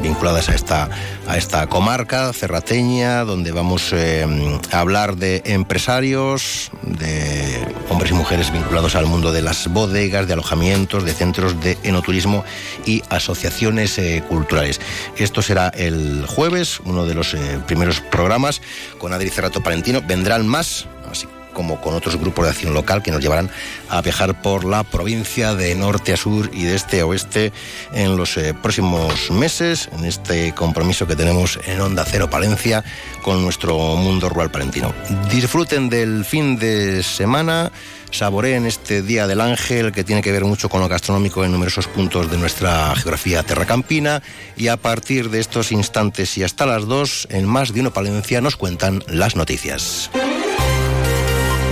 vinculadas 0.03 0.49
a 0.49 0.55
esta, 0.55 0.91
a 1.27 1.37
esta 1.37 1.67
comarca 1.69 2.33
cerrateña, 2.33 3.25
donde 3.25 3.53
vamos 3.53 3.93
eh, 3.93 4.27
a 4.71 4.81
hablar 4.81 5.17
de 5.17 5.43
empresarios, 5.47 6.71
de 6.83 7.67
hombres 7.89 8.11
y 8.11 8.15
mujeres 8.15 8.53
vinculados 8.53 8.97
al 8.97 9.07
mundo 9.07 9.33
de 9.33 9.43
las 9.43 9.69
bodegas, 9.69 10.27
de 10.27 10.33
alojamientos, 10.33 11.05
de 11.05 11.13
centros 11.13 11.61
de 11.61 11.79
enoturismo 11.85 12.45
y 12.85 13.03
asociaciones 13.09 13.99
eh, 13.99 14.23
culturales. 14.29 14.81
Esto 15.17 15.41
será 15.41 15.69
el 15.69 16.27
jueves, 16.27 16.81
uno 16.85 17.07
de 17.07 17.15
los 17.15 17.35
eh, 17.35 17.61
primeros 17.67 18.01
programas 18.01 18.61
con 18.99 19.13
Adri 19.13 19.31
Cerrato 19.31 19.63
Palentino. 19.63 20.03
Vendrán 20.05 20.47
más, 20.47 20.87
así 21.11 21.27
como 21.53 21.81
con 21.81 21.95
otros 21.95 22.17
grupos 22.17 22.45
de 22.45 22.51
acción 22.51 22.75
local 22.75 23.03
que 23.03 23.11
nos 23.11 23.21
llevarán 23.21 23.51
a 23.89 24.01
viajar 24.01 24.41
por 24.43 24.65
la 24.65 24.85
provincia 24.85 25.55
de 25.55 25.75
norte 25.75 26.13
a 26.13 26.17
sur 26.17 26.51
y 26.53 26.65
de 26.65 26.75
este 26.75 27.01
a 27.01 27.07
oeste 27.07 27.53
en 27.93 28.17
los 28.17 28.37
eh, 28.37 28.55
próximos 28.55 29.31
meses, 29.31 29.89
en 29.93 30.05
este 30.05 30.55
compromiso 30.55 31.07
que 31.07 31.17
tenemos 31.17 31.59
en 31.67 31.81
Onda 31.81 32.05
Cero 32.05 32.31
Palencia 32.31 32.85
con 33.23 33.43
nuestro 33.43 33.77
mundo 33.97 34.29
rural 34.29 34.51
palentino. 34.51 34.95
Disfruten 35.31 35.89
del 35.89 36.25
fin 36.25 36.59
de 36.59 37.03
semana. 37.03 37.71
Saboreen 38.13 38.67
este 38.67 39.01
Día 39.01 39.27
del 39.27 39.41
Ángel 39.41 39.91
que 39.91 40.05
tiene 40.05 40.21
que 40.21 40.33
ver 40.33 40.45
mucho 40.45 40.69
con 40.69 40.81
lo 40.81 40.89
gastronómico 40.89 41.45
en 41.45 41.53
numerosos 41.53 41.87
puntos 41.87 42.31
de 42.31 42.37
nuestra 42.37 42.95
geografía 42.95 43.43
terracampina 43.43 44.23
y 44.55 44.69
a 44.69 44.77
partir 44.77 45.31
de 45.31 45.41
estos 45.41 45.73
instantes 45.73 46.37
y 46.37 46.45
hasta 46.45 46.67
las 46.67 46.87
dos 46.87 47.27
en 47.31 47.47
más 47.47 47.73
de 47.73 47.81
uno 47.81 47.91
Palencia 47.91 48.43
nos 48.43 48.57
cuentan 48.57 49.03
las 49.09 49.35
noticias. 49.35 50.11